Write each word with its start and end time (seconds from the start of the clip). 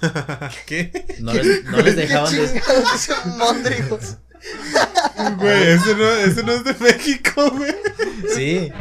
¿Qué? 0.66 1.06
No 1.20 1.32
les, 1.32 1.64
no 1.64 1.78
les 1.78 1.96
dejaban 1.96 2.32
¿Qué 2.32 2.40
de... 2.40 2.62
son 2.98 3.38
mondrigos? 3.38 4.16
Güey, 5.38 5.68
ese 5.68 5.94
no, 5.94 6.10
ese 6.10 6.42
no 6.42 6.52
es 6.52 6.64
de 6.64 6.74
México, 6.74 7.50
güey. 7.50 7.74
Sí. 8.34 8.72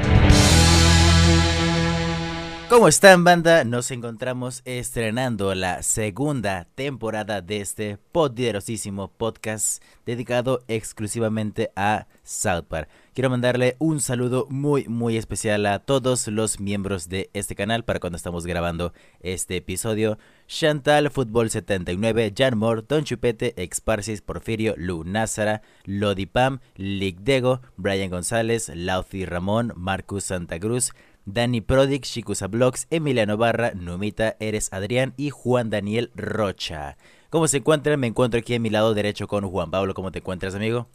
¿Cómo 2.68 2.88
están, 2.88 3.24
banda? 3.24 3.64
Nos 3.64 3.92
encontramos 3.92 4.64
estrenando 4.66 5.54
la 5.54 5.84
segunda 5.84 6.68
temporada 6.74 7.42
de 7.42 7.62
este 7.62 8.00
poderosísimo 8.12 9.08
podcast 9.08 9.84
dedicado 10.04 10.64
exclusivamente 10.68 11.72
a 11.76 12.08
South 12.24 12.66
Park. 12.68 12.90
Quiero 13.14 13.30
mandarle 13.30 13.76
un 13.78 14.00
saludo 14.00 14.48
muy, 14.50 14.88
muy 14.88 15.16
especial 15.16 15.68
a 15.68 15.78
todos 15.78 16.28
los 16.28 16.60
miembros 16.60 17.08
de 17.08 17.30
este 17.34 17.56
canal 17.56 17.86
para 17.86 18.00
cuando 18.00 18.18
estamos 18.18 18.48
grabando 18.48 18.94
este 19.20 19.58
episodio. 19.58 20.18
Chantal, 20.48 21.12
Fútbol 21.12 21.52
79, 21.52 22.34
Jan 22.36 22.58
Moore, 22.58 22.84
Don 22.88 23.04
Chupete, 23.04 23.54
Exparsis, 23.62 24.22
Porfirio, 24.22 24.74
Lu 24.76 25.04
Názara, 25.04 25.62
Lodipam, 25.86 26.60
Ligdego, 26.76 27.62
Brian 27.78 28.10
González, 28.10 28.70
Lauci 28.74 29.26
Ramón, 29.26 29.72
Marcus 29.76 30.26
Santa 30.26 30.60
Cruz, 30.60 30.94
Dani 31.26 31.60
Prodic, 31.60 32.04
Shikusa 32.06 32.48
Blogs, 32.48 32.86
Emiliano 32.92 33.36
Barra, 33.36 33.72
Numita, 33.74 34.36
Eres 34.40 34.72
Adrián 34.72 35.16
y 35.18 35.32
Juan 35.32 35.72
Daniel 35.72 36.12
Rocha. 36.16 36.98
¿Cómo 37.32 37.48
se 37.48 37.58
encuentran? 37.58 38.00
Me 38.00 38.06
encuentro 38.06 38.40
aquí 38.40 38.54
a 38.54 38.60
mi 38.60 38.70
lado 38.70 38.94
derecho 38.94 39.28
con 39.28 39.50
Juan 39.50 39.72
Pablo. 39.72 39.96
¿Cómo 39.96 40.12
te 40.12 40.20
encuentras, 40.20 40.54
amigo? 40.54 40.88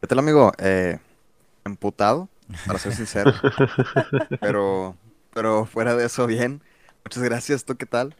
¿Qué 0.00 0.06
tal, 0.06 0.20
amigo? 0.20 0.52
Eh, 0.58 0.98
emputado, 1.64 2.28
para 2.66 2.78
ser 2.78 2.94
sincero. 2.94 3.32
pero, 4.40 4.96
pero 5.34 5.66
fuera 5.66 5.96
de 5.96 6.06
eso, 6.06 6.28
bien. 6.28 6.62
Muchas 7.04 7.24
gracias. 7.24 7.64
¿Tú 7.64 7.76
qué 7.76 7.86
tal? 7.86 8.14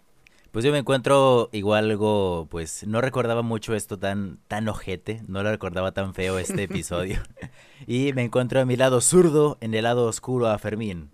Pues 0.50 0.64
yo 0.64 0.72
me 0.72 0.78
encuentro 0.78 1.48
igual 1.52 1.84
algo, 1.90 2.48
pues 2.50 2.84
no 2.84 3.00
recordaba 3.00 3.42
mucho 3.42 3.74
esto 3.74 3.98
tan, 3.98 4.38
tan 4.48 4.68
ojete, 4.68 5.22
no 5.28 5.44
lo 5.44 5.50
recordaba 5.50 5.92
tan 5.92 6.12
feo 6.12 6.38
este 6.38 6.64
episodio. 6.64 7.20
y 7.86 8.12
me 8.14 8.24
encuentro 8.24 8.60
a 8.60 8.64
mi 8.64 8.76
lado 8.76 9.00
zurdo, 9.00 9.58
en 9.60 9.74
el 9.74 9.84
lado 9.84 10.06
oscuro 10.06 10.48
a 10.48 10.58
Fermín. 10.58 11.10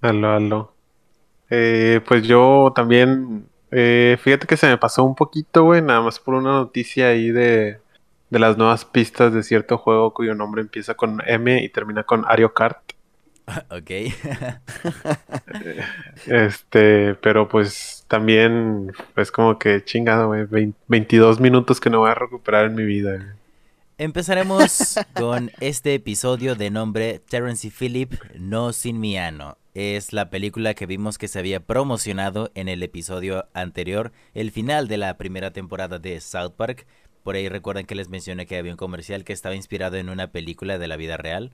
Aló, 0.00 0.32
aló. 0.32 0.74
Eh, 1.48 2.00
pues 2.08 2.24
yo 2.24 2.72
también, 2.74 3.46
eh, 3.70 4.16
fíjate 4.20 4.48
que 4.48 4.56
se 4.56 4.66
me 4.66 4.78
pasó 4.78 5.04
un 5.04 5.14
poquito, 5.14 5.62
güey, 5.62 5.80
nada 5.80 6.00
más 6.00 6.18
por 6.18 6.34
una 6.34 6.52
noticia 6.52 7.08
ahí 7.08 7.30
de, 7.30 7.78
de 8.30 8.38
las 8.40 8.58
nuevas 8.58 8.84
pistas 8.84 9.32
de 9.32 9.44
cierto 9.44 9.78
juego 9.78 10.12
cuyo 10.12 10.34
nombre 10.34 10.60
empieza 10.60 10.94
con 10.94 11.20
M 11.24 11.62
y 11.62 11.68
termina 11.68 12.02
con 12.02 12.24
Ario 12.26 12.52
Kart. 12.52 12.80
ok. 13.70 13.90
Este, 16.26 17.14
pero 17.16 17.48
pues 17.48 18.01
también 18.12 18.92
es 19.16 19.32
como 19.32 19.58
que 19.58 19.82
chingado, 19.82 20.26
güey, 20.26 20.44
vein- 20.44 20.74
22 20.86 21.40
minutos 21.40 21.80
que 21.80 21.88
no 21.88 22.00
voy 22.00 22.10
a 22.10 22.14
recuperar 22.14 22.66
en 22.66 22.74
mi 22.74 22.84
vida. 22.84 23.36
Empezaremos 23.96 24.96
con 25.14 25.50
este 25.60 25.94
episodio 25.94 26.54
de 26.54 26.68
nombre 26.68 27.20
Terence 27.26 27.66
y 27.66 27.70
Philip 27.70 28.12
No 28.38 28.74
Sin 28.74 29.00
Miano. 29.00 29.56
Es 29.72 30.12
la 30.12 30.28
película 30.28 30.74
que 30.74 30.84
vimos 30.84 31.16
que 31.16 31.26
se 31.26 31.38
había 31.38 31.60
promocionado 31.60 32.50
en 32.54 32.68
el 32.68 32.82
episodio 32.82 33.46
anterior, 33.54 34.12
el 34.34 34.50
final 34.50 34.88
de 34.88 34.98
la 34.98 35.16
primera 35.16 35.50
temporada 35.54 35.98
de 35.98 36.20
South 36.20 36.52
Park. 36.54 36.86
Por 37.22 37.36
ahí 37.36 37.48
recuerdan 37.48 37.86
que 37.86 37.94
les 37.94 38.10
mencioné 38.10 38.44
que 38.44 38.58
había 38.58 38.72
un 38.72 38.76
comercial 38.76 39.24
que 39.24 39.32
estaba 39.32 39.54
inspirado 39.54 39.96
en 39.96 40.10
una 40.10 40.26
película 40.26 40.76
de 40.76 40.86
la 40.86 40.98
vida 40.98 41.16
real. 41.16 41.50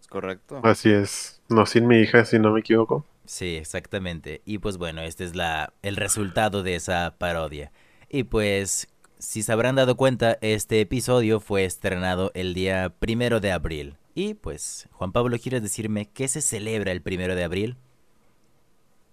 ¿Es 0.00 0.08
correcto? 0.08 0.60
Así 0.64 0.90
es, 0.90 1.40
no 1.48 1.64
sin 1.64 1.86
mi 1.86 2.00
hija, 2.00 2.24
si 2.24 2.40
no 2.40 2.50
me 2.52 2.58
equivoco. 2.58 3.04
Sí, 3.26 3.56
exactamente. 3.56 4.42
Y 4.44 4.58
pues 4.58 4.78
bueno, 4.78 5.02
este 5.02 5.24
es 5.24 5.34
la, 5.34 5.72
el 5.82 5.96
resultado 5.96 6.62
de 6.62 6.76
esa 6.76 7.16
parodia. 7.18 7.72
Y 8.08 8.24
pues, 8.24 8.88
si 9.18 9.42
se 9.42 9.52
habrán 9.52 9.74
dado 9.74 9.96
cuenta, 9.96 10.38
este 10.40 10.80
episodio 10.80 11.40
fue 11.40 11.64
estrenado 11.64 12.30
el 12.34 12.54
día 12.54 12.94
primero 12.98 13.40
de 13.40 13.52
abril. 13.52 13.96
Y 14.14 14.34
pues, 14.34 14.88
Juan 14.92 15.12
Pablo, 15.12 15.36
¿quieres 15.38 15.62
decirme 15.62 16.08
qué 16.08 16.28
se 16.28 16.40
celebra 16.40 16.92
el 16.92 17.02
primero 17.02 17.34
de 17.34 17.44
abril? 17.44 17.76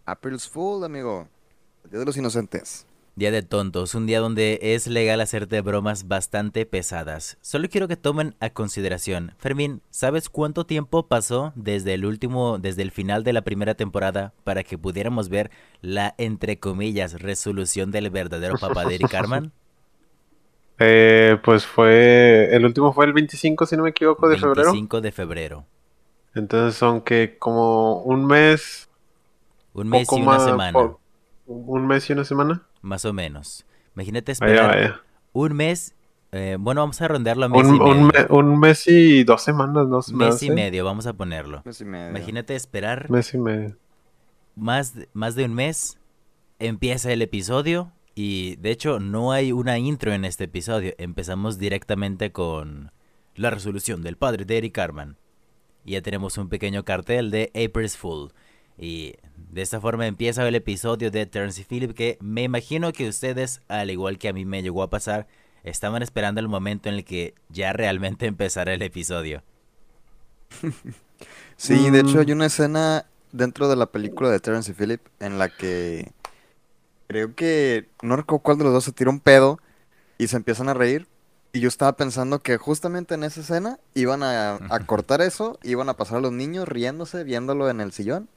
April's 0.06 0.48
Fool, 0.48 0.84
amigo. 0.84 1.28
Día 1.90 2.00
de 2.00 2.06
los 2.06 2.18
Inocentes. 2.18 2.86
Día 3.16 3.30
de 3.32 3.44
tontos, 3.44 3.94
un 3.94 4.08
día 4.08 4.20
donde 4.20 4.60
es 4.62 4.88
legal 4.88 5.22
hacerte 5.22 5.62
bromas 5.62 6.08
bastante 6.08 6.66
pesadas. 6.66 7.38
Solo 7.42 7.70
quiero 7.70 7.88
que 7.88 7.96
tomen 7.96 8.36
a 8.40 8.50
consideración. 8.50 9.34
Fermín, 9.38 9.82
¿sabes 9.92 10.30
cuánto 10.30 10.66
tiempo 10.66 11.08
pasó 11.08 11.54
desde 11.56 11.94
el 11.94 12.06
último, 12.06 12.58
desde 12.58 12.82
el 12.82 12.90
final 12.90 13.24
de 13.24 13.34
la 13.34 13.44
primera 13.44 13.76
temporada 13.76 14.34
para 14.44 14.64
que 14.64 14.80
pudiéramos 14.80 15.30
ver 15.30 15.52
la, 15.82 16.16
entre 16.18 16.58
comillas, 16.60 17.22
resolución 17.22 17.92
del 17.92 18.10
verdadero 18.10 18.58
papá 18.58 18.86
de 18.88 18.96
Eric 18.96 19.12
Carman? 19.12 19.52
Eh, 20.80 21.38
pues 21.44 21.66
fue, 21.66 22.50
el 22.52 22.66
último 22.66 22.92
fue 22.94 23.06
el 23.06 23.14
25, 23.14 23.66
si 23.66 23.78
no 23.78 23.84
me 23.84 23.92
equivoco, 23.92 24.28
de 24.28 24.38
febrero. 24.38 24.72
25 24.72 25.02
de 25.02 25.12
febrero. 25.12 25.66
Entonces 26.36 26.76
son 26.78 27.02
que 27.02 27.38
como 27.40 28.02
un 28.04 28.26
mes, 28.26 28.90
Un 29.74 29.90
mes 29.90 30.18
y 30.18 30.22
una 30.24 30.40
semana, 30.40 30.72
por- 30.72 31.00
un 31.46 31.88
mes 31.88 32.10
y 32.10 32.14
una 32.14 32.24
semana. 32.26 32.68
Más 32.84 33.04
o 33.06 33.14
menos. 33.14 33.66
Imagínate 33.96 34.32
esperar 34.32 34.68
vaya. 34.76 35.02
un 35.32 35.54
mes. 35.54 35.96
eh, 36.32 36.58
bueno, 36.60 36.82
vamos 36.82 37.00
a 37.02 37.08
rondearlo 37.08 37.46
a 37.46 37.50
mes 37.50 37.66
Un, 37.66 37.76
y 37.76 37.80
un 37.80 38.08
medio. 38.08 38.28
me- 38.30 38.36
un 38.38 38.60
mes 38.60 38.88
y 38.88 39.24
dos 39.24 39.42
semanas, 39.44 39.88
no 39.88 40.02
se 40.02 40.14
me 40.14 40.26
mes 40.26 40.42
y 40.44 40.52
medio, 40.52 40.84
vamos 40.86 41.06
a 41.08 41.14
ponerlo. 41.14 41.62
Mes 41.66 41.80
y 41.82 41.86
medio. 41.86 42.10
Imagínate 42.10 42.56
esperar 42.56 43.10
Mes 43.10 43.34
y 43.34 43.38
medio. 43.40 43.76
más, 44.56 44.94
de- 44.96 45.10
más 45.14 45.36
de 45.36 45.46
un 45.46 45.54
mes, 45.54 45.98
empieza 46.60 47.12
el 47.12 47.22
episodio 47.22 47.92
y 48.16 48.56
de 48.58 48.72
hecho 48.72 49.00
no 49.00 49.32
hay 49.32 49.52
una 49.52 49.78
intro 49.80 50.12
en 50.14 50.26
este 50.26 50.44
episodio. 50.46 50.94
Empezamos 50.98 51.58
directamente 51.60 52.32
con 52.32 52.92
la 53.36 53.50
resolución 53.50 54.02
del 54.04 54.18
padre 54.18 54.46
de 54.46 54.58
Eric 54.58 54.74
Carman. 54.74 55.18
Y 55.86 55.92
ya 55.94 56.02
tenemos 56.02 56.38
un 56.38 56.48
pequeño 56.50 56.84
cartel 56.86 57.30
de 57.32 57.52
April's 57.54 57.98
Fool. 57.98 58.32
Y 58.78 59.16
de 59.52 59.62
esta 59.62 59.80
forma 59.82 60.08
empieza 60.08 60.48
el 60.48 60.56
episodio 60.56 61.12
de 61.12 61.26
Terence 61.26 61.62
y 61.62 61.64
Philip 61.66 61.94
que 61.94 62.18
me 62.22 62.44
imagino 62.44 62.92
que 62.94 63.08
ustedes, 63.08 63.62
al 63.68 63.92
igual 63.92 64.18
que 64.18 64.30
a 64.30 64.34
mí 64.34 64.46
me 64.46 64.64
llegó 64.64 64.84
a 64.84 64.90
pasar, 64.90 65.28
estaban 65.64 66.02
esperando 66.04 66.42
el 66.42 66.48
momento 66.50 66.90
en 66.90 66.96
el 66.96 67.06
que 67.06 67.36
ya 67.50 67.74
realmente 67.74 68.26
empezara 68.28 68.74
el 68.74 68.82
episodio. 68.82 69.44
Sí, 71.58 71.90
de 71.90 72.00
hecho 72.02 72.18
Mm. 72.18 72.22
hay 72.22 72.32
una 72.32 72.48
escena 72.48 73.06
dentro 73.32 73.70
de 73.70 73.76
la 73.76 73.88
película 73.88 74.30
de 74.30 74.40
Terence 74.40 74.72
y 74.72 74.74
Philip 74.76 75.02
en 75.20 75.40
la 75.40 75.50
que 75.50 76.12
creo 77.08 77.36
que 77.36 77.90
no 78.02 78.16
recuerdo 78.16 78.44
cuál 78.44 78.58
de 78.58 78.64
los 78.66 78.74
dos 78.74 78.84
se 78.86 78.92
tira 78.92 79.10
un 79.12 79.20
pedo 79.20 79.60
y 80.18 80.28
se 80.28 80.38
empiezan 80.38 80.70
a 80.70 80.74
reír. 80.74 81.08
Y 81.54 81.62
yo 81.62 81.68
estaba 81.70 81.96
pensando 81.98 82.40
que 82.40 82.58
justamente 82.58 83.16
en 83.16 83.24
esa 83.24 83.42
escena 83.42 83.80
iban 83.96 84.24
a, 84.24 84.62
a 84.70 84.80
cortar 84.86 85.22
eso, 85.22 85.60
iban 85.64 85.90
a 85.90 85.96
pasar 85.98 86.20
a 86.20 86.22
los 86.22 86.32
niños 86.34 86.68
riéndose, 86.68 87.24
viéndolo 87.24 87.70
en 87.70 87.82
el 87.82 87.92
sillón. 87.94 88.30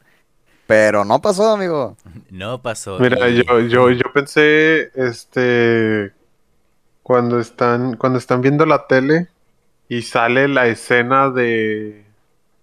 Pero 0.66 1.04
no 1.04 1.21
pasó, 1.21 1.53
amigo. 1.54 1.97
No 2.31 2.60
pasó. 2.60 2.99
Mira, 2.99 3.28
y- 3.28 3.44
yo, 3.44 3.60
yo, 3.60 3.91
yo 3.91 4.12
pensé, 4.12 4.91
este, 4.94 6.12
cuando 7.03 7.38
están, 7.38 7.97
cuando 7.97 8.19
están 8.19 8.41
viendo 8.41 8.66
la 8.66 8.87
tele 8.87 9.28
y 9.88 10.03
sale 10.03 10.49
la 10.49 10.66
escena 10.66 11.31
de 11.31 12.04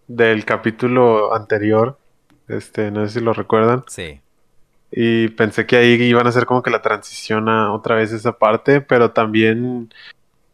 del 0.08 0.44
capítulo 0.44 1.34
anterior, 1.34 1.98
este, 2.50 2.92
no 2.92 3.08
sé 3.08 3.20
si 3.20 3.26
lo 3.26 3.32
recuerdan, 3.32 3.86
Sí. 3.88 4.20
y 4.92 5.30
pensé 5.30 5.66
que 5.66 5.78
ahí 5.78 5.94
iban 6.04 6.26
a 6.26 6.30
hacer 6.30 6.46
como 6.46 6.62
que 6.62 6.70
la 6.70 6.82
transición 6.82 7.48
a 7.48 7.72
otra 7.72 7.96
vez 7.96 8.12
esa 8.12 8.34
parte, 8.34 8.82
pero 8.82 9.12
también, 9.12 9.94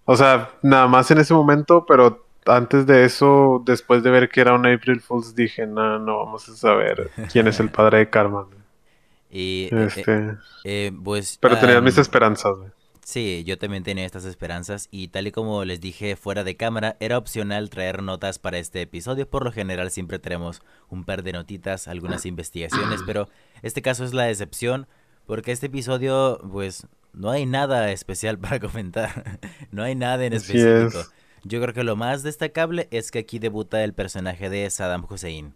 o 0.06 0.16
sea, 0.16 0.52
nada 0.62 0.88
más 0.88 1.10
en 1.10 1.18
ese 1.18 1.34
momento, 1.34 1.84
pero 1.88 2.24
antes 2.50 2.86
de 2.86 3.06
eso, 3.06 3.62
después 3.66 4.04
de 4.04 4.10
ver 4.10 4.30
que 4.30 4.42
era 4.42 4.54
un 4.54 4.66
April 4.66 5.02
Fools, 5.02 5.36
dije, 5.36 5.66
no, 5.66 6.00
no 6.00 6.18
vamos 6.18 6.48
a 6.50 6.56
saber 6.56 7.10
quién 7.32 7.48
es 7.48 7.60
el 7.60 7.70
padre 7.70 8.00
de 8.00 8.10
Carmen. 8.10 8.46
Y, 9.30 9.70
eh, 9.72 9.86
Este, 9.86 10.38
eh, 10.64 10.92
pues, 11.04 11.38
pero 11.40 11.58
tenía 11.58 11.78
am, 11.78 11.84
mis 11.84 11.98
esperanzas, 11.98 12.58
güey. 12.58 12.70
Sí, 13.04 13.44
yo 13.44 13.58
también 13.58 13.84
tenía 13.84 14.06
estas 14.06 14.26
esperanzas 14.26 14.88
y 14.92 15.08
tal 15.08 15.26
y 15.26 15.32
como 15.32 15.66
les 15.66 15.82
dije 15.82 16.16
fuera 16.16 16.44
de 16.44 16.56
cámara, 16.56 16.96
era 17.00 17.18
opcional 17.18 17.72
traer 17.72 18.04
notas 18.04 18.38
para 18.38 18.60
este 18.60 18.82
episodio. 18.82 19.28
Por 19.28 19.44
lo 19.44 19.52
general 19.52 19.90
siempre 19.90 20.20
tenemos 20.20 20.62
un 20.90 21.06
par 21.06 21.24
de 21.24 21.34
notitas, 21.34 21.88
algunas 21.88 22.28
investigaciones, 22.28 23.02
pero 23.08 23.28
este 23.64 23.82
caso 23.82 24.04
es 24.04 24.14
la 24.14 24.30
excepción 24.30 24.86
porque 25.30 25.52
este 25.52 25.68
episodio, 25.68 26.40
pues, 26.52 26.88
no 27.14 27.30
hay 27.30 27.46
nada 27.46 27.92
especial 27.92 28.38
para 28.40 28.60
comentar. 28.60 29.40
no 29.72 29.84
hay 29.84 29.94
nada 29.94 30.26
en 30.26 30.34
específico. 30.34 31.00
es. 31.00 31.12
Yo 31.44 31.62
creo 31.62 31.74
que 31.74 31.84
lo 31.84 31.96
más 31.96 32.24
destacable 32.24 32.88
es 32.92 33.12
que 33.12 33.20
aquí 33.20 33.40
debuta 33.40 33.84
el 33.84 33.94
personaje 33.94 34.50
de 34.50 34.70
Saddam 34.70 35.06
Hussein. 35.10 35.54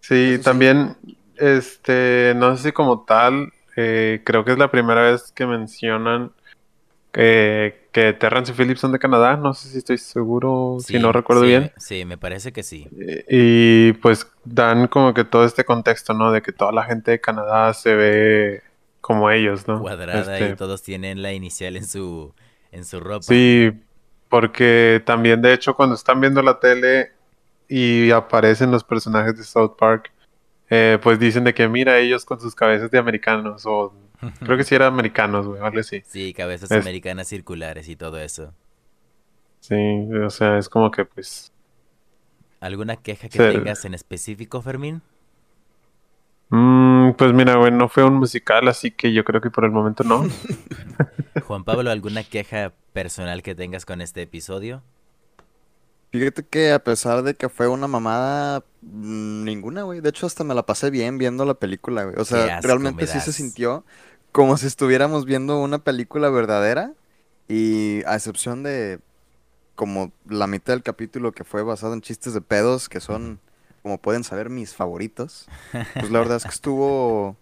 Sí, 0.00 0.34
Eso 0.34 0.42
sí. 0.42 0.44
también, 0.44 0.96
este, 1.36 2.32
no 2.36 2.56
sé 2.56 2.64
si 2.64 2.72
como 2.72 3.04
tal, 3.04 3.52
eh, 3.76 4.22
creo 4.24 4.44
que 4.44 4.52
es 4.52 4.58
la 4.58 4.70
primera 4.70 5.02
vez 5.02 5.32
que 5.32 5.46
mencionan 5.46 6.32
eh, 7.12 7.88
que 7.92 8.12
Terrence 8.12 8.52
y 8.52 8.54
Phillips 8.54 8.80
son 8.80 8.92
de 8.92 8.98
Canadá, 8.98 9.36
no 9.36 9.54
sé 9.54 9.68
si 9.70 9.78
estoy 9.78 9.98
seguro, 9.98 10.76
si 10.80 10.98
no 10.98 11.12
recuerdo 11.12 11.42
sí, 11.42 11.48
bien. 11.48 11.72
sí, 11.78 12.04
me 12.04 12.18
parece 12.18 12.52
que 12.52 12.62
sí. 12.62 12.88
Y 13.28 13.94
pues 13.94 14.26
dan 14.44 14.86
como 14.88 15.14
que 15.14 15.24
todo 15.24 15.44
este 15.44 15.64
contexto, 15.64 16.12
¿no? 16.14 16.30
De 16.30 16.42
que 16.42 16.52
toda 16.52 16.72
la 16.72 16.84
gente 16.84 17.12
de 17.12 17.20
Canadá 17.20 17.72
se 17.72 17.94
ve 17.94 18.62
como 19.00 19.30
ellos, 19.30 19.66
¿no? 19.66 19.80
Cuadrada 19.80 20.38
Este, 20.38 20.50
y 20.50 20.56
todos 20.56 20.82
tienen 20.82 21.22
la 21.22 21.32
inicial 21.32 21.76
en 21.76 21.86
su, 21.86 22.34
en 22.76 22.84
su 22.84 23.00
ropa. 23.00 23.22
Sí, 23.22 23.72
porque 24.28 25.02
también 25.04 25.42
de 25.42 25.52
hecho 25.52 25.74
cuando 25.74 25.94
están 25.94 26.20
viendo 26.20 26.42
la 26.42 26.58
tele 26.60 27.12
y 27.68 28.10
aparecen 28.10 28.70
los 28.70 28.84
personajes 28.84 29.36
de 29.36 29.44
South 29.44 29.76
Park, 29.78 30.12
eh, 30.70 30.98
pues 31.02 31.18
dicen 31.18 31.44
de 31.44 31.54
que 31.54 31.68
mira 31.68 31.98
ellos 31.98 32.24
con 32.24 32.40
sus 32.40 32.54
cabezas 32.54 32.90
de 32.90 32.98
americanos 32.98 33.64
o 33.66 33.94
creo 34.44 34.56
que 34.56 34.64
sí 34.64 34.74
eran 34.74 34.92
americanos, 34.92 35.46
güey, 35.46 35.60
algo 35.62 35.80
así. 35.80 36.02
Sí, 36.06 36.32
cabezas 36.32 36.70
Es- 36.70 36.82
americanas 36.82 37.28
circulares 37.28 37.88
y 37.88 37.96
todo 37.96 38.18
eso. 38.20 38.52
Sí, 39.60 39.74
o 40.24 40.30
sea, 40.30 40.58
es 40.58 40.68
como 40.68 40.90
que 40.90 41.04
pues... 41.04 41.52
¿Alguna 42.60 42.96
queja 42.96 43.28
que 43.28 43.38
Sí. 43.38 43.56
tengas 43.58 43.84
en 43.84 43.94
específico, 43.94 44.62
Fermín? 44.62 45.02
Mm, 46.50 47.12
pues 47.12 47.32
mira, 47.32 47.56
güey, 47.56 47.72
no 47.72 47.88
fue 47.88 48.04
un 48.04 48.14
musical, 48.14 48.68
así 48.68 48.90
que 48.90 49.12
yo 49.12 49.24
creo 49.24 49.40
que 49.40 49.50
por 49.50 49.64
el 49.64 49.70
momento 49.70 50.04
no. 50.04 50.26
Juan 51.46 51.64
Pablo, 51.64 51.90
¿alguna 51.90 52.24
queja 52.24 52.72
personal 52.92 53.42
que 53.42 53.54
tengas 53.54 53.84
con 53.84 54.00
este 54.00 54.22
episodio? 54.22 54.82
Fíjate 56.10 56.44
que 56.44 56.72
a 56.72 56.78
pesar 56.78 57.22
de 57.22 57.34
que 57.34 57.48
fue 57.48 57.68
una 57.68 57.88
mamada, 57.88 58.64
mm, 58.82 59.44
ninguna, 59.44 59.82
güey. 59.82 60.00
De 60.00 60.08
hecho, 60.08 60.26
hasta 60.26 60.44
me 60.44 60.54
la 60.54 60.64
pasé 60.64 60.90
bien 60.90 61.18
viendo 61.18 61.44
la 61.44 61.54
película, 61.54 62.04
güey. 62.04 62.16
O 62.18 62.24
sea, 62.24 62.60
realmente 62.60 63.02
me 63.02 63.06
sí 63.06 63.20
se 63.20 63.32
sintió 63.32 63.84
como 64.32 64.56
si 64.56 64.66
estuviéramos 64.66 65.24
viendo 65.24 65.60
una 65.60 65.78
película 65.78 66.30
verdadera. 66.30 66.92
Y 67.48 68.02
a 68.06 68.14
excepción 68.14 68.62
de 68.62 68.98
como 69.76 70.12
la 70.28 70.46
mitad 70.46 70.72
del 70.72 70.82
capítulo 70.82 71.32
que 71.32 71.44
fue 71.44 71.62
basado 71.62 71.94
en 71.94 72.00
chistes 72.00 72.34
de 72.34 72.40
pedos, 72.40 72.88
que 72.88 73.00
son, 73.00 73.40
como 73.86 73.98
pueden 73.98 74.24
saber, 74.24 74.50
mis 74.50 74.74
favoritos. 74.74 75.46
Pues 75.70 76.10
la 76.10 76.18
verdad 76.18 76.38
es 76.38 76.42
que 76.42 76.48
estuvo... 76.48 77.36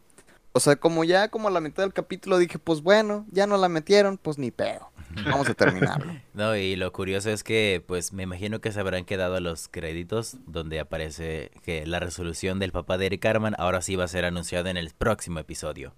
O 0.53 0.61
sea, 0.61 0.77
como 0.77 1.03
ya 1.03 1.29
como 1.29 1.49
a 1.49 1.51
la 1.51 1.63
mitad 1.63 1.85
del 1.85 1.95
capítulo 1.95 2.37
dije, 2.37 2.59
pues 2.59 2.83
bueno, 2.83 3.25
ya 3.31 3.47
no 3.47 3.57
la 3.57 3.71
metieron, 3.71 4.19
pues 4.19 4.37
ni 4.37 4.51
pedo. 4.51 4.91
Vamos 5.25 5.49
a 5.49 5.55
terminarlo. 5.55 6.13
No, 6.35 6.55
y 6.55 6.77
lo 6.77 6.93
curioso 6.93 7.31
es 7.31 7.43
que, 7.43 7.83
pues, 7.87 8.13
me 8.13 8.25
imagino 8.25 8.61
que 8.61 8.73
se 8.73 8.81
habrán 8.81 9.07
quedado 9.07 9.41
los 9.41 9.69
créditos 9.69 10.37
donde 10.47 10.81
aparece 10.81 11.51
que 11.63 11.87
la 11.87 11.99
resolución 11.99 12.59
del 12.59 12.73
papá 12.73 12.99
de 12.99 13.07
Eric 13.07 13.23
Carman 13.23 13.55
ahora 13.57 13.81
sí 13.81 13.97
va 13.97 14.05
a 14.05 14.09
ser 14.09 14.27
anunciada 14.27 14.69
en 14.69 14.77
el 14.77 14.91
próximo 14.91 15.39
episodio. 15.39 15.95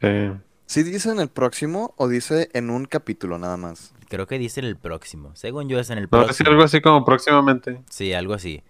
Sí. 0.00 0.32
¿Sí 0.66 0.82
dice 0.82 1.10
en 1.10 1.20
el 1.20 1.28
próximo 1.28 1.94
o 1.96 2.08
dice 2.08 2.48
en 2.54 2.70
un 2.70 2.86
capítulo 2.86 3.38
nada 3.38 3.56
más? 3.56 3.93
Creo 4.08 4.26
que 4.26 4.38
dice 4.38 4.60
en 4.60 4.66
el 4.66 4.76
próximo. 4.76 5.30
Según 5.34 5.68
yo 5.68 5.78
es 5.78 5.90
en 5.90 5.98
el 5.98 6.08
No, 6.10 6.20
es 6.20 6.24
próximo. 6.26 6.50
algo 6.50 6.62
así 6.62 6.80
como 6.80 7.04
próximamente. 7.04 7.80
Sí, 7.90 8.12
algo 8.12 8.34
así. 8.34 8.62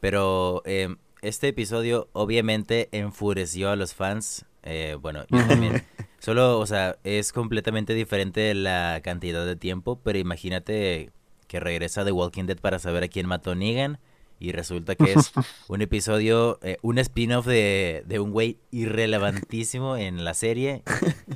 Pero 0.00 0.62
em, 0.64 0.96
este 1.22 1.48
episodio 1.48 2.08
obviamente 2.12 2.88
enfureció 2.92 3.70
a 3.70 3.76
los 3.76 3.94
fans. 3.94 4.44
eh, 4.62 4.96
bueno, 5.00 5.24
yo 5.30 5.38
también. 5.46 5.84
Solo, 6.20 6.58
o 6.58 6.66
sea, 6.66 6.96
es 7.04 7.32
completamente 7.32 7.94
diferente 7.94 8.52
la 8.54 9.00
cantidad 9.04 9.46
de 9.46 9.54
tiempo, 9.54 10.00
pero 10.02 10.18
imagínate 10.18 11.10
que 11.46 11.60
regresa 11.60 12.04
The 12.04 12.10
Walking 12.12 12.44
Dead 12.46 12.58
para 12.58 12.78
saber 12.80 13.04
a 13.04 13.08
quién 13.08 13.26
mató 13.26 13.54
Negan. 13.54 13.98
Y 14.40 14.52
resulta 14.52 14.94
que 14.94 15.12
es 15.14 15.32
un 15.68 15.80
episodio, 15.82 16.58
eh, 16.62 16.76
un 16.82 16.98
spin-off 16.98 17.46
de, 17.46 18.02
de 18.06 18.20
un 18.20 18.30
güey 18.30 18.58
irrelevantísimo 18.70 19.96
en 19.96 20.24
la 20.24 20.34
serie. 20.34 20.82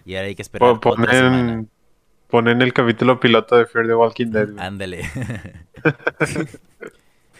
Y 0.04 0.14
ahora 0.16 0.28
hay 0.28 0.34
que 0.34 0.42
esperar 0.42 0.70
otra 0.70 0.92
semana. 1.12 1.64
Ponen, 2.32 2.62
el 2.62 2.72
capítulo 2.72 3.20
piloto 3.20 3.56
de 3.58 3.66
Fear 3.66 3.88
the 3.88 3.94
Walking 3.94 4.28
Dead. 4.28 4.58
Ándale. 4.58 5.02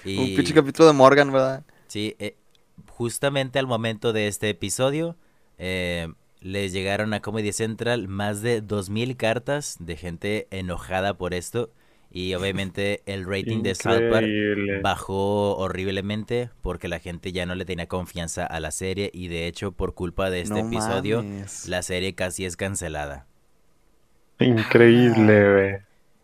Un 0.04 0.34
pinche 0.36 0.52
capítulo 0.52 0.88
de 0.88 0.92
Morgan, 0.92 1.32
¿verdad? 1.32 1.64
Sí, 1.86 2.14
eh, 2.18 2.36
justamente 2.90 3.58
al 3.58 3.66
momento 3.66 4.12
de 4.12 4.28
este 4.28 4.50
episodio 4.50 5.16
eh, 5.56 6.08
les 6.40 6.74
llegaron 6.74 7.14
a 7.14 7.22
Comedy 7.22 7.54
Central 7.54 8.06
más 8.06 8.42
de 8.42 8.62
2.000 8.62 9.16
cartas 9.16 9.78
de 9.80 9.96
gente 9.96 10.46
enojada 10.50 11.16
por 11.16 11.32
esto 11.32 11.70
y 12.10 12.34
obviamente 12.34 13.02
el 13.06 13.24
rating 13.26 13.62
de 13.62 13.74
South 13.74 14.10
Park 14.10 14.26
bajó 14.82 15.56
horriblemente 15.56 16.50
porque 16.60 16.88
la 16.88 16.98
gente 16.98 17.32
ya 17.32 17.46
no 17.46 17.54
le 17.54 17.64
tenía 17.64 17.86
confianza 17.86 18.44
a 18.44 18.60
la 18.60 18.70
serie 18.70 19.10
y 19.14 19.28
de 19.28 19.46
hecho 19.46 19.72
por 19.72 19.94
culpa 19.94 20.28
de 20.28 20.42
este 20.42 20.60
No 20.60 20.68
episodio 20.68 21.22
mames. 21.22 21.66
la 21.66 21.80
serie 21.82 22.14
casi 22.14 22.44
es 22.44 22.58
cancelada. 22.58 23.26
Increíble, 24.44 25.52
güey. 25.52 25.68
El, 25.70 25.80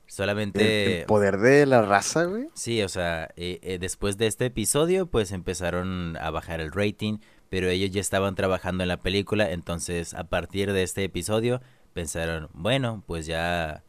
Solamente... 0.06 1.00
el 1.00 1.06
poder 1.06 1.38
de 1.38 1.66
la 1.66 1.82
raza, 1.82 2.24
güey. 2.24 2.48
Sí, 2.54 2.82
o 2.82 2.88
sea, 2.88 3.30
eh, 3.36 3.58
eh, 3.62 3.78
después 3.78 4.16
de 4.16 4.26
este 4.26 4.46
episodio, 4.46 5.06
pues 5.06 5.32
empezaron 5.32 6.16
a 6.16 6.30
bajar 6.30 6.60
el 6.60 6.72
rating, 6.72 7.18
pero 7.50 7.68
ellos 7.68 7.90
ya 7.90 8.00
estaban 8.00 8.34
trabajando 8.34 8.84
en 8.84 8.88
la 8.88 8.98
película, 8.98 9.50
entonces 9.50 10.14
a 10.14 10.24
partir 10.24 10.72
de 10.72 10.82
este 10.82 11.04
episodio 11.04 11.60
pensaron, 11.92 12.48
bueno, 12.52 13.02
pues 13.06 13.26
ya 13.26 13.82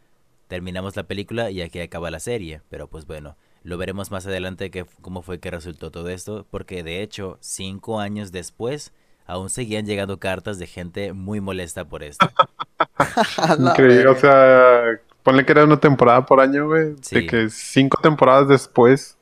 terminamos 0.48 0.96
la 0.96 1.04
película 1.04 1.52
y 1.52 1.62
aquí 1.62 1.80
acaba 1.80 2.12
la 2.12 2.20
serie, 2.20 2.62
pero 2.70 2.88
pues 2.88 3.06
bueno, 3.06 3.38
lo 3.64 3.78
veremos 3.78 4.12
más 4.12 4.26
adelante 4.26 4.72
que, 4.72 4.86
cómo 5.02 5.22
fue 5.22 5.40
que 5.40 5.52
resultó 5.52 5.92
todo 5.92 6.10
esto, 6.10 6.46
porque 6.50 6.84
de 6.84 7.02
hecho, 7.02 7.38
cinco 7.42 8.00
años 8.00 8.32
después, 8.32 8.94
aún 9.26 9.50
seguían 9.50 9.86
llegando 9.86 10.20
cartas 10.20 10.58
de 10.58 10.68
gente 10.68 11.14
muy 11.14 11.40
molesta 11.42 11.86
por 11.86 12.04
esto. 12.04 12.30
Increíble. 13.60 14.08
O 14.08 14.16
sea, 14.16 15.00
ponle 15.24 15.46
que 15.46 15.52
era 15.52 15.64
una 15.64 15.80
temporada 15.80 16.26
por 16.26 16.40
año, 16.40 16.68
güey. 16.68 16.96
Sí. 17.02 17.16
De 17.16 17.26
que 17.28 17.50
cinco 17.50 18.00
temporadas 18.02 18.48
después 18.48 19.16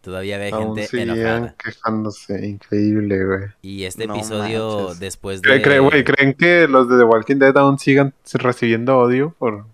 Todavía 0.00 0.36
había 0.36 0.54
aún 0.54 0.76
gente 0.76 1.02
enojada. 1.02 1.54
quejándose. 1.58 2.46
Increíble, 2.46 3.24
güey. 3.24 3.44
Y 3.62 3.84
este 3.84 4.06
No 4.06 4.14
episodio, 4.14 4.78
manches. 4.82 5.00
después 5.00 5.42
de... 5.42 5.48
¿Creen, 5.48 5.62
creen- 5.62 5.82
güey, 5.90 6.04
¿Creen 6.04 6.34
que 6.34 6.68
los 6.68 6.88
de 6.88 6.96
The 6.98 7.02
Walking 7.04 7.36
Dead 7.38 7.56
aún 7.56 7.78
sigan 7.80 8.14
recibiendo 8.34 8.96
odio 8.98 9.34
por, 9.36 9.64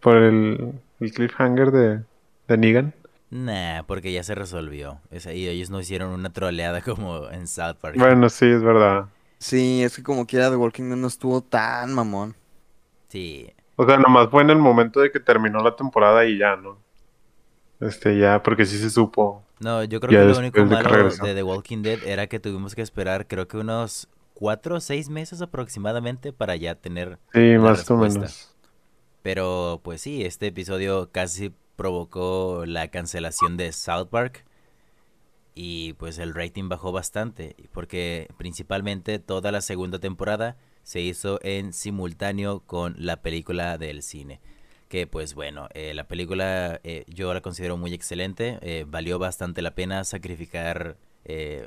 por 0.00 0.16
el, 0.16 0.72
el 1.00 1.12
cliffhanger 1.12 1.70
de, 1.72 2.00
de 2.48 2.56
Negan? 2.56 2.94
Nah, 3.28 3.82
porque 3.82 4.12
ya 4.12 4.22
se 4.22 4.34
resolvió. 4.34 4.98
Sea, 5.18 5.34
y 5.34 5.46
ellos 5.46 5.68
no 5.68 5.78
hicieron 5.78 6.08
una 6.10 6.32
troleada 6.32 6.80
como 6.82 7.28
en 7.28 7.46
South 7.46 7.76
Park. 7.82 7.96
Bueno, 7.98 8.30
sí, 8.30 8.46
es 8.46 8.62
verdad. 8.62 9.06
Sí, 9.40 9.82
es 9.82 9.96
que 9.96 10.02
como 10.04 10.24
quiera 10.26 10.50
The 10.50 10.56
Walking 10.56 10.84
Dead 10.90 10.96
no 10.96 11.08
estuvo 11.08 11.42
tan 11.42 11.92
mamón. 11.94 12.36
Sí, 13.08 13.52
O 13.74 13.84
sea, 13.84 13.98
nomás 13.98 14.28
fue 14.30 14.42
en 14.42 14.50
el 14.50 14.58
momento 14.58 15.00
de 15.00 15.10
que 15.10 15.18
terminó 15.18 15.60
la 15.60 15.74
temporada 15.74 16.24
y 16.24 16.38
ya, 16.38 16.54
¿no? 16.54 16.78
Este, 17.80 18.18
ya, 18.18 18.42
porque 18.42 18.64
sí 18.66 18.78
se 18.78 18.90
supo. 18.90 19.42
no, 19.58 19.84
yo 19.84 20.00
creo 20.00 20.12
Ya 20.12 20.20
que 20.20 20.24
lo 20.24 20.36
único 20.38 20.64
de 20.66 20.66
malo 20.66 20.88
regresó. 20.88 21.24
de 21.24 21.34
The 21.34 21.42
Walking 21.42 21.82
Dead 21.82 22.02
era 22.04 22.26
que 22.26 22.40
tuvimos 22.40 22.74
que 22.74 22.82
esperar, 22.82 23.26
creo 23.26 23.48
que 23.48 23.58
unos 23.58 24.08
cuatro 24.34 24.76
o 24.76 24.80
seis 24.80 25.08
meses 25.10 25.42
aproximadamente 25.42 26.32
para 26.32 26.56
ya 26.56 26.74
tener. 26.74 27.18
Sí, 27.32 27.56
La 27.58 27.58
más 27.58 27.90
o 27.90 27.96
menos. 27.96 28.56
Pero 29.22 29.80
pues 29.84 30.00
sí, 30.00 30.24
este 30.24 30.48
episodio 30.48 31.10
casi 31.12 31.52
provocó 31.76 32.64
la 32.66 32.88
cancelación 32.88 33.56
de 33.56 33.72
South 33.72 34.08
Park. 34.10 34.44
Y 35.62 35.92
pues 35.92 36.18
el 36.18 36.32
rating 36.32 36.70
bajó 36.70 36.90
bastante, 36.90 37.54
porque 37.72 38.28
principalmente 38.38 39.18
toda 39.18 39.52
la 39.52 39.60
segunda 39.60 39.98
temporada 39.98 40.56
se 40.84 41.02
hizo 41.02 41.38
en 41.42 41.74
simultáneo 41.74 42.60
con 42.60 42.94
la 42.96 43.20
película 43.20 43.76
del 43.76 44.02
cine. 44.02 44.40
Que 44.88 45.06
pues 45.06 45.34
bueno, 45.34 45.68
eh, 45.74 45.92
la 45.92 46.08
película 46.08 46.80
eh, 46.82 47.04
yo 47.08 47.34
la 47.34 47.42
considero 47.42 47.76
muy 47.76 47.92
excelente, 47.92 48.58
eh, 48.62 48.86
valió 48.88 49.18
bastante 49.18 49.60
la 49.60 49.74
pena 49.74 50.02
sacrificar 50.04 50.96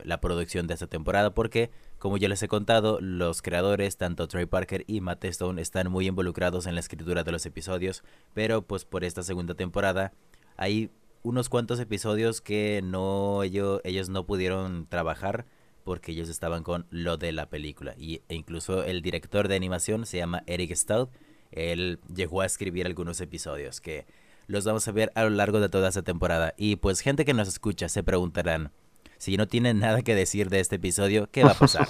la 0.03 0.19
producción 0.19 0.65
de 0.65 0.73
esta 0.73 0.87
temporada 0.87 1.35
porque, 1.35 1.69
como 1.99 2.17
yo 2.17 2.27
les 2.27 2.41
he 2.41 2.47
contado, 2.47 2.99
los 2.99 3.43
creadores, 3.43 3.95
tanto 3.95 4.27
Trey 4.27 4.47
Parker 4.47 4.83
y 4.87 5.01
Matt 5.01 5.23
Stone, 5.25 5.61
están 5.61 5.91
muy 5.91 6.07
involucrados 6.07 6.65
en 6.65 6.73
la 6.73 6.81
escritura 6.81 7.23
de 7.23 7.31
los 7.31 7.45
episodios, 7.45 8.03
pero 8.33 8.63
pues 8.63 8.83
por 8.83 9.03
esta 9.03 9.21
segunda 9.21 9.53
temporada 9.53 10.11
hay 10.57 10.89
unos 11.23 11.49
cuantos 11.49 11.79
episodios 11.79 12.41
que 12.41 12.81
no 12.83 13.43
ellos, 13.43 13.81
ellos 13.83 14.09
no 14.09 14.25
pudieron 14.25 14.85
trabajar 14.87 15.45
porque 15.83 16.11
ellos 16.11 16.29
estaban 16.29 16.63
con 16.63 16.85
lo 16.89 17.17
de 17.17 17.31
la 17.31 17.49
película 17.49 17.95
y, 17.97 18.21
e 18.29 18.35
incluso 18.35 18.83
el 18.83 19.01
director 19.01 19.47
de 19.47 19.55
animación 19.55 20.05
se 20.05 20.17
llama 20.17 20.43
Eric 20.47 20.75
Stout 20.75 21.09
él 21.51 21.99
llegó 22.13 22.41
a 22.41 22.45
escribir 22.45 22.85
algunos 22.85 23.21
episodios 23.21 23.81
que 23.81 24.05
los 24.47 24.65
vamos 24.65 24.87
a 24.87 24.91
ver 24.91 25.11
a 25.15 25.23
lo 25.23 25.29
largo 25.29 25.59
de 25.59 25.69
toda 25.69 25.89
esta 25.89 26.01
temporada 26.01 26.53
y 26.57 26.75
pues 26.75 26.99
gente 26.99 27.25
que 27.25 27.33
nos 27.33 27.47
escucha 27.47 27.89
se 27.89 28.03
preguntarán 28.03 28.71
si 29.17 29.37
no 29.37 29.47
tienen 29.47 29.79
nada 29.79 30.01
que 30.01 30.15
decir 30.15 30.49
de 30.49 30.59
este 30.59 30.75
episodio 30.75 31.29
qué 31.31 31.43
va 31.43 31.51
a 31.51 31.57
pasar 31.57 31.87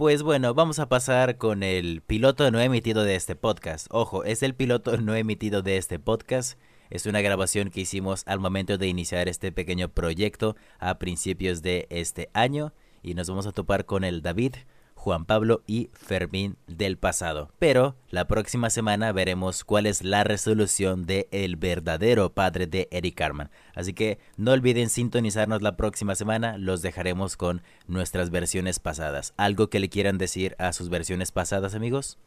Pues 0.00 0.22
bueno, 0.22 0.54
vamos 0.54 0.78
a 0.78 0.88
pasar 0.88 1.36
con 1.36 1.62
el 1.62 2.00
piloto 2.00 2.50
no 2.50 2.58
emitido 2.58 3.04
de 3.04 3.16
este 3.16 3.36
podcast. 3.36 3.86
Ojo, 3.90 4.24
es 4.24 4.42
el 4.42 4.54
piloto 4.54 4.96
no 4.96 5.14
emitido 5.14 5.60
de 5.60 5.76
este 5.76 5.98
podcast. 5.98 6.58
Es 6.90 7.06
una 7.06 7.20
grabación 7.20 7.70
que 7.70 7.82
hicimos 7.82 8.24
al 8.26 8.40
momento 8.40 8.76
de 8.76 8.88
iniciar 8.88 9.28
este 9.28 9.52
pequeño 9.52 9.88
proyecto 9.88 10.56
a 10.80 10.98
principios 10.98 11.62
de 11.62 11.86
este 11.88 12.30
año. 12.34 12.72
Y 13.02 13.14
nos 13.14 13.28
vamos 13.28 13.46
a 13.46 13.52
topar 13.52 13.86
con 13.86 14.02
el 14.02 14.22
David, 14.22 14.56
Juan 14.94 15.24
Pablo 15.24 15.62
y 15.68 15.88
Fermín 15.92 16.56
del 16.66 16.98
pasado. 16.98 17.52
Pero 17.60 17.96
la 18.10 18.26
próxima 18.26 18.70
semana 18.70 19.12
veremos 19.12 19.62
cuál 19.62 19.86
es 19.86 20.02
la 20.02 20.24
resolución 20.24 21.06
de 21.06 21.28
el 21.30 21.54
verdadero 21.54 22.34
padre 22.34 22.66
de 22.66 22.88
Eric 22.90 23.14
Carman. 23.14 23.50
Así 23.74 23.94
que 23.94 24.18
no 24.36 24.50
olviden 24.50 24.90
sintonizarnos 24.90 25.62
la 25.62 25.76
próxima 25.76 26.16
semana, 26.16 26.58
los 26.58 26.82
dejaremos 26.82 27.36
con 27.36 27.62
nuestras 27.86 28.30
versiones 28.30 28.80
pasadas. 28.80 29.32
¿Algo 29.36 29.70
que 29.70 29.78
le 29.78 29.88
quieran 29.88 30.18
decir 30.18 30.56
a 30.58 30.72
sus 30.72 30.88
versiones 30.88 31.30
pasadas, 31.30 31.74
amigos? 31.76 32.18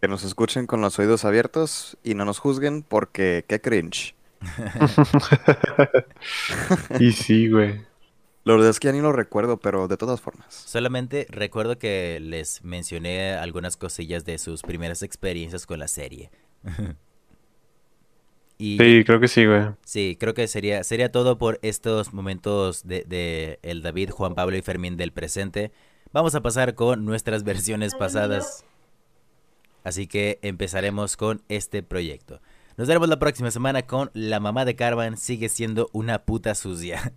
Que 0.00 0.08
nos 0.08 0.24
escuchen 0.24 0.66
con 0.66 0.80
los 0.80 0.98
oídos 0.98 1.24
abiertos 1.24 1.96
y 2.04 2.14
no 2.14 2.24
nos 2.24 2.38
juzguen 2.38 2.82
porque 2.82 3.44
qué 3.48 3.60
cringe. 3.60 4.14
y 7.00 7.12
sí, 7.12 7.48
güey. 7.48 7.80
La 8.44 8.54
verdad 8.54 8.70
es 8.70 8.80
que 8.80 8.88
ya 8.88 8.92
ni 8.92 9.00
lo 9.00 9.12
recuerdo, 9.12 9.58
pero 9.58 9.88
de 9.88 9.96
todas 9.96 10.20
formas. 10.20 10.54
Solamente 10.54 11.26
recuerdo 11.28 11.78
que 11.78 12.18
les 12.20 12.64
mencioné 12.64 13.34
algunas 13.34 13.76
cosillas 13.76 14.24
de 14.24 14.38
sus 14.38 14.62
primeras 14.62 15.02
experiencias 15.02 15.66
con 15.66 15.80
la 15.80 15.88
serie. 15.88 16.30
y 18.58 18.78
Sí, 18.78 19.04
creo 19.04 19.20
que 19.20 19.28
sí, 19.28 19.46
güey. 19.46 19.66
sí, 19.84 20.16
creo 20.18 20.34
que 20.34 20.48
sería, 20.48 20.82
sería 20.84 21.12
todo 21.12 21.38
por 21.38 21.58
estos 21.62 22.12
momentos 22.12 22.86
de, 22.86 23.04
de 23.06 23.58
el 23.62 23.82
David, 23.82 24.10
Juan 24.10 24.34
Pablo 24.34 24.56
y 24.56 24.62
Fermín 24.62 24.96
del 24.96 25.12
presente. 25.12 25.72
Vamos 26.12 26.34
a 26.34 26.42
pasar 26.42 26.74
con 26.74 27.04
nuestras 27.04 27.44
versiones 27.44 27.94
pasadas. 27.94 28.64
Así 29.88 30.06
que 30.06 30.38
empezaremos 30.42 31.16
con 31.16 31.42
este 31.48 31.82
proyecto. 31.82 32.42
Nos 32.76 32.88
veremos 32.88 33.08
la 33.08 33.18
próxima 33.18 33.50
semana 33.50 33.86
con 33.86 34.10
La 34.12 34.38
mamá 34.38 34.66
de 34.66 34.76
Carvan 34.76 35.16
sigue 35.16 35.48
siendo 35.48 35.88
una 35.94 36.26
puta 36.26 36.54
sucia. 36.54 37.14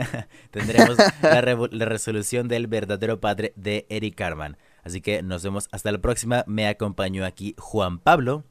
Tendremos 0.52 0.98
la, 1.20 1.84
resolución 1.84 2.46
del 2.46 2.68
verdadero 2.68 3.20
padre 3.20 3.52
de 3.56 3.86
Eric 3.88 4.14
Carvan. 4.14 4.56
Así 4.84 5.00
que 5.00 5.20
nos 5.24 5.42
vemos 5.42 5.68
hasta 5.72 5.90
la 5.90 5.98
próxima. 5.98 6.44
Me 6.46 6.68
acompañó 6.68 7.24
aquí 7.26 7.56
Juan 7.58 7.98
Pablo 7.98 8.44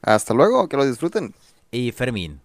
Hasta 0.00 0.32
luego, 0.32 0.70
que 0.70 0.78
lo 0.78 0.86
disfruten. 0.86 1.34
y 1.70 1.92
Fermín. 1.92 2.40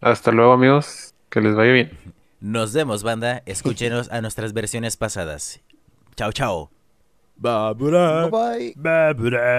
Hasta 0.00 0.30
luego, 0.30 0.52
amigos. 0.52 1.14
Que 1.30 1.40
les 1.40 1.56
vaya 1.56 1.72
bien. 1.72 1.98
Nos 2.38 2.72
vemos, 2.72 3.02
banda. 3.02 3.42
Escúchenos 3.44 4.08
a 4.12 4.20
nuestras 4.20 4.52
versiones 4.52 4.96
pasadas. 4.96 5.60
Chao, 6.14 6.30
chao. 6.30 6.77
Bye 7.38 7.74
bye. 7.74 9.54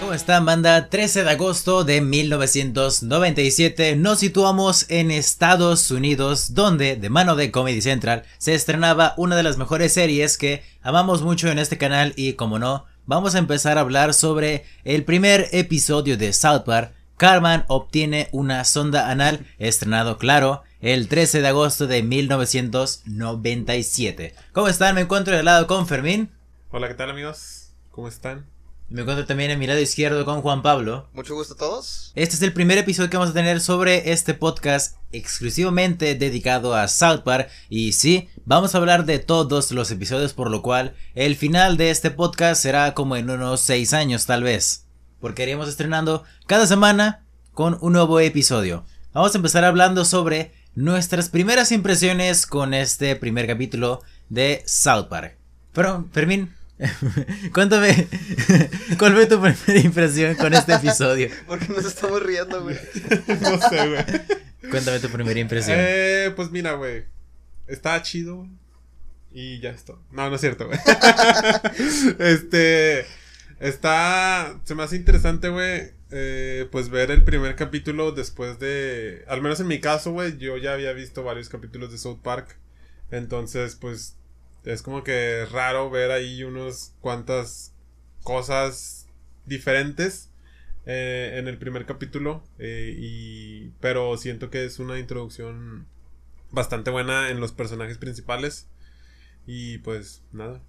¿Cómo 0.00 0.14
están, 0.14 0.46
banda? 0.46 0.88
13 0.88 1.24
de 1.24 1.30
agosto 1.30 1.82
de 1.84 2.00
1997 2.00 3.96
nos 3.96 4.20
situamos 4.20 4.86
en 4.88 5.10
Estados 5.10 5.90
Unidos, 5.90 6.54
donde, 6.54 6.96
de 6.96 7.10
mano 7.10 7.34
de 7.34 7.50
Comedy 7.50 7.82
Central, 7.82 8.22
se 8.38 8.54
estrenaba 8.54 9.14
una 9.16 9.34
de 9.36 9.42
las 9.42 9.58
mejores 9.58 9.92
series 9.92 10.38
que 10.38 10.62
amamos 10.80 11.22
mucho 11.22 11.48
en 11.48 11.58
este 11.58 11.76
canal 11.76 12.12
y, 12.16 12.34
como 12.34 12.58
no, 12.58 12.86
vamos 13.04 13.34
a 13.34 13.38
empezar 13.38 13.78
a 13.78 13.80
hablar 13.82 14.14
sobre 14.14 14.64
el 14.84 15.04
primer 15.04 15.48
episodio 15.52 16.16
de 16.16 16.32
South 16.32 16.62
Park. 16.64 16.92
Carman 17.16 17.64
obtiene 17.66 18.28
una 18.30 18.64
sonda 18.64 19.10
anal, 19.10 19.44
estrenado, 19.58 20.18
claro, 20.18 20.62
el 20.80 21.08
13 21.08 21.42
de 21.42 21.48
agosto 21.48 21.88
de 21.88 22.02
1997. 22.02 24.34
¿Cómo 24.52 24.68
están? 24.68 24.94
Me 24.94 25.02
encuentro 25.02 25.36
de 25.36 25.42
lado 25.42 25.66
con 25.66 25.88
Fermín. 25.88 26.30
Hola, 26.70 26.88
¿qué 26.88 26.94
tal, 26.94 27.10
amigos? 27.10 27.72
¿Cómo 27.90 28.08
están? 28.08 28.46
Me 28.88 29.02
encuentro 29.02 29.26
también 29.26 29.50
en 29.50 29.58
mi 29.58 29.66
lado 29.66 29.80
izquierdo 29.80 30.24
con 30.24 30.40
Juan 30.40 30.62
Pablo. 30.62 31.10
Mucho 31.12 31.34
gusto 31.34 31.52
a 31.54 31.58
todos. 31.58 32.12
Este 32.14 32.36
es 32.36 32.42
el 32.42 32.54
primer 32.54 32.78
episodio 32.78 33.10
que 33.10 33.18
vamos 33.18 33.32
a 33.32 33.34
tener 33.34 33.60
sobre 33.60 34.12
este 34.12 34.32
podcast 34.32 34.96
exclusivamente 35.12 36.14
dedicado 36.14 36.74
a 36.74 36.88
South 36.88 37.20
Park 37.22 37.50
y 37.68 37.92
sí, 37.92 38.30
vamos 38.46 38.74
a 38.74 38.78
hablar 38.78 39.04
de 39.04 39.18
todos 39.18 39.70
los 39.72 39.90
episodios 39.90 40.32
por 40.32 40.50
lo 40.50 40.62
cual 40.62 40.94
el 41.14 41.36
final 41.36 41.76
de 41.76 41.90
este 41.90 42.10
podcast 42.10 42.62
será 42.62 42.94
como 42.94 43.16
en 43.16 43.28
unos 43.28 43.60
6 43.60 43.92
años 43.92 44.24
tal 44.24 44.42
vez, 44.42 44.86
porque 45.20 45.42
iremos 45.42 45.68
estrenando 45.68 46.24
cada 46.46 46.66
semana 46.66 47.26
con 47.52 47.76
un 47.82 47.92
nuevo 47.92 48.20
episodio. 48.20 48.86
Vamos 49.12 49.34
a 49.34 49.38
empezar 49.38 49.64
hablando 49.64 50.04
sobre 50.04 50.52
nuestras 50.78 51.28
primeras 51.28 51.72
impresiones 51.72 52.46
con 52.46 52.72
este 52.72 53.16
primer 53.16 53.48
capítulo 53.48 54.00
de 54.28 54.62
South 54.64 55.08
Park. 55.08 55.36
Pero, 55.72 56.08
Fermín, 56.12 56.54
cuéntame, 57.52 58.06
¿cuál 58.98 59.14
fue 59.14 59.26
tu 59.26 59.40
primera 59.40 59.84
impresión 59.84 60.36
con 60.36 60.54
este 60.54 60.74
episodio? 60.74 61.30
Porque 61.48 61.66
nos 61.66 61.84
estamos 61.84 62.22
riendo, 62.22 62.62
güey. 62.62 62.76
no 63.40 63.68
sé, 63.68 63.88
güey. 63.88 64.70
Cuéntame 64.70 65.00
tu 65.00 65.08
primera 65.08 65.40
impresión. 65.40 65.76
Eh, 65.80 66.32
pues 66.36 66.52
mira, 66.52 66.74
güey. 66.74 67.06
Está 67.66 68.00
chido, 68.00 68.36
güey. 68.36 68.50
Y 69.32 69.58
ya 69.58 69.70
está. 69.70 69.94
No, 70.12 70.30
no 70.30 70.36
es 70.36 70.40
cierto, 70.40 70.68
güey. 70.68 70.78
este. 72.20 73.04
Está. 73.58 74.60
Se 74.62 74.76
me 74.76 74.84
hace 74.84 74.94
interesante, 74.94 75.48
güey. 75.48 75.97
Eh, 76.10 76.68
pues 76.70 76.88
ver 76.88 77.10
el 77.10 77.24
primer 77.24 77.56
capítulo 77.56 78.12
después 78.12 78.58
de. 78.58 79.24
Al 79.28 79.42
menos 79.42 79.60
en 79.60 79.68
mi 79.68 79.80
caso, 79.80 80.12
güey. 80.12 80.38
Yo 80.38 80.56
ya 80.56 80.72
había 80.72 80.92
visto 80.92 81.22
varios 81.22 81.48
capítulos 81.48 81.90
de 81.92 81.98
South 81.98 82.20
Park. 82.22 82.58
Entonces, 83.10 83.76
pues. 83.76 84.16
Es 84.64 84.82
como 84.82 85.04
que 85.04 85.46
raro 85.50 85.88
ver 85.90 86.10
ahí 86.10 86.42
unos 86.44 86.92
cuantas 87.00 87.72
cosas 88.22 89.06
diferentes 89.46 90.30
eh, 90.84 91.36
en 91.36 91.48
el 91.48 91.58
primer 91.58 91.86
capítulo. 91.86 92.42
eh, 92.58 92.94
y, 92.98 93.70
pero 93.80 94.16
siento 94.18 94.50
que 94.50 94.64
es 94.64 94.78
una 94.78 94.98
introducción 94.98 95.86
bastante 96.50 96.90
buena 96.90 97.30
en 97.30 97.40
los 97.40 97.52
personajes 97.52 97.98
principales. 97.98 98.68
Y 99.46 99.78
pues 99.78 100.22
nada. 100.32 100.60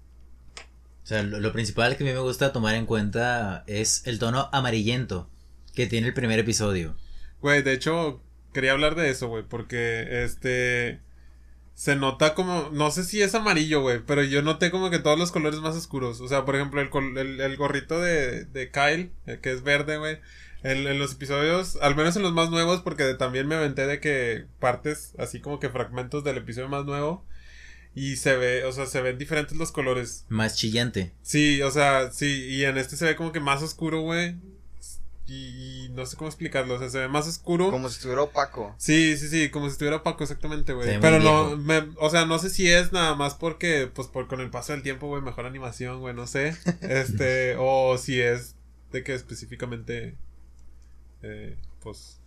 O 1.02 1.06
sea, 1.06 1.22
lo, 1.22 1.40
lo 1.40 1.52
principal 1.52 1.96
que 1.96 2.04
a 2.04 2.06
mí 2.06 2.12
me 2.12 2.18
gusta 2.20 2.52
tomar 2.52 2.74
en 2.74 2.86
cuenta 2.86 3.64
es 3.66 4.06
el 4.06 4.18
tono 4.18 4.48
amarillento 4.52 5.28
que 5.74 5.86
tiene 5.86 6.08
el 6.08 6.14
primer 6.14 6.38
episodio. 6.38 6.96
Güey, 7.40 7.62
de 7.62 7.72
hecho, 7.72 8.22
quería 8.52 8.72
hablar 8.72 8.94
de 8.94 9.10
eso, 9.10 9.28
güey, 9.28 9.44
porque 9.48 10.24
este... 10.24 11.00
Se 11.74 11.96
nota 11.96 12.34
como, 12.34 12.68
no 12.72 12.90
sé 12.90 13.04
si 13.04 13.22
es 13.22 13.34
amarillo, 13.34 13.80
güey, 13.80 14.00
pero 14.06 14.22
yo 14.22 14.42
noté 14.42 14.70
como 14.70 14.90
que 14.90 14.98
todos 14.98 15.18
los 15.18 15.32
colores 15.32 15.60
más 15.60 15.74
oscuros. 15.74 16.20
O 16.20 16.28
sea, 16.28 16.44
por 16.44 16.54
ejemplo, 16.54 16.82
el, 16.82 16.90
col- 16.90 17.16
el, 17.16 17.56
gorrito 17.56 17.98
de, 17.98 18.44
de 18.44 18.70
Kyle, 18.70 19.12
el 19.24 19.40
que 19.40 19.50
es 19.52 19.62
verde, 19.62 19.96
güey. 19.96 20.18
En, 20.62 20.86
en 20.86 20.98
los 20.98 21.12
episodios, 21.14 21.78
al 21.80 21.96
menos 21.96 22.16
en 22.16 22.22
los 22.22 22.34
más 22.34 22.50
nuevos, 22.50 22.82
porque 22.82 23.14
también 23.14 23.48
me 23.48 23.54
aventé 23.54 23.86
de 23.86 23.98
que 23.98 24.44
partes, 24.58 25.14
así 25.18 25.40
como 25.40 25.58
que 25.58 25.70
fragmentos 25.70 26.22
del 26.22 26.36
episodio 26.36 26.68
más 26.68 26.84
nuevo. 26.84 27.24
Y 27.94 28.16
se 28.16 28.36
ve, 28.36 28.64
o 28.64 28.72
sea, 28.72 28.86
se 28.86 29.00
ven 29.00 29.18
diferentes 29.18 29.56
los 29.56 29.72
colores. 29.72 30.24
Más 30.28 30.56
chillante. 30.56 31.12
Sí, 31.22 31.60
o 31.62 31.70
sea, 31.70 32.12
sí, 32.12 32.46
y 32.48 32.64
en 32.64 32.78
este 32.78 32.96
se 32.96 33.04
ve 33.04 33.16
como 33.16 33.32
que 33.32 33.40
más 33.40 33.62
oscuro, 33.62 34.02
güey. 34.02 34.36
Y, 35.26 35.86
y 35.86 35.88
no 35.90 36.06
sé 36.06 36.16
cómo 36.16 36.28
explicarlo, 36.28 36.74
o 36.74 36.78
sea, 36.78 36.88
se 36.88 36.98
ve 36.98 37.08
más 37.08 37.26
oscuro. 37.26 37.70
Como 37.70 37.88
si 37.88 37.96
estuviera 37.96 38.22
opaco. 38.22 38.74
Sí, 38.78 39.16
sí, 39.16 39.28
sí, 39.28 39.48
como 39.50 39.66
si 39.66 39.72
estuviera 39.72 39.98
opaco, 39.98 40.24
exactamente, 40.24 40.72
güey. 40.72 41.00
Pero 41.00 41.20
no, 41.20 41.56
me, 41.56 41.88
o 41.98 42.10
sea, 42.10 42.26
no 42.26 42.38
sé 42.38 42.50
si 42.50 42.68
es 42.68 42.92
nada 42.92 43.14
más 43.14 43.34
porque, 43.34 43.88
pues, 43.92 44.08
por 44.08 44.26
con 44.28 44.40
el 44.40 44.50
paso 44.50 44.72
del 44.72 44.82
tiempo, 44.82 45.06
güey, 45.08 45.22
mejor 45.22 45.46
animación, 45.46 46.00
güey, 46.00 46.14
no 46.14 46.26
sé. 46.26 46.56
Este, 46.82 47.56
o 47.58 47.96
si 47.98 48.20
es 48.20 48.56
de 48.92 49.04
que 49.04 49.14
específicamente, 49.14 50.16
eh, 51.22 51.56
pues, 51.80 52.19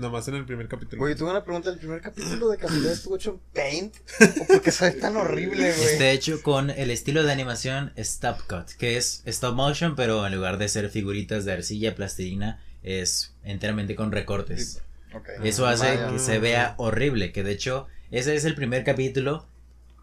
nada 0.00 0.12
más 0.12 0.26
en 0.28 0.34
el 0.34 0.44
primer 0.44 0.68
capítulo. 0.68 1.00
Güey, 1.00 1.14
tuve 1.14 1.30
una 1.30 1.44
pregunta. 1.44 1.70
¿El 1.70 1.78
primer 1.78 2.00
capítulo 2.00 2.48
de 2.48 2.56
casualidad 2.56 2.92
estuvo 2.92 3.16
hecho 3.16 3.30
en 3.30 3.40
Paint? 3.54 3.96
¿O 4.40 4.46
porque 4.46 4.72
se 4.72 4.86
ve 4.86 4.92
tan 4.92 5.16
horrible, 5.16 5.72
güey? 5.72 5.84
Está 5.84 6.10
hecho 6.10 6.42
con 6.42 6.70
el 6.70 6.90
estilo 6.90 7.22
de 7.22 7.32
animación 7.32 7.92
Stop 7.96 8.40
Cut, 8.48 8.70
que 8.78 8.96
es 8.96 9.22
stop 9.26 9.54
motion, 9.54 9.94
pero 9.94 10.26
en 10.26 10.34
lugar 10.34 10.58
de 10.58 10.68
ser 10.68 10.90
figuritas 10.90 11.44
de 11.44 11.52
arcilla, 11.52 11.94
plastilina, 11.94 12.62
es 12.82 13.34
enteramente 13.44 13.94
con 13.94 14.10
recortes. 14.10 14.82
Eso 15.42 15.66
hace 15.66 15.96
Vaya. 15.96 16.10
que 16.10 16.18
se 16.18 16.38
vea 16.38 16.74
horrible, 16.78 17.32
que 17.32 17.42
de 17.42 17.52
hecho 17.52 17.86
ese 18.10 18.34
es 18.34 18.44
el 18.44 18.54
primer 18.54 18.84
capítulo 18.84 19.46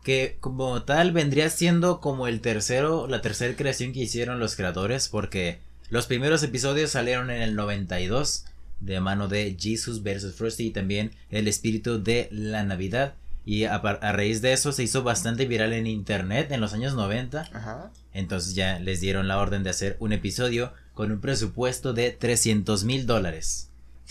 que 0.04 0.38
como 0.40 0.84
tal 0.84 1.12
vendría 1.12 1.50
siendo 1.50 2.00
como 2.00 2.28
el 2.28 2.40
tercero, 2.40 3.08
la 3.08 3.22
tercera 3.22 3.56
creación 3.56 3.92
que 3.92 4.00
hicieron 4.00 4.40
los 4.40 4.56
creadores, 4.56 5.10
porque 5.10 5.60
los 5.90 6.06
primeros 6.06 6.44
episodios 6.44 6.92
salieron 6.92 7.30
en 7.30 7.42
el 7.42 7.56
92 7.56 8.46
de 8.80 9.00
mano 9.00 9.28
de 9.28 9.56
Jesus 9.60 10.04
vs. 10.04 10.34
Frosty 10.36 10.68
y 10.68 10.72
también 10.72 11.12
el 11.30 11.48
espíritu 11.48 12.02
de 12.02 12.28
la 12.32 12.64
Navidad. 12.64 13.16
Y 13.46 13.64
a, 13.64 13.78
raíz 13.80 14.42
de 14.42 14.52
eso 14.52 14.74
se 14.74 14.84
hizo 14.84 15.04
bastante 15.04 15.46
viral 15.46 15.72
en 15.74 15.88
internet 15.88 16.52
en 16.52 16.60
los 16.60 16.74
años 16.74 16.96
90. 16.96 17.50
Ajá. 17.54 17.92
Entonces 18.14 18.56
ya 18.56 18.80
les 18.80 19.00
dieron 19.00 19.28
la 19.28 19.38
orden 19.38 19.64
de 19.64 19.70
hacer 19.70 19.96
un 20.00 20.12
episodio 20.12 20.74
con 20.94 21.12
un 21.12 21.22
presupuesto 21.22 21.94
de 21.94 22.12
300 22.12 22.84
mil 22.84 23.06
dólares. 23.06 23.70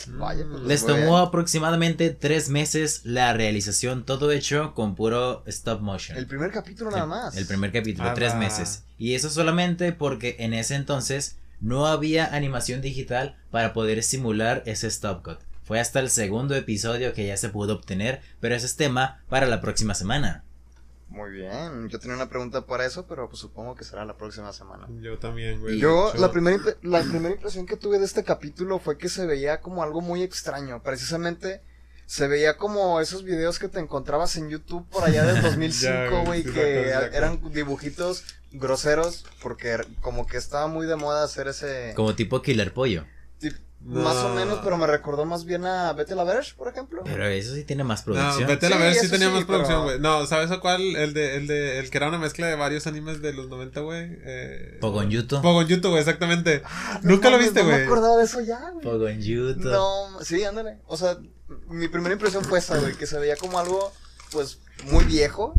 Vaya, 0.09 0.45
pues 0.51 0.63
Les 0.63 0.85
tomó 0.85 0.97
bien. 0.97 1.15
aproximadamente 1.15 2.11
tres 2.11 2.51
meses 2.51 3.01
la 3.05 3.33
realización, 3.33 4.05
todo 4.05 4.31
hecho 4.31 4.75
con 4.75 4.95
puro 4.95 5.43
stop 5.47 5.81
motion. 5.81 6.19
El 6.19 6.27
primer 6.27 6.51
capítulo 6.51 6.91
nada 6.91 7.07
más. 7.07 7.37
El 7.37 7.47
primer 7.47 7.73
capítulo, 7.73 8.09
Ah, 8.11 8.15
tres 8.15 8.35
meses. 8.35 8.85
Y 8.99 9.15
eso 9.15 9.31
solamente 9.31 9.93
porque 9.93 10.37
en 10.39 10.53
ese 10.53 10.75
entonces 10.75 11.37
no 11.61 11.87
había 11.87 12.35
animación 12.35 12.81
digital 12.81 13.37
para 13.51 13.73
poder 13.73 14.03
simular 14.03 14.63
ese 14.67 14.87
stop 14.89 15.25
cut. 15.25 15.39
Fue 15.63 15.81
hasta 15.81 16.01
el 16.01 16.11
segundo 16.11 16.55
episodio 16.55 17.13
que 17.13 17.27
ya 17.27 17.37
se 17.37 17.49
pudo 17.49 17.75
obtener, 17.75 18.21
pero 18.41 18.55
ese 18.55 18.67
es 18.67 18.77
tema 18.77 19.25
para 19.29 19.47
la 19.47 19.61
próxima 19.61 19.95
semana. 19.95 20.45
Muy 21.09 21.31
bien, 21.31 21.89
yo 21.89 21.99
tenía 21.99 22.17
una 22.17 22.29
pregunta 22.29 22.67
para 22.67 22.85
eso, 22.85 23.07
pero 23.07 23.29
pues 23.29 23.41
supongo 23.41 23.75
que 23.75 23.85
será 23.85 24.05
la 24.05 24.17
próxima 24.17 24.53
semana. 24.53 24.89
Yo 25.01 25.19
también, 25.19 25.61
güey. 25.61 25.79
Yo, 25.79 26.13
la 26.19 26.31
primera, 26.33 26.59
la 26.83 27.01
primera 27.03 27.35
impresión 27.35 27.67
que 27.67 27.77
tuve 27.77 27.99
de 27.99 28.05
este 28.05 28.25
capítulo 28.25 28.79
fue 28.79 28.99
que 28.99 29.09
se 29.09 29.25
veía 29.27 29.61
como 29.61 29.83
algo 29.83 30.01
muy 30.01 30.23
extraño. 30.23 30.83
Precisamente 30.83 31.63
se 32.07 32.29
veía 32.29 32.57
como 32.57 33.01
esos 33.01 33.25
videos 33.25 33.59
que 33.59 33.69
te 33.69 33.81
encontrabas 33.81 34.37
en 34.37 34.49
YouTube 34.49 34.89
por 34.89 35.05
allá 35.05 35.25
del 35.25 35.43
2005, 35.43 35.93
Ya, 36.11 36.25
güey, 36.25 36.43
sí, 36.43 36.51
que 36.51 36.89
eran 36.91 37.41
dibujitos 37.53 38.25
groseros, 38.53 39.27
porque 39.43 39.79
como 40.01 40.27
que 40.27 40.37
estaba 40.37 40.69
muy 40.69 40.87
de 40.87 40.97
moda 40.97 41.25
hacer 41.25 41.49
ese... 41.49 41.93
Como 41.95 42.15
tipo 42.15 42.43
Killer 42.43 42.73
Pollo. 42.73 43.05
No. 43.87 44.01
Más 44.01 44.17
o 44.17 44.31
menos, 44.31 44.59
pero 44.65 44.77
me 44.77 44.87
recordó 44.89 45.25
más 45.27 45.45
bien 45.45 45.65
a 45.65 45.93
Vete 45.93 46.17
la 46.17 46.25
Verge, 46.25 46.55
por 46.57 46.67
ejemplo. 46.67 47.03
Pero 47.05 47.25
eso 47.29 47.55
sí 47.55 47.63
tiene 47.63 47.85
más 47.85 48.05
No, 48.05 48.15
producción. 48.15 48.49
vete 48.49 48.67
a 48.67 48.71
la 48.71 48.77
Sí, 48.77 48.83
ver 48.83 48.93
si 48.95 48.99
eso 49.07 49.11
tenía 49.13 49.29
sí, 49.29 49.35
más 49.35 49.45
producción, 49.45 49.85
güey. 49.85 50.01
No, 50.01 50.27
¿sabes 50.27 50.51
a 50.51 50.59
cuál? 50.59 50.83
El 50.97 51.15
de, 51.15 51.37
el 51.37 51.47
de, 51.47 51.79
el 51.79 51.89
que 51.89 51.99
era 51.99 52.09
una 52.09 52.19
mezcla 52.19 52.49
de 52.49 52.57
varios 52.57 52.89
animes 52.89 53.23
de 53.23 53.33
los 53.33 53.49
90, 53.49 53.81
güey. 53.83 54.09
Eh... 54.25 54.79
Pogon 54.81 55.09
Yuto. 55.09 55.41
Pogon 55.41 55.69
Yuto, 55.69 55.91
güey, 55.91 56.01
exactamente. 56.01 56.63
Ah, 56.65 56.99
no 57.05 57.11
Nunca 57.13 57.31
lo 57.31 57.39
viste, 57.39 57.61
No 57.61 57.67
me 57.69 57.73
güey. 57.75 57.85
acordaba 57.87 58.17
de 58.17 58.25
eso 58.25 58.41
ya, 58.41 58.71
güey. 58.73 58.83
Pogon 58.85 59.21
Yuto. 59.23 59.69
No, 59.71 60.21
sí, 60.25 60.43
ándale. 60.43 60.79
O 60.87 60.97
sea, 60.97 61.17
mi 61.69 61.87
primera 61.87 62.13
impresión 62.13 62.45
fue 62.45 62.59
esa, 62.59 62.79
güey, 62.81 62.95
que 62.97 63.07
se 63.07 63.21
veía 63.21 63.37
como 63.37 63.61
algo, 63.61 63.93
pues, 64.33 64.59
muy 64.91 65.05
viejo. 65.05 65.55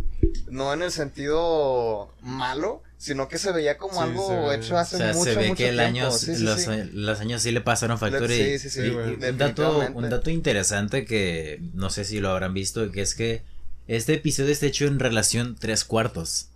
No 0.50 0.74
en 0.74 0.82
el 0.82 0.92
sentido 0.92 2.14
malo, 2.22 2.84
sino 2.98 3.28
que 3.28 3.38
se 3.38 3.52
veía 3.52 3.78
como 3.78 3.94
Sí, 3.94 4.00
algo 4.00 4.28
se 4.28 4.36
ve. 4.36 4.56
hecho 4.56 4.76
O 4.76 4.78
hace 4.78 4.98
sea, 4.98 5.14
mucho, 5.14 5.24
se 5.32 5.36
ve 5.36 5.48
mucho 5.50 5.58
que 5.58 5.70
el 5.70 5.76
tiempo. 5.78 5.88
año, 6.00 6.12
Sí, 6.12 6.36
sí, 6.36 6.44
los, 6.44 6.62
sí. 6.62 6.70
los 6.94 7.20
años 7.20 7.42
sí 7.42 7.52
le 7.52 7.62
pasaron 7.62 7.98
factura. 8.00 8.28
Sí, 8.28 8.42
y- 8.42 8.60
sí, 8.60 8.70
sí, 8.70 8.82
y- 8.82 8.86
y 8.86 8.90
güey, 8.92 9.14
un, 9.30 9.38
dato, 9.38 9.80
un 9.94 10.10
dato 10.10 10.30
interesante 10.30 11.06
que 11.06 11.62
no 11.74 11.90
sé 11.90 12.06
si 12.06 12.20
lo 12.20 12.30
habrán 12.30 12.54
visto, 12.54 12.92
que 12.92 13.02
es 13.02 13.14
que 13.16 13.44
este 13.88 14.16
episodio 14.16 14.52
está 14.52 14.66
hecho 14.66 14.86
en 14.88 15.00
relación 15.00 15.56
tres 15.60 15.84
cuartos. 15.86 16.50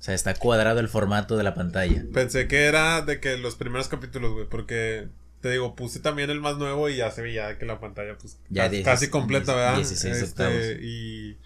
O 0.00 0.02
sea, 0.04 0.14
está 0.14 0.34
cuadrado 0.34 0.80
el 0.80 0.88
formato 0.88 1.36
de 1.36 1.44
la 1.44 1.54
pantalla. 1.54 2.04
Pensé 2.12 2.48
que 2.48 2.64
era 2.64 3.02
de 3.02 3.20
que 3.20 3.36
los 3.38 3.54
primeros 3.54 3.86
capítulos, 3.86 4.32
güey, 4.32 4.46
porque 4.48 5.06
te 5.40 5.50
digo, 5.50 5.76
puse 5.76 6.00
también 6.00 6.28
el 6.30 6.40
más 6.40 6.56
nuevo 6.56 6.88
y 6.88 6.96
ya 6.96 7.10
se 7.12 7.22
veía 7.22 7.56
que 7.56 7.66
la 7.66 7.78
pantalla, 7.80 8.16
pues, 8.18 8.36
Ya 8.50 8.68
casi, 8.82 9.08
completa, 9.10 9.54
¿verdad? 9.54 9.76
16 9.76 10.14
Este, 10.16 10.24
octavos. 10.26 10.64
Y 10.82 11.38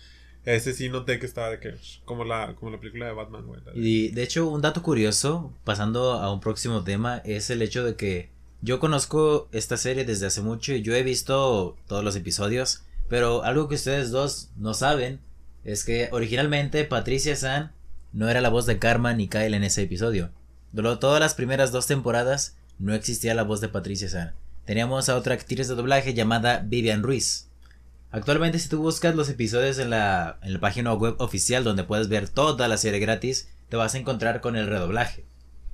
ese 0.47 0.73
sí 0.73 0.89
noté 0.89 1.19
que 1.19 1.27
estaba 1.27 1.51
de 1.51 1.61
que, 1.61 1.75
como 2.05 2.25
la, 2.25 2.55
como 2.55 2.71
la 2.71 2.79
película 2.79 3.07
de 3.07 3.13
Batman, 3.13 3.47
güey. 3.47 3.61
Y 3.75 4.09
de 4.11 4.23
hecho, 4.23 4.49
un 4.49 4.63
dato 4.63 4.83
curioso, 4.83 5.53
pasando 5.65 6.13
a 6.13 6.33
un 6.33 6.41
próximo 6.41 6.85
tema, 6.85 7.21
es 7.25 7.51
el 7.51 7.63
hecho 7.63 7.85
de 7.85 7.97
que 7.97 8.31
yo 8.63 8.79
conozco 8.79 9.49
esta 9.53 9.77
serie 9.77 10.05
desde 10.05 10.27
hace 10.27 10.41
mucho 10.41 10.73
y 10.73 10.83
yo 10.83 10.95
he 10.95 11.03
visto 11.03 11.77
todos 11.87 12.05
los 12.05 12.17
episodios, 12.17 12.85
pero 13.09 13.43
algo 13.43 13.69
que 13.69 13.75
ustedes 13.75 14.11
dos 14.11 14.51
no 14.57 14.73
saben 14.73 15.21
es 15.65 15.85
que 15.85 16.09
originalmente 16.13 16.85
Patricia 16.85 17.35
San 17.35 17.73
no 18.13 18.29
era 18.29 18.41
la 18.41 18.49
voz 18.49 18.67
de 18.67 18.79
Karma 18.79 19.13
ni 19.15 19.29
Kyle 19.29 19.55
en 19.55 19.65
ese 19.65 19.83
episodio. 19.83 20.31
Durante 20.73 21.01
todas 21.01 21.21
las 21.21 21.35
primeras 21.35 21.73
dos 21.73 21.87
temporadas 21.87 22.57
no 22.79 22.95
existía 22.95 23.35
la 23.35 23.43
voz 23.43 23.61
de 23.61 23.69
Patricia 23.69 24.09
San. 24.09 24.33
Teníamos 24.65 25.09
a 25.09 25.17
otra 25.17 25.35
actriz 25.35 25.69
de 25.69 25.75
doblaje 25.75 26.15
llamada 26.15 26.63
Vivian 26.65 27.03
Ruiz. 27.03 27.46
Actualmente 28.11 28.59
si 28.59 28.69
tú 28.69 28.81
buscas 28.81 29.15
los 29.15 29.29
episodios 29.29 29.79
en 29.79 29.91
la, 29.91 30.39
en 30.43 30.55
la 30.55 30.61
página 30.61 30.95
web 30.95 31.17
oficial 31.19 31.65
donde 31.65 31.85
puedes 31.85 32.09
ver 32.09 32.29
toda 32.29 32.69
la 32.69 32.77
serie 32.77 33.01
gratis, 33.01 33.51
te 33.69 33.77
vas 33.77 33.95
a 33.95 33.99
encontrar 33.99 34.41
con 34.41 34.57
el 34.57 34.67
redoblaje. 34.67 35.25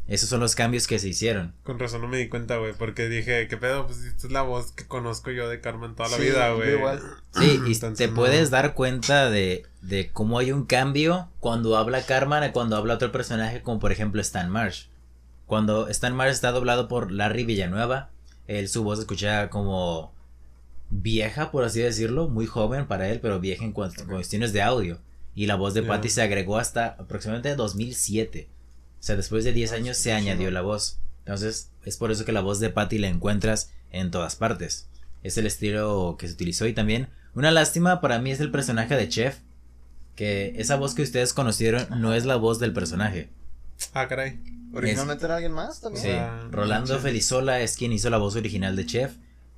Esos 0.09 0.29
son 0.29 0.41
los 0.41 0.57
cambios 0.57 0.89
que 0.89 0.99
se 0.99 1.09
hicieron. 1.09 1.55
Con 1.63 1.79
razón 1.79 2.01
no 2.01 2.09
me 2.09 2.17
di 2.17 2.29
cuenta, 2.29 2.57
güey, 2.57 2.73
porque 2.73 3.09
dije, 3.09 3.47
¿qué 3.47 3.57
pedo? 3.57 3.87
Pues 3.87 3.99
esta 4.03 4.27
es 4.27 4.33
la 4.33 4.43
voz 4.43 4.73
que 4.73 4.85
conozco 4.87 5.31
yo 5.31 5.49
de 5.49 5.61
Carmen 5.61 5.95
toda 5.95 6.09
la 6.09 6.17
Sí, 6.17 6.23
vida, 6.25 6.53
güey. 6.53 6.71
Sí, 7.35 7.61
y 7.67 7.73
Entonces, 7.73 7.99
te 7.99 8.09
no. 8.09 8.15
puedes 8.15 8.51
dar 8.51 8.75
cuenta 8.75 9.31
de, 9.31 9.65
de 9.81 10.11
cómo 10.11 10.39
hay 10.41 10.51
un 10.51 10.67
cambio 10.67 11.31
cuando 11.39 11.77
habla 11.77 12.05
Carmen 12.05 12.43
a 12.43 12.53
cuando 12.53 12.77
habla 12.77 12.95
otro 12.95 13.13
personaje, 13.13 13.63
como 13.63 13.79
por 13.79 13.93
ejemplo 13.93 14.21
Stan 14.21 14.51
Marsh. 14.51 14.87
Cuando 15.47 15.89
Stan 15.89 16.15
Marsh 16.17 16.33
está 16.33 16.51
doblado 16.51 16.89
por 16.89 17.13
Larry 17.13 17.45
Villanueva, 17.45 18.11
él 18.49 18.69
su 18.69 18.83
voz 18.83 18.99
se 18.99 19.03
escucha 19.03 19.51
como 19.51 20.12
vieja, 20.95 21.51
por 21.51 21.65
así 21.65 21.81
decirlo, 21.81 22.29
muy 22.29 22.47
joven 22.47 22.87
para 22.87 23.09
él, 23.09 23.19
pero 23.21 23.41
vieja 23.41 23.65
en 23.65 23.73
cuanto- 23.73 24.07
cuestiones 24.07 24.53
de 24.53 24.63
audio. 24.63 24.99
Y 25.35 25.47
la 25.47 25.55
voz 25.57 25.73
de. 25.75 25.83
Patty 25.83 26.11
se 26.11 26.21
agregó 26.23 26.59
hasta 26.59 26.89
aproximadamente 26.99 27.57
2007. 27.57 28.49
O 29.01 29.03
sea, 29.03 29.17
después 29.17 29.45
de 29.45 29.53
10 29.53 29.73
años 29.73 29.97
se 29.97 30.13
añadió 30.13 30.51
la 30.51 30.61
voz. 30.61 30.99
Entonces, 31.25 31.71
es 31.85 31.97
por 31.97 32.13
eso 32.13 32.25
que 32.25 32.33
la 32.33 32.43
voz 32.43 32.61
de 32.61 32.69
Patty 32.71 32.99
la 32.99 33.09
encuentras 33.09 33.73
en 33.91 34.11
todas 34.11 34.37
partes. 34.37 34.89
Es 35.23 35.39
el 35.39 35.47
estilo 35.47 36.17
que 36.19 36.27
se 36.29 36.35
utilizó 36.35 36.67
y 36.67 36.75
también 36.75 37.09
una 37.35 37.51
lástima 37.51 38.01
para 38.01 38.19
mí 38.19 38.31
es 38.31 38.41
el 38.41 38.51
personaje 38.51 38.95
de 38.95 39.09
Chef. 39.09 39.39
Que 40.17 40.53
esa 40.59 40.77
voz 40.77 40.95
que 40.95 41.03
ustedes 41.03 41.33
conocieron 41.33 41.87
no 42.01 42.13
es 42.13 42.27
la 42.27 42.37
voz 42.37 42.59
del 42.59 42.75
personaje. 42.75 43.31
Ah, 43.95 44.07
caray. 44.09 44.41
Originalmente 44.75 45.25
era 45.25 45.37
alguien 45.37 45.53
más 45.53 45.81
también. 45.81 46.05
Sí, 46.05 46.11
Ah, 46.13 46.47
Rolando 46.51 46.95
Chef. 46.95 47.03
Felizola 47.03 47.61
es 47.61 47.77
quien 47.77 47.93
hizo 47.93 48.11
la 48.11 48.19
voz 48.19 48.37
original 48.37 48.77
de 48.77 48.85
Chef. 48.87 49.13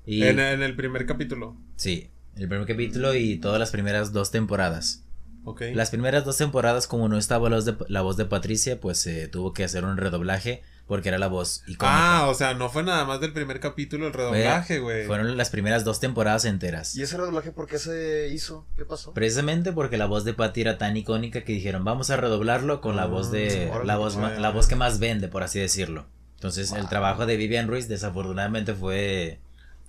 Y 0.06 0.22
En, 0.24 0.38
en 0.38 0.62
el 0.62 0.76
primer 0.76 1.06
capítulo. 1.06 1.56
sí, 1.76 2.10
el 2.36 2.48
primer 2.48 2.66
capítulo 2.66 3.14
y 3.14 3.36
todas 3.38 3.60
las 3.60 3.70
primeras 3.70 4.12
dos 4.12 4.30
temporadas. 4.30 5.04
Ok. 5.44 5.62
Las 5.74 5.90
primeras 5.90 6.24
dos 6.24 6.36
temporadas, 6.36 6.86
como 6.86 7.08
no 7.08 7.18
estaba 7.18 7.48
la 7.50 7.56
voz 7.56 7.64
de, 7.64 7.76
la 7.88 8.02
voz 8.02 8.16
de 8.16 8.24
Patricia, 8.24 8.80
pues 8.80 8.98
se 8.98 9.28
tuvo 9.28 9.52
que 9.52 9.62
hacer 9.62 9.84
un 9.84 9.96
redoblaje 9.96 10.62
porque 10.86 11.08
era 11.10 11.18
la 11.18 11.28
voz 11.28 11.62
icónica. 11.66 12.22
Ah, 12.22 12.28
o 12.28 12.34
sea, 12.34 12.54
no 12.54 12.68
fue 12.70 12.82
nada 12.82 13.04
más 13.04 13.20
del 13.20 13.32
primer 13.32 13.60
capítulo 13.60 14.06
el 14.06 14.12
redoblaje, 14.12 14.80
güey. 14.80 15.06
Fueron 15.06 15.36
las 15.36 15.50
primeras 15.50 15.84
dos 15.84 16.00
temporadas 16.00 16.44
enteras. 16.44 16.96
¿Y 16.96 17.02
ese 17.02 17.16
redoblaje 17.16 17.52
por 17.52 17.66
qué 17.66 17.78
se 17.78 18.28
hizo? 18.32 18.66
¿Qué 18.76 18.84
pasó? 18.84 19.12
Precisamente 19.12 19.72
porque 19.72 19.96
la 19.96 20.06
voz 20.06 20.24
de 20.24 20.34
Patty 20.34 20.62
era 20.62 20.78
tan 20.78 20.96
icónica 20.96 21.44
que 21.44 21.52
dijeron, 21.52 21.84
vamos 21.84 22.10
a 22.10 22.16
redoblarlo 22.16 22.80
con 22.80 22.96
la 22.96 23.06
voz 23.06 23.30
de 23.30 23.68
órale, 23.70 23.86
la 23.86 23.96
voz 23.96 24.16
la 24.16 24.50
voz 24.50 24.66
que 24.66 24.76
más 24.76 24.98
vende, 24.98 25.28
por 25.28 25.42
así 25.42 25.58
decirlo. 25.58 26.06
Entonces, 26.36 26.72
el 26.72 26.88
trabajo 26.88 27.24
de 27.26 27.36
Vivian 27.36 27.68
Ruiz 27.68 27.88
desafortunadamente 27.88 28.74
fue 28.74 29.38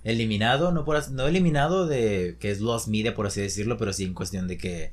eliminado, 0.06 0.72
no 0.72 0.84
por 0.84 1.10
no 1.10 1.26
eliminado 1.26 1.86
de 1.86 2.36
que 2.38 2.50
es 2.50 2.60
Lost 2.60 2.88
Media, 2.88 3.14
por 3.14 3.26
así 3.26 3.40
decirlo, 3.40 3.76
pero 3.76 3.92
sí 3.92 4.04
en 4.04 4.14
cuestión 4.14 4.46
de 4.46 4.56
que 4.56 4.92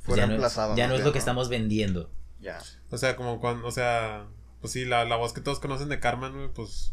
Fue 0.00 0.16
ya 0.16 0.26
no, 0.26 0.36
ya 0.36 0.46
es 0.46 0.74
bien, 0.74 1.04
lo 1.04 1.12
que 1.12 1.18
estamos 1.18 1.48
vendiendo. 1.48 2.10
Ya. 2.40 2.58
O 2.90 2.98
sea, 2.98 3.16
como 3.16 3.40
cuando, 3.40 3.66
o 3.66 3.70
sea, 3.70 4.26
pues 4.60 4.72
sí, 4.72 4.84
la, 4.84 5.04
la 5.04 5.16
voz 5.16 5.32
que 5.32 5.40
todos 5.40 5.60
conocen 5.60 5.88
de 5.88 6.00
Carmen, 6.00 6.50
pues 6.54 6.92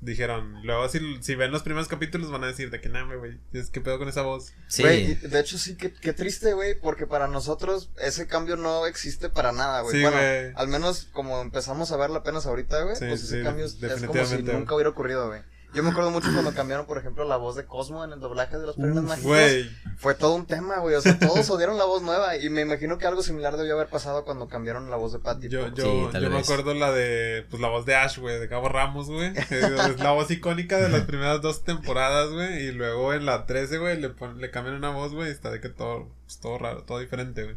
dijeron. 0.00 0.62
Luego, 0.64 0.88
si, 0.88 1.00
si 1.20 1.34
ven 1.34 1.50
los 1.50 1.62
primeros 1.62 1.88
capítulos, 1.88 2.30
van 2.30 2.44
a 2.44 2.46
decir 2.46 2.70
de 2.70 2.80
que 2.80 2.88
nada, 2.88 3.14
güey. 3.16 3.38
Es 3.52 3.70
que 3.70 3.80
pedo 3.80 3.98
con 3.98 4.08
esa 4.08 4.22
voz. 4.22 4.52
Sí, 4.68 4.82
Güey, 4.82 5.12
y 5.12 5.14
de 5.14 5.40
hecho 5.40 5.58
sí, 5.58 5.76
qué, 5.76 5.92
qué 5.92 6.12
triste, 6.12 6.52
güey, 6.52 6.78
porque 6.78 7.06
para 7.06 7.26
nosotros 7.26 7.90
ese 8.00 8.26
cambio 8.26 8.56
no 8.56 8.86
existe 8.86 9.30
para 9.30 9.52
nada, 9.52 9.80
güey. 9.82 9.96
Sí, 9.96 10.02
bueno, 10.02 10.16
güey. 10.16 10.52
al 10.54 10.68
menos 10.68 11.08
como 11.12 11.40
empezamos 11.40 11.90
a 11.92 11.96
verla 11.96 12.18
apenas 12.18 12.46
ahorita, 12.46 12.82
güey, 12.84 12.96
Sí, 12.96 13.06
pues 13.08 13.22
ese 13.24 13.38
sí, 13.38 13.44
cambio 13.44 13.66
es, 13.66 13.76
como 14.06 14.24
si 14.24 14.42
nunca 14.42 14.74
hubiera 14.74 14.90
ocurrido, 14.90 15.26
güey. 15.28 15.42
Yo 15.72 15.82
me 15.84 15.90
acuerdo 15.90 16.10
mucho 16.10 16.32
cuando 16.32 16.52
cambiaron, 16.52 16.84
por 16.86 16.98
ejemplo, 16.98 17.24
la 17.28 17.36
voz 17.36 17.54
de 17.54 17.64
Cosmo 17.64 18.04
en 18.04 18.12
el 18.12 18.18
doblaje 18.18 18.58
de 18.58 18.66
los 18.66 18.74
Perlas 18.76 19.04
Mágicos. 19.04 19.22
Güey. 19.30 19.70
Fue 19.98 20.14
todo 20.14 20.34
un 20.34 20.44
tema, 20.46 20.78
güey. 20.80 20.96
O 20.96 21.00
sea, 21.00 21.16
todos 21.18 21.48
odiaron 21.48 21.78
la 21.78 21.84
voz 21.84 22.02
nueva. 22.02 22.36
Y 22.36 22.50
me 22.50 22.62
imagino 22.62 22.98
que 22.98 23.06
algo 23.06 23.22
similar 23.22 23.56
debió 23.56 23.74
haber 23.76 23.86
pasado 23.88 24.24
cuando 24.24 24.48
cambiaron 24.48 24.90
la 24.90 24.96
voz 24.96 25.12
de 25.12 25.20
Patty. 25.20 25.48
Yo, 25.48 25.68
yo, 25.74 26.10
Sí, 26.12 26.18
yo 26.20 26.30
me 26.30 26.38
acuerdo 26.38 26.74
la 26.74 26.90
de, 26.92 27.46
pues 27.50 27.62
la 27.62 27.68
voz 27.68 27.86
de 27.86 27.94
Ash, 27.94 28.18
güey, 28.18 28.40
de 28.40 28.48
Cabo 28.48 28.68
Ramos, 28.68 29.08
güey. 29.08 29.32
Es 29.50 30.00
la 30.00 30.10
voz 30.12 30.30
icónica 30.30 30.78
de 30.78 30.88
las 30.88 31.02
primeras 31.02 31.40
dos 31.40 31.62
temporadas, 31.62 32.30
güey. 32.30 32.66
Y 32.66 32.72
luego 32.72 33.14
en 33.14 33.24
la 33.26 33.46
13, 33.46 33.78
güey, 33.78 34.00
le, 34.00 34.08
pon- 34.10 34.40
le 34.40 34.50
cambian 34.50 34.74
una 34.76 34.90
voz, 34.90 35.12
güey. 35.12 35.28
y 35.28 35.32
Está 35.32 35.50
de 35.50 35.60
que 35.60 35.68
todo, 35.68 36.08
pues, 36.26 36.38
todo 36.40 36.58
raro, 36.58 36.82
todo 36.82 36.98
diferente, 36.98 37.44
güey. 37.44 37.56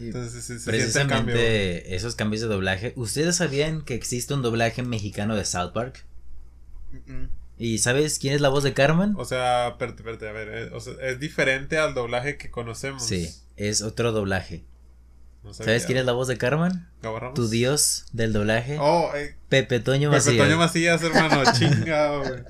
Entonces 0.00 0.44
se, 0.44 0.58
se 0.58 0.70
siente 0.70 1.00
el 1.00 1.08
cambio. 1.08 1.34
güey. 1.34 1.44
precisamente 1.46 1.96
esos 1.96 2.14
cambios 2.14 2.42
de 2.42 2.48
doblaje. 2.48 2.92
¿Ustedes 2.96 3.36
sabían 3.36 3.82
que 3.82 3.94
existe 3.94 4.34
un 4.34 4.42
doblaje 4.42 4.82
mexicano 4.82 5.34
de 5.34 5.44
South 5.44 5.72
Park? 5.72 6.04
Mm, 6.92 7.12
mm. 7.12 7.28
¿Y 7.58 7.78
sabes 7.78 8.18
quién 8.18 8.34
es 8.34 8.40
la 8.40 8.48
voz 8.48 8.62
de 8.64 8.72
Carmen? 8.72 9.14
O 9.16 9.24
sea, 9.24 9.68
espérate, 9.68 9.98
espérate, 9.98 10.28
a 10.28 10.32
ver. 10.32 10.48
eh, 10.48 10.70
o 10.72 10.80
sea, 10.80 10.94
es 11.02 11.18
diferente 11.18 11.78
al 11.78 11.92
doblaje 11.94 12.36
que 12.36 12.50
conocemos. 12.50 13.04
Sí, 13.04 13.28
es 13.56 13.82
otro 13.82 14.12
doblaje. 14.12 14.64
No. 15.42 15.54
¿Sabes 15.54 15.86
quién 15.86 15.98
es 15.98 16.04
la 16.04 16.12
voz 16.12 16.28
de 16.28 16.36
Carmen? 16.36 16.86
Tu 17.34 17.48
dios 17.48 18.06
del 18.12 18.32
doblaje. 18.32 18.76
Oh, 18.80 19.10
eh, 19.14 19.36
Pepe 19.48 19.80
Toño 19.80 20.10
Pepe 20.10 20.24
Macías. 20.24 20.46
Toño 20.46 20.56
Macías, 20.58 21.02
hermano. 21.02 21.42
Chingado, 21.58 22.20
güey. 22.24 22.42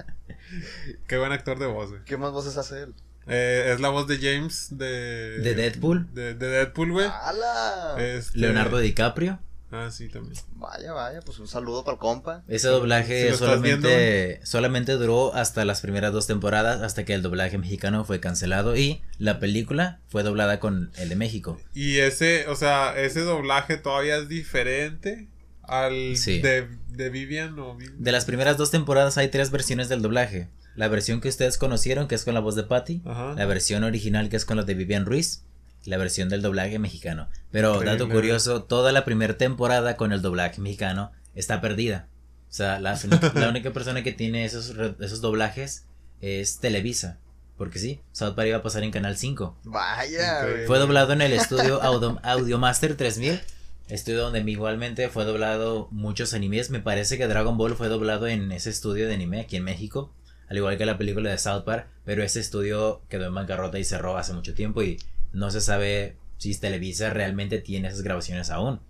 Qué 1.07 1.17
buen 1.19 1.33
actor 1.33 1.59
de 1.59 1.67
voz, 1.67 1.91
güey. 1.91 2.03
¿Qué 2.05 2.17
más 2.17 2.33
voces 2.33 2.57
hace 2.57 2.83
él? 2.85 2.95
Eh, 3.27 3.73
es 3.75 3.81
la 3.81 3.91
voz 3.91 4.07
de 4.09 4.17
James 4.17 4.69
de. 4.71 5.39
¿De 5.41 5.55
Deadpool? 5.55 6.13
De, 6.15 6.35
de 6.35 6.49
Deadpool, 6.49 6.93
güey. 6.93 7.07
¡Hala! 7.07 7.97
Este- 7.99 8.39
Leonardo 8.39 8.79
DiCaprio. 8.79 9.39
Ah, 9.71 9.91
sí, 9.91 10.09
también. 10.09 10.35
Vaya, 10.57 10.93
vaya, 10.93 11.21
pues 11.21 11.39
un 11.39 11.47
saludo 11.49 11.85
para 11.85 11.95
el 11.95 11.99
compa. 11.99 12.43
Ese 12.49 12.69
doblaje 12.69 13.35
solamente, 13.35 14.41
solamente 14.45 14.93
duró 14.93 15.35
hasta 15.35 15.65
las 15.65 15.81
primeras 15.83 16.13
dos 16.13 16.27
temporadas, 16.27 16.81
hasta 16.81 17.05
que 17.05 17.13
el 17.15 17.23
doblaje 17.23 17.59
mexicano 17.59 18.05
fue 18.05 18.19
cancelado 18.21 18.77
y 18.77 19.03
la 19.19 19.39
película 19.41 20.01
fue 20.09 20.23
doblada 20.23 20.59
con 20.61 20.91
el 20.97 21.09
de 21.11 21.17
México. 21.17 21.61
Y 21.75 21.99
ese, 21.99 22.47
o 22.49 22.57
sea, 22.57 22.99
ese 22.99 23.21
doblaje 23.21 23.77
todavía 23.77 24.17
es 24.17 24.29
diferente 24.29 25.29
al 25.63 26.17
Sí. 26.17 26.41
de, 26.41 26.67
de 26.89 27.11
Vivian 27.11 27.59
o 27.59 27.77
Viv- 27.77 27.95
De 27.99 28.11
las 28.13 28.25
primeras 28.25 28.57
dos 28.57 28.71
temporadas 28.71 29.19
hay 29.19 29.29
tres 29.29 29.51
versiones 29.51 29.89
del 29.91 30.01
doblaje. 30.03 30.49
la 30.77 30.87
versión 30.87 31.21
que 31.21 31.29
ustedes 31.29 31.59
conocieron, 31.59 32.07
que 32.07 32.15
es 32.15 32.25
con 32.25 32.35
la 32.35 32.41
voz 32.41 32.55
de 32.55 32.63
Patty, 32.63 33.03
Ajá. 33.05 33.35
la 33.35 33.47
versión 33.47 33.83
original, 33.83 34.29
que 34.29 34.37
es 34.37 34.45
con 34.45 34.57
la 34.57 34.63
de 34.63 34.75
Vivian 34.75 35.07
Ruiz, 35.07 35.43
la 35.89 35.97
versión 35.97 36.29
del 36.29 36.43
doblaje 36.43 36.79
mexicano. 36.79 37.29
Pero, 37.51 37.73
dato 37.75 37.91
Increíble. 38.05 38.15
curioso, 38.15 38.63
toda 38.65 38.93
la 38.93 39.05
primera 39.05 39.37
temporada 39.37 39.97
con 39.97 40.13
el 40.13 40.23
doblaje 40.23 40.61
mexicano 40.61 41.11
está 41.35 41.61
perdida. 41.61 42.09
O 42.51 42.53
sea, 42.53 42.79
la, 42.81 42.99
la 43.35 43.49
única 43.49 43.73
persona 43.73 44.03
que 44.03 44.13
tiene 44.13 44.45
esos, 44.45 44.77
re- 44.77 44.95
esos 45.01 45.21
doblajes 45.21 45.87
es 46.21 46.59
Televisa. 46.61 47.19
Porque 47.57 47.79
sí, 47.81 48.01
South 48.13 48.35
Park 48.37 48.49
iba 48.49 48.59
a 48.59 48.63
pasar 48.63 48.85
en 48.85 48.93
Canal 48.93 49.17
5. 49.17 49.59
Vaya, 49.65 50.45
güey. 50.45 50.67
Fue 50.67 50.79
doblado 50.79 51.13
en 51.13 51.23
el 51.23 51.33
estudio 51.33 51.83
Audio, 51.83 52.21
Audiomaster 52.23 52.97
3000. 52.97 53.41
Estudio 53.89 54.21
donde 54.21 54.41
igualmente 54.49 55.09
fue 55.09 55.25
doblado 55.25 55.89
muchos 55.91 56.35
animes. 56.35 56.71
Me 56.71 56.79
parece 56.79 57.19
que 57.19 57.27
Dragon 57.27 57.57
Ball 57.59 57.75
fue 57.75 57.89
doblado 57.89 58.29
en 58.29 58.53
ese 58.53 58.71
estudio 58.71 59.09
de 59.09 59.15
anime 59.15 59.41
aquí 59.41 59.57
en 59.57 59.65
México. 59.65 60.13
Al 60.49 60.57
igual 60.59 60.79
que 60.79 60.87
la 60.87 60.99
película 60.99 61.31
de 61.31 61.39
South 61.39 61.65
Park. 61.65 61.89
Pero 62.05 62.23
ese 62.23 62.39
estudio 62.41 63.03
quedó 63.09 63.27
en 63.27 63.35
bancarrota 63.35 63.79
y 63.79 63.85
cerró 63.85 64.17
hace 64.17 64.35
mucho 64.35 64.55
tiempo. 64.55 64.83
Y 64.83 64.99
no 65.33 65.51
se 65.51 65.61
sabe 65.61 66.17
si 66.39 66.57
Televisa 66.57 67.11
realmente 67.11 67.59
tiene 67.59 67.89
esas 67.89 68.03
grabaciones 68.03 68.51
aún. 68.51 68.81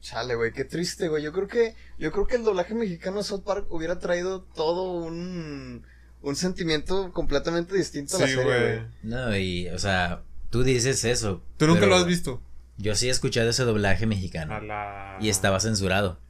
Chale, 0.00 0.34
güey, 0.34 0.52
qué 0.52 0.64
triste, 0.64 1.08
güey. 1.08 1.22
Yo 1.22 1.32
creo 1.32 1.48
que, 1.48 1.74
yo 1.98 2.12
creo 2.12 2.26
que 2.26 2.36
el 2.36 2.44
doblaje 2.44 2.74
mexicano 2.74 3.18
de 3.18 3.24
South 3.24 3.42
Park 3.42 3.66
hubiera 3.70 3.98
traído 3.98 4.42
todo 4.42 4.92
un, 4.92 5.84
un 6.22 6.36
sentimiento 6.36 7.12
completamente 7.12 7.74
distinto 7.74 8.16
a 8.16 8.20
la 8.20 8.26
Sí, 8.26 8.34
serie, 8.34 8.44
güey. 8.44 8.86
No, 9.02 9.36
y, 9.36 9.68
o 9.68 9.78
sea, 9.78 10.22
tú 10.50 10.62
dices 10.62 11.04
eso. 11.04 11.42
¿Tú 11.56 11.66
nunca 11.66 11.80
pero 11.80 11.90
lo 11.90 11.96
has 11.96 12.06
visto? 12.06 12.40
Yo 12.78 12.94
sí 12.94 13.08
he 13.08 13.10
escuchado 13.10 13.48
ese 13.48 13.64
doblaje 13.64 14.06
mexicano. 14.06 14.54
A 14.54 14.60
la. 14.60 15.18
Y 15.20 15.28
estaba 15.28 15.58
censurado. 15.60 16.20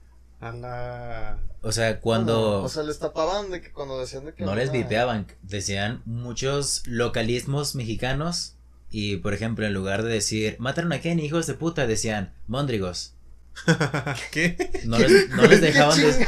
A 0.40 0.52
la. 0.52 1.38
O 1.62 1.72
sea, 1.72 2.00
cuando... 2.00 2.62
O 2.62 2.68
sea, 2.68 2.84
les 2.84 2.98
tapaban 2.98 3.50
de 3.50 3.60
que 3.60 3.72
cuando 3.72 3.98
decían 3.98 4.24
de 4.24 4.32
que. 4.32 4.44
No 4.44 4.54
les 4.54 4.70
vipeaban, 4.70 5.26
decían 5.42 6.02
muchos 6.04 6.82
localismos 6.86 7.74
mexicanos 7.74 8.55
y 8.98 9.18
por 9.18 9.34
ejemplo 9.34 9.66
en 9.66 9.74
lugar 9.74 10.02
de 10.02 10.10
decir 10.10 10.56
mataron 10.58 10.90
a 10.94 11.02
Kenny 11.02 11.26
hijos 11.26 11.46
de 11.46 11.52
puta 11.52 11.86
decían 11.86 12.32
mondrigos. 12.46 13.14
¿Qué? 14.32 14.56
No 14.86 14.98
les, 14.98 15.28
no 15.28 15.42
les 15.42 15.60
dejaban 15.60 15.98
¿Qué 15.98 16.06
de... 16.06 16.26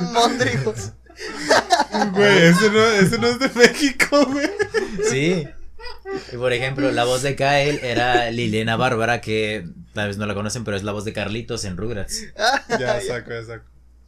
mondrigos? 0.12 0.92
Güey, 2.12 2.42
ese 2.44 2.70
no, 2.70 2.84
ese 2.84 3.18
no 3.18 3.26
es 3.26 3.40
de 3.40 3.48
México, 3.48 4.24
güey. 4.26 4.48
Sí. 5.10 5.48
Y 6.32 6.36
por 6.36 6.52
ejemplo 6.52 6.92
la 6.92 7.02
voz 7.02 7.22
de 7.22 7.34
Kyle 7.34 7.80
era 7.82 8.30
Liliana 8.30 8.76
Bárbara 8.76 9.20
que 9.20 9.68
tal 9.92 10.06
vez 10.06 10.16
no 10.16 10.26
la 10.26 10.34
conocen 10.34 10.62
pero 10.62 10.76
es 10.76 10.84
la 10.84 10.92
voz 10.92 11.04
de 11.04 11.12
Carlitos 11.12 11.64
en 11.64 11.76
Rugrats. 11.76 12.22
Ya 12.68 13.00
saco, 13.00 13.30
ya 13.30 13.44
saco. 13.44 13.64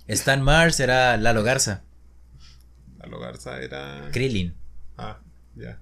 Stan 0.07 0.41
Mars 0.41 0.79
era 0.79 1.17
Lalo 1.17 1.43
Garza, 1.43 1.83
Lalo 3.01 3.19
Garza 3.19 3.61
era. 3.61 4.09
Krillin. 4.13 4.55
Ah, 4.97 5.19
ya. 5.57 5.81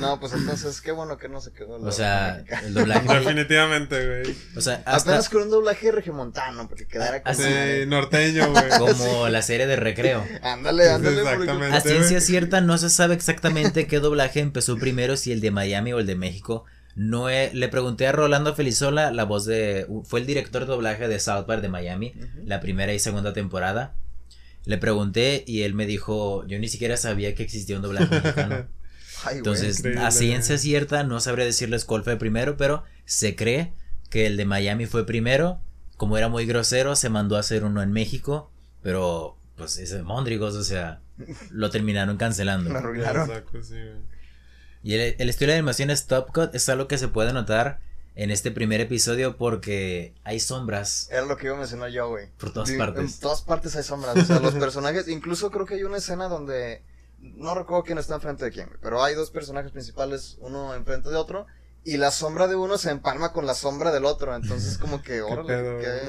No, 0.00 0.20
pues 0.20 0.32
entonces, 0.32 0.80
qué 0.80 0.92
bueno 0.92 1.16
que 1.18 1.28
no 1.28 1.40
se 1.40 1.52
quedó. 1.52 1.76
el 1.76 1.84
O 1.84 1.92
sea, 1.92 2.44
el 2.64 2.74
doblaje... 2.74 3.08
Definitivamente, 3.18 4.06
güey. 4.22 4.36
O 4.56 4.60
sea, 4.60 4.82
hasta 4.84 5.10
Apenas 5.10 5.28
con 5.28 5.42
un 5.42 5.50
doblaje 5.50 5.90
regiomontano, 5.92 6.68
porque 6.68 6.86
quedara 6.86 7.22
como. 7.22 7.30
Así- 7.32 7.42
Sí, 7.42 7.86
norteño, 7.86 8.50
güey. 8.52 8.64
como 8.78 9.28
la 9.28 9.42
serie 9.42 9.66
de 9.66 9.76
recreo. 9.76 10.24
Ándale, 10.42 10.88
ándale. 10.90 11.16
porque- 11.22 11.32
Exactamente. 11.44 11.76
A 11.76 11.80
ciencia 11.80 12.20
cierta 12.20 12.60
no 12.60 12.78
se 12.78 12.90
sabe 12.90 13.14
exactamente 13.14 13.86
qué 13.86 14.00
doblaje 14.00 14.40
empezó 14.40 14.76
primero, 14.76 15.16
si 15.16 15.32
el 15.32 15.40
de 15.40 15.50
Miami 15.50 15.92
o 15.92 15.98
el 15.98 16.06
de 16.06 16.16
México. 16.16 16.64
No 16.94 17.30
he- 17.30 17.52
le 17.54 17.68
pregunté 17.68 18.06
a 18.08 18.12
Rolando 18.12 18.54
Felizola, 18.56 19.12
la 19.12 19.24
voz 19.24 19.44
de... 19.44 19.86
fue 20.04 20.18
el 20.20 20.26
director 20.26 20.62
de 20.62 20.66
doblaje 20.72 21.06
de 21.06 21.20
South 21.20 21.44
Park 21.46 21.62
de 21.62 21.68
Miami, 21.68 22.14
la 22.44 22.60
primera 22.60 22.92
y 22.92 22.98
segunda 22.98 23.32
temporada. 23.32 23.94
Le 24.64 24.78
pregunté 24.78 25.44
y 25.46 25.62
él 25.62 25.74
me 25.74 25.86
dijo, 25.86 26.44
yo 26.46 26.58
ni 26.58 26.68
siquiera 26.68 26.96
sabía 26.96 27.34
que 27.36 27.42
existía 27.44 27.76
un 27.76 27.82
doblaje 27.82 28.12
mexicano. 28.14 28.66
Ay. 29.24 29.38
Entonces, 29.38 29.78
increíble. 29.80 30.04
a 30.04 30.10
ciencia 30.10 30.58
cierta 30.58 31.02
no 31.04 31.20
sabré 31.20 31.44
decirles 31.44 31.84
cuál 31.84 32.04
fue 32.04 32.16
primero, 32.16 32.56
pero 32.56 32.84
se 33.04 33.34
cree 33.36 33.72
que 34.10 34.26
el 34.26 34.36
de 34.36 34.44
Miami 34.44 34.86
fue 34.86 35.06
primero. 35.06 35.60
Como 35.96 36.16
era 36.16 36.28
muy 36.28 36.46
grosero, 36.46 36.94
se 36.96 37.08
mandó 37.08 37.36
a 37.36 37.40
hacer 37.40 37.64
uno 37.64 37.82
en 37.82 37.92
México, 37.92 38.50
pero 38.82 39.36
pues 39.56 39.78
ese 39.78 40.02
Mondrigos, 40.02 40.54
o 40.54 40.62
sea, 40.62 41.00
lo 41.50 41.70
terminaron 41.70 42.16
cancelando. 42.16 42.70
Me 42.70 42.74
Ya 42.74 42.78
arruinaron. 42.78 43.30
sí. 43.62 43.74
Y 44.82 44.94
el, 44.94 45.16
el 45.18 45.28
estilo 45.28 45.50
de 45.52 45.58
animación 45.58 45.90
Stop 45.90 46.32
Cut 46.32 46.54
es 46.54 46.68
algo 46.68 46.86
que 46.86 46.98
se 46.98 47.08
puede 47.08 47.32
notar 47.32 47.80
en 48.14 48.30
este 48.30 48.50
primer 48.52 48.80
episodio 48.80 49.36
porque 49.36 50.14
hay 50.24 50.38
sombras 50.40 51.08
Era 51.10 51.24
lo 51.26 51.36
que 51.36 51.46
iba 51.46 51.56
a 51.56 51.58
mencionar 51.58 51.90
yo, 51.90 52.08
güey. 52.08 52.28
por 52.38 52.52
todas 52.52 52.68
Sí, 52.68 52.76
partes. 52.76 53.14
En 53.14 53.20
todas 53.20 53.42
partes 53.42 53.74
hay 53.76 53.82
sombras. 53.82 54.16
O 54.16 54.24
sea, 54.24 54.38
los 54.38 54.54
personajes. 54.54 55.08
Incluso 55.08 55.50
creo 55.50 55.66
que 55.66 55.74
hay 55.74 55.82
una 55.82 55.98
escena 55.98 56.28
donde. 56.28 56.82
No 57.20 57.54
recuerdo 57.54 57.84
quién 57.84 57.98
está 57.98 58.14
enfrente 58.14 58.44
de 58.44 58.50
quién, 58.52 58.66
güey, 58.68 58.78
pero 58.80 59.02
hay 59.02 59.14
dos 59.14 59.30
personajes 59.30 59.72
principales, 59.72 60.36
uno 60.40 60.74
enfrente 60.74 61.08
de 61.10 61.16
otro. 61.16 61.46
Y 61.84 61.96
la 61.96 62.10
sombra 62.10 62.48
de 62.48 62.56
uno 62.56 62.76
se 62.76 62.90
empalma 62.90 63.32
con 63.32 63.46
la 63.46 63.54
sombra 63.54 63.92
del 63.92 64.04
otro. 64.04 64.34
Entonces, 64.34 64.76
como 64.78 65.00
que, 65.00 65.12
¿Qué 65.14 65.22
órale, 65.22 65.78
qué- 65.80 66.00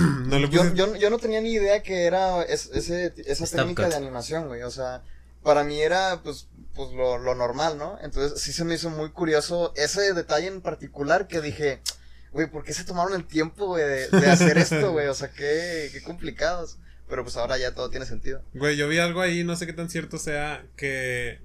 No 0.26 0.38
le 0.38 0.48
Yo, 0.48 0.72
yo, 0.74 0.96
yo 0.96 1.10
no 1.10 1.18
tenía 1.18 1.40
ni 1.40 1.52
idea 1.52 1.82
que 1.82 2.04
era 2.06 2.42
es- 2.42 2.70
ese, 2.72 3.14
esa 3.18 3.44
Stop 3.44 3.60
técnica 3.60 3.84
cut. 3.84 3.90
de 3.92 3.96
animación, 3.96 4.48
güey. 4.48 4.62
O 4.62 4.70
sea, 4.70 5.02
para 5.42 5.62
mí 5.64 5.80
era, 5.80 6.20
pues, 6.24 6.48
pues 6.74 6.90
lo, 6.92 7.18
lo 7.18 7.34
normal, 7.34 7.78
¿no? 7.78 7.98
Entonces, 8.02 8.40
sí 8.40 8.52
se 8.52 8.64
me 8.64 8.74
hizo 8.74 8.90
muy 8.90 9.10
curioso 9.10 9.72
ese 9.76 10.12
detalle 10.12 10.48
en 10.48 10.60
particular 10.60 11.28
que 11.28 11.40
dije, 11.40 11.82
güey, 12.32 12.50
¿por 12.50 12.64
qué 12.64 12.72
se 12.72 12.84
tomaron 12.84 13.14
el 13.14 13.26
tiempo, 13.26 13.66
güey, 13.66 13.84
de, 13.84 14.08
de 14.08 14.30
hacer 14.30 14.58
esto, 14.58 14.92
güey? 14.92 15.06
O 15.06 15.14
sea, 15.14 15.30
qué, 15.30 15.90
qué 15.92 16.02
complicados. 16.02 16.78
Pero 17.08 17.22
pues 17.22 17.36
ahora 17.36 17.58
ya 17.58 17.74
todo 17.74 17.90
tiene 17.90 18.06
sentido. 18.06 18.42
Güey, 18.54 18.76
yo 18.76 18.88
vi 18.88 18.98
algo 18.98 19.20
ahí, 19.20 19.44
no 19.44 19.56
sé 19.56 19.66
qué 19.66 19.72
tan 19.72 19.88
cierto 19.88 20.18
sea, 20.18 20.64
que 20.76 21.40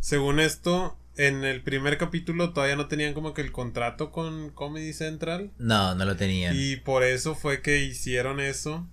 según 0.00 0.40
esto, 0.40 0.96
en 1.16 1.44
el 1.44 1.62
primer 1.62 1.98
capítulo 1.98 2.52
todavía 2.52 2.76
no 2.76 2.88
tenían 2.88 3.14
como 3.14 3.34
que 3.34 3.42
el 3.42 3.52
contrato 3.52 4.10
con 4.10 4.50
Comedy 4.50 4.92
Central. 4.92 5.50
No, 5.58 5.94
no 5.94 6.04
lo 6.04 6.16
tenían. 6.16 6.54
Y 6.56 6.76
por 6.76 7.04
eso 7.04 7.34
fue 7.34 7.62
que 7.62 7.80
hicieron 7.80 8.40
eso. 8.40 8.86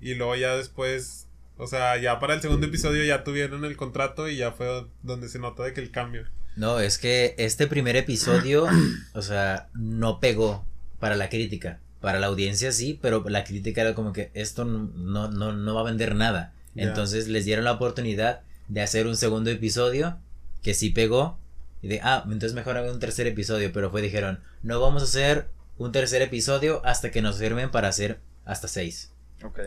Y 0.00 0.14
luego 0.14 0.34
ya 0.34 0.56
después, 0.56 1.28
o 1.56 1.66
sea, 1.66 1.96
ya 1.96 2.18
para 2.18 2.34
el 2.34 2.42
segundo 2.42 2.66
episodio 2.66 3.04
ya 3.04 3.24
tuvieron 3.24 3.64
el 3.64 3.76
contrato 3.76 4.28
y 4.28 4.36
ya 4.36 4.52
fue 4.52 4.86
donde 5.02 5.28
se 5.28 5.38
nota 5.38 5.62
de 5.62 5.72
que 5.72 5.80
el 5.80 5.90
cambio. 5.90 6.24
No, 6.56 6.80
es 6.80 6.98
que 6.98 7.34
este 7.38 7.66
primer 7.66 7.96
episodio, 7.96 8.66
o 9.14 9.22
sea, 9.22 9.68
no 9.74 10.20
pegó 10.20 10.66
para 10.98 11.16
la 11.16 11.28
crítica. 11.28 11.80
Para 12.02 12.20
la 12.20 12.26
audiencia 12.26 12.70
sí, 12.72 12.98
pero 13.00 13.24
la 13.28 13.44
crítica 13.44 13.80
era 13.80 13.94
como 13.94 14.12
que 14.12 14.30
esto 14.34 14.64
no, 14.66 15.30
no, 15.30 15.52
no 15.52 15.74
va 15.74 15.80
a 15.80 15.84
vender 15.84 16.14
nada. 16.14 16.52
Entonces 16.76 17.28
les 17.28 17.44
dieron 17.46 17.64
la 17.64 17.72
oportunidad 17.72 18.40
de 18.68 18.82
hacer 18.82 19.06
un 19.06 19.16
segundo 19.16 19.50
episodio 19.50 20.18
que 20.62 20.74
sí 20.74 20.90
pegó. 20.90 21.38
Y 21.80 21.88
de, 21.88 22.00
ah, 22.02 22.22
entonces 22.26 22.54
mejor 22.54 22.76
hagan 22.76 22.92
un 22.92 23.00
tercer 23.00 23.26
episodio. 23.26 23.72
Pero 23.72 23.90
fue, 23.90 24.02
dijeron, 24.02 24.40
no 24.62 24.80
vamos 24.80 25.02
a 25.02 25.04
hacer 25.06 25.48
un 25.78 25.92
tercer 25.92 26.22
episodio 26.22 26.80
hasta 26.84 27.10
que 27.10 27.22
nos 27.22 27.38
firmen 27.38 27.70
para 27.70 27.88
hacer 27.88 28.20
hasta 28.44 28.68
seis. 28.68 29.12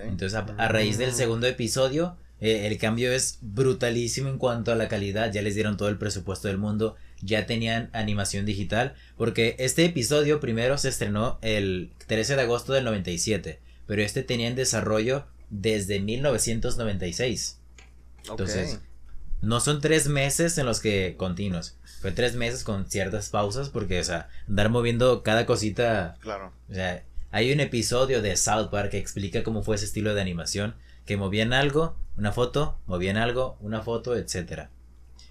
Entonces, 0.04 0.34
a, 0.34 0.46
a 0.58 0.68
raíz 0.70 0.98
del 0.98 1.12
Mm. 1.12 1.16
segundo 1.16 1.48
episodio, 1.48 2.18
eh, 2.40 2.68
el 2.68 2.78
cambio 2.78 3.12
es 3.12 3.40
brutalísimo 3.42 4.30
en 4.30 4.38
cuanto 4.38 4.72
a 4.72 4.76
la 4.76 4.88
calidad. 4.88 5.32
Ya 5.32 5.42
les 5.42 5.56
dieron 5.56 5.76
todo 5.78 5.90
el 5.90 5.98
presupuesto 5.98 6.48
del 6.48 6.58
mundo. 6.58 6.96
Ya 7.26 7.46
tenían 7.46 7.90
animación 7.94 8.46
digital. 8.46 8.96
Porque 9.18 9.56
este 9.60 9.84
episodio 9.86 10.40
primero 10.40 10.78
se 10.78 10.90
estrenó 10.90 11.40
el 11.42 11.92
13 12.08 12.36
de 12.36 12.42
agosto 12.44 12.74
del 12.74 12.86
97. 12.86 13.60
Pero 13.88 14.02
este 14.02 14.24
tenía 14.24 14.48
en 14.48 14.56
desarrollo 14.56 15.26
desde 15.50 16.00
1996. 16.00 17.60
Entonces, 18.30 18.80
no 19.42 19.60
son 19.60 19.82
tres 19.82 20.08
meses 20.08 20.58
en 20.58 20.66
los 20.66 20.80
que 20.80 21.16
continuos. 21.18 21.78
Fue 22.02 22.12
tres 22.12 22.36
meses 22.36 22.64
con 22.64 22.90
ciertas 22.90 23.30
pausas. 23.30 23.70
Porque, 23.70 24.00
o 24.00 24.04
sea, 24.04 24.30
andar 24.48 24.70
moviendo 24.70 25.24
cada 25.24 25.46
cosita 25.46 26.18
Claro. 26.22 26.52
o 26.70 26.74
sea, 26.74 27.04
hay 27.32 27.52
un 27.52 27.60
episodio 27.60 28.22
de 28.22 28.38
South 28.38 28.70
Park 28.70 28.92
que 28.92 28.98
explica 28.98 29.44
cómo 29.44 29.62
fue 29.62 29.76
ese 29.76 29.84
estilo 29.84 30.14
de 30.16 30.22
animación, 30.22 30.74
que 31.06 31.18
movían 31.18 31.52
algo, 31.52 31.98
una 32.18 32.32
foto, 32.32 32.80
movían 32.86 33.18
algo, 33.18 33.58
una 33.60 33.82
foto, 33.82 34.16
etcétera. 34.16 34.70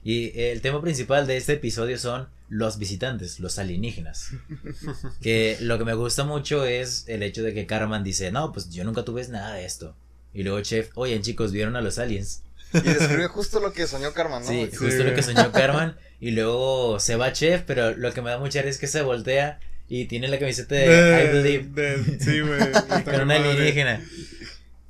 Y 0.05 0.39
el 0.39 0.61
tema 0.61 0.81
principal 0.83 1.27
de 1.27 1.37
este 1.39 1.55
episodio 1.55 1.99
son 1.99 2.29
los 2.51 2.79
visitantes, 2.79 3.41
los 3.41 3.59
alienígenas. 3.59 4.31
que 5.23 5.57
lo 5.61 5.79
que 5.79 5.85
me 5.85 5.95
gusta 5.95 6.25
mucho 6.25 6.67
es 6.67 7.05
el 7.09 7.23
hecho 7.23 7.43
de 7.43 7.55
que 7.55 7.67
Carman 7.67 8.05
dice, 8.05 8.31
no, 8.31 8.53
pues 8.53 8.69
yo 8.71 8.85
nunca 8.85 9.03
tuve 9.05 9.27
nada 9.29 9.55
de 9.55 9.65
esto. 9.65 9.97
Y 10.35 10.43
luego 10.43 10.61
Chef, 10.61 10.91
oye 10.95 11.21
chicos, 11.23 11.53
¿vieron 11.53 11.75
a 11.77 11.81
los 11.81 11.99
aliens? 11.99 12.43
Y 12.75 12.81
describe 12.81 13.29
justo 13.29 13.61
lo 13.61 13.73
que 13.73 13.87
soñó 13.87 14.13
Carmen, 14.13 14.41
¿no? 14.41 14.49
Sí, 14.49 14.69
justo 14.77 15.05
lo 15.05 15.15
que 15.15 15.23
soñó 15.23 15.51
Carman. 15.53 15.97
Y 16.21 16.31
luego 16.31 16.99
se 17.01 17.17
va 17.17 17.33
Chef, 17.35 17.63
pero 17.67 17.95
lo 17.95 18.13
que 18.15 18.23
me 18.23 18.31
da 18.31 18.39
mucha 18.39 18.61
risa 18.63 18.71
es 18.71 18.79
que 18.79 18.87
se 18.87 19.03
voltea 19.03 19.61
y 19.91 20.07
tiene 20.07 20.27
la 20.29 20.39
camiseta 20.39 20.75
de 20.75 20.85
I 20.87 21.33
Believe 21.35 21.65
de- 21.75 22.19
sí, 22.19 22.41
güey. 22.41 23.05
con 23.05 23.21
una 23.21 23.35
alienígena. 23.37 24.03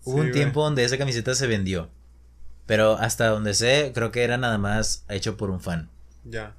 Hubo 0.05 0.21
Sí, 0.23 0.27
un 0.29 0.33
tiempo 0.33 0.63
donde 0.63 0.85
esa 0.85 0.97
camiseta 0.97 1.35
se 1.35 1.49
vendió. 1.49 1.91
Pero 2.67 2.93
hasta 2.97 3.29
donde 3.29 3.55
sé, 3.55 3.93
creo 3.95 4.11
que 4.11 4.23
era 4.25 4.37
nada 4.39 4.59
más 4.59 5.05
hecho 5.09 5.37
por 5.37 5.51
un 5.51 5.61
fan. 5.61 5.91
Ya. 6.25 6.55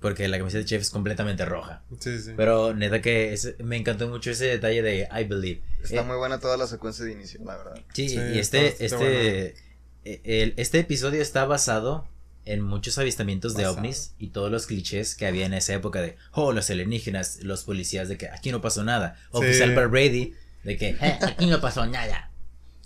Porque 0.00 0.28
la 0.28 0.38
camiseta 0.38 0.60
de 0.60 0.64
Chef 0.64 0.80
es 0.82 0.90
completamente 0.90 1.44
roja. 1.44 1.82
Sí, 1.98 2.18
sí. 2.20 2.32
Pero 2.36 2.72
neta 2.74 3.02
que 3.02 3.32
ese- 3.34 3.56
me 3.62 3.76
encantó 3.76 4.08
mucho 4.08 4.30
ese 4.30 4.46
detalle 4.46 4.80
de 4.82 5.08
I 5.12 5.24
Believe. 5.24 5.60
Está 5.82 6.00
Eh, 6.00 6.04
muy 6.04 6.16
buena 6.16 6.38
toda 6.40 6.56
la 6.56 6.66
secuencia 6.66 7.04
de 7.04 7.12
inicio, 7.12 7.40
la 7.44 7.56
verdad. 7.56 7.74
Sí, 7.92 8.08
Sí, 8.08 8.16
y 8.16 8.38
este, 8.38 8.68
está- 8.68 8.84
está 8.84 8.96
este, 8.96 9.56
e- 10.04 10.20
el- 10.24 10.54
este 10.56 10.78
episodio 10.78 11.20
está 11.20 11.44
basado 11.44 12.06
en 12.46 12.62
muchos 12.62 12.96
avistamientos 12.96 13.54
de 13.54 13.66
ovnis 13.66 14.14
y 14.18 14.28
todos 14.28 14.50
los 14.50 14.66
clichés 14.66 15.14
que 15.14 15.26
había 15.26 15.44
en 15.44 15.52
esa 15.52 15.74
época 15.74 16.00
de, 16.00 16.16
oh, 16.32 16.52
los 16.52 16.70
alienígenas, 16.70 17.40
los 17.42 17.64
policías 17.64 18.08
de 18.08 18.16
que 18.16 18.28
aquí 18.28 18.50
no 18.52 18.62
pasó 18.62 18.82
nada, 18.84 19.18
oficial 19.32 19.74
Bar 19.74 19.88
Brady 19.88 20.32
de 20.64 20.76
que 20.78 20.88
"Eh, 21.00 21.18
aquí 21.22 21.44
no 21.46 21.60
pasó 21.60 21.84
nada. 21.86 22.29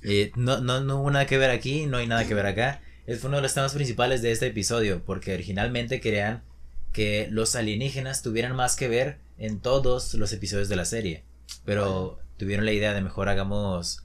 Eh, 0.05 0.33
no, 0.37 0.61
no, 0.61 0.81
no 0.81 1.01
hubo 1.01 1.11
nada 1.11 1.27
que 1.27 1.39
ver 1.39 1.51
aquí, 1.51 1.87
no 1.87 1.97
hay 1.99 2.07
nada 2.07 2.27
que 2.27 2.35
ver 2.35 2.47
acá. 2.47 2.83
Es 3.07 3.25
uno 3.25 3.37
de 3.37 3.43
los 3.43 3.55
temas 3.55 3.75
principales 3.75 4.23
de 4.23 4.33
este 4.33 4.47
episodio, 4.49 5.05
porque 5.05 5.35
originalmente 5.35 6.01
querían 6.01 6.45
que 6.93 7.29
los 7.31 7.57
alienígenas 7.57 8.23
tuvieran 8.23 8.55
más 8.57 8.77
que 8.77 8.89
ver 8.89 9.19
en 9.39 9.61
todos 9.61 10.15
los 10.15 10.33
episodios 10.33 10.69
de 10.69 10.77
la 10.77 10.85
serie. 10.85 11.25
Pero 11.65 12.19
tuvieron 12.39 12.65
la 12.67 12.73
idea 12.73 12.95
de 12.95 13.03
mejor 13.03 13.29
hagamos 13.29 14.05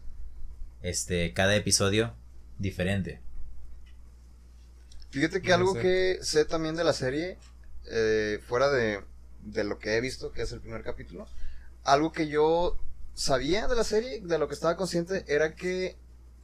este 0.82 1.34
cada 1.34 1.56
episodio 1.56 2.16
diferente. 2.60 3.22
Fíjate 5.12 5.42
que 5.42 5.52
No 5.52 5.56
algo 5.56 5.74
sé. 5.74 5.80
que 5.82 6.20
sé 6.22 6.46
también 6.46 6.76
de 6.76 6.84
la 6.84 6.94
serie, 6.94 7.38
eh, 7.92 8.40
fuera 8.48 8.70
de, 8.70 9.04
de 9.44 9.64
lo 9.64 9.80
que 9.80 9.96
he 9.98 10.02
visto, 10.02 10.32
que 10.32 10.44
es 10.44 10.52
el 10.52 10.62
primer 10.62 10.84
capítulo, 10.84 11.28
algo 11.84 12.12
que 12.12 12.28
yo 12.28 12.78
sabía 13.20 13.68
de 13.68 13.76
la 13.76 13.84
serie, 13.84 14.22
de 14.22 14.38
lo 14.38 14.48
que 14.48 14.54
estaba 14.54 14.78
consciente, 14.78 15.26
era 15.28 15.54
que 15.54 15.98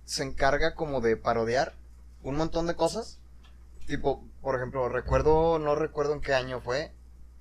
se 0.04 0.24
encarga 0.24 0.76
como 0.76 1.00
de 1.00 1.16
parodiar 1.16 1.74
un 2.22 2.36
montón 2.36 2.68
de 2.68 2.76
cosas. 2.76 3.18
Tipo, 3.88 4.24
por 4.42 4.56
ejemplo, 4.56 4.90
recuerdo, 4.90 5.58
no 5.58 5.76
recuerdo 5.76 6.14
en 6.14 6.22
qué 6.22 6.34
año 6.34 6.60
fue, 6.60 6.92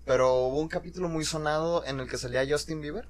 pero 0.05 0.35
hubo 0.45 0.61
un 0.61 0.69
capítulo 0.69 1.09
muy 1.09 1.25
sonado 1.25 1.85
en 1.85 1.99
el 1.99 2.09
que 2.09 2.17
salía 2.17 2.47
Justin 2.49 2.81
Bieber, 2.81 3.09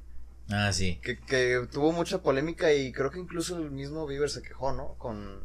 Ah, 0.49 0.73
sí. 0.73 0.99
que, 1.03 1.19
que 1.21 1.67
tuvo 1.71 1.93
mucha 1.93 2.23
polémica 2.23 2.73
y 2.73 2.93
creo 2.93 3.11
que 3.11 3.19
incluso 3.19 3.59
el 3.59 3.71
mismo 3.71 4.07
Bieber 4.07 4.31
se 4.31 4.41
quejó, 4.41 4.73
¿no? 4.73 4.95
Con, 4.99 5.43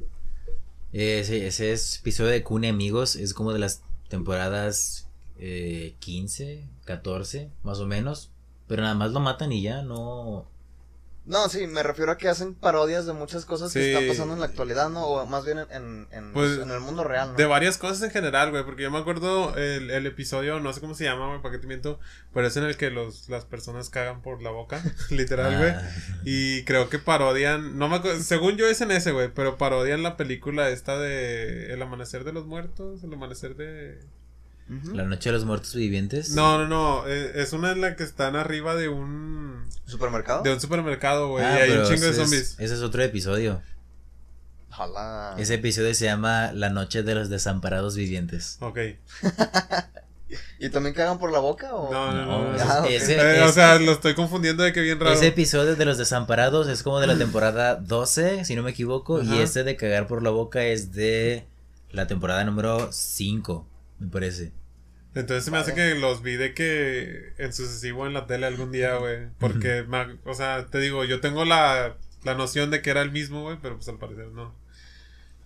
Ese, 0.94 1.46
ese 1.46 1.74
es 1.74 2.00
episodio 2.00 2.32
de 2.32 2.44
Cune 2.44 2.70
Amigos, 2.70 3.16
es 3.18 3.34
como 3.34 3.52
de 3.52 3.60
las 3.60 3.82
temporadas 4.08 5.08
eh, 5.40 5.96
15, 6.00 6.64
14, 6.86 7.50
más 7.64 7.80
o 7.80 7.86
menos. 7.86 8.32
Pero 8.68 8.84
nada 8.84 8.96
más 8.96 9.12
lo 9.12 9.20
matan 9.20 9.52
y 9.52 9.62
ya, 9.62 9.82
no... 9.82 10.49
No, 11.30 11.48
sí, 11.48 11.68
me 11.68 11.84
refiero 11.84 12.12
a 12.12 12.18
que 12.18 12.28
hacen 12.28 12.56
parodias 12.56 13.06
de 13.06 13.14
muchas 13.14 13.46
cosas 13.46 13.72
que 13.72 13.94
están 13.94 14.08
pasando 14.08 14.34
en 14.34 14.40
la 14.40 14.48
actualidad, 14.48 14.90
¿no? 14.90 15.06
O 15.06 15.26
más 15.28 15.46
bien 15.46 15.60
en, 15.60 15.68
en, 15.72 16.08
en- 16.12 16.34
Pues, 16.34 16.58
en 16.58 16.72
el 16.72 16.80
mundo 16.80 17.04
real, 17.04 17.30
¿no? 17.30 17.36
De 17.36 17.46
varias 17.46 17.78
cosas 17.78 18.02
en 18.02 18.10
general, 18.10 18.50
güey, 18.50 18.64
porque 18.66 18.82
yo 18.82 18.90
me 18.90 18.98
acuerdo 18.98 19.56
el, 19.56 19.92
el 19.92 20.06
episodio, 20.08 20.60
no 20.60 20.74
sé 20.74 20.82
cómo 20.82 20.96
se 20.96 21.04
llama, 21.04 21.28
güey, 21.28 21.40
para 21.42 21.54
qué 21.54 21.60
te 21.60 21.68
miento, 21.68 22.00
pero 22.34 22.48
es 22.48 22.58
en 22.58 22.64
el 22.64 22.78
que 22.78 22.90
los, 22.90 23.30
las 23.30 23.46
personas 23.46 23.90
cagan 23.92 24.24
por 24.24 24.42
la 24.42 24.50
boca, 24.50 24.82
literal, 25.12 25.56
güey. 25.58 25.70
Ah, 25.70 25.90
Y 26.26 26.64
creo 26.66 26.90
que 26.90 26.98
parodian, 26.98 27.78
no 27.78 27.88
me 27.90 27.98
acuerdo, 27.98 28.20
según 28.24 28.58
yo 28.58 28.68
es 28.68 28.82
en 28.82 28.90
ese, 28.90 29.12
güey, 29.12 29.32
pero 29.32 29.58
parodian 29.58 30.02
la 30.02 30.18
película 30.18 30.70
esta 30.70 30.98
de 30.98 31.72
El 31.72 31.82
Amanecer 31.82 32.24
de 32.24 32.34
los 32.34 32.48
Muertos, 32.48 33.04
El 33.04 33.14
Amanecer 33.14 33.56
de... 33.56 34.00
La 34.94 35.04
noche 35.04 35.30
de 35.30 35.34
los 35.34 35.46
muertos 35.46 35.74
vivientes. 35.74 36.30
No, 36.32 36.58
no, 36.60 36.68
no, 36.68 37.08
eh, 37.08 37.32
es 37.42 37.54
una 37.54 37.72
en 37.72 37.82
la 37.82 37.96
que 37.96 38.04
están 38.04 38.36
arriba 38.36 38.76
de 38.76 38.88
un... 38.88 39.66
¿Supermercado? 39.86 40.44
De 40.44 40.54
un 40.54 40.62
supermercado, 40.62 41.30
güey, 41.30 41.44
Ah, 41.44 41.58
y 41.60 41.72
hay 41.72 41.78
un 41.78 41.86
chingo 41.86 42.02
de 42.06 42.10
es- 42.12 42.16
zombies. 42.18 42.56
ese 42.60 42.74
es 42.76 42.82
otro 42.82 43.02
episodio. 43.02 43.62
Ojalá. 44.72 45.34
Ese 45.40 45.56
episodio 45.56 45.94
se 45.96 46.06
llama 46.06 46.52
La 46.54 46.70
noche 46.70 47.02
de 47.04 47.16
los 47.16 47.30
desamparados 47.30 47.96
vivientes. 47.96 48.58
Ok. 48.62 48.78
¿Y 50.60 50.70
también 50.70 50.94
cagan 50.94 51.18
por 51.18 51.32
la 51.32 51.40
boca 51.40 51.74
o...? 51.74 51.92
No, 51.92 52.12
no, 52.14 52.26
no. 52.54 52.58
Ah, 52.60 52.86
ese, 52.88 53.16
eh, 53.18 53.42
o 53.42 53.52
sea, 53.52 53.80
lo 53.80 53.92
estoy 53.94 54.14
confundiendo 54.14 54.62
de 54.62 54.72
que 54.74 54.82
bien 54.82 55.00
raro. 55.00 55.12
ese 55.14 55.28
episodio 55.28 55.76
de 55.76 55.86
los 55.86 55.98
desamparados 55.98 56.68
es 56.68 56.84
como 56.84 57.00
de 57.00 57.08
la 57.08 57.18
temporada 57.18 57.76
12, 57.76 58.46
si 58.46 58.56
no 58.56 58.62
me 58.62 58.70
equivoco, 58.72 59.24
y 59.24 59.40
este 59.40 59.64
de 59.64 59.76
cagar 59.76 60.06
por 60.06 60.22
la 60.22 60.30
boca 60.30 60.64
es 60.64 60.92
de 60.92 61.48
la 61.92 62.06
temporada 62.06 62.44
número 62.44 62.90
5, 62.92 63.66
me 64.00 64.08
parece. 64.08 64.52
Entonces 65.16 65.44
se 65.44 65.52
me 65.52 65.58
hace 65.58 65.74
que 65.74 65.96
los 65.96 66.22
vi 66.22 66.36
de 66.36 66.54
que 66.54 67.34
en 67.38 67.52
sucesivo 67.52 68.06
en 68.06 68.14
la 68.14 68.28
tele 68.28 68.46
algún 68.46 68.72
día, 68.72 68.96
güey. 68.98 69.28
Porque, 69.40 69.84
me- 69.88 70.20
o 70.26 70.34
sea, 70.34 70.68
te 70.68 70.80
digo, 70.80 71.04
yo 71.04 71.20
tengo 71.20 71.46
la, 71.46 71.98
la 72.24 72.36
noción 72.36 72.70
de 72.70 72.82
que 72.82 72.92
era 72.92 73.02
el 73.02 73.12
mismo, 73.12 73.42
güey, 73.42 73.58
pero 73.62 73.76
pues 73.76 73.88
al 73.90 73.98
parecer 73.98 74.28
no. 74.28 74.54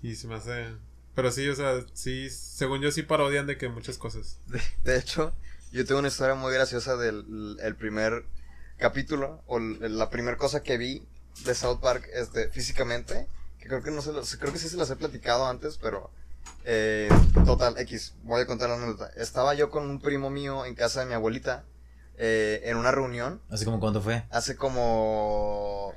Y 0.02 0.16
se 0.16 0.28
me 0.28 0.36
hace... 0.36 0.68
Pero 1.16 1.32
sí, 1.32 1.48
o 1.48 1.56
sea, 1.56 1.76
sí, 1.94 2.30
según 2.30 2.82
yo 2.82 2.92
sí 2.92 3.04
parodian 3.04 3.46
de 3.48 3.58
que 3.58 3.70
muchas 3.70 3.98
cosas. 3.98 4.40
De 4.84 4.98
hecho, 4.98 5.34
yo 5.72 5.86
tengo 5.86 6.00
una 6.00 6.08
historia 6.10 6.36
muy 6.36 6.52
graciosa 6.54 6.98
del 6.98 7.58
el 7.62 7.76
primer 7.76 8.26
capítulo, 8.78 9.42
o 9.48 9.60
l- 9.60 9.88
la 9.90 10.10
primera 10.10 10.38
cosa 10.38 10.62
que 10.64 10.78
vi 10.78 11.04
de 11.46 11.56
South 11.56 11.80
Park 11.82 12.10
este, 12.14 12.50
físicamente, 12.50 13.28
que 13.60 13.68
creo 13.68 13.82
que 13.84 13.92
no 13.92 14.02
se 14.02 14.12
los, 14.12 14.36
creo 14.36 14.52
que 14.52 14.60
sí 14.60 14.68
se 14.70 14.76
las 14.78 14.90
he 14.90 14.96
platicado 14.96 15.48
antes, 15.48 15.78
pero 15.78 16.10
eh, 16.66 17.10
total, 17.46 17.78
X, 17.80 18.14
voy 18.24 18.42
a 18.42 18.46
contar 18.46 18.70
la 18.70 18.76
anécdota. 18.76 19.10
Estaba 19.18 19.54
yo 19.54 19.70
con 19.70 19.90
un 19.90 20.00
primo 20.00 20.30
mío 20.30 20.66
en 20.66 20.76
casa 20.76 21.02
de 21.02 21.06
mi 21.08 21.14
abuelita, 21.14 21.64
eh, 22.18 22.62
en 22.66 22.78
una 22.78 22.92
reunión, 22.92 23.42
Así 23.50 23.66
como 23.66 23.80
cuánto 23.80 24.02
fue. 24.02 24.24
hace 24.30 24.56
como 24.56 25.94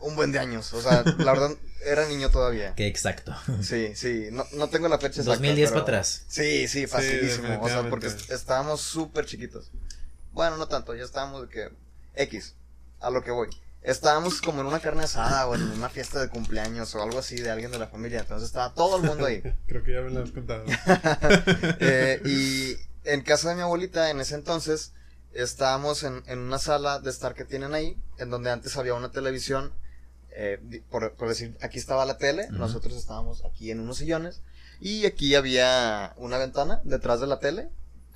un 0.00 0.16
buen 0.16 0.32
de 0.32 0.38
años, 0.38 0.72
o 0.72 0.80
sea, 0.80 1.02
la 1.18 1.32
verdad, 1.32 1.50
era 1.84 2.06
niño 2.06 2.30
todavía. 2.30 2.74
Que 2.74 2.86
exacto. 2.86 3.34
Sí, 3.62 3.94
sí, 3.94 4.28
no, 4.32 4.44
no 4.52 4.68
tengo 4.68 4.88
la 4.88 4.96
fecha 4.98 5.20
exacta. 5.20 5.30
2010 5.32 5.70
pero- 5.70 5.84
para 5.84 5.98
atrás. 5.98 6.24
Sí, 6.28 6.68
sí, 6.68 6.86
facilísimo. 6.86 7.60
o 7.60 7.68
sea, 7.68 7.88
porque 7.90 8.06
estábamos 8.06 8.80
súper 8.80 9.26
chiquitos. 9.26 9.70
Bueno, 10.32 10.56
no 10.56 10.68
tanto, 10.68 10.94
ya 10.94 11.04
estábamos 11.04 11.42
de 11.42 11.48
que. 11.48 11.68
X, 12.14 12.54
a 13.00 13.10
lo 13.10 13.22
que 13.24 13.30
voy. 13.30 13.48
Estábamos 13.82 14.42
como 14.42 14.60
en 14.60 14.66
una 14.66 14.80
carne 14.80 15.04
asada 15.04 15.46
o 15.46 15.54
en 15.54 15.62
una 15.62 15.88
fiesta 15.88 16.20
de 16.20 16.28
cumpleaños 16.28 16.94
o 16.94 17.02
algo 17.02 17.18
así 17.18 17.36
de 17.36 17.50
alguien 17.50 17.70
de 17.70 17.78
la 17.78 17.86
familia. 17.86 18.20
Entonces 18.20 18.46
estaba 18.48 18.74
todo 18.74 18.96
el 18.98 19.02
mundo 19.04 19.24
ahí. 19.24 19.40
Creo 19.66 19.82
que 19.82 19.92
ya 19.94 20.00
me 20.02 20.10
lo 20.10 20.22
has 20.22 20.30
contado. 20.32 20.64
Eh, 21.80 22.20
y 22.24 22.76
en 23.08 23.22
casa 23.22 23.50
de 23.50 23.54
mi 23.56 23.62
abuelita, 23.62 24.10
en 24.10 24.20
ese 24.20 24.34
entonces, 24.34 24.92
estábamos 25.32 26.02
en, 26.02 26.22
en 26.26 26.38
una 26.40 26.58
sala 26.58 26.98
de 27.00 27.10
estar 27.10 27.34
que 27.34 27.44
tienen 27.44 27.72
ahí, 27.74 27.96
en 28.18 28.30
donde 28.30 28.50
antes 28.50 28.76
había 28.76 28.94
una 28.94 29.10
televisión. 29.10 29.72
eh, 30.32 30.82
por, 30.90 31.14
por 31.14 31.28
decir, 31.28 31.56
aquí 31.62 31.78
estaba 31.78 32.04
la 32.04 32.18
tele, 32.18 32.48
nosotros 32.50 32.94
estábamos 32.96 33.42
aquí 33.44 33.70
en 33.70 33.80
unos 33.80 33.96
sillones, 33.98 34.42
y 34.80 35.06
aquí 35.06 35.34
había 35.34 36.12
una 36.18 36.38
ventana 36.38 36.80
detrás 36.84 37.20
de 37.20 37.26
la 37.26 37.38
tele, 37.40 37.68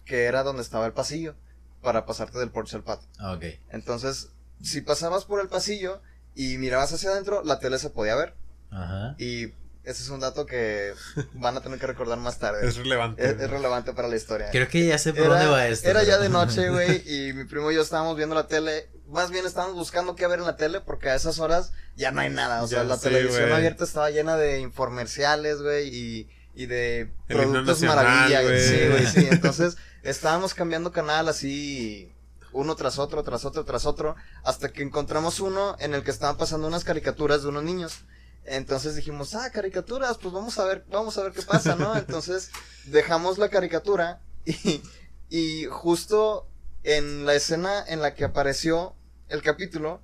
que 0.05 0.25
era 0.25 0.43
donde 0.43 0.63
estaba 0.63 0.87
el 0.87 0.93
pasillo, 0.93 1.35
para 1.83 2.05
pasarte 2.07 2.39
del 2.39 2.51
porche 2.51 2.77
al 2.77 2.85
patio. 2.85 3.09
Ah, 3.19 3.33
Ok. 3.33 3.45
Entonces, 3.71 4.29
si 4.65 4.81
pasabas 4.81 5.25
por 5.25 5.41
el 5.41 5.49
pasillo 5.49 6.01
y 6.35 6.59
mirabas 6.59 6.93
hacia 6.93 7.11
adentro, 7.11 7.43
la 7.45 7.59
tele 7.59 7.79
se 7.79 7.91
podía 7.91 8.15
ver. 8.17 8.35
Ajá. 8.71 9.15
Y 9.19 9.53
ese 9.85 10.03
es 10.03 10.09
un 10.09 10.21
dato 10.21 10.47
que 10.47 10.95
van 11.35 11.57
a 11.57 11.61
tener 11.61 11.79
que 11.79 11.87
recordar 11.87 12.19
más 12.19 12.39
tarde. 12.39 12.67
Es 12.67 12.77
relevante. 12.77 13.25
Es, 13.25 13.39
es 13.39 13.51
relevante 13.51 13.93
para 13.93 14.09
la 14.09 14.17
historia. 14.17 14.49
Creo 14.51 14.67
que 14.69 14.87
ya 14.87 14.99
sé 14.99 15.13
por 15.13 15.27
Era, 15.27 15.35
dónde 15.35 15.47
va 15.47 15.69
esto. 15.69 15.89
era 15.89 16.03
ya 16.03 16.19
de 16.19 16.29
noche, 16.31 16.71
güey, 16.71 17.03
y 17.07 17.33
mi 17.35 17.45
primo 17.45 17.71
y 17.71 17.75
yo 17.75 17.83
estábamos 17.83 18.17
viendo 18.17 18.35
la 18.35 18.49
tele. 18.49 18.89
Más 19.09 19.31
bien 19.31 19.45
estábamos 19.45 19.77
buscando 19.77 20.17
qué 20.17 20.27
ver 20.27 20.39
en 20.39 20.47
la 20.47 20.57
tele 20.57 20.81
porque 20.81 21.11
a 21.11 21.15
esas 21.15 21.39
horas 21.39 21.73
ya 21.95 22.11
no 22.11 22.23
hay 22.23 22.31
nada. 22.31 22.63
O 22.63 22.67
sea, 22.67 22.83
la 22.85 22.97
sé, 22.97 23.11
televisión 23.11 23.53
abierta 23.53 23.85
estaba 23.85 24.11
llena 24.11 24.37
de 24.37 24.61
infomerciales, 24.61 25.61
güey, 25.61 25.89
y, 25.95 26.31
y 26.55 26.67
de 26.67 27.11
El 27.29 27.37
productos 27.37 27.83
nacional, 27.83 28.05
maravilla. 28.07 28.41
Sí, 28.59 28.89
güey, 28.89 29.07
sí. 29.07 29.29
Entonces 29.31 29.77
estábamos 30.03 30.55
cambiando 30.55 30.91
canal 30.93 31.29
así 31.29 32.14
uno 32.55 32.77
tras 32.77 32.99
otro, 32.99 33.23
tras 33.23 33.45
otro, 33.45 33.65
tras 33.65 33.85
otro, 33.85 34.17
hasta 34.43 34.71
que 34.71 34.83
encontramos 34.83 35.41
uno 35.41 35.77
en 35.81 35.93
el 35.93 36.03
que 36.03 36.11
estaban 36.11 36.39
pasando 36.39 36.67
unas 36.67 36.85
caricaturas 36.85 37.43
de 37.43 37.49
unos 37.49 37.65
niños. 37.65 38.05
Entonces 38.47 38.95
dijimos, 38.95 39.35
ah, 39.35 39.51
caricaturas, 39.51 40.17
pues 40.19 40.33
vamos 40.33 40.59
a 40.59 40.65
ver, 40.65 40.87
vamos 40.91 41.19
a 41.19 41.25
ver 41.25 41.33
qué 41.33 41.43
pasa, 41.43 41.77
¿no? 41.77 41.97
Entonces 41.99 42.51
dejamos 42.87 43.39
la 43.39 43.51
caricatura 43.51 44.21
y, 44.45 44.83
y 45.29 45.67
justo 45.67 46.47
en 46.85 47.27
la 47.27 47.35
escena 47.35 47.85
en 47.87 48.01
la 48.01 48.15
que 48.15 48.25
apareció 48.25 48.95
el 49.29 49.43
capítulo, 49.43 50.01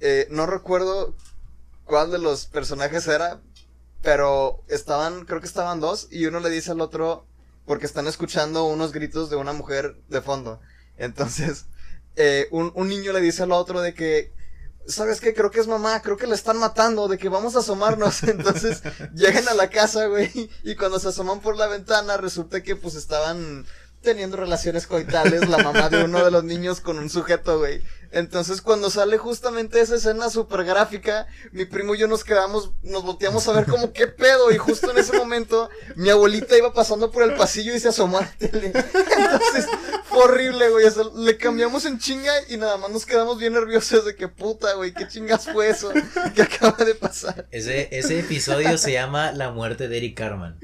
eh, 0.00 0.28
no 0.30 0.46
recuerdo 0.46 1.14
cuál 1.84 2.10
de 2.10 2.18
los 2.18 2.46
personajes 2.46 3.08
era, 3.08 3.40
pero 4.02 4.62
estaban, 4.68 5.24
creo 5.24 5.40
que 5.40 5.46
estaban 5.46 5.80
dos, 5.80 6.08
y 6.10 6.26
uno 6.26 6.40
le 6.40 6.50
dice 6.50 6.70
al 6.70 6.80
otro, 6.80 7.26
porque 7.66 7.86
están 7.86 8.06
escuchando 8.06 8.64
unos 8.64 8.92
gritos 8.92 9.30
de 9.30 9.36
una 9.36 9.52
mujer 9.52 9.96
de 10.08 10.22
fondo. 10.22 10.60
Entonces, 11.00 11.64
eh, 12.16 12.46
un, 12.50 12.72
un 12.74 12.88
niño 12.88 13.12
le 13.12 13.20
dice 13.20 13.42
al 13.42 13.52
otro 13.52 13.80
de 13.80 13.94
que, 13.94 14.32
¿sabes 14.86 15.20
qué? 15.20 15.32
Creo 15.32 15.50
que 15.50 15.60
es 15.60 15.66
mamá, 15.66 16.02
creo 16.02 16.18
que 16.18 16.26
la 16.26 16.34
están 16.34 16.58
matando, 16.58 17.08
de 17.08 17.16
que 17.16 17.30
vamos 17.30 17.56
a 17.56 17.60
asomarnos. 17.60 18.22
Entonces, 18.24 18.82
llegan 19.14 19.48
a 19.48 19.54
la 19.54 19.70
casa, 19.70 20.06
güey, 20.06 20.50
y 20.62 20.74
cuando 20.76 21.00
se 21.00 21.08
asoman 21.08 21.40
por 21.40 21.56
la 21.56 21.68
ventana, 21.68 22.18
resulta 22.18 22.62
que 22.62 22.76
pues 22.76 22.94
estaban 22.94 23.66
teniendo 24.02 24.36
relaciones 24.36 24.86
coitales 24.86 25.48
la 25.48 25.58
mamá 25.58 25.88
de 25.90 26.04
uno 26.04 26.24
de 26.24 26.30
los 26.30 26.44
niños 26.44 26.80
con 26.80 26.98
un 26.98 27.10
sujeto, 27.10 27.58
güey. 27.58 27.82
Entonces 28.12 28.60
cuando 28.60 28.90
sale 28.90 29.18
justamente 29.18 29.80
esa 29.80 29.96
escena 29.96 30.30
súper 30.30 30.64
gráfica, 30.64 31.26
mi 31.52 31.64
primo 31.64 31.94
y 31.94 31.98
yo 31.98 32.08
nos 32.08 32.24
quedamos, 32.24 32.72
nos 32.82 33.04
volteamos 33.04 33.46
a 33.48 33.52
ver 33.52 33.66
como 33.66 33.92
qué 33.92 34.06
pedo 34.06 34.50
y 34.50 34.58
justo 34.58 34.90
en 34.90 34.98
ese 34.98 35.16
momento 35.16 35.70
mi 35.96 36.10
abuelita 36.10 36.56
iba 36.56 36.72
pasando 36.72 37.10
por 37.10 37.22
el 37.22 37.34
pasillo 37.34 37.74
y 37.74 37.80
se 37.80 37.88
asomó 37.88 38.18
a 38.18 38.22
la 38.22 38.32
tele. 38.32 38.72
Entonces 38.74 39.66
fue 40.04 40.24
horrible, 40.24 40.70
güey. 40.70 40.86
O 40.86 40.90
sea, 40.90 41.04
le 41.14 41.36
cambiamos 41.36 41.84
en 41.84 41.98
chinga 41.98 42.32
y 42.48 42.56
nada 42.56 42.76
más 42.76 42.90
nos 42.90 43.06
quedamos 43.06 43.38
bien 43.38 43.52
nerviosos 43.52 44.04
de 44.04 44.16
que 44.16 44.28
puta, 44.28 44.74
güey, 44.74 44.92
qué 44.92 45.06
chingas 45.06 45.46
fue 45.46 45.68
eso 45.68 45.92
que 46.34 46.42
acaba 46.42 46.84
de 46.84 46.94
pasar. 46.94 47.46
Ese, 47.50 47.88
ese 47.96 48.18
episodio 48.18 48.76
se 48.78 48.92
llama 48.92 49.32
La 49.32 49.50
muerte 49.50 49.88
de 49.88 49.96
Eric 49.96 50.16
Carman. 50.16 50.58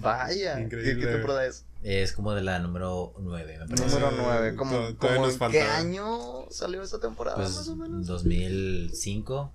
Vaya, 0.00 0.56
¿qué, 0.56 0.62
Increíble. 0.62 1.06
qué 1.06 1.12
temporada 1.12 1.46
es? 1.46 1.64
Es 1.82 2.12
como 2.12 2.34
de 2.34 2.42
la 2.42 2.58
número 2.58 3.14
9, 3.20 3.58
me 3.60 3.66
parece. 3.66 3.84
Número 3.98 4.10
Sí, 4.10 4.16
9, 4.20 4.56
como, 4.56 4.96
como 4.98 5.14
nos 5.22 5.32
en 5.34 5.38
falta. 5.38 5.52
qué 5.58 5.62
año 5.62 6.46
salió 6.50 6.82
esa 6.82 6.98
temporada 6.98 7.36
Pues 7.36 7.54
más 7.54 7.68
o 7.68 7.76
menos. 7.76 8.06
2005, 8.06 9.52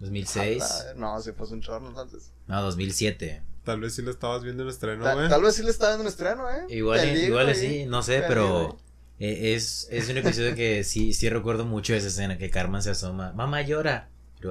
2006, 0.00 0.62
Ah, 0.62 0.92
No, 0.96 1.20
sí, 1.20 1.32
pues 1.32 1.50
un 1.50 1.60
chorro 1.60 1.88
entonces. 1.88 2.30
no, 2.46 2.62
2007. 2.62 3.42
Tal 3.64 3.80
vez 3.80 3.94
sí 3.94 4.02
lo 4.02 4.10
estabas 4.10 4.42
viendo 4.42 4.62
en 4.62 4.70
estreno, 4.70 5.04
Ta- 5.04 5.14
güey. 5.14 5.28
tal 5.28 5.42
vez 5.42 5.54
sí 5.56 5.62
le 5.62 5.70
estaba 5.70 5.90
dando 5.90 6.04
un 6.04 6.08
estreno, 6.08 6.48
¿eh? 6.50 6.64
Igual, 6.70 7.16
igual 7.18 7.54
sí, 7.54 7.84
no 7.86 8.02
sé, 8.02 8.24
pero 8.26 8.44
digo. 8.60 8.78
eh, 9.18 9.54
es, 9.54 9.88
es 9.90 10.08
un 10.08 10.16
episodio 10.16 10.54
que 10.54 10.84
sí, 10.84 11.12
sí 11.12 11.28
recuerdo 11.28 11.66
mucho 11.66 11.92
esa 11.94 12.06
escena, 12.06 12.38
que 12.38 12.48
Carmen 12.50 12.80
se 12.82 12.90
asoma, 12.90 13.32
mamá 13.34 13.60
llora, 13.62 14.08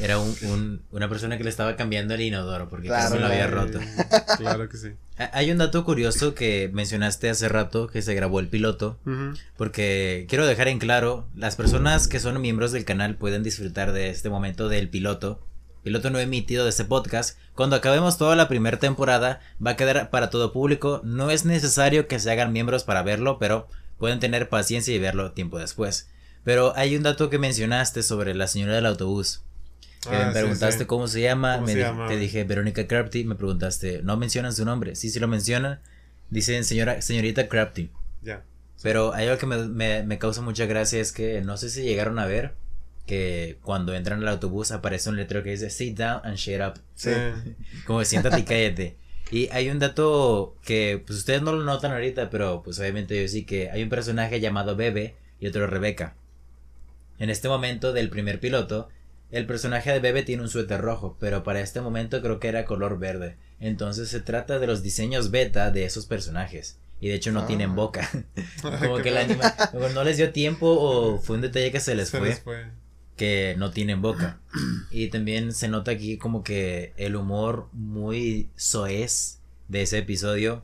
era 0.00 0.18
un, 0.18 0.34
un- 0.42 0.82
una 0.92 1.08
persona 1.08 1.36
que 1.38 1.44
le 1.44 1.50
estaba 1.50 1.76
cambiando 1.76 2.14
el 2.14 2.20
inodoro 2.20 2.68
porque 2.68 2.88
Claro, 2.88 3.18
lo 3.18 3.26
había 3.26 3.46
roto. 3.46 3.80
Claro 4.38 4.68
que 4.68 4.76
sí. 4.76 4.88
Ha- 5.18 5.30
Hay 5.32 5.50
un 5.50 5.58
dato 5.58 5.84
curioso 5.84 6.34
que 6.34 6.70
mencionaste 6.72 7.30
hace 7.30 7.48
rato 7.48 7.86
que 7.88 8.02
se 8.02 8.14
grabó 8.14 8.40
el 8.40 8.48
piloto, 8.48 8.98
porque 9.56 10.26
quiero 10.28 10.46
dejar 10.46 10.68
en 10.68 10.78
claro, 10.78 11.26
las 11.34 11.56
personas 11.56 12.08
que 12.08 12.20
son 12.20 12.40
miembros 12.40 12.72
del 12.72 12.84
canal 12.84 13.16
pueden 13.16 13.42
disfrutar 13.42 13.92
de 13.92 14.10
este 14.10 14.30
momento 14.30 14.68
del 14.68 14.88
piloto. 14.88 15.40
Piloto 15.82 16.08
no 16.10 16.18
emitido 16.18 16.64
de 16.64 16.70
este 16.70 16.86
podcast. 16.86 17.38
Cuando 17.54 17.76
acabemos 17.76 18.16
toda 18.16 18.36
la 18.36 18.48
primera 18.48 18.78
temporada, 18.78 19.40
va 19.64 19.72
a 19.72 19.76
quedar 19.76 20.08
para 20.08 20.30
todo 20.30 20.50
público. 20.52 21.02
No 21.04 21.30
es 21.30 21.44
necesario 21.44 22.08
que 22.08 22.18
se 22.18 22.30
hagan 22.30 22.52
miembros 22.54 22.84
para 22.84 23.02
verlo, 23.02 23.38
pero 23.38 23.68
pueden 23.98 24.18
tener 24.18 24.48
paciencia 24.48 24.94
y 24.94 24.98
verlo 24.98 25.32
tiempo 25.32 25.58
después. 25.58 26.08
Pero 26.44 26.76
hay 26.76 26.96
un 26.96 27.02
dato 27.02 27.30
que 27.30 27.38
mencionaste 27.38 28.02
sobre 28.02 28.34
la 28.34 28.46
señora 28.46 28.74
del 28.74 28.86
autobús. 28.86 29.42
Que 30.08 30.14
Ah, 30.16 30.26
me 30.26 30.32
preguntaste 30.32 30.80
sí. 30.80 30.86
cómo 30.86 31.08
se 31.08 31.22
llama. 31.22 31.54
¿Cómo 31.54 31.66
me 31.66 31.72
se 31.72 31.78
di- 31.78 31.84
llama? 31.84 32.06
Te 32.08 32.16
dije 32.18 32.44
Verónica 32.44 32.86
Crafty. 32.86 33.24
Me 33.24 33.34
preguntaste, 33.34 34.02
¿no 34.02 34.16
mencionan 34.18 34.52
su 34.52 34.64
nombre? 34.64 34.94
Sí, 34.96 35.08
sí 35.10 35.18
lo 35.18 35.28
mencionan. 35.28 35.80
Dicen 36.30 36.64
señora, 36.64 37.00
señorita 37.00 37.48
Crafty. 37.48 37.90
Ya. 38.22 38.42
Pero 38.82 39.14
hay 39.14 39.26
algo 39.28 39.38
que 39.38 39.46
me, 39.46 39.56
me- 39.66 40.02
me 40.02 40.18
causa 40.18 40.42
mucha 40.42 40.66
gracia 40.66 41.00
es 41.00 41.12
que 41.12 41.40
no 41.40 41.56
sé 41.56 41.70
si 41.70 41.82
llegaron 41.82 42.18
a 42.18 42.26
ver 42.26 42.52
que 43.06 43.58
cuando 43.62 43.94
entran 43.94 44.20
al 44.20 44.28
autobús 44.28 44.72
aparece 44.72 45.08
un 45.10 45.16
letrero 45.16 45.42
que 45.44 45.50
dice 45.50 45.70
sit 45.70 45.96
down 45.98 46.20
and 46.24 46.36
shut 46.36 46.60
up. 46.60 46.80
Sí. 46.94 47.10
Como 47.86 48.04
siéntate 48.04 48.40
y 48.40 48.42
cállate. 48.44 48.96
Y 49.30 49.48
hay 49.52 49.70
un 49.70 49.78
dato 49.78 50.54
que 50.62 51.02
pues 51.06 51.18
ustedes 51.20 51.40
no 51.40 51.52
lo 51.52 51.64
notan 51.64 51.92
ahorita, 51.92 52.28
pero 52.28 52.62
pues 52.62 52.78
obviamente 52.78 53.20
yo 53.20 53.26
sí 53.28 53.44
que 53.46 53.70
hay 53.70 53.82
un 53.82 53.88
personaje 53.88 54.38
llamado 54.40 54.76
Bebe 54.76 55.14
y 55.40 55.46
otro 55.46 55.66
Rebeca. 55.66 56.14
En 57.18 57.30
este 57.30 57.48
momento 57.48 57.92
del 57.92 58.10
primer 58.10 58.40
piloto, 58.40 58.88
el 59.30 59.46
personaje 59.46 59.90
de 59.92 60.00
Bebe 60.00 60.22
tiene 60.22 60.42
un 60.42 60.48
suéter 60.48 60.80
rojo, 60.80 61.16
pero 61.20 61.42
para 61.42 61.60
este 61.60 61.80
momento 61.80 62.20
creo 62.22 62.38
que 62.40 62.48
era 62.48 62.64
color 62.64 62.98
verde. 62.98 63.36
Entonces 63.60 64.08
se 64.08 64.20
trata 64.20 64.58
de 64.58 64.66
los 64.66 64.82
diseños 64.82 65.30
beta 65.30 65.70
de 65.70 65.84
esos 65.84 66.06
personajes. 66.06 66.78
Y 67.00 67.08
de 67.08 67.14
hecho 67.14 67.32
no 67.32 67.40
Ah. 67.40 67.46
tienen 67.46 67.74
boca. 67.74 68.08
Como 68.80 68.98
que 68.98 69.10
la 69.10 69.20
anima 69.22 69.54
no 69.94 70.04
les 70.04 70.16
dio 70.16 70.32
tiempo 70.32 70.66
o 70.68 71.18
fue 71.18 71.36
un 71.36 71.42
detalle 71.42 71.70
que 71.72 71.80
se 71.80 71.94
les 71.94 72.08
Se 72.08 72.18
fue 72.18 72.28
les 72.28 72.40
fue. 72.40 72.66
que 73.16 73.54
no 73.58 73.70
tienen 73.70 74.02
boca. 74.02 74.38
Y 74.90 75.08
también 75.08 75.52
se 75.52 75.68
nota 75.68 75.90
aquí 75.92 76.16
como 76.18 76.42
que 76.44 76.92
el 76.96 77.16
humor 77.16 77.68
muy 77.72 78.48
soez 78.56 79.38
de 79.68 79.82
ese 79.82 79.98
episodio. 79.98 80.62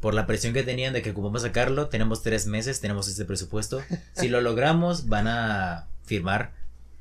Por 0.00 0.14
la 0.14 0.26
presión 0.26 0.52
que 0.52 0.62
tenían 0.62 0.92
de 0.92 1.02
que 1.02 1.10
ocupamos 1.10 1.42
sacarlo, 1.42 1.88
tenemos 1.88 2.22
tres 2.22 2.46
meses, 2.46 2.80
tenemos 2.80 3.08
este 3.08 3.24
presupuesto. 3.24 3.82
Si 4.14 4.28
lo 4.28 4.40
logramos, 4.40 5.08
van 5.08 5.26
a 5.28 5.86
firmar. 6.04 6.52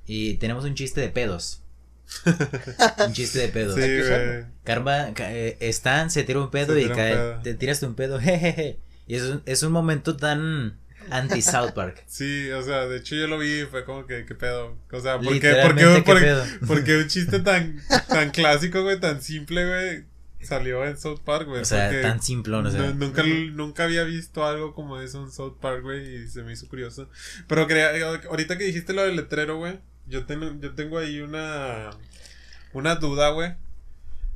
Y 0.08 0.36
tenemos 0.36 0.66
un 0.66 0.76
chiste 0.76 1.02
de 1.02 1.10
pedos. 1.10 1.62
un 3.06 3.14
chiste 3.14 3.40
de 3.40 3.48
pedos. 3.50 3.76
Sí. 3.80 4.48
Karma, 4.64 5.10
eh, 5.18 5.58
Stan 5.62 6.10
se 6.10 6.24
tira 6.24 6.40
un 6.40 6.50
pedo 6.52 6.74
Se 6.74 6.80
y 6.80 6.84
tira 6.84 6.96
un 6.96 7.00
cae, 7.00 7.14
pedo. 7.14 7.42
te 7.44 7.54
tiraste 7.54 7.86
un 7.86 7.96
pedo, 7.96 8.20
jejeje. 8.22 8.80
Y 9.08 9.16
es 9.16 9.24
un, 9.24 9.44
es 9.46 9.62
un 9.64 9.72
momento 9.72 10.16
tan 10.18 10.78
anti 11.12 11.42
South 11.42 11.72
Park. 11.76 12.04
Sí, 12.08 12.50
o 12.52 12.64
sea, 12.64 12.88
de 12.88 12.98
hecho 12.98 13.16
yo 13.16 13.28
lo 13.28 13.38
vi 13.38 13.62
y 13.62 13.66
fue 13.66 13.86
como 13.86 14.08
que, 14.08 14.26
¿qué 14.26 14.34
pedo? 14.34 14.76
O 14.92 15.00
sea, 15.00 15.18
¿por 15.18 15.28
qué, 15.28 15.34
Literalmente, 15.36 15.84
por 15.84 15.94
qué- 15.94 15.96
¿qué 15.96 16.02
por- 16.02 16.20
pedo? 16.22 16.46
porque 16.68 16.98
un 16.98 17.08
chiste 17.08 17.40
tan, 17.40 17.80
tan 18.08 18.32
clásico, 18.32 18.82
güey, 18.84 19.00
tan 19.00 19.22
simple, 19.22 19.68
güey, 19.68 20.06
salió 20.46 20.86
en 20.86 20.98
South 20.98 21.20
Park, 21.26 21.48
güey? 21.48 21.62
O 21.62 21.66
sea, 21.66 22.02
tan 22.02 22.22
simplón, 22.22 22.66
o 22.68 22.72
sea. 22.72 22.82
nu- 22.82 22.94
nunca, 22.94 23.24
nunca 23.24 23.84
había 23.84 24.04
visto 24.04 24.46
algo 24.46 24.74
como 24.74 25.00
eso 25.00 25.22
en 25.24 25.32
South 25.32 25.58
Park, 25.60 25.82
güey, 25.84 26.24
y 26.24 26.28
se 26.28 26.44
me 26.44 26.54
hizo 26.54 26.68
curioso. 26.68 27.10
Pero 27.48 27.68
quería, 27.68 27.90
ahorita 28.30 28.58
que 28.58 28.64
dijiste 28.66 28.94
lo 28.94 29.04
del 29.04 29.16
letrero, 29.16 29.58
güey, 29.58 29.80
yo 30.08 30.26
tengo, 30.26 30.52
yo 30.62 30.74
tengo 30.76 30.98
ahí 31.00 31.20
una, 31.20 31.90
una 32.74 32.96
duda, 32.96 33.30
güey. 33.32 33.54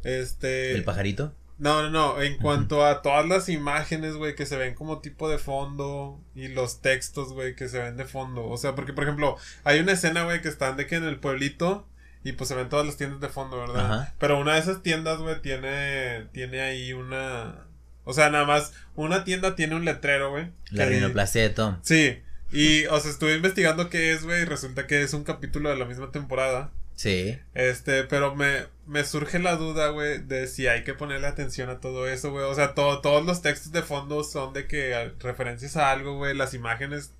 Este... 0.04 0.74
El 0.74 0.84
pajarito. 0.84 1.34
No, 1.58 1.82
no, 1.84 1.90
no. 1.90 2.22
En 2.22 2.38
cuanto 2.38 2.86
a 2.86 3.02
todas 3.02 3.28
las 3.28 3.50
imágenes, 3.50 4.16
güey, 4.16 4.34
que 4.34 4.46
se 4.46 4.56
ven 4.56 4.76
como 4.76 5.00
tipo 5.00 5.30
de 5.30 5.38
fondo 5.38 6.18
y 6.34 6.48
los 6.48 6.80
textos, 6.82 7.34
güey, 7.34 7.54
que 7.54 7.68
se 7.68 7.80
ven 7.80 7.98
de 7.98 8.06
fondo. 8.06 8.46
O 8.48 8.56
sea, 8.58 8.76
porque, 8.76 8.94
por 8.94 9.04
ejemplo, 9.04 9.36
hay 9.66 9.82
una 9.82 9.92
escena, 9.92 10.24
güey, 10.24 10.42
que 10.42 10.48
están 10.48 10.78
de 10.78 10.88
que 10.88 10.96
en 10.96 11.04
el 11.04 11.20
pueblito 11.20 11.86
y 12.24 12.34
pues 12.34 12.48
se 12.48 12.56
ven 12.56 12.70
todas 12.70 12.86
las 12.86 12.98
tiendas 12.98 13.22
de 13.22 13.30
fondo, 13.30 13.60
¿verdad? 13.60 13.86
Ajá. 13.86 14.14
Pero 14.20 14.40
una 14.40 14.56
de 14.56 14.60
esas 14.60 14.84
tiendas, 14.84 15.20
güey, 15.20 15.42
tiene, 15.42 16.28
tiene 16.32 16.62
ahí 16.62 16.94
una... 16.94 17.66
O 18.04 18.14
sea, 18.14 18.30
nada 18.30 18.46
más, 18.46 18.74
una 18.96 19.24
tienda 19.24 19.56
tiene 19.56 19.76
un 19.76 19.86
letrero, 19.86 20.32
güey. 20.32 20.52
La 20.72 20.86
rinoplastia 20.86 21.44
de 21.44 21.50
Tom. 21.50 21.78
Sí. 21.84 22.20
Y, 22.52 22.86
o 22.88 23.00
sea, 23.00 23.12
estuve 23.12 23.36
investigando 23.36 23.90
qué 23.90 24.12
es, 24.12 24.24
güey, 24.24 24.42
y 24.42 24.46
resulta 24.46 24.88
que 24.88 25.04
es 25.04 25.14
un 25.14 25.24
capítulo 25.24 25.70
de 25.70 25.78
la 25.78 25.86
misma 25.86 26.12
temporada. 26.12 26.72
Sí. 26.96 27.38
Este, 27.54 28.04
pero 28.04 28.36
me, 28.36 28.66
me 28.86 29.06
surge 29.06 29.40
la 29.40 29.56
duda, 29.56 29.90
güey, 29.90 30.18
de 30.18 30.48
si 30.48 30.68
hay 30.68 30.84
que 30.84 30.94
ponerle 30.94 31.28
atención 31.28 31.70
a 31.70 31.80
todo 31.80 32.10
eso, 32.10 32.32
güey. 32.32 32.44
O 32.46 32.56
sea, 32.56 32.74
todo, 32.74 33.00
todos 33.00 33.26
los 33.26 33.42
textos 33.42 33.72
de 33.72 33.84
fondo 33.84 34.24
son 34.24 34.52
de 34.52 34.68
que 34.68 35.14
referencias 35.20 35.78
a 35.78 35.92
algo, 35.92 36.18
güey. 36.18 36.36
Las 36.36 36.54
imágenes. 36.54 37.14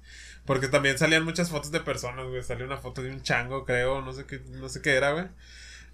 Porque 0.50 0.68
también 0.68 0.98
salían 0.98 1.26
muchas 1.26 1.52
fotos 1.52 1.70
de 1.70 1.80
personas, 1.80 2.26
güey. 2.26 2.42
Salió 2.42 2.66
una 2.66 2.78
foto 2.78 3.04
de 3.04 3.12
un 3.12 3.22
chango, 3.22 3.66
creo, 3.66 4.02
no 4.02 4.14
sé 4.14 4.26
qué, 4.26 4.42
no 4.54 4.68
sé 4.68 4.82
qué 4.82 4.96
era, 4.96 5.12
güey. 5.12 5.26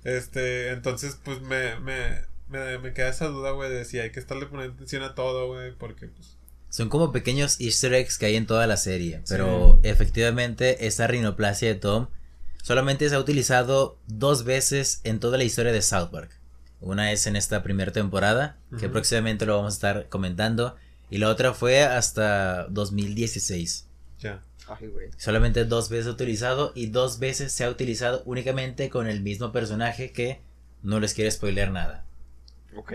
Este, 0.05 0.69
entonces, 0.69 1.19
pues 1.21 1.41
me, 1.41 1.77
me, 1.81 2.21
me, 2.47 2.77
me 2.77 2.93
queda 2.93 3.09
esa 3.09 3.27
duda, 3.27 3.51
güey, 3.51 3.69
de 3.69 3.83
si 3.83 3.99
hay 3.99 4.13
que 4.13 4.19
estarle 4.21 4.45
poniendo 4.45 4.75
atención 4.75 5.03
a 5.03 5.13
todo, 5.13 5.47
güey. 5.47 5.73
Porque, 5.73 6.07
pues. 6.07 6.37
Son 6.69 6.87
como 6.87 7.11
pequeños 7.11 7.59
easter 7.59 7.93
eggs 7.93 8.17
que 8.17 8.27
hay 8.27 8.37
en 8.37 8.45
toda 8.45 8.65
la 8.65 8.77
serie. 8.77 9.21
Pero 9.27 9.81
efectivamente, 9.83 10.87
esa 10.87 11.05
rinoplastia 11.05 11.67
de 11.67 11.75
Tom 11.75 12.07
solamente 12.63 13.09
se 13.09 13.15
ha 13.15 13.19
utilizado 13.19 13.99
dos 14.07 14.45
veces 14.45 15.01
en 15.03 15.19
toda 15.19 15.37
la 15.37 15.43
historia 15.43 15.73
de 15.73 15.81
South 15.81 16.11
Park. 16.13 16.31
Una 16.79 17.11
es 17.11 17.27
en 17.27 17.35
esta 17.35 17.61
primera 17.61 17.91
temporada, 17.91 18.57
que 18.79 18.87
próximamente 18.87 19.45
lo 19.45 19.57
vamos 19.57 19.73
a 19.73 19.75
estar 19.75 20.07
comentando. 20.07 20.77
Y 21.09 21.17
la 21.17 21.27
otra 21.27 21.53
fue 21.53 21.83
hasta 21.83 22.67
2016. 22.69 23.89
Ya. 24.19 24.41
Ay, 24.67 24.87
güey. 24.87 25.09
Solamente 25.17 25.65
dos 25.65 25.89
veces 25.89 26.07
utilizado 26.07 26.71
y 26.75 26.87
dos 26.87 27.19
veces 27.19 27.51
se 27.51 27.63
ha 27.63 27.69
utilizado 27.69 28.23
únicamente 28.25 28.89
con 28.89 29.07
el 29.07 29.21
mismo 29.21 29.51
personaje 29.51 30.11
que 30.11 30.41
no 30.81 30.99
les 30.99 31.13
quiere 31.13 31.29
spoilear 31.31 31.71
nada. 31.71 32.05
Ok. 32.75 32.93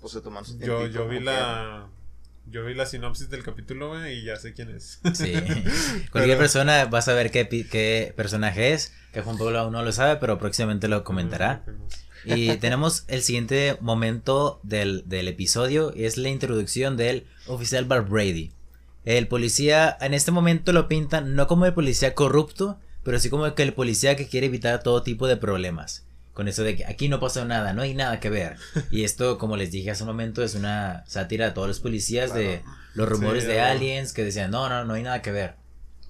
Pues 0.00 0.12
se 0.12 0.20
toman 0.20 0.44
su 0.44 0.58
Yo, 0.60 0.86
yo 0.86 1.08
vi 1.08 1.20
la. 1.20 1.88
Yo 2.50 2.62
vi 2.66 2.74
la 2.74 2.84
sinopsis 2.84 3.30
del 3.30 3.42
capítulo, 3.42 3.88
güey, 3.88 4.18
y 4.18 4.24
ya 4.24 4.36
sé 4.36 4.52
quién 4.52 4.68
es. 4.70 5.00
Sí. 5.14 5.32
Cualquier 6.12 6.12
Pero- 6.12 6.38
persona 6.38 6.84
va 6.84 6.98
a 6.98 7.02
saber 7.02 7.30
qué, 7.30 7.44
pi- 7.46 7.64
qué 7.64 8.12
personaje 8.16 8.72
es. 8.74 8.92
Que 9.12 9.22
Juan 9.22 9.38
Pablo 9.38 9.58
aún 9.60 9.72
no 9.72 9.82
lo 9.82 9.92
sabe, 9.92 10.16
pero 10.16 10.38
próximamente 10.38 10.88
lo 10.88 11.04
comentará. 11.04 11.64
Y 12.26 12.56
tenemos 12.56 13.04
el 13.08 13.22
siguiente 13.22 13.76
momento 13.80 14.60
del, 14.62 15.04
del 15.08 15.28
episodio. 15.28 15.92
y 15.94 16.04
Es 16.04 16.16
la 16.16 16.28
introducción 16.30 16.96
del 16.96 17.26
oficial 17.46 17.84
Bar 17.84 18.06
Brady. 18.08 18.52
El 19.04 19.28
policía, 19.28 19.96
en 20.00 20.14
este 20.14 20.30
momento 20.30 20.72
lo 20.72 20.88
pintan 20.88 21.34
no 21.34 21.46
como 21.46 21.66
el 21.66 21.74
policía 21.74 22.14
corrupto, 22.14 22.78
pero 23.02 23.18
sí 23.18 23.28
como 23.28 23.54
que 23.54 23.62
el 23.62 23.74
policía 23.74 24.16
que 24.16 24.26
quiere 24.26 24.46
evitar 24.46 24.82
todo 24.82 25.02
tipo 25.02 25.26
de 25.26 25.36
problemas. 25.36 26.06
Con 26.32 26.48
eso 26.48 26.64
de 26.64 26.74
que 26.74 26.86
aquí 26.86 27.08
no 27.08 27.20
pasó 27.20 27.44
nada, 27.44 27.72
no 27.74 27.82
hay 27.82 27.94
nada 27.94 28.18
que 28.18 28.28
ver. 28.28 28.56
Y 28.90 29.04
esto, 29.04 29.38
como 29.38 29.56
les 29.56 29.70
dije 29.70 29.90
hace 29.90 30.02
un 30.02 30.08
momento, 30.08 30.42
es 30.42 30.54
una 30.56 31.04
sátira 31.06 31.48
a 31.48 31.54
todos 31.54 31.68
los 31.68 31.80
policías 31.80 32.34
de 32.34 32.62
los 32.94 33.08
rumores 33.08 33.44
Sí, 33.44 33.50
de 33.50 33.60
aliens 33.60 34.12
que 34.12 34.24
decían, 34.24 34.50
no, 34.50 34.68
no, 34.68 34.84
no 34.84 34.94
hay 34.94 35.02
nada 35.04 35.22
que 35.22 35.30
ver. 35.30 35.54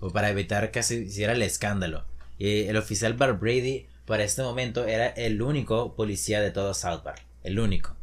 O 0.01 0.11
para 0.11 0.31
evitar 0.31 0.71
que 0.71 0.83
se 0.83 0.97
hiciera 0.97 1.35
el 1.35 1.43
escándalo. 1.43 2.07
Y 2.39 2.63
el 2.63 2.77
oficial 2.77 3.15
Bar 3.15 3.39
Brady, 3.39 3.87
para 4.07 4.25
este 4.25 4.43
momento, 4.43 4.87
era 4.87 5.09
el 5.09 5.43
único 5.43 5.95
policía 5.95 6.41
de 6.41 6.51
todo 6.51 6.73
South 6.73 7.03
Park. 7.03 7.23
El 7.43 7.59
único. 7.59 7.95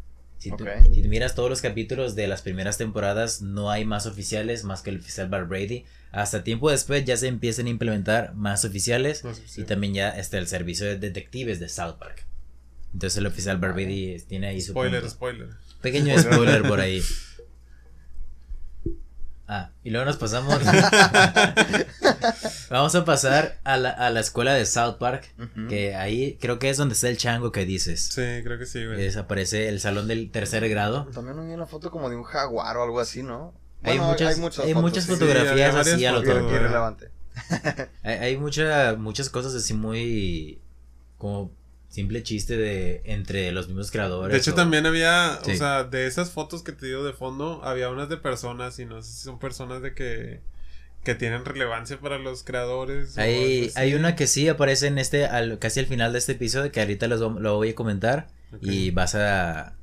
Si, 0.41 0.49
tú- 0.49 0.65
si 0.93 1.01
miras 1.07 1.35
todos 1.35 1.49
los 1.49 1.61
capítulos 1.61 2.15
de 2.15 2.27
las 2.27 2.41
primeras 2.41 2.77
temporadas, 2.77 3.41
no 3.41 3.69
hay 3.69 3.85
más 3.85 4.07
oficiales 4.07 4.63
más 4.63 4.81
que 4.81 4.89
el 4.89 4.97
oficial 4.97 5.29
Bar 5.29 5.45
Brady. 5.47 5.85
Hasta 6.11 6.43
tiempo 6.43 6.71
después 6.71 7.05
ya 7.05 7.15
se 7.15 7.27
empiezan 7.27 7.67
a 7.67 7.69
implementar 7.69 8.33
más 8.33 8.65
oficiales 8.65 9.23
No 9.23 9.33
sé, 9.35 9.43
sí. 9.47 9.61
y 9.61 9.63
también 9.65 9.93
ya 9.93 10.09
está 10.09 10.39
el 10.39 10.47
servicio 10.47 10.85
de 10.87 10.97
detectives 10.97 11.59
de 11.59 11.69
South 11.69 11.95
Park. 11.99 12.25
Entonces 12.93 13.17
el 13.19 13.27
oficial 13.27 13.57
Bar 13.57 13.73
Brady 13.73 14.17
tiene 14.27 14.47
ahí 14.47 14.59
su 14.61 14.71
Spoiler, 14.71 15.01
punto. 15.01 15.15
spoiler. 15.15 15.47
Pequeño 15.81 16.17
spoiler 16.19 16.63
por 16.63 16.79
ahí. 16.81 17.01
Ah, 19.53 19.71
y 19.83 19.89
luego 19.89 20.05
nos 20.05 20.15
pasamos. 20.15 20.61
Vamos 22.69 22.95
a 22.95 23.03
pasar 23.03 23.59
a 23.65 23.75
la, 23.75 23.89
a 23.89 24.09
la 24.09 24.21
escuela 24.21 24.53
de 24.53 24.65
South 24.65 24.95
Park. 24.97 25.25
Que 25.67 25.93
ahí 25.95 26.37
creo 26.39 26.57
que 26.57 26.69
es 26.69 26.77
donde 26.77 26.93
está 26.95 27.09
el 27.09 27.17
chango 27.17 27.51
que 27.51 27.65
dices. 27.65 28.01
Sí, 28.13 28.21
creo 28.43 28.57
que 28.57 28.65
sí, 28.65 28.85
güey. 28.85 29.05
Es- 29.05 29.17
aparece 29.17 29.67
el 29.67 29.81
salón 29.81 30.07
del 30.07 30.31
tercer 30.31 30.67
grado. 30.69 31.05
También 31.13 31.37
hay 31.39 31.53
una 31.53 31.65
foto 31.65 31.91
como 31.91 32.09
de 32.09 32.15
un 32.15 32.23
jaguar 32.23 32.77
o 32.77 32.83
algo 32.83 33.01
así, 33.01 33.23
¿no? 33.23 33.53
Hay 33.83 33.97
Bueno, 33.97 34.13
muchas- 34.13 34.59
hay 34.63 34.73
muchas 34.73 35.03
sí. 35.03 35.11
fotografías 35.11 35.51
había 35.51 35.67
varias 35.71 35.87
así 35.95 36.05
a 36.05 36.11
lo 36.13 36.23
güey. 36.23 36.55
irrelevante. 36.55 37.09
Hay, 38.03 38.17
hay 38.19 38.37
mucha- 38.37 38.95
muchas 38.97 39.29
cosas 39.29 39.53
así 39.55 39.73
muy. 39.73 40.61
como 41.17 41.51
simple 41.91 42.23
chiste 42.23 42.57
de 42.57 43.01
entre 43.05 43.51
los 43.51 43.67
mismos 43.67 43.91
creadores. 43.91 44.31
De 44.33 44.39
hecho, 44.39 44.53
o- 44.53 44.55
también 44.55 44.85
había, 44.87 45.39
Sí. 45.45 45.51
o 45.51 45.55
sea, 45.55 45.83
de 45.83 46.07
esas 46.07 46.31
fotos 46.31 46.63
que 46.63 46.71
te 46.71 46.87
digo 46.87 47.03
de 47.03 47.13
fondo, 47.13 47.61
había 47.63 47.89
unas 47.89 48.09
de 48.09 48.17
personas, 48.17 48.79
y 48.79 48.85
no 48.85 49.01
sé 49.03 49.11
si 49.11 49.23
son 49.25 49.37
personas 49.37 49.83
de 49.83 49.93
que, 49.93 50.39
que 51.03 51.13
tienen 51.15 51.43
relevancia 51.45 51.99
para 51.99 52.17
los 52.17 52.43
creadores. 52.43 53.17
Hay, 53.17 53.71
hay 53.75 53.93
una 53.93 54.15
que 54.15 54.25
sí 54.25 54.47
aparece 54.47 54.87
en 54.87 54.97
este, 54.97 55.25
al- 55.25 55.59
casi 55.59 55.79
al 55.81 55.85
final 55.85 56.13
de 56.13 56.19
este 56.19 56.31
episodio, 56.31 56.71
que 56.71 56.79
ahorita 56.79 57.07
los 57.07 57.19
lo 57.19 57.55
voy 57.57 57.69
a 57.69 57.75
comentar. 57.75 58.27
Y 58.61 58.91
vas 58.91 59.15
a. 59.15 59.75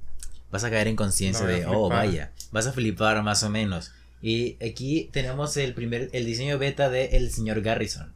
Vas 0.50 0.64
a 0.64 0.70
caer 0.70 0.88
en 0.88 0.96
conciencia 0.96 1.44
de, 1.46 1.66
oh, 1.66 1.88
vaya. 1.90 2.32
Vas 2.52 2.66
a 2.66 2.72
flipar 2.72 3.22
más 3.22 3.42
o 3.42 3.50
menos. 3.50 3.92
Y 4.22 4.56
aquí 4.66 5.10
tenemos 5.12 5.56
el 5.58 5.74
primer, 5.74 6.08
el 6.12 6.24
diseño 6.24 6.58
beta 6.58 6.88
de 6.88 7.16
el 7.16 7.30
señor 7.30 7.60
Garrison. 7.60 8.12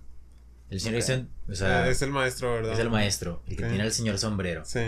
El 0.72 0.80
señor 0.80 1.00
Ok. 1.00 1.06
Garrison, 1.08 1.28
o 1.50 1.54
sea, 1.54 1.82
Ah, 1.84 1.88
es 1.90 2.00
el 2.02 2.10
maestro, 2.10 2.54
¿verdad? 2.54 2.72
es 2.72 2.78
el 2.78 2.88
maestro, 2.90 3.42
el 3.46 3.56
que 3.56 3.64
tiene 3.64 3.84
el 3.84 3.92
señor 3.92 4.18
sombrero. 4.18 4.64
Sí. 4.64 4.80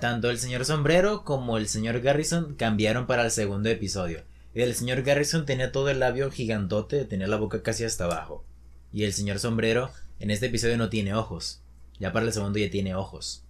Tanto 0.00 0.30
el 0.30 0.38
señor 0.38 0.64
sombrero 0.64 1.22
como 1.24 1.58
el 1.58 1.68
señor 1.68 2.00
Garrison 2.00 2.54
cambiaron 2.56 3.06
para 3.06 3.24
el 3.24 3.30
segundo 3.30 3.68
episodio. 3.68 4.22
El 4.54 4.74
señor 4.74 5.02
Garrison 5.02 5.46
tenía 5.46 5.70
todo 5.70 5.88
el 5.90 6.00
labio 6.00 6.30
gigantote, 6.30 7.04
tenía 7.04 7.28
la 7.28 7.36
boca 7.36 7.62
casi 7.62 7.84
hasta 7.84 8.04
abajo. 8.04 8.44
Y 8.92 9.04
el 9.04 9.12
señor 9.12 9.38
sombrero 9.38 9.90
en 10.18 10.30
este 10.32 10.46
episodio 10.46 10.76
no 10.76 10.88
tiene 10.90 11.14
ojos. 11.14 11.60
Ya 12.00 12.12
para 12.12 12.26
el 12.26 12.32
segundo 12.32 12.58
ya 12.58 12.68
tiene 12.68 12.94
ojos. 12.96 13.44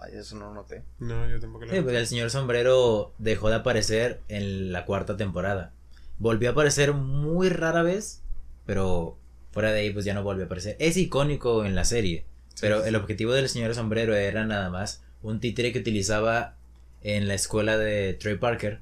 Ay, 0.00 0.12
eso 0.16 0.36
no 0.36 0.46
lo 0.46 0.54
noté. 0.54 0.82
No, 0.98 1.28
yo 1.28 1.38
tampoco 1.38 1.66
lo 1.66 1.72
Sí, 1.74 1.80
pues 1.82 1.96
el 1.96 2.06
señor 2.06 2.30
sombrero 2.30 3.12
dejó 3.18 3.50
de 3.50 3.56
aparecer 3.56 4.20
en 4.28 4.72
la 4.72 4.86
cuarta 4.86 5.16
temporada. 5.18 5.72
Volvió 6.18 6.48
a 6.48 6.52
aparecer 6.52 6.92
muy 6.94 7.48
rara 7.50 7.82
vez, 7.82 8.22
pero 8.66 9.18
fuera 9.54 9.72
de 9.72 9.80
ahí 9.80 9.90
pues 9.90 10.04
ya 10.04 10.12
no 10.12 10.22
volvió 10.22 10.42
a 10.42 10.46
aparecer. 10.46 10.76
Es 10.80 10.96
icónico 10.96 11.64
en 11.64 11.74
la 11.74 11.84
serie, 11.84 12.24
pero 12.60 12.82
sí, 12.82 12.88
el 12.88 12.96
objetivo 12.96 13.32
del 13.32 13.48
señor 13.48 13.74
sombrero 13.74 14.14
era 14.14 14.44
nada 14.44 14.68
más 14.68 15.02
un 15.22 15.40
títere 15.40 15.72
que 15.72 15.78
utilizaba 15.78 16.56
en 17.02 17.28
la 17.28 17.34
escuela 17.34 17.78
de 17.78 18.14
Trey 18.14 18.36
Parker. 18.36 18.80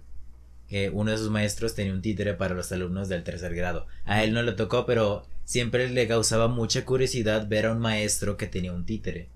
Que 0.68 0.88
uno 0.88 1.10
de 1.10 1.18
sus 1.18 1.28
maestros 1.28 1.74
tenía 1.74 1.92
un 1.92 2.00
títere 2.00 2.32
para 2.32 2.54
los 2.54 2.72
alumnos 2.72 3.10
del 3.10 3.22
tercer 3.22 3.54
grado. 3.54 3.86
A 4.06 4.24
él 4.24 4.32
no 4.32 4.42
le 4.42 4.52
tocó, 4.52 4.86
pero 4.86 5.26
siempre 5.44 5.90
le 5.90 6.08
causaba 6.08 6.48
mucha 6.48 6.86
curiosidad 6.86 7.46
ver 7.46 7.66
a 7.66 7.72
un 7.72 7.78
maestro 7.78 8.38
que 8.38 8.46
tenía 8.46 8.72
un 8.72 8.86
títere. 8.86 9.28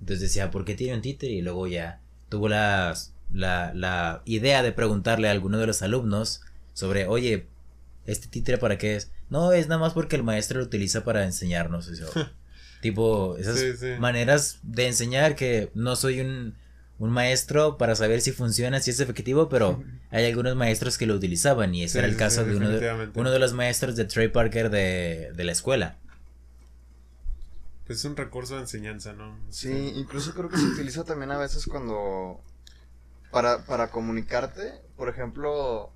Entonces 0.00 0.20
decía, 0.22 0.50
¿por 0.50 0.64
qué 0.64 0.74
tiene 0.74 0.94
un 0.94 1.02
títere? 1.02 1.32
Y 1.32 1.42
luego 1.42 1.68
ya 1.68 2.00
tuvo 2.28 2.48
la, 2.48 2.94
la, 3.32 3.72
la 3.74 4.22
idea 4.24 4.64
de 4.64 4.72
preguntarle 4.72 5.28
a 5.28 5.30
alguno 5.30 5.58
de 5.58 5.68
los 5.68 5.82
alumnos 5.82 6.42
sobre, 6.74 7.06
oye, 7.06 7.46
¿este 8.04 8.26
títere 8.26 8.58
para 8.58 8.76
qué 8.76 8.96
es? 8.96 9.12
No, 9.28 9.52
es 9.52 9.68
nada 9.68 9.80
más 9.80 9.92
porque 9.94 10.16
el 10.16 10.22
maestro 10.24 10.58
lo 10.60 10.66
utiliza 10.66 11.04
para 11.04 11.24
enseñarnos. 11.24 11.88
Eso. 11.88 12.10
tipo, 12.80 13.36
esas 13.38 13.58
Sí, 13.58 13.76
sí. 13.76 13.92
maneras 13.96 14.60
de 14.62 14.86
enseñar 14.88 15.36
que 15.36 15.70
no 15.74 15.96
soy 15.96 16.20
un, 16.20 16.56
un 16.98 17.10
maestro 17.10 17.78
para 17.78 17.96
saber 17.96 18.20
si 18.20 18.32
funciona, 18.32 18.80
si 18.80 18.90
es 18.90 19.00
efectivo, 19.00 19.48
pero 19.48 19.82
hay 20.10 20.26
algunos 20.26 20.56
maestros 20.56 20.98
que 20.98 21.06
lo 21.06 21.14
utilizaban 21.14 21.74
y 21.74 21.84
ese 21.84 21.98
Sí, 21.98 21.98
era 21.98 22.08
el 22.08 22.14
sí, 22.14 22.18
caso 22.18 22.44
sí, 22.44 22.50
de 22.50 22.56
uno, 22.56 22.68
de 22.70 23.10
uno 23.14 23.30
de 23.30 23.38
los 23.38 23.52
maestros 23.54 23.96
de 23.96 24.04
Trey 24.04 24.28
Parker 24.28 24.70
de, 24.70 25.32
de 25.34 25.44
la 25.44 25.52
escuela. 25.52 25.96
Pues 27.86 28.00
es 28.00 28.04
un 28.04 28.16
recurso 28.16 28.54
de 28.56 28.62
enseñanza, 28.62 29.12
¿no? 29.12 29.38
Sí, 29.48 29.92
incluso 29.96 30.34
creo 30.34 30.48
que 30.48 30.58
se 30.58 30.66
utiliza 30.66 31.04
también 31.04 31.30
a 31.30 31.38
veces 31.38 31.66
cuando... 31.66 32.40
Para, 33.30 33.64
para 33.66 33.90
comunicarte, 33.90 34.82
por 34.96 35.08
ejemplo, 35.08 35.95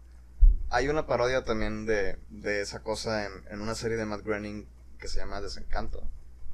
hay 0.71 0.89
una 0.89 1.07
parodia 1.07 1.45
también 1.45 1.85
de, 1.87 2.19
de 2.31 2.61
esa 2.63 2.83
cosa 2.83 3.27
en, 3.27 3.33
en 3.51 3.61
una 3.61 3.75
serie 3.75 3.97
de 3.97 4.07
Matt 4.07 4.23
Groening 4.25 4.67
que 4.99 5.09
se 5.09 5.19
llama 5.19 5.41
Desencanto, 5.41 6.03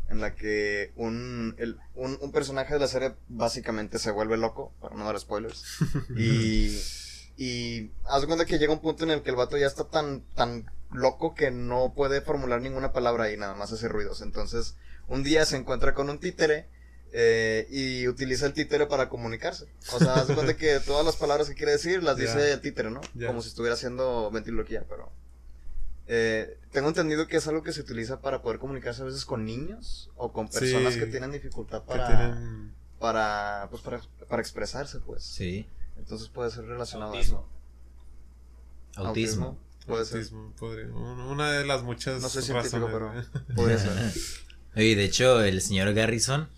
en 0.09 0.21
la 0.21 0.35
que 0.35 0.93
un, 0.97 1.55
el- 1.59 1.79
un, 1.95 2.19
un 2.21 2.33
personaje 2.33 2.75
de 2.75 2.81
la 2.81 2.89
serie 2.89 3.15
básicamente 3.29 3.99
se 3.99 4.11
vuelve 4.11 4.37
loco, 4.37 4.73
para 4.81 4.95
no 4.97 5.05
dar 5.05 5.19
spoilers, 5.19 5.65
y, 6.17 6.79
y 7.37 7.91
haz 8.05 8.21
de 8.23 8.27
cuenta 8.27 8.45
que 8.47 8.59
llega 8.59 8.73
un 8.73 8.81
punto 8.81 9.05
en 9.05 9.11
el 9.11 9.23
que 9.23 9.31
el 9.31 9.37
vato 9.37 9.57
ya 9.57 9.67
está 9.67 9.85
tan, 9.89 10.23
tan 10.35 10.67
loco 10.93 11.35
que 11.35 11.51
no 11.51 11.93
puede 11.95 12.21
formular 12.21 12.61
ninguna 12.61 12.93
palabra 12.93 13.31
y 13.33 13.37
nada 13.37 13.55
más 13.55 13.73
hace 13.73 13.89
ruidos, 13.89 14.23
entonces 14.23 14.77
un 15.09 15.23
día 15.23 15.45
se 15.45 15.57
encuentra 15.57 15.95
con 15.95 16.09
un 16.09 16.19
títere 16.19 16.69
eh, 17.13 17.67
y 17.71 18.09
utiliza 18.09 18.47
el 18.47 18.53
títere 18.53 18.87
para 18.87 19.09
comunicarse. 19.09 19.67
O 19.93 19.99
sea, 19.99 20.15
haz 20.15 20.29
de 20.29 20.35
cuenta 20.35 20.57
que 20.57 20.81
todas 20.81 21.05
las 21.05 21.17
palabras 21.17 21.49
que 21.49 21.55
quiere 21.55 21.73
decir 21.73 22.03
las 22.03 22.17
Ya. 22.17 22.25
dice 22.25 22.53
el 22.53 22.61
títere, 22.61 22.91
¿no? 22.91 23.01
Ya. 23.15 23.29
Como 23.29 23.43
si 23.43 23.49
estuviera 23.49 23.75
haciendo 23.75 24.31
ventriloquía, 24.31 24.85
pero... 24.89 25.11
eh, 26.09 26.59
tengo 26.73 26.89
entendido 26.89 27.27
que 27.27 27.39
es 27.39 27.47
algo 27.49 27.63
que 27.63 27.73
se 27.73 27.81
utiliza 27.81 28.21
para 28.21 28.43
poder 28.43 28.59
comunicarse 28.59 29.03
a 29.03 29.07
veces 29.07 29.25
con 29.25 29.45
niños 29.45 30.11
o 30.17 30.33
con 30.33 30.49
personas 30.49 30.95
Sí. 30.95 31.01
que 31.01 31.07
tienen 31.07 31.33
dificultad 31.33 31.83
para, 31.85 32.07
tienen... 32.07 32.75
para, 33.01 33.67
pues 33.71 33.83
para, 33.83 34.01
para 34.29 34.41
expresarse, 34.43 35.01
pues. 35.01 35.23
Sí. 35.25 35.67
Entonces 35.97 36.29
puede 36.29 36.51
ser 36.51 36.65
relacionado 36.67 37.13
Autismo. 37.15 37.39
a 38.97 39.01
eso. 39.01 39.07
Autismo. 39.09 39.59
Puede 39.87 40.05
ser. 40.05 40.17
autismo, 40.19 40.53
podría- 40.59 40.87
un- 40.87 41.21
Una 41.21 41.53
de 41.53 41.65
las 41.65 41.83
muchas 41.83 42.21
No 42.21 42.29
soy 42.29 42.43
científico, 42.43 42.89
pero- 42.93 43.13
güey. 43.13 43.25
Podría 43.55 43.79
ser. 43.79 43.93
Oye, 44.77 44.95
de 44.97 45.05
hecho, 45.05 45.43
el 45.43 45.63
señor 45.63 45.93
Garrison 45.95 46.49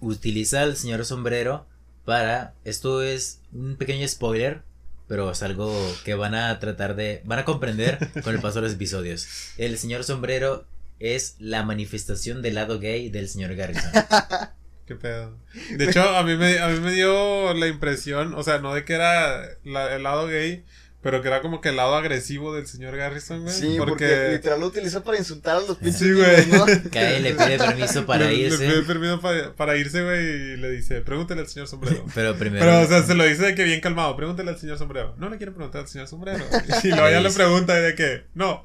utiliza 0.00 0.62
al 0.62 0.76
señor 0.76 1.04
sombrero 1.04 1.66
para. 2.04 2.54
Esto 2.64 3.02
es 3.02 3.40
un 3.52 3.76
pequeño 3.76 4.06
spoiler, 4.08 4.62
pero 5.08 5.30
es 5.30 5.42
algo 5.42 5.74
que 6.04 6.14
van 6.14 6.34
a 6.34 6.58
tratar 6.58 6.96
de. 6.96 7.22
van 7.24 7.38
a 7.40 7.44
comprender 7.44 7.98
con 8.24 8.34
el 8.34 8.40
paso 8.40 8.56
de 8.60 8.66
los 8.68 8.72
episodios. 8.74 9.26
El 9.58 9.78
señor 9.78 10.04
sombrero 10.04 10.64
es 10.98 11.36
la 11.38 11.62
manifestación 11.62 12.40
del 12.42 12.54
lado 12.54 12.78
gay 12.78 13.10
del 13.10 13.28
señor 13.28 13.54
Garrison. 13.54 13.90
Qué 14.86 14.94
pedo. 14.94 15.36
De 15.76 15.84
hecho, 15.86 16.00
a 16.16 16.22
mí 16.22 16.36
me, 16.36 16.60
a 16.60 16.68
mí 16.68 16.78
me 16.78 16.92
dio 16.92 17.52
la 17.54 17.66
impresión, 17.66 18.34
o 18.34 18.42
sea, 18.44 18.58
no 18.60 18.72
de 18.72 18.84
que 18.84 18.94
era 18.94 19.42
la- 19.64 19.94
el 19.96 20.04
lado 20.04 20.28
gay, 20.28 20.64
pero 21.06 21.22
que 21.22 21.28
era 21.28 21.40
como 21.40 21.60
que 21.60 21.68
el 21.68 21.76
lado 21.76 21.94
agresivo 21.94 22.52
del 22.52 22.66
señor 22.66 22.96
Garrison, 22.96 23.42
güey. 23.42 23.54
Sí, 23.54 23.76
porque... 23.78 24.30
literal 24.32 24.58
lo 24.58 24.66
utiliza 24.66 25.04
para 25.04 25.16
insultar 25.18 25.58
a 25.58 25.60
los 25.60 25.76
pinches 25.78 25.98
Sí, 26.00 26.12
güey. 26.12 26.46
¿no? 26.46 26.66
Cae 26.90 27.20
le 27.20 27.32
pide 27.34 27.58
permiso 27.58 28.04
para 28.06 28.24
le, 28.24 28.32
le 28.32 28.38
irse. 28.46 28.66
pide 28.66 28.82
permiso 28.82 29.20
para, 29.20 29.52
para 29.54 29.76
irse, 29.76 30.02
güey, 30.02 30.18
y 30.24 30.56
le 30.56 30.70
dice, 30.72 31.00
pregúntale 31.02 31.42
al 31.42 31.46
señor 31.46 31.68
sombrero. 31.68 32.04
Pero 32.14 32.34
primero. 32.34 32.64
Pero, 32.64 32.80
o 32.80 32.86
sea, 32.88 33.04
se 33.04 33.14
lo 33.14 33.22
dice 33.22 33.44
de 33.44 33.54
que 33.54 33.62
bien 33.62 33.80
calmado, 33.80 34.16
pregúntale 34.16 34.50
al 34.50 34.58
señor 34.58 34.78
sombrero. 34.78 35.14
No 35.16 35.28
le 35.30 35.36
quiero 35.36 35.54
preguntar 35.54 35.82
al 35.82 35.88
señor 35.88 36.08
sombrero. 36.08 36.44
Y 36.82 36.88
luego 36.88 37.08
ya 37.08 37.20
le 37.20 37.30
pregunta 37.30 37.78
y 37.78 37.82
de 37.82 37.94
que, 37.94 38.24
no. 38.34 38.64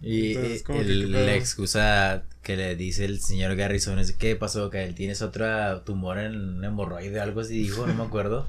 Y 0.00 0.32
Entonces, 0.32 0.60
eh, 0.60 0.64
que, 0.66 0.80
el- 0.80 1.12
la 1.12 1.34
excusa 1.36 2.22
que 2.42 2.56
le 2.56 2.76
dice 2.76 3.04
el 3.04 3.20
señor 3.20 3.54
Garrison 3.56 3.98
es 3.98 4.12
¿qué 4.12 4.34
pasó? 4.36 4.70
Que 4.70 4.86
tienes 4.92 5.22
otra 5.22 5.84
tumor 5.84 6.18
en 6.18 6.34
un 6.36 6.64
hemorroide, 6.64 7.20
algo 7.20 7.40
así 7.42 7.58
dijo, 7.58 7.86
no 7.86 7.94
me 7.94 8.02
acuerdo. 8.04 8.48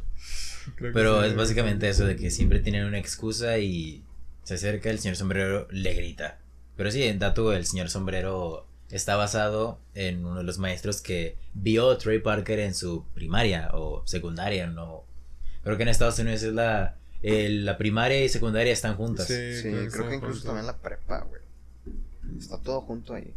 Pero 0.77 1.23
es 1.23 1.35
básicamente 1.35 1.89
eso 1.89 2.05
de 2.05 2.15
que 2.15 2.29
siempre 2.31 2.59
tienen 2.59 2.85
una 2.85 2.97
excusa 2.99 3.57
y 3.59 4.03
se 4.43 4.55
acerca 4.55 4.89
el 4.89 4.99
señor 4.99 5.15
sombrero 5.17 5.67
le 5.71 5.93
grita. 5.93 6.39
Pero 6.77 6.91
sí, 6.91 7.03
en 7.03 7.19
dato 7.19 7.53
el 7.53 7.65
señor 7.65 7.89
sombrero 7.89 8.65
está 8.89 9.15
basado 9.15 9.79
en 9.93 10.25
uno 10.25 10.37
de 10.37 10.43
los 10.43 10.57
maestros 10.57 11.01
que 11.01 11.35
vio 11.53 11.97
Trey 11.97 12.19
Parker 12.19 12.59
en 12.59 12.73
su 12.73 13.05
primaria 13.13 13.69
o 13.73 14.01
secundaria, 14.07 14.67
no. 14.67 15.03
Creo 15.63 15.77
que 15.77 15.83
en 15.83 15.89
Estados 15.89 16.17
Unidos 16.19 16.41
es 16.43 16.53
la 16.53 16.95
el- 17.21 17.65
la 17.65 17.77
primaria 17.77 18.23
y 18.23 18.29
secundaria 18.29 18.71
están 18.71 18.95
juntas. 18.95 19.27
Sí, 19.27 19.55
Sí, 19.57 19.63
creo 19.63 19.81
está 19.83 20.07
que 20.07 20.15
incluso 20.15 20.33
junto. 20.35 20.47
también 20.47 20.65
la 20.67 20.77
prepa, 20.77 21.19
güey. 21.27 21.41
Está 22.39 22.57
todo 22.61 22.79
junto 22.81 23.13
ahí. 23.13 23.33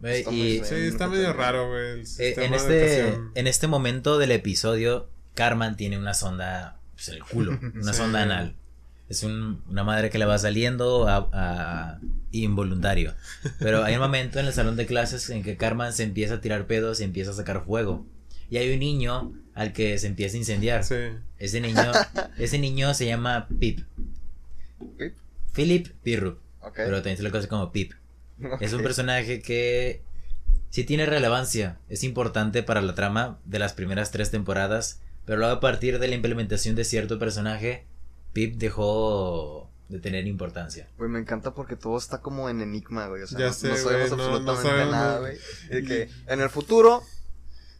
Ve, 0.00 0.18
Está 0.20 0.32
y 0.32 0.34
muy 0.58 0.64
Sí, 0.66 0.74
está 0.74 1.06
medio 1.06 1.32
raro, 1.32 1.68
güey. 1.70 2.02
Eh, 2.18 2.34
en 2.38 2.54
este 2.54 3.14
en 3.34 3.46
este 3.46 3.66
momento 3.68 4.18
del 4.18 4.32
episodio 4.32 5.08
Carmen 5.34 5.76
tiene 5.76 5.98
una 5.98 6.14
sonda 6.14 6.78
pues, 6.94 7.08
en 7.08 7.14
el 7.16 7.24
culo, 7.24 7.58
una 7.74 7.92
Sí. 7.92 7.98
sonda 7.98 8.22
anal. 8.22 8.54
Es 9.08 9.24
un- 9.24 9.62
una 9.68 9.82
madre 9.82 10.08
que 10.10 10.18
le 10.18 10.24
va 10.24 10.38
saliendo 10.38 11.08
a, 11.08 11.28
a- 11.32 11.98
involuntario. 12.30 13.14
Pero 13.58 13.82
hay 13.84 13.94
un 13.94 14.00
momento 14.00 14.38
en 14.38 14.46
el 14.46 14.52
salón 14.52 14.76
de 14.76 14.86
clases 14.86 15.28
en 15.30 15.42
que 15.42 15.56
Carmen 15.56 15.92
se 15.92 16.04
empieza 16.04 16.34
a 16.34 16.40
tirar 16.40 16.66
pedos 16.66 17.00
y 17.00 17.04
empieza 17.04 17.30
a 17.32 17.34
sacar 17.34 17.64
fuego. 17.64 18.06
y 18.50 18.56
hay 18.56 18.72
un 18.72 18.80
niño 18.80 19.32
al 19.54 19.72
que 19.72 19.96
se 19.98 20.06
empieza 20.08 20.36
a 20.36 20.38
incendiar. 20.38 20.84
Sí. 20.84 20.94
Ese 21.38 21.60
niño, 21.60 21.80
ese 22.38 22.58
niño 22.58 22.94
se 22.94 23.06
llama 23.06 23.46
Pip. 23.60 23.80
¿Pip? 24.98 25.14
Philip 25.52 25.88
Pirru, 26.02 26.38
Ok. 26.60 26.74
pero 26.76 26.96
también 26.96 27.16
se 27.16 27.22
le 27.22 27.30
conoce 27.30 27.48
como 27.48 27.72
Pip. 27.72 27.92
Es 28.60 28.72
un 28.72 28.82
personaje 28.82 29.42
que 29.42 30.02
sí 30.70 30.84
tiene 30.84 31.04
relevancia, 31.06 31.78
es 31.88 32.04
importante 32.04 32.62
para 32.62 32.80
la 32.80 32.94
trama 32.94 33.38
de 33.44 33.58
las 33.58 33.72
primeras 33.74 34.10
tres 34.12 34.30
temporadas, 34.30 35.00
pero 35.30 35.38
luego 35.38 35.54
a 35.54 35.60
partir 35.60 36.00
de 36.00 36.08
la 36.08 36.16
implementación 36.16 36.74
de 36.74 36.82
cierto 36.84 37.16
personaje, 37.20 37.84
Pip 38.32 38.56
dejó 38.56 39.70
de 39.88 40.00
tener 40.00 40.26
importancia. 40.26 40.88
Güey, 40.98 41.08
me 41.08 41.20
encanta 41.20 41.54
porque 41.54 41.76
todo 41.76 41.96
está 41.96 42.20
como 42.20 42.48
en 42.50 42.60
enigma, 42.60 43.06
güey. 43.06 43.22
O 43.22 43.28
sea, 43.28 43.38
Ya 43.38 43.46
no, 43.46 43.52
sé, 43.52 43.68
no 43.68 43.76
sabemos 43.76 44.10
güey, 44.10 44.10
no- 44.10 44.16
no 44.16 44.22
absolutamente 44.24 44.68
sabemos. 44.68 44.92
nada, 44.92 45.18
güey. 45.20 45.36
De 45.70 45.84
que 45.84 46.08
en 46.26 46.40
el 46.40 46.50
futuro, 46.50 47.04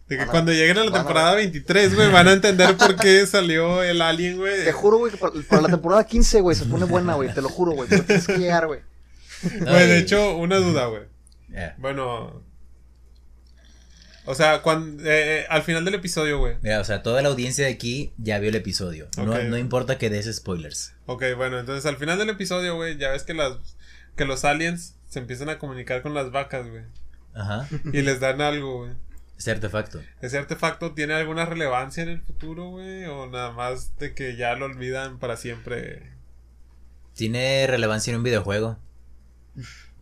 De 0.07 0.17
que 0.17 0.23
a- 0.23 0.27
cuando 0.29 0.53
lleguen 0.53 0.79
a 0.79 0.85
la 0.85 0.91
a 0.91 0.95
temporada 0.95 1.35
23, 1.35 1.97
güey, 1.97 2.13
van 2.13 2.29
a 2.29 2.33
entender 2.35 2.77
por 2.77 2.95
qué 2.95 3.27
salió 3.27 3.83
el 3.83 4.01
alien, 4.01 4.37
güey. 4.39 4.65
te 4.65 4.71
juro, 4.73 4.99
güey, 4.99 5.11
que 5.11 5.19
para, 5.19 5.33
para 5.49 5.63
la 5.63 5.69
temporada 5.71 6.05
15, 6.05 6.41
güey, 6.43 6.57
se 6.57 6.67
pone 6.67 6.85
buena, 6.85 7.15
güey. 7.15 7.35
Te 7.35 7.43
lo 7.43 7.49
juro, 7.49 7.73
güey. 7.73 7.89
Pero 7.89 8.05
tienes 8.05 8.27
que 8.29 8.39
llegar, 8.39 8.69
güey. 8.69 8.79
Güey, 9.43 9.89
de 9.89 9.99
hecho, 9.99 10.37
una 10.37 10.59
duda, 10.59 10.87
güey. 10.87 11.03
ya. 11.49 11.75
Bueno. 11.79 12.49
O 14.27 14.35
sea, 14.35 14.63
cuando, 14.63 15.03
eh, 15.05 15.41
eh, 15.41 15.47
al 15.49 15.63
final 15.63 15.85
del 15.85 15.95
episodio, 15.95 16.39
güey. 16.39 16.57
Mira, 16.63 16.81
o 16.81 16.85
sea, 16.85 17.03
toda 17.03 17.23
la 17.23 17.29
audiencia 17.31 17.67
de 17.67 17.73
aquí 17.73 18.13
ya 18.19 18.39
vio 18.39 18.51
el 18.51 18.55
episodio. 18.57 19.09
No, 19.17 19.33
Ok. 19.33 19.43
no 19.45 19.57
importa 19.57 19.99
que 19.99 20.11
des 20.11 20.33
spoilers. 20.35 20.95
Ok, 21.07 21.25
bueno, 21.37 21.59
entonces 21.59 21.87
al 21.87 21.97
final 21.97 22.19
del 22.19 22.31
episodio, 22.31 22.77
güey, 22.77 22.99
ya 22.99 23.11
ves 23.11 23.23
que 23.25 23.35
las 23.35 23.57
que 24.17 24.25
los 24.27 24.45
aliens 24.45 24.97
se 25.09 25.19
empiezan 25.21 25.49
a 25.49 25.59
comunicar 25.59 26.03
con 26.03 26.13
las 26.15 26.31
vacas, 26.31 26.69
güey. 26.69 26.85
Ajá. 27.35 27.67
Y 27.93 28.03
les 28.03 28.21
dan 28.21 28.41
algo, 28.41 28.79
güey. 28.85 28.93
Ese 29.39 29.51
artefacto. 29.53 30.03
¿Ese 30.21 30.37
artefacto 30.37 30.93
tiene 30.93 31.15
alguna 31.15 31.47
relevancia 31.47 32.03
en 32.03 32.11
el 32.11 32.21
futuro, 32.21 32.69
güey? 32.69 33.07
¿O 33.07 33.27
nada 33.29 33.53
más 33.53 33.97
de 33.99 34.13
que 34.15 34.37
ya 34.37 34.55
lo 34.55 34.67
olvidan 34.67 35.19
para 35.19 35.39
siempre? 35.39 36.13
Tiene 37.15 37.67
relevancia 37.67 38.11
en 38.11 38.19
un 38.19 38.23
videojuego. 38.23 38.79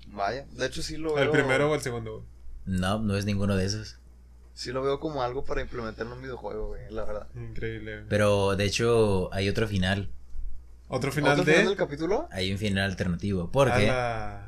Vaya, 0.08 0.44
de 0.50 0.66
hecho 0.66 0.82
sí 0.82 0.96
lo 0.96 1.14
veo. 1.14 1.22
¿El 1.24 1.30
primero 1.30 1.70
o 1.70 1.74
el 1.76 1.80
segundo, 1.80 2.12
güey? 2.16 2.24
No, 2.66 2.98
no 2.98 3.16
es 3.16 3.24
ninguno 3.24 3.54
de 3.56 3.64
esos. 3.66 3.98
Sí 4.58 4.72
lo 4.72 4.82
veo 4.82 4.98
como 4.98 5.22
algo 5.22 5.44
para 5.44 5.60
implementar 5.60 6.04
en 6.04 6.14
un 6.14 6.20
videojuego, 6.20 6.66
güey, 6.66 6.80
la 6.90 7.04
verdad. 7.04 7.28
Increíble, 7.36 7.98
güey. 7.98 8.08
Pero 8.08 8.56
de 8.56 8.64
hecho 8.64 9.32
hay 9.32 9.48
otro 9.48 9.68
final. 9.68 10.10
¿Otro 10.88 11.12
final 11.12 11.34
¿Otro 11.34 11.44
de...? 11.44 11.52
final 11.52 11.68
del 11.68 11.76
capítulo? 11.76 12.28
Hay 12.32 12.50
un 12.50 12.58
final 12.58 12.90
alternativo. 12.90 13.52
Porque 13.52 13.94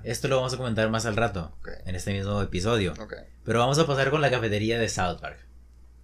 esto 0.02 0.26
lo 0.26 0.34
vamos 0.34 0.52
a 0.52 0.56
comentar 0.56 0.90
más 0.90 1.06
al 1.06 1.14
rato. 1.14 1.56
En 1.86 1.94
este 1.94 2.12
mismo 2.12 2.42
episodio. 2.42 2.92
Pero 3.44 3.60
vamos 3.60 3.78
a 3.78 3.86
pasar 3.86 4.10
con 4.10 4.20
la 4.20 4.32
cafetería 4.32 4.80
de 4.80 4.88
South 4.88 5.20
Park. 5.20 5.46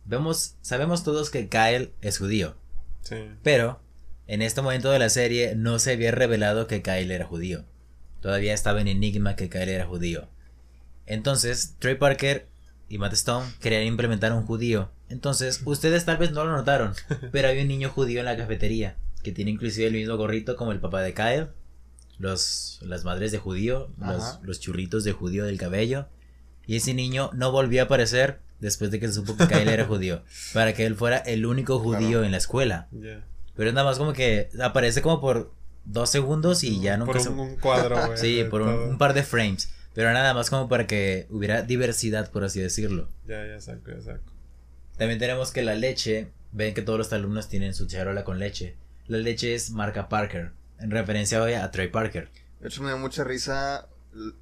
Vemos, 0.05 0.55
sabemos 0.61 1.03
todos 1.03 1.31
que 1.31 1.49
Kyle 1.49 1.93
es 2.01 2.19
judío. 2.19 2.55
Sí. 3.01 3.29
Pero 3.43 3.81
en 4.29 4.41
este 4.41 4.63
momento 4.63 4.93
de 4.93 5.01
la 5.01 5.09
serie 5.09 5.57
no 5.57 5.81
se 5.81 5.95
había 5.95 6.13
revelado 6.13 6.69
que 6.69 6.81
Kyle 6.81 7.11
era 7.11 7.27
judío. 7.27 7.65
Todavía 8.21 8.55
estaba 8.55 8.81
en 8.81 8.87
enigma 8.87 9.35
que 9.35 9.51
Kyle 9.51 9.69
era 9.69 9.85
judío. 9.85 10.29
Entonces, 11.07 11.75
Trey 11.81 11.97
Parker 11.97 12.47
y 12.89 12.99
Matt 12.99 13.13
Stone 13.15 13.47
querían 13.61 13.83
implementar 13.85 14.33
un 14.33 14.45
judío. 14.47 14.91
Entonces, 15.09 15.61
ustedes 15.65 16.05
tal 16.05 16.17
vez 16.19 16.33
no 16.33 16.45
lo 16.45 16.53
notaron, 16.53 16.93
pero 17.33 17.49
hay 17.49 17.61
un 17.61 17.69
niño 17.69 17.91
judío 17.91 18.21
en 18.21 18.27
la 18.27 18.37
cafetería 18.37 18.97
que 19.23 19.33
tiene 19.33 19.51
inclusive 19.51 19.89
el 19.89 19.93
mismo 19.95 20.17
gorrito 20.17 20.55
como 20.57 20.71
el 20.73 20.79
papá 20.81 21.01
de 21.03 21.13
Kyle, 21.15 21.49
los, 22.19 22.79
las 22.83 23.05
madres 23.05 23.33
de 23.33 23.39
judío, 23.39 23.89
los, 23.99 24.39
los 24.43 24.61
churritos 24.61 25.05
de 25.05 25.13
judío 25.13 25.45
del 25.45 25.59
cabello. 25.59 26.07
Y 26.67 26.77
ese 26.77 26.95
niño 26.95 27.31
no 27.35 27.53
volvió 27.53 27.83
a 27.83 27.85
aparecer 27.85 28.41
después 28.61 28.91
de 28.91 28.99
que 29.01 29.09
se 29.09 29.15
supo 29.15 29.37
que 29.37 29.47
Kyle 29.47 29.69
era 29.69 29.85
judío, 29.85 30.23
para 30.55 30.73
que 30.75 30.87
él 30.87 30.95
fuera 30.97 31.19
el 31.19 31.45
único 31.47 31.79
judío 31.79 32.09
Claro. 32.11 32.25
en 32.25 32.31
la 32.33 32.39
escuela. 32.39 32.89
Ya. 32.93 33.25
Pero 33.55 33.73
nada 33.73 33.85
más 33.87 33.99
como 33.99 34.13
que 34.13 34.49
aparece 34.61 35.03
como 35.03 35.21
por 35.21 35.53
dos 35.85 36.11
segundos 36.11 36.65
y 36.65 36.81
ya 36.81 36.97
nunca 36.97 37.13
Por 37.13 37.21
se- 37.21 37.29
un, 37.29 37.39
un 37.41 37.57
cuadro, 37.57 37.97
güey. 38.07 38.19
Sí, 38.19 38.45
por 38.51 38.63
un 38.63 38.97
par 38.99 39.13
de 39.15 39.23
frames. 39.23 39.71
Pero 39.97 40.13
nada 40.13 40.35
más 40.35 40.51
como 40.51 40.69
para 40.69 40.87
que 40.87 41.27
hubiera 41.31 41.63
diversidad, 41.63 42.31
por 42.31 42.45
así 42.45 42.61
decirlo. 42.61 43.09
Ya, 43.27 43.47
ya 43.47 43.59
saco, 43.63 43.91
ya 43.91 44.03
saco. 44.03 44.31
También 44.99 45.19
tenemos 45.19 45.53
que 45.53 45.63
la 45.63 45.75
leche, 45.75 46.29
ven 46.53 46.75
que 46.75 46.83
todos 46.83 46.99
los 46.99 47.15
alumnos 47.15 47.49
tienen 47.49 47.73
su 47.73 47.87
charola 47.87 48.23
con 48.23 48.39
leche. 48.39 48.77
La 49.07 49.17
leche 49.17 49.55
es 49.55 49.71
marca 49.71 50.11
Parker, 50.11 50.53
en 50.79 50.91
referencia 50.91 51.43
hoy 51.43 51.55
a 51.55 51.71
Trey 51.71 51.89
Parker. 51.89 52.29
De 52.61 52.69
hecho 52.69 52.83
me 52.83 52.91
dio 52.91 52.99
mucha 52.99 53.25
risa 53.25 53.89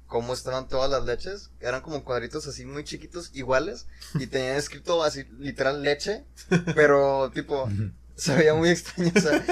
cómo 0.07 0.33
estaban 0.33 0.67
todas 0.67 0.91
las 0.91 1.05
leches. 1.05 1.51
Eran 1.61 1.79
como 1.79 2.03
cuadritos 2.03 2.45
así 2.47 2.65
muy 2.65 2.83
chiquitos, 2.83 3.31
iguales. 3.33 3.87
Y 4.15 4.27
tenían 4.27 4.57
escrito 4.57 5.03
así, 5.03 5.23
literal, 5.39 5.81
leche. 5.81 6.25
Pero 6.75 7.31
tipo, 7.33 7.69
se 8.15 8.35
veía 8.35 8.53
muy 8.53 8.69
extraño. 8.69 9.11
O 9.15 9.19
sea, 9.19 9.43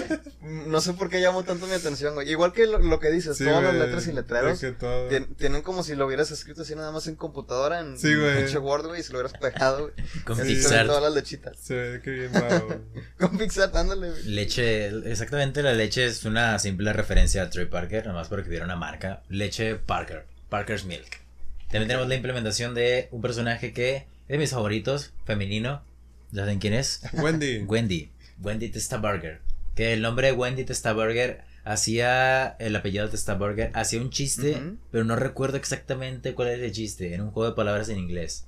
no 0.42 0.82
sé 0.82 0.94
por 0.94 1.10
qué 1.10 1.22
llamó 1.22 1.44
tanto 1.44 1.68
mi 1.68 1.74
atención, 1.74 2.14
güey. 2.16 2.30
Igual 2.30 2.54
que 2.54 2.66
lo, 2.68 2.80
lo 2.80 3.00
que 3.00 3.10
dices, 3.12 3.38
Sí, 3.38 3.44
todas 3.46 3.64
las 3.64 3.74
letras 3.76 4.08
y 4.08 4.14
letreros. 4.14 4.60
todo- 4.80 5.10
tien- 5.10 5.36
Tienen 5.38 5.62
como 5.62 5.84
si 5.84 5.96
lo 5.96 6.06
hubieras 6.06 6.32
escrito 6.32 6.62
así 6.64 6.76
nada 6.76 6.92
más 6.92 7.08
en 7.08 7.16
computadora, 7.16 7.80
en 7.82 7.98
Sí, 8.00 8.14
güey. 8.16 8.38
pinche 8.38 8.58
Word, 8.58 8.88
güey, 8.88 9.02
y 9.02 9.04
se 9.04 9.12
lo 9.14 9.20
hubieras 9.20 9.38
pegado, 9.40 9.82
güey. 9.92 10.24
Con 10.24 10.40
Así 10.40 10.56
Pixar. 10.56 10.86
todas 10.88 11.02
las 11.04 11.14
lechitas. 11.14 11.58
Se 11.60 11.74
ve 11.76 12.02
que 12.02 12.12
bien 12.12 12.32
güey. 12.32 12.78
Con 13.20 13.38
Pixar, 13.38 13.72
ándale, 13.76 14.10
güey. 14.12 14.24
Leche, 14.24 14.88
exactamente 15.12 15.62
la 15.64 15.74
leche 15.74 16.06
es 16.06 16.24
una 16.26 16.58
simple 16.60 16.94
referencia 16.94 17.44
a 17.44 17.50
Trey 17.50 17.66
Parker, 17.66 18.06
nada 18.06 18.18
más 18.18 18.28
porque 18.28 18.50
hubiera 18.50 18.66
una 18.66 18.76
marca. 18.76 19.24
Leche 19.30 19.76
Parker, 19.76 20.26
Parker's 20.50 20.86
Milk. 20.86 21.22
También 21.70 21.88
tenemos 21.88 22.08
la 22.08 22.16
implementación 22.16 22.76
de 22.76 23.08
un 23.12 23.22
personaje 23.22 23.74
que 23.74 23.96
es 23.96 24.06
de 24.28 24.38
mis 24.38 24.52
favoritos, 24.52 25.12
femenino. 25.26 25.84
¿Ya 26.32 26.42
saben 26.44 26.60
quién 26.60 26.74
es? 26.74 27.02
Wendy. 27.14 27.60
Wendy. 27.60 28.12
Wendy 28.44 28.70
Testaburger. 28.70 29.42
Que 29.76 29.94
el 29.94 30.02
nombre 30.02 30.28
de 30.28 30.34
Wendy 30.34 30.66
Testaburger 30.66 31.44
hacía 31.64 32.56
el 32.60 32.76
apellido 32.76 33.10
Testaburger, 33.10 33.72
hacía 33.74 34.02
un 34.02 34.10
chiste, 34.10 34.62
pero 34.92 35.04
no 35.04 35.16
recuerdo 35.16 35.58
exactamente 35.58 36.36
cuál 36.36 36.50
es 36.50 36.60
el 36.60 36.72
chiste. 36.72 37.14
En 37.14 37.22
un 37.22 37.32
juego 37.32 37.50
de 37.50 37.56
palabras 37.56 37.90
en 37.90 37.98
inglés. 37.98 38.46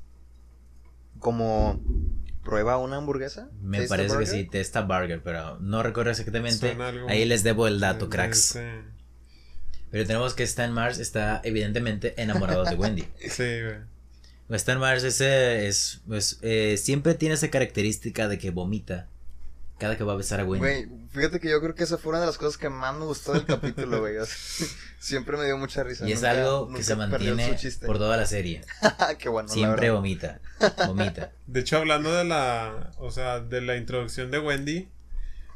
Como 1.20 1.82
prueba 2.44 2.78
una 2.78 2.98
hamburguesa. 2.98 3.50
Me 3.62 3.78
¿Taste 3.80 3.90
parece 3.90 4.10
que 4.10 4.16
burger? 4.18 4.34
sí, 4.34 4.44
Testaburger, 4.46 5.22
pero 5.24 5.60
no 5.60 5.82
recuerdo 5.82 6.12
exactamente. 6.12 6.78
Ahí 7.08 7.26
les 7.26 7.44
debo 7.44 7.68
el 7.68 7.80
dato, 7.80 8.06
Sí, 8.06 8.12
cracks. 8.12 8.40
Sí, 8.40 8.60
Pero 9.90 10.06
tenemos 10.06 10.34
que 10.36 10.44
Stan 10.44 10.72
Mars 10.72 11.00
está 11.00 11.42
evidentemente 11.44 12.22
enamorado 12.22 12.64
de 12.66 12.76
Wendy. 12.76 13.02
sí, 13.30 13.62
güey. 13.62 13.96
Stan 14.50 14.78
Mars 14.80 15.04
ese 15.04 15.68
es, 15.68 16.02
pues, 16.08 16.38
eh, 16.44 16.78
siempre 16.78 17.16
tiene 17.16 17.34
esa 17.34 17.50
característica 17.50 18.28
de 18.28 18.38
que 18.38 18.52
vomita 18.52 19.10
cada 19.78 19.98
que 19.98 20.04
va 20.04 20.14
a 20.14 20.16
besar 20.16 20.40
a 20.40 20.46
Wendy. 20.46 20.60
Güey, 20.60 20.88
fíjate 21.12 21.40
que 21.40 21.50
yo 21.50 21.60
creo 21.62 21.76
que 21.76 21.84
esa 21.84 21.98
fue 21.98 22.12
una 22.12 22.22
de 22.22 22.26
las 22.28 22.38
cosas 22.38 22.58
que 22.58 22.70
más 22.70 22.96
me 22.96 23.06
gustó 23.06 23.34
del 23.34 23.46
capítulo, 23.46 24.00
güey. 24.00 24.18
o 24.18 24.26
sea, 24.26 24.68
siempre 25.00 25.36
me 25.38 25.46
dio 25.46 25.58
mucha 25.58 25.84
risa. 25.84 26.08
y 26.08 26.12
es 26.14 26.20
nunca- 26.22 26.32
algo 26.32 26.74
que 26.74 26.84
se 26.84 26.96
mantiene 26.96 27.58
por 27.86 27.98
toda 27.98 28.16
la 28.18 28.26
serie. 28.26 28.62
Qué 29.20 29.28
bueno, 29.30 29.48
la 29.48 29.54
Siempre 29.54 29.90
vomita, 29.92 30.40
vomita. 30.88 31.32
De 31.48 31.60
hecho, 31.60 31.78
hablando 31.78 32.14
de 32.14 32.24
la, 32.24 32.92
o 32.98 33.12
sea, 33.12 33.40
de 33.42 33.62
la 33.62 33.76
introducción 33.76 34.32
de 34.32 34.40
Wendy, 34.40 34.88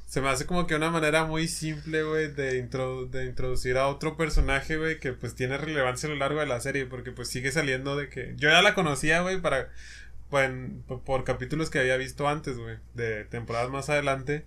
se 0.06 0.22
me 0.22 0.30
hace 0.30 0.46
como 0.48 0.66
que 0.66 0.74
una 0.76 0.90
manera 0.90 1.24
muy 1.26 1.48
simple, 1.48 2.02
güey, 2.04 2.34
de, 2.34 2.62
introdu- 2.68 3.10
de 3.12 3.26
introducir 3.26 3.78
a 3.78 3.88
otro 3.88 4.18
personaje, 4.18 4.76
güey, 4.78 5.00
que 5.00 5.14
pues 5.14 5.36
tiene 5.36 5.56
relevancia 5.58 6.08
a 6.10 6.12
lo 6.12 6.18
largo 6.18 6.40
de 6.40 6.48
la 6.48 6.60
serie, 6.60 6.88
porque 6.88 7.12
pues 7.12 7.30
sigue 7.30 7.52
saliendo 7.52 7.96
de 7.96 8.10
que... 8.10 8.34
Yo 8.36 8.50
ya 8.50 8.62
la 8.64 8.74
conocía, 8.74 9.22
güey, 9.22 9.40
para... 9.40 9.70
pues, 10.30 10.50
por, 11.06 11.24
capítulos 11.24 11.70
que 11.70 11.80
había 11.80 11.98
visto 11.98 12.28
antes, 12.28 12.58
güey, 12.58 12.78
de 12.94 13.26
temporadas 13.26 13.70
más 13.70 13.90
adelante. 13.90 14.46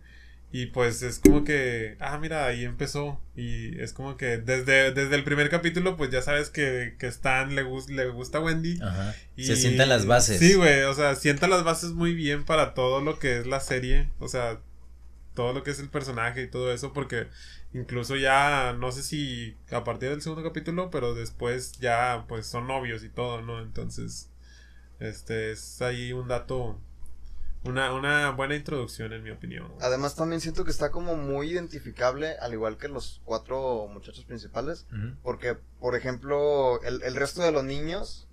Y 0.54 0.66
pues 0.66 1.02
es 1.02 1.18
como 1.18 1.44
que, 1.44 1.96
ah, 1.98 2.18
mira, 2.18 2.44
ahí 2.44 2.64
empezó. 2.64 3.18
Y 3.34 3.80
es 3.80 3.94
como 3.94 4.18
que 4.18 4.36
desde, 4.36 4.92
desde 4.92 5.14
el 5.14 5.24
primer 5.24 5.48
capítulo, 5.48 5.96
pues 5.96 6.10
ya 6.10 6.20
sabes 6.20 6.50
que, 6.50 6.94
que 6.98 7.06
Stan 7.06 7.54
le, 7.54 7.62
gus- 7.62 7.88
le 7.88 8.06
gusta 8.08 8.38
Wendy. 8.38 8.78
Ajá. 8.82 9.14
Y- 9.34 9.44
Se 9.46 9.56
sientan 9.56 9.88
las 9.88 10.04
bases. 10.04 10.38
Sí, 10.38 10.52
güey, 10.54 10.82
o 10.82 10.92
sea, 10.92 11.14
sienta 11.14 11.48
las 11.48 11.64
bases 11.64 11.92
muy 11.92 12.12
bien 12.14 12.44
para 12.44 12.74
todo 12.74 13.00
lo 13.00 13.18
que 13.18 13.38
es 13.38 13.46
la 13.46 13.60
serie, 13.60 14.10
o 14.18 14.28
sea, 14.28 14.60
todo 15.34 15.54
lo 15.54 15.62
que 15.62 15.70
es 15.70 15.80
el 15.80 15.88
personaje 15.88 16.42
y 16.42 16.48
todo 16.50 16.70
eso, 16.70 16.92
porque 16.92 17.28
incluso 17.72 18.16
ya, 18.16 18.76
no 18.78 18.92
sé 18.92 19.02
si 19.02 19.56
a 19.70 19.84
partir 19.84 20.10
del 20.10 20.20
segundo 20.20 20.42
capítulo, 20.46 20.90
pero 20.90 21.14
después 21.14 21.72
ya, 21.80 22.26
pues 22.28 22.46
son 22.46 22.66
novios 22.66 23.02
y 23.04 23.08
todo, 23.08 23.40
¿no? 23.40 23.62
Entonces, 23.62 24.28
este, 25.08 25.52
es 25.52 25.80
ahí 25.82 26.12
un 26.12 26.28
dato, 26.28 26.78
una, 27.64 27.92
una 27.92 28.30
buena 28.30 28.54
introducción 28.56 29.12
en 29.12 29.22
mi 29.22 29.30
opinión. 29.30 29.68
güey. 29.68 29.78
Además 29.82 30.14
también 30.16 30.40
siento 30.40 30.64
que 30.64 30.70
está 30.70 30.90
como 30.90 31.16
muy 31.16 31.50
identificable, 31.50 32.36
al 32.40 32.52
igual 32.52 32.76
que 32.76 32.88
los 32.88 33.20
cuatro 33.24 33.86
muchachos 33.88 34.24
principales. 34.24 34.86
Porque, 35.22 35.56
por 35.80 35.96
ejemplo, 35.96 36.80
el, 36.82 37.02
el 37.02 37.14
resto 37.16 37.42
de 37.42 37.52
los 37.52 37.64
niños, 37.64 38.26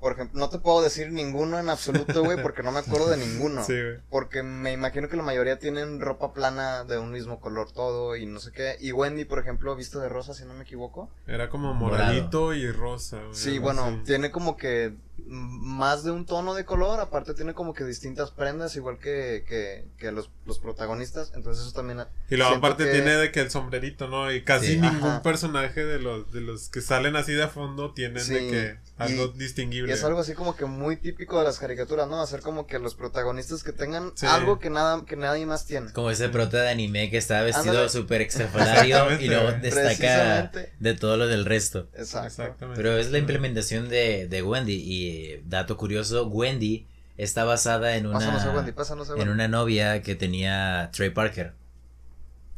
por 0.00 0.14
ejemplo, 0.14 0.40
no 0.40 0.50
te 0.50 0.58
puedo 0.58 0.82
decir 0.82 1.12
ninguno 1.12 1.60
en 1.60 1.68
absoluto, 1.68 2.24
güey, 2.24 2.36
porque 2.42 2.64
no 2.64 2.72
me 2.72 2.80
acuerdo 2.80 3.08
de 3.08 3.18
ninguno. 3.18 3.62
Sí, 3.62 3.72
güey. 3.74 3.98
Porque 4.10 4.42
me 4.42 4.72
imagino 4.72 5.08
que 5.08 5.16
la 5.16 5.22
mayoría 5.22 5.60
tienen 5.60 6.00
ropa 6.00 6.32
plana 6.32 6.82
de 6.82 6.98
un 6.98 7.12
mismo 7.12 7.38
color 7.38 7.70
todo 7.70 8.16
y 8.16 8.26
no 8.26 8.40
sé 8.40 8.50
qué. 8.50 8.76
Y 8.80 8.90
Wendy, 8.90 9.24
por 9.24 9.38
ejemplo, 9.38 9.76
visto 9.76 10.00
de 10.00 10.08
rosa, 10.08 10.34
si 10.34 10.44
no 10.44 10.54
me 10.54 10.62
equivoco. 10.64 11.08
Era 11.28 11.48
como 11.48 11.72
moradito 11.72 12.52
y 12.52 12.68
rosa. 12.72 13.18
güey, 13.18 13.34
Sí, 13.34 13.58
bueno, 13.60 13.84
así. 13.84 14.00
tiene 14.04 14.32
como 14.32 14.56
que 14.56 14.96
más 15.26 16.04
de 16.04 16.10
un 16.10 16.26
tono 16.26 16.54
de 16.54 16.64
color, 16.64 16.98
aparte 17.00 17.34
tiene 17.34 17.54
como 17.54 17.74
que 17.74 17.84
distintas 17.84 18.30
prendas, 18.30 18.74
igual 18.76 18.98
que, 18.98 19.44
que, 19.48 19.86
que 19.98 20.10
los, 20.12 20.30
los 20.46 20.58
protagonistas, 20.58 21.32
entonces 21.34 21.64
eso 21.66 21.74
también... 21.74 22.00
Y 22.30 22.36
luego 22.36 22.54
aparte 22.56 22.84
que- 22.84 22.90
tiene 22.92 23.12
de 23.16 23.30
que 23.30 23.40
el 23.40 23.50
sombrerito, 23.50 24.08
¿no? 24.08 24.32
Y 24.32 24.42
casi 24.42 24.66
Sí. 24.74 24.80
ningún 24.80 25.08
Ajá. 25.10 25.22
personaje 25.22 25.84
de 25.84 25.98
los, 25.98 26.32
de 26.32 26.40
los 26.40 26.68
que 26.70 26.80
salen 26.80 27.16
así 27.16 27.32
de 27.32 27.42
a 27.44 27.48
fondo 27.48 27.92
tienen 27.92 28.26
de 28.26 28.38
que 28.50 28.78
algo 28.96 29.32
Y- 29.34 29.38
distinguible. 29.38 29.90
Y 29.90 29.94
es 29.94 30.02
algo 30.04 30.20
así 30.20 30.32
como 30.34 30.56
que 30.56 30.64
muy 30.64 30.96
típico 30.96 31.38
de 31.38 31.44
las 31.44 31.58
caricaturas, 31.58 32.08
¿no? 32.08 32.20
Hacer 32.22 32.40
como 32.40 32.66
que 32.66 32.78
los 32.78 32.94
protagonistas 32.94 33.62
que 33.62 33.72
tengan 33.72 34.12
Sí. 34.14 34.26
algo 34.26 34.58
que 34.58 34.70
nada 34.70 35.04
que 35.04 35.16
nadie 35.16 35.44
más 35.46 35.66
tiene. 35.66 35.92
Como 35.92 36.10
ese 36.10 36.28
prota 36.30 36.62
de 36.62 36.70
anime 36.70 37.10
que 37.10 37.18
está 37.18 37.42
vestido 37.42 37.88
súper 37.88 38.20
extrafalario 38.22 39.20
y 39.20 39.28
luego 39.28 39.52
destaca 39.52 40.50
de 40.78 40.94
todo 40.94 41.16
lo 41.16 41.26
del 41.26 41.44
resto. 41.44 41.88
Exacto. 41.94 42.26
Exactamente. 42.28 42.76
Pero 42.82 42.96
es 42.96 43.10
la 43.10 43.18
implementación 43.18 43.88
de, 43.88 44.26
de 44.28 44.42
Wendy. 44.42 44.72
Y 44.82 45.01
eh, 45.08 45.42
dato 45.46 45.76
curioso, 45.76 46.26
Wendy 46.26 46.86
está 47.16 47.44
basada 47.44 47.96
en 47.96 48.10
Pásanos 48.10 48.42
a 48.42 48.50
Wendy, 48.50 48.70
una, 48.70 48.74
pásanos 48.74 49.10
a 49.10 49.16
en 49.16 49.28
una 49.28 49.48
novia 49.48 50.02
que 50.02 50.14
tenía 50.14 50.90
Trey 50.92 51.10
Parker. 51.10 51.52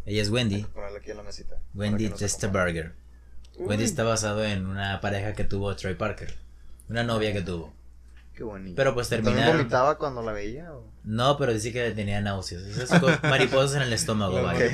Ella 0.06 0.22
es 0.22 0.30
Wendy. 0.30 0.66
aquí 0.96 1.10
en 1.10 1.16
la 1.16 1.22
mesita. 1.22 1.56
Wendy. 1.74 2.10
Testaberger. 2.10 2.92
Wendy 3.56 3.84
está 3.84 4.04
basado 4.04 4.44
en 4.44 4.66
una 4.66 5.00
pareja 5.00 5.32
que 5.32 5.44
tuvo 5.44 5.74
Trey 5.76 5.94
Parker. 5.94 6.34
Una 6.88 7.02
novia 7.04 7.32
que 7.32 7.40
tuvo. 7.40 7.72
Qué 8.34 8.42
bonito. 8.42 8.74
Pero 8.74 8.94
pues 8.94 9.08
¿También 9.08 9.26
terminaron. 9.34 9.58
vomitaba 9.58 9.96
cuando 9.96 10.20
la 10.20 10.32
veía? 10.32 10.72
o? 10.74 10.84
No, 11.04 11.38
pero 11.38 11.52
dice 11.54 11.72
que 11.72 11.90
tenía 11.92 12.20
náuseas. 12.20 12.62
Esas 12.62 13.00
mariposas 13.22 13.76
en 13.76 13.82
el 13.82 13.92
estómago, 13.92 14.42
vaya. 14.42 14.70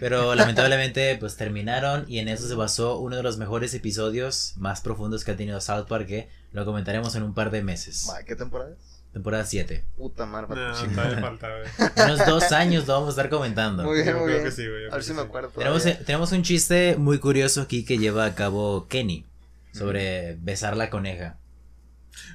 Pero 0.00 0.34
lamentablemente, 0.34 1.16
pues 1.18 1.36
terminaron 1.36 2.04
y 2.08 2.18
en 2.18 2.28
eso 2.28 2.48
se 2.48 2.54
basó 2.54 2.98
uno 2.98 3.16
de 3.16 3.22
los 3.22 3.38
mejores 3.38 3.72
episodios 3.74 4.54
más 4.56 4.80
profundos 4.80 5.24
que 5.24 5.30
ha 5.30 5.36
tenido 5.36 5.60
South 5.60 5.86
Park, 5.86 6.06
que 6.06 6.28
lo 6.52 6.64
comentaremos 6.64 7.14
en 7.16 7.22
un 7.22 7.34
par 7.34 7.50
de 7.50 7.62
meses. 7.62 8.10
¿Qué 8.26 8.36
temporada 8.36 8.72
es? 8.72 8.92
Temporada 9.12 9.44
7. 9.44 9.84
Puta 9.96 10.24
madre, 10.24 10.48
No, 10.48 10.54
todavía 10.94 11.20
falta, 11.20 11.48
güey. 11.50 11.90
En 11.96 12.04
unos 12.14 12.26
dos 12.26 12.52
años 12.52 12.86
lo 12.86 12.94
vamos 12.94 13.08
a 13.08 13.10
estar 13.10 13.28
comentando. 13.28 13.82
Muy 13.82 14.02
bien, 14.02 14.16
muy 14.16 14.24
creo 14.24 14.26
bien. 14.38 14.44
que 14.44 14.50
sí, 14.50 14.66
güey, 14.66 14.86
A 14.86 14.88
creo 14.88 14.92
ver 14.92 15.04
si 15.04 15.12
me 15.12 15.20
acuerdo. 15.20 15.50
Tenemos, 16.06 16.32
un 16.32 16.42
chiste 16.42 16.96
muy 16.96 17.18
curioso 17.18 17.60
aquí 17.60 17.84
que 17.84 17.98
lleva 17.98 18.24
a 18.24 18.34
cabo 18.34 18.86
Kenny 18.88 19.26
sobre 19.72 20.36
besar 20.40 20.76
la 20.78 20.88
coneja. 20.88 21.36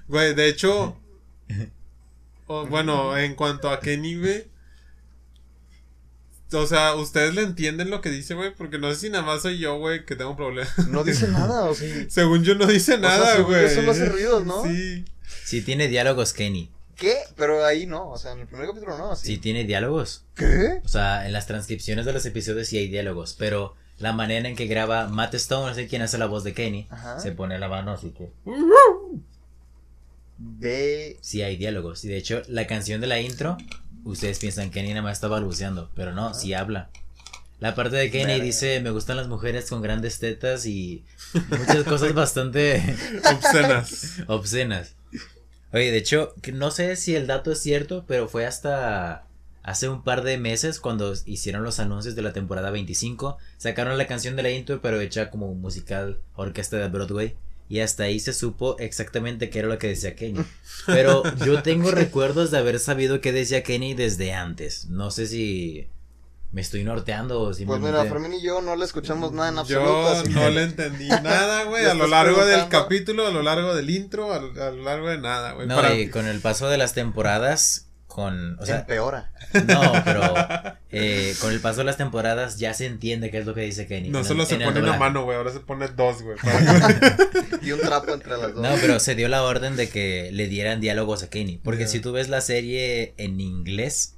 Güey, 0.07 0.35
de 0.35 0.47
hecho, 0.49 0.97
bueno, 2.47 3.17
en 3.17 3.33
cuanto 3.35 3.71
a 3.71 3.79
Kenny, 3.79 4.19
güey. 4.19 4.56
O 6.53 6.65
sea, 6.65 6.95
¿ustedes 6.95 7.35
le 7.35 7.41
entienden 7.41 7.89
lo 7.89 7.99
que 8.01 8.09
dice, 8.09 8.33
güey? 8.33 8.53
Porque 8.55 8.77
no 8.79 8.89
sé 8.93 8.95
si 8.99 9.09
nada 9.09 9.23
más 9.25 9.41
soy 9.41 9.57
yo, 9.59 9.77
güey, 9.79 10.05
que 10.05 10.15
tengo 10.15 10.35
problemas. 10.37 10.87
No 10.87 11.03
dice 11.03 11.27
nada, 11.31 11.65
o 11.65 11.75
sí. 11.75 12.07
Según 12.09 12.43
yo 12.43 12.55
no 12.55 12.65
dice 12.65 12.93
sea, 12.93 12.97
nada, 12.97 13.39
güey. 13.41 13.69
solo 13.73 13.91
hace 13.91 14.05
ruidos, 14.05 14.45
¿no? 14.45 14.63
Sí. 14.63 15.03
Sí 15.43 15.61
tiene 15.61 15.87
diálogos 15.89 16.31
Kenny. 16.33 16.71
¿Qué? 16.95 17.15
Pero 17.35 17.63
ahí 17.65 17.85
no, 17.85 18.09
o 18.09 18.17
sea, 18.17 18.31
en 18.31 18.39
el 18.39 18.47
primer 18.47 18.67
capítulo 18.67 18.97
no, 18.97 19.15
Sí 19.15 19.37
tiene 19.37 19.65
diálogos. 19.65 20.23
¿Qué? 20.35 20.79
O 20.83 20.87
sea, 20.87 21.27
en 21.27 21.33
las 21.33 21.45
transcripciones 21.47 22.05
de 22.05 22.13
los 22.13 22.25
episodios 22.25 22.67
sí 22.67 22.77
hay 22.77 22.87
diálogos, 22.87 23.35
pero 23.37 23.75
la 23.99 24.13
manera 24.13 24.47
en 24.47 24.55
que 24.55 24.67
graba 24.67 25.07
Matt 25.07 25.35
Stone, 25.35 25.69
no 25.69 25.75
sé 25.75 25.87
quién 25.87 26.01
hace 26.01 26.17
la 26.17 26.25
voz 26.27 26.43
de 26.43 26.53
Kenny, 26.53 26.87
Ajá. 26.89 27.19
se 27.19 27.31
pone 27.33 27.59
la 27.59 27.67
mano 27.67 27.91
así 27.91 28.11
que 28.11 28.31
De... 30.37 31.17
sí 31.21 31.41
hay 31.41 31.57
diálogos. 31.57 32.03
Y 32.05 32.07
de 32.07 32.17
hecho, 32.17 32.41
la 32.47 32.67
canción 32.67 33.01
de 33.01 33.07
la 33.07 33.19
intro, 33.19 33.57
ustedes 34.11 34.39
piensan 34.39 34.69
que 34.69 34.79
Kenny 34.79 34.89
nada 34.89 35.01
más 35.03 35.17
está 35.17 35.27
balbuceando, 35.27 35.89
pero 35.95 36.13
no, 36.13 36.33
sí 36.33 36.53
habla. 36.53 36.89
La 37.59 37.73
parte 37.73 37.95
de 37.95 38.11
Kenny 38.11 38.33
Verga. 38.33 38.43
dice, 38.43 38.79
me 38.81 38.91
gustan 38.91 39.17
las 39.17 39.27
mujeres 39.27 39.69
con 39.69 39.81
grandes 39.81 40.19
tetas 40.19 40.65
y 40.67 41.03
muchas 41.49 41.83
cosas 41.85 42.13
bastante 42.13 42.81
Obscenas. 43.33 44.17
obscenas. 44.27 44.93
Oye, 45.73 45.91
de 45.91 45.97
hecho, 45.97 46.33
no 46.53 46.69
sé 46.71 46.95
si 46.95 47.15
el 47.15 47.25
dato 47.27 47.51
es 47.51 47.59
cierto, 47.59 48.05
pero 48.07 48.27
fue 48.27 48.45
hasta 48.45 49.25
hace 49.63 49.89
un 49.89 50.03
par 50.03 50.23
de 50.23 50.37
meses 50.37 50.79
cuando 50.79 51.13
hicieron 51.25 51.63
los 51.63 51.79
anuncios 51.79 52.15
de 52.15 52.21
la 52.21 52.31
temporada 52.31 52.69
25. 52.71 53.37
Sacaron 53.57 53.97
la 53.97 54.07
canción 54.07 54.35
de 54.35 54.43
la 54.43 54.51
intro, 54.51 54.79
pero 54.81 55.01
hecha 55.01 55.29
como 55.29 55.53
musical 55.55 56.19
orquesta 56.35 56.77
de 56.77 56.87
Broadway. 56.89 57.35
Y 57.69 57.79
hasta 57.81 58.03
ahí 58.03 58.19
se 58.19 58.31
supo 58.33 58.77
exactamente 58.79 59.49
qué 59.49 59.59
era 59.59 59.67
lo 59.67 59.77
que 59.77 59.87
decía 59.87 60.15
Kenny. 60.15 60.39
Pero 60.85 61.23
yo 61.45 61.61
tengo 61.63 61.91
recuerdos 61.91 62.49
de 62.51 62.57
haber 62.59 62.79
sabido 62.79 63.19
qué 63.19 63.31
decía 63.33 63.61
Kenny 63.63 63.93
desde 63.93 64.33
antes. 64.33 64.85
No 64.85 65.11
sé 65.11 65.27
si 65.27 65.87
me 66.53 66.61
estoy 66.61 66.85
norteando 66.85 67.41
o 67.41 67.45
Pues 67.47 67.57
simplemente... 67.57 67.91
mira, 67.99 68.09
Fermín 68.09 68.33
y 68.35 68.41
yo 68.41 68.61
no 68.61 68.77
le 68.77 68.85
escuchamos 68.85 69.33
nada 69.33 69.49
en 69.49 69.57
absoluto, 69.57 69.85
Yo 69.91 70.07
así 70.07 70.29
no 70.29 70.49
le 70.49 70.63
entendí 70.63 71.07
nada, 71.09 71.63
güey. 71.65 71.83
¿Le 71.83 71.91
A 71.91 71.93
lo 71.93 72.07
largo 72.07 72.45
del 72.45 72.69
capítulo, 72.69 73.27
a 73.27 73.31
lo 73.31 73.43
largo 73.43 73.75
del 73.75 73.89
intro, 73.89 74.31
a, 74.33 74.39
lo- 74.39 74.63
a 74.63 74.71
lo 74.71 74.83
largo 74.83 75.09
de 75.09 75.17
nada, 75.17 75.51
güey. 75.51 75.67
No, 75.67 75.75
Para- 75.75 75.93
y 75.93 76.09
con 76.09 76.25
el 76.25 76.39
paso 76.39 76.69
de 76.69 76.77
las 76.77 76.93
temporadas, 76.93 77.86
con... 78.17 78.57
O 78.59 78.65
sea, 78.65 78.79
Empeora. 78.79 79.31
No, 79.67 79.93
pero 80.03 80.33
eh, 80.89 81.35
con 81.39 81.53
el 81.53 81.59
paso 81.59 81.81
de 81.81 81.83
las 81.83 81.97
temporadas 81.97 82.57
ya 82.57 82.73
se 82.73 82.87
entiende 82.87 83.29
qué 83.29 83.37
es 83.37 83.45
lo 83.45 83.53
que 83.53 83.61
dice 83.61 83.85
Kenny. 83.85 84.09
No 84.09 84.17
en 84.17 84.25
solo 84.25 84.43
se 84.47 84.55
en 84.55 84.63
pone 84.63 84.79
una 84.79 84.97
mano, 84.97 85.23
güey. 85.23 85.37
Ahora 85.37 85.51
se 85.51 85.59
pone 85.59 85.87
dos, 85.89 86.23
güey. 86.23 86.35
Y 87.61 87.73
un 87.73 87.79
trapo 87.79 88.11
entre 88.15 88.31
las 88.31 88.55
dos. 88.55 88.63
No, 88.63 88.73
pero 88.81 88.99
se 88.99 89.13
dio 89.13 89.27
la 89.27 89.43
orden 89.43 89.75
de 89.75 89.87
que 89.89 90.31
le 90.31 90.47
dieran 90.47 90.81
diálogos 90.81 91.21
a 91.21 91.29
Kenny. 91.29 91.59
Porque 91.63 91.87
si 91.87 91.99
tú 91.99 92.11
ves 92.11 92.27
la 92.27 92.41
serie 92.41 93.13
en 93.17 93.39
inglés, 93.39 94.15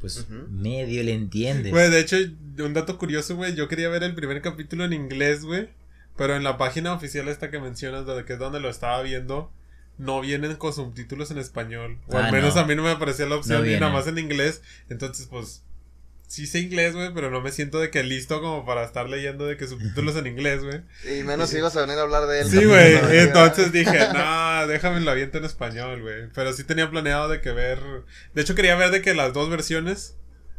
pues 0.00 0.26
medio 0.28 1.04
le 1.04 1.12
entiendes. 1.12 1.70
Güey, 1.70 1.90
de 1.90 2.00
hecho, 2.00 2.16
un 2.58 2.74
dato 2.74 2.98
curioso, 2.98 3.36
güey. 3.36 3.54
Yo 3.54 3.68
quería 3.68 3.88
ver 3.88 4.02
el 4.02 4.16
primer 4.16 4.42
capítulo 4.42 4.84
en 4.84 4.94
inglés, 4.94 5.44
güey. 5.44 5.68
Pero 6.16 6.34
en 6.34 6.42
la 6.42 6.58
página 6.58 6.92
oficial 6.92 7.28
esta 7.28 7.52
que 7.52 7.60
mencionas, 7.60 8.04
de 8.04 8.24
que 8.24 8.32
es 8.32 8.38
donde 8.40 8.58
lo 8.58 8.68
estaba 8.68 9.00
viendo, 9.02 9.52
no 9.98 10.20
vienen 10.20 10.56
con 10.56 10.72
subtítulos 10.72 11.30
en 11.30 11.38
español. 11.38 11.98
O 12.08 12.16
Ah, 12.18 12.26
al 12.26 12.32
menos 12.32 12.54
no. 12.54 12.62
a 12.62 12.66
mí 12.66 12.74
no 12.74 12.82
me 12.82 12.90
aparecía 12.90 13.26
la 13.26 13.36
opción 13.36 13.64
No 13.64 13.80
nada 13.80 13.92
más 13.92 14.06
en 14.06 14.18
inglés. 14.18 14.62
Entonces, 14.88 15.26
pues, 15.30 15.62
sí 16.26 16.46
sé 16.46 16.60
inglés, 16.60 16.94
güey, 16.94 17.12
pero 17.12 17.30
no 17.30 17.40
me 17.42 17.52
siento 17.52 17.78
de 17.78 17.90
que 17.90 18.02
listo 18.02 18.40
como 18.40 18.64
para 18.64 18.84
estar 18.84 19.08
leyendo 19.08 19.44
de 19.46 19.56
que 19.58 19.66
subtítulos 19.68 20.16
en 20.16 20.26
inglés, 20.26 20.64
güey. 20.64 20.80
Y 21.18 21.22
menos 21.24 21.50
si 21.50 21.58
ibas 21.58 21.76
a 21.76 21.82
venir 21.82 21.98
a 21.98 22.02
hablar 22.02 22.26
de 22.26 22.40
él. 22.40 22.46
Sí, 22.46 22.52
también, 22.60 22.70
güey. 22.70 23.02
¿no? 23.02 23.10
Entonces 23.10 23.70
dije, 23.70 23.98
no, 24.14 24.66
déjame 24.66 25.00
lo 25.00 25.10
aviento 25.10 25.38
en 25.38 25.44
español, 25.44 26.00
güey. 26.00 26.28
Pero 26.34 26.52
sí 26.54 26.64
tenía 26.64 26.90
planeado 26.90 27.28
de 27.28 27.40
que 27.42 27.52
ver. 27.52 27.78
De 28.34 28.42
hecho, 28.42 28.54
quería 28.54 28.76
ver 28.76 28.90
de 28.90 29.02
que 29.02 29.14
las 29.14 29.32
dos 29.34 29.50
versiones. 29.50 30.16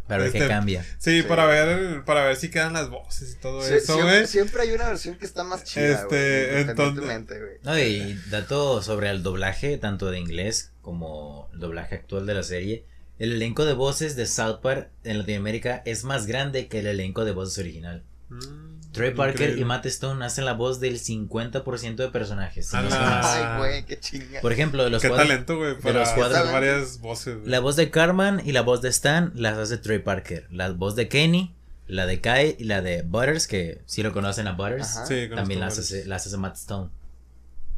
Para 0.07 0.23
ver 0.23 0.31
qué 0.31 0.37
este, 0.39 0.49
cambia. 0.49 0.83
Sí, 0.99 1.21
Sí. 1.21 1.23
para 1.27 1.45
ver, 1.45 2.03
para 2.03 2.25
ver 2.25 2.35
si 2.35 2.49
quedan 2.49 2.73
las 2.73 2.89
voces 2.89 3.35
y 3.37 3.41
todo 3.41 3.61
Sí, 3.61 3.73
eso, 3.75 3.93
siempre, 3.95 4.15
güey. 4.17 4.27
siempre 4.27 4.61
hay 4.63 4.71
una 4.71 4.89
versión 4.89 5.15
que 5.17 5.25
está 5.25 5.43
más 5.43 5.63
chida, 5.63 6.01
Este, 6.01 6.47
güey, 6.51 6.61
entonces- 6.69 7.03
güey. 7.39 7.57
No, 7.63 7.77
y 7.79 8.19
dato 8.29 8.81
sobre 8.81 9.09
el 9.09 9.23
doblaje, 9.23 9.77
tanto 9.77 10.11
de 10.11 10.19
inglés 10.19 10.71
como 10.81 11.49
el 11.53 11.59
doblaje 11.59 11.95
actual 11.95 12.25
de 12.25 12.33
la 12.33 12.43
serie. 12.43 12.85
El 13.19 13.31
elenco 13.33 13.63
de 13.65 13.73
voces 13.73 14.15
de 14.15 14.25
South 14.25 14.59
Park 14.61 14.89
en 15.03 15.19
Latinoamérica 15.19 15.81
es 15.85 16.03
más 16.03 16.25
grande 16.25 16.67
que 16.67 16.79
el 16.79 16.87
elenco 16.87 17.23
de 17.25 17.31
voces 17.31 17.57
original. 17.59 18.03
Mm, 18.29 18.62
Trey 18.93 19.11
Parker 19.11 19.41
increíble. 19.41 19.61
y 19.61 19.65
Matt 19.65 19.85
Stone 19.87 20.23
hacen 20.23 20.45
la 20.45 20.53
voz 20.53 20.79
del 20.79 20.99
50% 20.99 21.95
de 21.95 22.09
personajes. 22.09 22.67
si 22.69 22.75
no. 22.77 22.83
Ay, 22.91 23.57
güey, 23.57 23.85
qué 23.85 23.99
chinga. 23.99 24.39
Por 24.41 24.53
ejemplo, 24.53 24.83
de 24.83 24.89
los 24.89 25.01
Qué 25.01 25.09
cuadros- 25.09 25.27
talento, 25.27 25.57
güey, 25.57 25.77
para 25.77 25.99
los 25.99 26.09
cuadros- 26.09 26.37
hacer 26.37 26.53
varias 26.53 26.99
voces. 27.01 27.37
la 27.45 27.59
voz 27.59 27.75
de 27.75 27.89
Carmen 27.89 28.41
y 28.45 28.51
la 28.53 28.61
voz 28.61 28.81
de 28.81 28.89
Stan 28.89 29.31
las 29.35 29.57
hace 29.57 29.77
Trey 29.77 29.99
Parker. 29.99 30.47
La 30.51 30.69
voz 30.71 30.95
de 30.95 31.07
Kenny, 31.09 31.53
la 31.87 32.05
de 32.05 32.21
Kai 32.21 32.55
y 32.59 32.63
la 32.63 32.81
de 32.81 33.01
Butters, 33.01 33.47
que 33.47 33.81
si 33.85 34.03
lo 34.03 34.13
conocen 34.13 34.47
a 34.47 34.53
Butters, 34.53 34.95
Ajá. 34.97 35.05
Sí, 35.05 35.13
conozco 35.23 35.35
también 35.35 35.59
las 35.59 35.77
hace, 35.79 36.05
las 36.05 36.25
hace 36.25 36.37
Matt 36.37 36.55
Stone. 36.55 36.89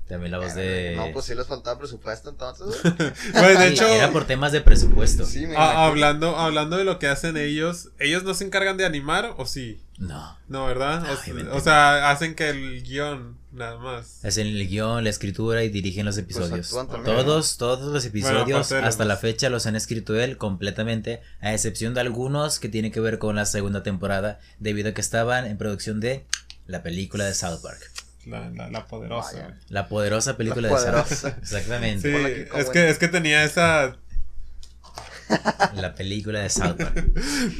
También 0.07 0.31
la 0.31 0.37
voz 0.37 0.53
de... 0.53 0.93
No, 0.95 1.11
pues 1.13 1.25
sí 1.25 1.33
les 1.33 1.47
faltaba 1.47 1.79
presupuesto 1.79 2.29
entonces. 2.29 2.79
Güey, 3.33 3.57
de 3.57 3.67
hecho, 3.69 3.87
Era 3.87 4.11
por 4.11 4.25
temas 4.25 4.51
de 4.51 4.61
presupuesto. 4.61 5.25
Sí, 5.25 5.39
me 5.47 5.55
a- 5.55 5.57
imagino. 5.57 5.79
hablando, 5.79 6.35
hablando 6.37 6.77
de 6.77 6.83
lo 6.83 6.99
que 6.99 7.07
hacen 7.07 7.37
ellos, 7.37 7.89
¿ellos 7.97 8.23
no 8.23 8.35
se 8.35 8.43
encargan 8.45 8.77
de 8.77 8.85
animar 8.85 9.33
o 9.37 9.47
sí? 9.47 9.81
No. 9.97 10.37
No, 10.47 10.67
¿verdad? 10.67 11.03
O, 11.09 11.13
Obviamente 11.19 11.51
o 11.51 11.59
sea, 11.59 12.11
hacen 12.11 12.35
que 12.35 12.49
el 12.49 12.83
guion, 12.83 13.35
nada 13.51 13.79
más. 13.79 14.23
Hacen 14.23 14.45
el 14.45 14.67
guion, 14.67 15.03
la 15.03 15.09
escritura 15.09 15.63
y 15.63 15.69
dirigen 15.69 16.05
los 16.05 16.19
episodios. 16.19 16.67
actúan 16.67 16.87
también. 16.87 17.15
todos, 17.15 17.57
todos 17.57 17.91
los 17.91 18.05
episodios 18.05 18.47
los 18.47 18.71
hasta 18.73 19.05
la 19.05 19.17
fecha 19.17 19.49
los 19.49 19.65
han 19.65 19.75
escrito 19.75 20.19
él 20.19 20.37
completamente, 20.37 21.21
a 21.41 21.51
excepción 21.53 21.95
de 21.95 22.01
algunos 22.01 22.59
que 22.59 22.69
tienen 22.69 22.91
que 22.91 22.99
ver 22.99 23.17
con 23.17 23.35
la 23.37 23.45
segunda 23.47 23.81
temporada, 23.81 24.39
debido 24.59 24.89
a 24.89 24.93
que 24.93 25.01
estaban 25.01 25.47
en 25.47 25.57
producción 25.57 25.99
de 25.99 26.25
la 26.67 26.83
película 26.83 27.25
de 27.25 27.33
South 27.33 27.61
Park. 27.63 27.79
La, 28.25 28.49
la, 28.49 28.69
la 28.69 28.87
poderosa, 28.87 29.33
Vaya. 29.33 29.59
La 29.69 29.87
poderosa 29.87 30.35
película 30.37 30.69
La 30.69 30.79
de. 30.79 30.91
Park. 30.91 31.37
Exactamente. 31.41 32.47
Sí, 32.49 32.49
es 32.55 32.69
que, 32.69 32.89
es 32.89 32.97
que 32.97 33.07
tenía 33.07 33.43
esa 33.43 33.95
La 35.75 35.95
película 35.95 36.39
de 36.41 36.49
South 36.49 36.75
Park. 36.77 37.05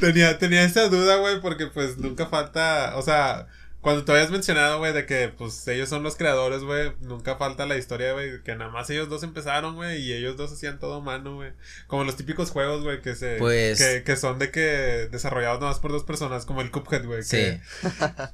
Tenía, 0.00 0.38
tenía 0.38 0.62
esa 0.64 0.88
duda, 0.88 1.16
güey, 1.16 1.40
porque 1.40 1.66
pues 1.66 1.98
nunca 1.98 2.26
falta, 2.26 2.96
o 2.96 3.02
sea, 3.02 3.46
Cuando 3.86 4.04
te 4.04 4.10
habías 4.10 4.32
mencionado, 4.32 4.78
güey, 4.78 4.92
de 4.92 5.06
que 5.06 5.28
pues 5.28 5.68
ellos 5.68 5.88
son 5.88 6.02
los 6.02 6.16
creadores, 6.16 6.64
güey, 6.64 6.90
nunca 7.02 7.36
falta 7.36 7.66
la 7.66 7.76
historia, 7.76 8.14
güey, 8.14 8.42
que 8.42 8.56
nada 8.56 8.68
más 8.68 8.90
ellos 8.90 9.08
dos 9.08 9.22
empezaron, 9.22 9.76
güey, 9.76 10.02
y 10.02 10.12
ellos 10.12 10.36
dos 10.36 10.52
hacían 10.52 10.80
todo 10.80 11.00
mano, 11.00 11.36
güey. 11.36 11.52
Como 11.86 12.02
los 12.02 12.16
típicos 12.16 12.50
juegos, 12.50 12.82
güey, 12.82 13.00
que 13.00 13.14
se 13.14 13.36
Pues- 13.36 13.78
que, 13.78 14.02
que 14.02 14.16
son 14.16 14.40
de 14.40 14.50
que 14.50 15.08
desarrollados 15.12 15.60
nada 15.60 15.70
más 15.70 15.78
por 15.78 15.92
dos 15.92 16.02
personas, 16.02 16.44
como 16.46 16.62
el 16.62 16.72
Cuphead, 16.72 17.04
güey, 17.04 17.22
Sí. 17.22 17.36
que, 17.36 17.60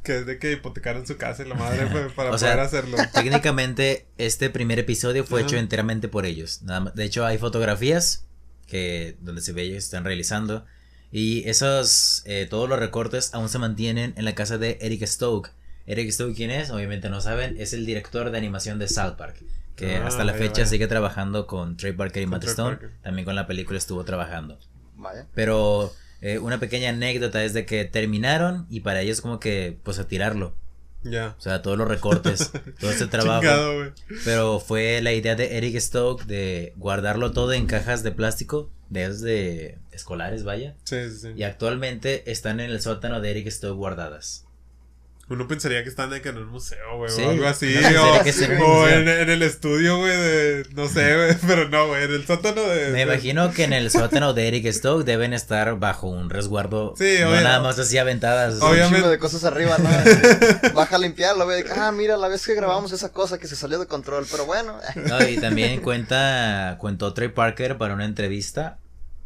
que 0.02 0.16
es 0.20 0.24
de 0.26 0.38
que 0.38 0.52
hipotecaron 0.52 1.06
su 1.06 1.18
casa 1.18 1.42
y 1.42 1.48
la 1.50 1.54
madre, 1.54 1.84
güey, 1.84 2.08
para 2.16 2.30
O 2.30 2.32
poder 2.38 2.54
sea, 2.54 2.62
hacerlo. 2.62 2.96
Técnicamente, 3.12 4.06
este 4.16 4.48
primer 4.48 4.78
episodio 4.78 5.22
fue 5.22 5.42
hecho 5.42 5.58
enteramente 5.58 6.08
por 6.08 6.24
ellos. 6.24 6.62
Nada 6.62 6.80
más- 6.80 6.94
de 6.94 7.04
hecho, 7.04 7.26
hay 7.26 7.36
fotografías 7.36 8.24
que 8.66 9.16
donde 9.20 9.42
se 9.42 9.52
ve 9.52 9.64
ellos 9.64 9.84
están 9.84 10.04
realizando. 10.06 10.64
Y 11.12 11.46
esos, 11.48 12.22
eh, 12.24 12.46
todos 12.48 12.68
los 12.68 12.78
recortes 12.78 13.34
aún 13.34 13.48
se 13.50 13.58
mantienen 13.58 14.14
en 14.16 14.24
la 14.24 14.34
casa 14.34 14.56
de 14.58 14.78
Eric 14.80 15.04
Stokes. 15.06 15.50
Eric 15.86 16.10
Stokes, 16.10 16.34
¿quién 16.36 16.50
es? 16.50 16.70
Obviamente 16.70 17.10
no 17.10 17.20
saben, 17.20 17.56
es 17.60 17.72
el 17.74 17.84
director 17.86 18.30
de 18.30 18.38
animación 18.38 18.78
de 18.78 18.88
South 18.88 19.14
Park. 19.18 19.36
Que 19.76 19.96
Ah, 19.96 20.06
hasta 20.06 20.24
la 20.24 20.32
vaya, 20.32 20.44
fecha 20.44 20.60
vaya. 20.62 20.66
sigue 20.66 20.86
trabajando 20.86 21.46
con 21.46 21.76
Trey 21.76 21.92
Parker 21.92 22.22
y 22.22 22.26
Matt 22.26 22.44
Stone. 22.44 22.76
Parker. 22.76 22.90
También 23.02 23.24
con 23.26 23.34
la 23.34 23.46
película 23.46 23.78
estuvo 23.78 24.04
trabajando. 24.04 24.58
Vaya. 24.96 25.26
Pero 25.34 25.92
eh, 26.20 26.38
una 26.38 26.58
pequeña 26.60 26.90
anécdota 26.90 27.42
es 27.44 27.52
de 27.52 27.66
que 27.66 27.84
terminaron 27.84 28.66
y 28.70 28.80
para 28.80 29.00
ellos 29.02 29.20
como 29.20 29.38
que 29.40 29.78
pues 29.82 29.98
a 29.98 30.06
tirarlo. 30.08 30.54
Ya. 31.04 31.34
O 31.38 31.40
sea, 31.40 31.62
todos 31.62 31.76
los 31.78 31.88
recortes, 31.88 32.52
todo 32.80 32.90
ese 32.90 33.06
trabajo. 33.06 33.40
Chingado. 33.42 33.92
Pero 34.24 34.60
fue 34.60 35.00
la 35.02 35.12
idea 35.12 35.34
de 35.34 35.56
Eric 35.56 35.78
Stokes 35.78 36.26
de 36.26 36.72
guardarlo 36.76 37.32
todo 37.32 37.52
en 37.52 37.66
cajas 37.66 38.02
de 38.02 38.12
plástico, 38.12 38.70
de 38.88 39.04
esos 39.04 39.20
de 39.20 39.78
escolares, 39.90 40.44
vaya. 40.44 40.76
Sí, 40.84 40.96
sí, 41.10 41.18
sí. 41.18 41.28
Y 41.36 41.42
actualmente 41.42 42.30
están 42.30 42.60
en 42.60 42.70
el 42.70 42.80
sótano 42.80 43.20
de 43.20 43.30
Eric 43.30 43.50
Stokes 43.50 43.76
guardadas. 43.76 44.46
Uno 45.28 45.48
pensaría 45.48 45.82
que 45.82 45.88
están 45.88 46.12
en 46.12 46.36
un 46.36 46.48
museo, 46.48 46.98
güey, 46.98 47.10
Sí, 47.10 47.22
o 47.22 47.30
algo 47.30 47.46
así, 47.46 47.74
o, 47.74 47.78
en 47.78 47.86
un 47.86 47.96
o 48.62 48.68
museo. 48.80 48.88
en, 48.88 49.08
en 49.08 49.30
el 49.30 49.42
estudio, 49.42 49.96
güey, 49.98 50.14
de, 50.14 50.66
no 50.74 50.88
sé, 50.88 51.14
güey, 51.16 51.34
pero 51.46 51.68
no, 51.70 51.86
güey, 51.86 52.02
en 52.04 52.10
el 52.12 52.26
sótano 52.26 52.60
de... 52.60 52.86
Me 52.88 52.98
de- 52.98 53.02
imagino 53.02 53.50
que 53.52 53.64
en 53.64 53.72
el 53.72 53.90
sótano 53.90 54.34
de 54.34 54.48
Eric 54.48 54.70
Stokes 54.72 55.06
deben 55.06 55.32
estar 55.32 55.78
bajo 55.78 56.08
un 56.08 56.28
resguardo. 56.28 56.94
Sí, 56.98 57.16
no 57.20 57.30
nada 57.40 57.60
más 57.60 57.78
así 57.78 57.96
aventadas. 57.96 58.56
Un 58.56 58.62
Obviamente. 58.62 58.96
chingo 58.96 59.08
de 59.10 59.18
cosas 59.18 59.44
arriba, 59.44 59.78
¿no? 59.78 59.88
Baja 60.74 60.96
a 60.96 60.98
limpiarlo, 60.98 61.46
ve. 61.46 61.64
Ah, 61.76 61.92
mira, 61.92 62.16
la 62.18 62.28
vez 62.28 62.44
que 62.44 62.54
grabamos 62.54 62.92
esa 62.92 63.10
cosa 63.12 63.38
que 63.38 63.46
se 63.46 63.56
salió 63.56 63.78
de 63.78 63.86
control, 63.86 64.26
pero 64.30 64.44
bueno. 64.44 64.78
No, 65.06 65.26
y 65.26 65.36
también 65.40 65.80
cuenta, 65.80 66.76
cuentó 66.78 67.14
Trey 67.14 67.28
Parker 67.28 67.78
para 67.78 67.94
una 67.94 68.04
entrevista 68.04 68.78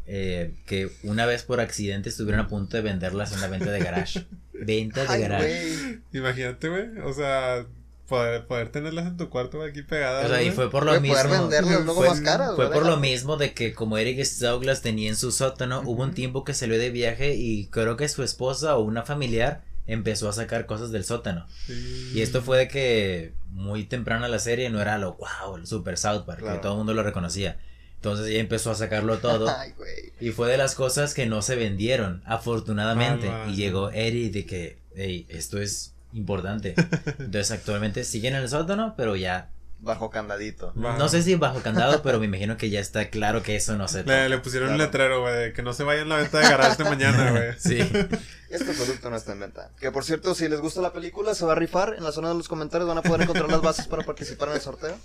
eh, 0.05 0.53
que 0.65 0.89
una 1.03 1.25
vez 1.25 1.43
por 1.43 1.59
accidente 1.59 2.07
estuvieron 2.07 2.39
a 2.39 2.47
punto 2.47 2.77
de 2.77 2.83
venderlas 2.83 3.33
en 3.33 3.41
la 3.41 3.47
venta 3.47 3.71
de 3.71 3.79
garage. 3.79 4.25
Venta 4.65 5.01
de 5.03 5.07
Ay, 5.09 5.21
garage. 5.21 5.99
Imagínate, 6.13 6.69
güey, 6.69 6.99
o 7.03 7.13
sea, 7.13 7.65
poder, 8.07 8.45
poder 8.47 8.69
tenerlas 8.69 9.05
en 9.07 9.17
tu 9.17 9.29
cuarto, 9.29 9.61
aquí 9.61 9.81
pegadas, 9.83 10.25
O 10.25 10.29
sea, 10.29 10.41
y 10.41 10.51
fue 10.51 10.69
por 10.71 10.85
lo 10.85 10.99
mismo. 10.99 11.15
poder 11.15 11.29
venderlas 11.29 11.85
luego 11.85 11.95
Fue- 12.01 12.09
más 12.09 12.21
caras, 12.21 12.55
Fue 12.55 12.71
por 12.71 12.85
lo 12.85 12.97
mismo 12.97 13.37
de 13.37 13.53
que 13.53 13.73
como 13.73 13.97
Eric 13.97 14.23
Stokes 14.23 14.65
las 14.65 14.81
tenía 14.81 15.09
en 15.09 15.15
su 15.15 15.31
sótano, 15.31 15.81
hubo 15.85 16.03
un 16.03 16.13
tiempo 16.13 16.43
que 16.43 16.53
salió 16.53 16.77
de 16.79 16.89
viaje 16.89 17.35
y 17.35 17.67
creo 17.67 17.97
que 17.97 18.07
su 18.09 18.23
esposa 18.23 18.75
o 18.77 18.81
una 18.83 19.03
familiar 19.03 19.63
empezó 19.87 20.27
a 20.29 20.33
sacar 20.33 20.65
cosas 20.65 20.91
del 20.91 21.03
sótano. 21.05 21.45
Sí. 21.65 22.11
Y 22.15 22.21
esto 22.21 22.41
fue 22.41 22.57
de 22.57 22.67
que 22.67 23.33
muy 23.51 23.83
temprano 23.85 24.27
la 24.27 24.39
serie 24.39 24.69
no 24.69 24.81
era 24.81 24.97
lo 24.97 25.13
wow, 25.15 25.55
el 25.57 25.65
Super 25.67 25.97
South 25.97 26.23
Park, 26.25 26.39
Claro. 26.39 26.55
que 26.55 26.61
todo 26.61 26.71
el 26.73 26.77
mundo 26.79 26.93
lo 26.93 27.03
reconocía. 27.03 27.57
Entonces 27.97 28.27
ella 28.27 28.39
empezó 28.39 28.71
a 28.71 28.75
sacarlo 28.75 29.17
todo. 29.19 29.49
Ay, 29.49 29.73
güey. 29.77 30.13
Y 30.19 30.31
fue 30.31 30.49
de 30.49 30.57
las 30.57 30.75
cosas 30.75 31.13
que 31.13 31.25
no 31.25 31.41
se 31.41 31.55
vendieron, 31.55 32.21
afortunadamente. 32.25 33.29
Y 33.49 33.55
llegó 33.55 33.89
Eric 33.91 34.31
de 34.33 34.45
que, 34.45 34.77
hey, 34.95 35.25
esto 35.29 35.59
es 35.59 35.93
importante. 36.13 36.75
Entonces 37.19 37.51
actualmente 37.51 38.03
siguen 38.03 38.35
en 38.35 38.43
el 38.43 38.49
sótano, 38.49 38.93
pero 38.97 39.15
ya, 39.15 39.49
Bajo 39.79 40.09
candadito. 40.09 40.71
No 40.75 41.07
sé 41.07 41.21
si 41.21 41.35
bajo 41.35 41.61
candado, 41.61 42.01
pero 42.03 42.19
me 42.19 42.25
imagino 42.25 42.57
que 42.57 42.69
ya 42.69 42.79
está 42.79 43.09
claro 43.09 43.43
que 43.43 43.55
eso 43.55 43.77
no 43.77 43.87
se. 43.87 44.03
Le, 44.03 44.27
le 44.27 44.37
pusieron 44.39 44.71
un 44.71 44.77
letrero, 44.79 45.21
güey, 45.21 45.35
de 45.35 45.53
que 45.53 45.61
no 45.61 45.73
se 45.73 45.83
vaya 45.83 46.01
en 46.01 46.09
la 46.09 46.17
venta 46.17 46.39
de 46.39 46.49
garage 46.49 46.83
de 46.83 46.89
mañana, 46.89 47.31
güey. 47.31 47.53
Sí. 47.59 47.79
Este 48.49 48.71
producto 48.73 49.09
no 49.09 49.17
está 49.17 49.33
en 49.33 49.41
venta. 49.41 49.71
Que 49.77 49.91
por 49.91 50.05
cierto, 50.05 50.33
si 50.33 50.47
les 50.47 50.61
gusta 50.61 50.79
la 50.81 50.93
película, 50.93 51.35
se 51.35 51.43
va 51.45 51.51
a 51.51 51.55
rifar. 51.55 51.95
En 51.97 52.03
la 52.05 52.13
zona 52.13 52.29
de 52.29 52.35
los 52.35 52.47
comentarios 52.47 52.87
van 52.87 52.97
a 52.97 53.01
poder 53.01 53.23
encontrar 53.23 53.51
las 53.51 53.61
bases 53.61 53.87
para 53.87 54.03
participar 54.03 54.47
en 54.47 54.55
el 54.55 54.61
sorteo. 54.61 54.97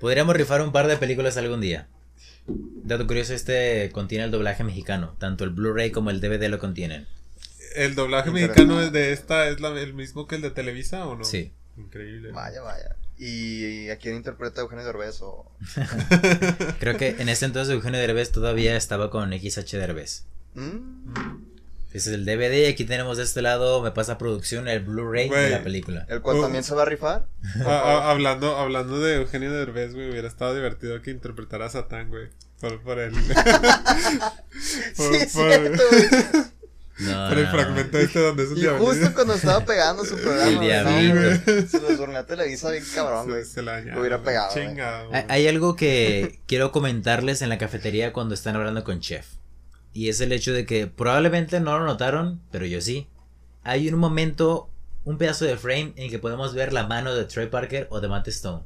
Podríamos 0.00 0.36
rifar 0.36 0.62
un 0.62 0.70
par 0.70 0.86
de 0.86 0.96
películas 0.96 1.36
algún 1.36 1.60
día. 1.60 1.88
Dato 2.46 3.06
curioso, 3.08 3.34
este 3.34 3.90
contiene 3.92 4.24
el 4.24 4.30
doblaje 4.30 4.62
mexicano. 4.64 5.16
Tanto 5.18 5.42
el 5.42 5.50
Blu-ray 5.50 5.90
como 5.90 6.10
el 6.10 6.20
DVD 6.20 6.48
lo 6.48 6.60
contienen. 6.60 7.06
¿El 7.74 7.96
doblaje 7.96 8.30
mexicano 8.30 8.78
de 8.90 9.12
esta 9.12 9.48
es 9.48 9.60
la- 9.60 9.68
el 9.80 9.94
mismo 9.94 10.26
que 10.28 10.36
el 10.36 10.42
de 10.42 10.50
Televisa 10.50 11.06
o 11.08 11.16
no? 11.16 11.24
Sí. 11.24 11.52
Increíble. 11.84 12.32
Vaya, 12.32 12.62
vaya. 12.62 12.96
¿Y 13.18 13.90
a 13.90 13.96
quién 13.98 14.16
interpreta 14.16 14.62
Eugenio 14.62 14.84
Derbez? 14.84 15.20
O... 15.22 15.50
Creo 16.80 16.96
que 16.96 17.16
en 17.18 17.28
ese 17.28 17.44
entonces 17.44 17.74
Eugenio 17.74 18.00
Derbez 18.00 18.32
todavía 18.32 18.76
estaba 18.76 19.10
con 19.10 19.30
XH 19.32 19.76
Derbez. 19.76 20.24
¿Mm? 20.54 21.12
Ese 21.92 22.10
es 22.10 22.14
el 22.14 22.24
DVD 22.24 22.62
y 22.62 22.66
aquí 22.66 22.84
tenemos 22.84 23.16
de 23.18 23.24
este 23.24 23.42
lado, 23.42 23.82
me 23.82 23.90
pasa 23.90 24.16
producción, 24.16 24.68
el 24.68 24.80
Blu-ray 24.84 25.28
de 25.28 25.50
la 25.50 25.62
película. 25.64 26.06
¿El 26.08 26.22
cual 26.22 26.36
Oh. 26.38 26.42
también 26.42 26.62
se 26.64 26.74
va 26.74 26.82
a 26.82 26.84
rifar? 26.86 27.26
Ah, 27.66 27.82
ah, 27.84 28.10
hablando, 28.12 28.56
hablando 28.56 29.00
de 29.00 29.16
Eugenio 29.16 29.50
Derbez, 29.52 29.92
güey, 29.94 30.08
hubiera 30.10 30.28
estado 30.28 30.54
divertido 30.54 31.02
que 31.02 31.10
interpretara 31.10 31.66
a 31.66 31.70
Satán, 31.70 32.08
güey. 32.08 32.28
Por, 32.60 32.80
por 32.82 32.96
por, 33.10 33.12
sí, 34.62 35.16
es 35.16 35.32
por- 35.32 35.50
cierto, 35.50 35.82
güey. 35.90 36.44
No, 37.00 37.28
por 37.28 37.38
el 37.38 37.44
no. 37.44 37.50
fragmento 37.50 37.98
este 37.98 38.20
donde 38.20 38.42
es 38.44 38.50
un 38.50 38.58
Y 38.58 38.60
diablillo. 38.60 38.86
justo 38.86 39.14
cuando 39.14 39.34
estaba 39.34 39.64
pegando 39.64 40.04
su 40.04 40.16
programa. 40.20 40.48
El 40.50 40.60
diablito. 40.60 41.68
Se 41.68 41.80
los 41.80 41.98
durmió 41.98 42.18
a 42.18 42.26
Televisa 42.26 42.70
bien 42.70 42.84
cabrón, 42.94 43.28
güey. 43.28 43.44
Se, 43.44 43.50
se 43.50 43.62
la 43.62 43.72
dañaron, 43.72 43.94
Lo 43.94 44.00
hubiera 44.00 44.22
pegado. 44.22 44.54
Chingado. 44.54 45.10
Hay 45.28 45.48
algo 45.48 45.76
que 45.76 46.40
quiero 46.46 46.72
comentarles 46.72 47.42
en 47.42 47.48
la 47.48 47.58
cafetería 47.58 48.12
cuando 48.12 48.34
están 48.34 48.56
hablando 48.56 48.84
con 48.84 49.00
Chef. 49.00 49.26
Y 49.92 50.08
es 50.08 50.20
el 50.20 50.30
hecho 50.32 50.52
de 50.52 50.66
que 50.66 50.86
probablemente 50.86 51.58
no 51.60 51.78
lo 51.78 51.84
notaron, 51.84 52.40
pero 52.52 52.64
yo 52.66 52.80
sí. 52.80 53.08
Hay 53.64 53.88
un 53.88 53.98
momento, 53.98 54.70
un 55.04 55.18
pedazo 55.18 55.44
de 55.44 55.56
frame 55.56 55.92
en 55.96 56.10
que 56.10 56.18
podemos 56.18 56.54
ver 56.54 56.72
la 56.72 56.86
mano 56.86 57.14
de 57.14 57.24
Trey 57.24 57.48
Parker 57.48 57.88
o 57.90 58.00
de 58.00 58.08
Matt 58.08 58.28
Stone. 58.28 58.62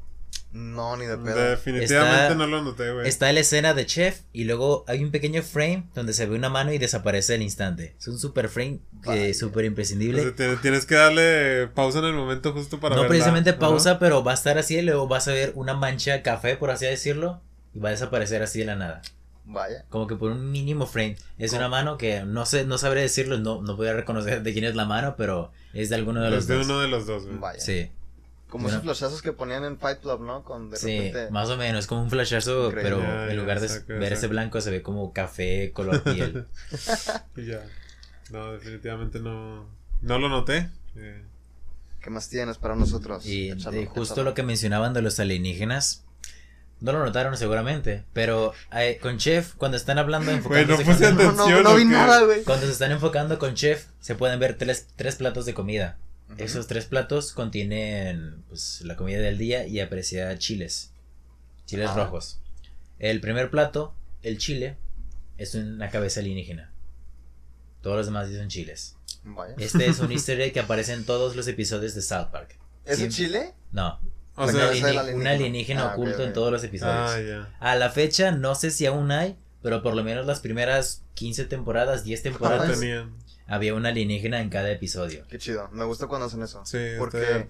No, 0.54 0.96
ni 0.96 1.04
de 1.04 1.16
pedo. 1.18 1.36
Definitivamente 1.50 2.22
Está- 2.22 2.34
no 2.36 2.46
lo 2.46 2.62
noté, 2.62 2.92
güey. 2.92 3.08
Está 3.08 3.32
la 3.32 3.40
escena 3.40 3.74
de 3.74 3.86
Chef 3.86 4.20
y 4.32 4.44
luego 4.44 4.84
hay 4.86 5.02
un 5.02 5.10
pequeño 5.10 5.42
frame 5.42 5.88
donde 5.96 6.12
se 6.12 6.26
ve 6.26 6.36
una 6.36 6.48
mano 6.48 6.72
y 6.72 6.78
desaparece 6.78 7.34
al 7.34 7.42
instante. 7.42 7.96
Es 7.98 8.06
un 8.06 8.20
super 8.20 8.48
frame, 8.48 8.78
eh, 9.12 9.34
súper 9.34 9.64
imprescindible. 9.64 10.30
tienes, 10.30 10.86
que 10.86 10.94
darle 10.94 11.66
pausa 11.74 11.98
en 11.98 12.04
el 12.04 12.14
momento 12.14 12.52
justo 12.52 12.78
para 12.78 12.94
no 12.94 13.02
verla. 13.02 13.08
precisamente 13.08 13.52
pausa, 13.52 13.98
pero 13.98 14.22
va 14.22 14.30
a 14.30 14.34
estar 14.34 14.56
así 14.56 14.76
y 14.76 14.82
luego 14.82 15.08
vas 15.08 15.26
a 15.26 15.32
ver 15.32 15.50
una 15.56 15.74
mancha 15.74 16.22
café, 16.22 16.56
por 16.56 16.70
así 16.70 16.86
decirlo, 16.86 17.42
y 17.74 17.80
va 17.80 17.88
a 17.88 17.92
desaparecer 17.92 18.40
así 18.40 18.60
de 18.60 18.66
la 18.66 18.76
nada. 18.76 19.02
Vaya. 19.46 19.84
Como 19.90 20.06
que 20.06 20.14
por 20.14 20.30
un 20.30 20.52
mínimo 20.52 20.86
frame. 20.86 21.16
Es 21.36 21.50
¿Cómo? 21.50 21.62
una 21.62 21.68
mano 21.68 21.98
que 21.98 22.22
no 22.24 22.46
sé, 22.46 22.64
no 22.64 22.78
sabré 22.78 23.00
decirlo, 23.00 23.38
no, 23.38 23.60
no 23.60 23.76
voy 23.76 23.88
a 23.88 23.92
reconocer 23.92 24.42
de 24.44 24.52
quién 24.52 24.64
es 24.64 24.76
la 24.76 24.84
mano, 24.84 25.16
pero 25.18 25.50
es 25.72 25.88
de 25.88 25.96
alguno 25.96 26.22
de 26.22 26.30
los 26.30 26.38
Es 26.38 26.46
de 26.46 26.54
dos. 26.58 26.66
uno 26.66 26.80
de 26.80 26.88
los 26.88 27.06
dos, 27.06 27.26
güey. 27.26 27.38
Vaya. 27.38 27.60
Sí, 27.60 27.90
Como 28.48 28.64
Bueno. 28.64 28.78
esos 28.78 28.84
flashazos 28.84 29.22
que 29.22 29.32
ponían 29.32 29.64
en 29.64 29.78
Fight 29.78 30.00
Club, 30.00 30.20
¿no? 30.20 30.44
Con 30.44 30.70
de 30.70 30.76
sí, 30.76 30.96
repente. 30.96 31.30
más 31.32 31.48
o 31.50 31.56
menos, 31.56 31.86
como 31.88 32.02
un 32.02 32.10
flashazo, 32.10 32.66
Increíble. 32.68 32.82
pero 33.00 33.30
en 33.30 33.36
lugar 33.36 33.58
de 33.60 33.80
ver 33.98 34.12
ese 34.12 34.28
blanco 34.28 34.60
se 34.60 34.70
ve 34.70 34.82
como 34.82 35.12
café 35.12 35.72
color 35.72 36.02
piel. 36.04 36.46
Y 37.36 37.46
ya. 37.46 37.62
No, 38.30 38.52
definitivamente 38.52 39.18
no. 39.18 39.66
No 40.02 40.18
lo 40.18 40.28
noté. 40.28 40.70
Eh, 40.96 41.22
¿Qué 42.00 42.10
más 42.10 42.28
tienes 42.28 42.58
para 42.58 42.76
nosotros? 42.76 43.26
Y 43.26 43.52
justo 43.88 44.22
lo 44.22 44.34
que 44.34 44.42
mencionaban 44.42 44.92
de 44.92 45.02
los 45.02 45.18
alienígenas. 45.18 46.04
No 46.80 46.92
lo 46.92 47.02
notaron 47.04 47.36
seguramente, 47.36 48.04
pero 48.12 48.52
eh, 48.72 48.98
con 49.00 49.16
Chef, 49.16 49.54
cuando 49.54 49.76
están 49.78 49.98
hablando 49.98 50.30
no 50.30 50.36
enfocándose 50.36 50.84
puse 50.84 51.04
con- 51.06 51.16
No, 51.16 51.22
no, 51.22 51.30
atención. 51.30 51.62
no 51.62 51.70
¿o 51.70 51.74
vi 51.76 51.82
qué? 51.84 51.88
nada, 51.88 52.22
güey. 52.24 52.42
Cuando 52.44 52.66
se 52.66 52.72
están 52.72 52.92
enfocando 52.92 53.38
con 53.38 53.54
Chef, 53.54 53.86
se 54.00 54.14
pueden 54.14 54.38
ver 54.38 54.58
tres, 54.58 54.88
tres 54.96 55.16
platos 55.16 55.46
de 55.46 55.54
comida. 55.54 55.96
Esos 56.38 56.66
tres 56.66 56.86
platos 56.86 57.32
contienen 57.32 58.42
pues, 58.48 58.80
la 58.82 58.96
comida 58.96 59.18
del 59.20 59.38
día 59.38 59.66
y 59.66 59.80
aprecia 59.80 60.36
chiles. 60.38 60.92
Chiles 61.66 61.90
Ah. 61.90 61.96
rojos. 61.96 62.40
El 62.98 63.20
primer 63.20 63.50
plato, 63.50 63.94
el 64.22 64.38
chile, 64.38 64.76
es 65.38 65.54
una 65.54 65.90
cabeza 65.90 66.20
alienígena. 66.20 66.72
Todos 67.80 67.96
los 67.98 68.06
demás 68.06 68.28
son 68.30 68.48
chiles. 68.48 68.96
Vaya. 69.24 69.54
Este 69.58 69.86
es 69.86 69.98
un 70.00 70.12
easter 70.12 70.40
egg 70.40 70.52
que 70.52 70.60
aparece 70.60 70.92
en 70.92 71.04
todos 71.04 71.34
los 71.36 71.48
episodios 71.48 71.94
de 71.94 72.02
South 72.02 72.28
Park. 72.30 72.58
¿Es 72.84 73.00
en 73.00 73.10
Chile? 73.10 73.54
No, 73.72 73.98
O 74.36 74.44
un, 74.44 74.52
sea, 74.52 74.68
alienígena. 74.68 75.16
un 75.16 75.26
alienígena 75.26 75.90
Ah, 75.90 75.94
oculto 75.94 76.22
en 76.24 76.32
todos 76.34 76.52
los 76.52 76.62
episodios. 76.64 77.10
ah, 77.10 77.20
ya. 77.20 77.56
A 77.60 77.74
la 77.76 77.90
fecha, 77.90 78.30
no 78.32 78.54
sé 78.54 78.70
si 78.70 78.84
aún 78.86 79.10
hay, 79.10 79.38
pero 79.62 79.82
por 79.82 79.94
lo 79.94 80.04
menos 80.04 80.26
las 80.26 80.40
primeras 80.40 81.02
15 81.14 81.46
temporadas, 81.46 82.04
10 82.04 82.22
No 82.24 82.30
temporadas, 82.30 82.78
tenían. 82.78 83.14
Había 83.46 83.74
un 83.74 83.86
alienígena 83.86 84.40
en 84.40 84.50
cada 84.50 84.70
episodio. 84.70 85.26
Qué 85.28 85.38
chido. 85.38 85.68
Me 85.72 85.84
gusta 85.84 86.06
cuando 86.06 86.26
hacen 86.26 86.42
eso. 86.42 86.64
Sí, 86.64 86.78
está 86.78 86.98
Porque 86.98 87.46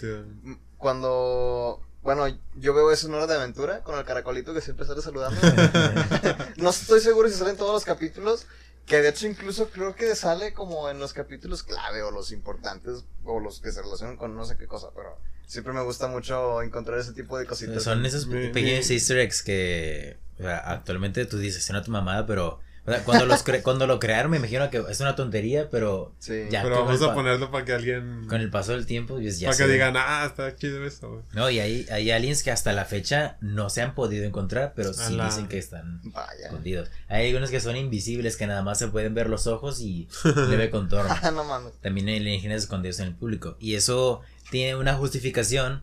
cuando. 0.77 1.81
Bueno, 2.03 2.27
yo 2.57 2.75
veo 2.75 2.91
eso 2.91 3.07
en 3.07 3.15
Hora 3.15 3.27
de 3.27 3.35
Aventura 3.35 3.83
con 3.83 3.99
el 3.99 4.05
caracolito 4.05 4.53
que 4.53 4.61
siempre 4.61 4.87
sale 4.87 5.01
saludando. 5.01 5.41
no 6.57 6.71
estoy 6.71 7.01
seguro 7.01 7.29
si 7.29 7.35
salen 7.35 7.57
todos 7.57 7.73
los 7.73 7.85
capítulos. 7.85 8.47
Que 8.85 9.01
de 9.01 9.09
hecho 9.09 9.27
incluso 9.27 9.71
creo 9.71 9.95
que 9.95 10.15
sale 10.15 10.53
como 10.53 10.91
en 10.91 10.99
los 10.99 11.15
capítulos 11.15 11.63
clave 11.63 12.03
o 12.03 12.11
los 12.11 12.33
importantes 12.33 13.05
o 13.25 13.41
los 13.41 13.61
que 13.61 13.73
se 13.73 13.81
relacionan 13.81 14.19
con 14.19 14.37
no 14.37 14.45
sé 14.45 14.59
qué 14.59 14.67
cosa, 14.67 14.89
pero 14.95 15.19
siempre 15.47 15.73
me 15.73 15.83
gusta 15.83 16.07
mucho 16.07 16.61
encontrar 16.61 16.99
ese 16.99 17.15
tipo 17.15 17.39
de 17.39 17.47
cositas. 17.47 17.83
Son 17.83 18.05
esos 18.05 18.27
pequeños 18.27 18.91
easter 18.91 19.21
eggs 19.21 19.43
que 19.43 20.19
o 20.39 20.43
sea, 20.43 20.59
actualmente 20.59 21.25
tú 21.27 21.39
dices, 21.39 21.65
es 21.65 21.71
una 21.71 21.83
tu 21.83 21.91
mamada, 21.91 22.27
pero 22.27 22.61
o 22.87 22.91
sea, 22.91 23.03
cuando, 23.05 23.25
los 23.27 23.45
cre- 23.45 23.63
cuando 23.63 23.87
lo 23.87 23.99
crearon 23.99 24.31
me 24.31 24.37
imagino 24.37 24.69
que 24.71 24.83
es 24.91 25.01
una 25.01 25.17
tontería, 25.17 25.71
pero 25.71 26.15
Sí. 26.19 26.45
Ya. 26.51 26.63
Pero 26.63 26.77
con 26.77 26.87
vamos 26.87 27.03
a 27.03 27.15
ponerlo 27.15 27.51
para 27.51 27.65
que 27.65 27.73
alguien. 27.73 28.27
con 28.29 28.41
el 28.41 28.51
paso 28.51 28.73
del 28.73 28.85
tiempo 28.87 29.15
pues, 29.15 29.41
ya 29.41 29.51
para 29.51 29.59
que 29.67 29.73
digan, 29.73 29.95
ah, 29.97 30.25
está 30.27 30.55
chido 30.57 30.85
eso. 30.85 31.23
No, 31.33 31.49
y 31.51 31.61
hay, 31.61 31.87
hay 31.91 32.11
aliens 32.11 32.43
que 32.43 32.51
hasta 32.51 32.73
la 32.73 32.85
fecha 32.85 33.37
no 33.41 33.71
se 33.71 33.81
han 33.83 33.95
podido 33.95 34.25
encontrar, 34.25 34.73
pero 34.77 34.93
sí 34.93 35.15
Ala. 35.15 35.27
dicen 35.27 35.49
que 35.49 35.59
están 35.59 36.01
Vaya. 36.05 36.47
escondidos. 36.47 36.91
Hay 37.09 37.27
algunos 37.29 37.51
que 37.51 37.61
son 37.61 37.77
invisibles, 37.77 38.37
que 38.37 38.47
nada 38.47 38.63
más 38.63 38.79
se 38.79 38.89
pueden 38.89 39.15
ver 39.15 39.29
los 39.31 39.47
ojos 39.47 39.81
y 39.81 40.09
leve 40.49 40.71
contorno. 40.71 41.15
Ah, 41.23 41.31
no 41.31 41.45
mames. 41.45 41.73
También 41.81 42.09
hay 42.09 42.17
alienígenas 42.19 42.63
escondidos 42.63 42.99
en 43.01 43.07
el 43.09 43.15
público. 43.15 43.57
Y 43.61 43.75
eso 43.77 44.21
tiene 44.51 44.77
una 44.77 44.95
justificación 44.95 45.83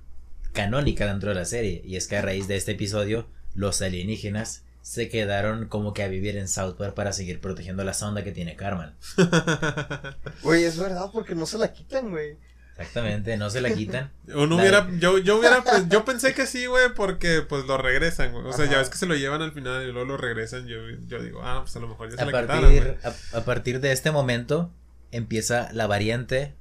canónica 0.53 1.07
dentro 1.07 1.29
de 1.29 1.35
la 1.35 1.45
serie. 1.45 1.81
Y 1.85 1.95
es 1.95 2.07
que 2.07 2.17
a 2.17 2.21
raíz 2.21 2.47
de 2.47 2.57
este 2.57 2.73
episodio, 2.73 3.27
los 3.55 3.81
alienígenas 3.81 4.63
se 4.81 5.09
quedaron 5.09 5.67
como 5.67 5.93
que 5.93 6.03
a 6.03 6.07
vivir 6.07 6.37
en 6.37 6.47
South 6.47 6.75
Park 6.75 6.93
para 6.95 7.13
seguir 7.13 7.39
protegiendo 7.39 7.83
la 7.83 7.93
sonda 7.93 8.23
que 8.23 8.31
tiene 8.31 8.55
Carmen. 8.55 8.91
Güey, 10.43 10.63
es 10.63 10.77
verdad 10.77 11.09
porque 11.13 11.35
no 11.35 11.45
se 11.45 11.57
la 11.57 11.71
quitan, 11.71 12.09
güey. 12.09 12.37
Exactamente, 12.77 13.37
no 13.37 13.49
se 13.49 13.61
la 13.61 13.71
quitan. 13.73 14.11
Uno 14.33 14.55
hubiera, 14.55 14.89
yo, 14.97 15.19
yo 15.19 15.37
hubiera, 15.37 15.63
pues, 15.63 15.87
yo 15.89 16.03
pensé 16.03 16.33
que 16.33 16.47
sí, 16.47 16.65
güey, 16.65 16.93
porque 16.95 17.41
pues 17.41 17.65
lo 17.65 17.77
regresan, 17.77 18.31
güey. 18.31 18.45
O 18.45 18.53
sea, 18.53 18.65
Ajá. 18.65 18.73
ya 18.73 18.79
ves 18.79 18.89
que 18.89 18.97
se 18.97 19.05
lo 19.05 19.15
llevan 19.15 19.41
al 19.41 19.51
final 19.51 19.83
y 19.83 19.91
luego 19.91 20.07
lo 20.07 20.17
regresan. 20.17 20.65
Yo, 20.67 20.77
yo 21.07 21.21
digo, 21.21 21.41
ah, 21.43 21.59
pues 21.61 21.75
a 21.75 21.79
lo 21.79 21.87
mejor 21.87 22.09
ya 22.09 22.15
se 22.15 22.23
A 22.23 22.25
la 22.25 22.41
quitaron, 22.41 22.73
partir, 22.73 22.97
a, 23.03 23.37
a 23.37 23.45
partir 23.45 23.79
de 23.81 23.91
este 23.91 24.09
momento 24.11 24.73
empieza 25.11 25.69
la 25.73 25.85
variante 25.85 26.55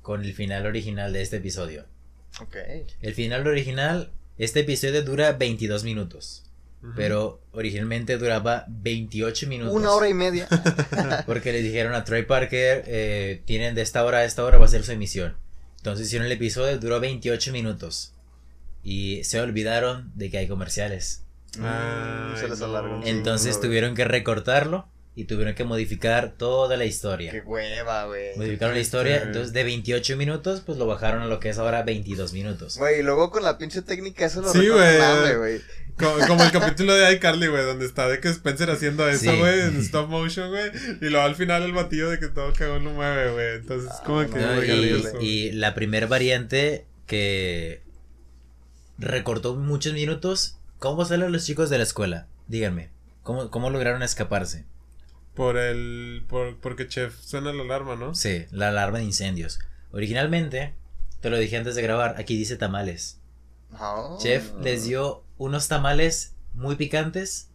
con 0.00 0.24
el 0.24 0.32
final 0.32 0.66
original 0.66 1.12
de 1.12 1.22
este 1.22 1.36
episodio. 1.38 1.86
Ok. 2.40 2.56
El 3.00 3.14
final 3.14 3.46
original, 3.46 4.12
este 4.38 4.60
episodio 4.60 5.02
dura 5.02 5.32
22 5.32 5.84
minutos. 5.84 6.44
Pero 6.96 7.40
originalmente 7.52 8.18
duraba 8.18 8.66
28 8.68 9.46
minutos. 9.46 9.74
Una 9.74 9.92
hora 9.92 10.08
y 10.08 10.14
media. 10.14 10.46
Porque 11.26 11.52
le 11.52 11.62
dijeron 11.62 11.94
a 11.94 12.04
Troy 12.04 12.24
Parker, 12.24 12.84
eh, 12.86 13.42
tienen 13.46 13.74
de 13.74 13.82
esta 13.82 14.04
hora 14.04 14.18
a 14.18 14.24
esta 14.24 14.44
hora 14.44 14.58
va 14.58 14.66
a 14.66 14.68
ser 14.68 14.84
su 14.84 14.92
emisión. 14.92 15.34
Entonces 15.78 16.06
hicieron 16.06 16.26
el 16.26 16.32
episodio, 16.32 16.78
duró 16.78 17.00
28 17.00 17.52
minutos. 17.52 18.12
Y 18.82 19.24
se 19.24 19.40
olvidaron 19.40 20.12
de 20.14 20.30
que 20.30 20.38
hay 20.38 20.46
comerciales. 20.46 21.22
Mm, 21.58 22.36
se 22.38 22.48
les 22.48 22.60
no. 22.60 23.02
Entonces 23.04 23.60
tuvieron 23.60 23.94
que 23.94 24.04
recortarlo 24.04 24.86
y 25.16 25.24
tuvieron 25.26 25.54
que 25.54 25.62
modificar 25.64 26.32
toda 26.36 26.76
la 26.76 26.82
Qué 26.84 26.88
historia. 26.90 27.42
hueva, 27.46 28.06
güey. 28.06 28.36
Modificaron 28.36 28.74
la 28.74 28.80
historia, 28.80 29.22
entonces 29.22 29.52
de 29.52 29.62
28 29.62 30.16
minutos, 30.16 30.60
pues 30.66 30.76
lo 30.78 30.86
bajaron 30.86 31.22
a 31.22 31.26
lo 31.26 31.38
que 31.38 31.50
es 31.50 31.58
ahora 31.58 31.82
22 31.84 32.32
minutos. 32.32 32.76
Güey, 32.78 33.00
y 33.00 33.02
luego 33.02 33.30
con 33.30 33.42
la 33.44 33.56
pinche 33.58 33.82
técnica 33.82 34.26
eso 34.26 34.42
lo 34.42 34.50
Sí, 34.52 34.66
güey. 34.68 34.98
madre, 34.98 35.36
güey. 35.36 35.60
Como, 35.96 36.26
como 36.26 36.42
el 36.42 36.50
capítulo 36.50 36.92
de 36.96 37.12
iCarly, 37.12 37.46
güey, 37.46 37.64
donde 37.64 37.86
está 37.86 38.08
de 38.08 38.18
que 38.18 38.28
Spencer 38.28 38.68
haciendo 38.70 39.08
eso, 39.08 39.30
Sí. 39.30 39.38
güey, 39.38 39.60
en 39.60 39.76
stop 39.78 40.08
motion, 40.08 40.50
güey. 40.50 40.72
Y 41.00 41.04
luego 41.08 41.24
al 41.24 41.36
final 41.36 41.62
el 41.62 41.72
batillo 41.72 42.10
de 42.10 42.18
que 42.18 42.26
todo 42.26 42.52
cagón 42.52 42.82
lo 42.82 42.90
mueve, 42.90 43.30
güey. 43.30 43.54
Entonces, 43.56 43.90
Ah, 43.92 44.02
como 44.04 44.22
no, 44.24 44.28
que. 44.30 44.40
¿no? 44.40 44.52
muy 44.54 44.66
y, 45.20 45.26
y 45.28 45.52
la 45.52 45.74
primer 45.76 46.08
variante 46.08 46.84
que 47.06 47.82
recortó 48.98 49.54
muchos 49.54 49.92
minutos. 49.92 50.58
¿Cómo 50.78 51.04
salen 51.04 51.32
los 51.32 51.44
chicos 51.46 51.70
de 51.70 51.78
la 51.78 51.84
escuela? 51.84 52.26
Díganme. 52.48 52.90
¿Cómo, 53.22 53.50
cómo 53.50 53.70
lograron 53.70 54.02
escaparse? 54.02 54.64
Por 55.34 55.56
el. 55.56 56.24
Por, 56.28 56.56
porque 56.60 56.86
Chef 56.88 57.14
suena 57.20 57.52
la 57.52 57.62
alarma, 57.62 57.96
¿no? 57.96 58.14
Sí, 58.14 58.46
la 58.50 58.68
alarma 58.68 58.98
de 58.98 59.04
incendios. 59.04 59.58
Originalmente, 59.90 60.74
te 61.20 61.30
lo 61.30 61.38
dije 61.38 61.56
antes 61.56 61.74
de 61.74 61.82
grabar, 61.82 62.16
aquí 62.18 62.36
dice 62.36 62.56
tamales. 62.56 63.18
No. 63.70 64.18
Chef 64.20 64.52
les 64.62 64.84
dio 64.84 65.24
unos 65.36 65.66
tamales 65.68 66.34
muy 66.54 66.76
picantes 66.76 67.48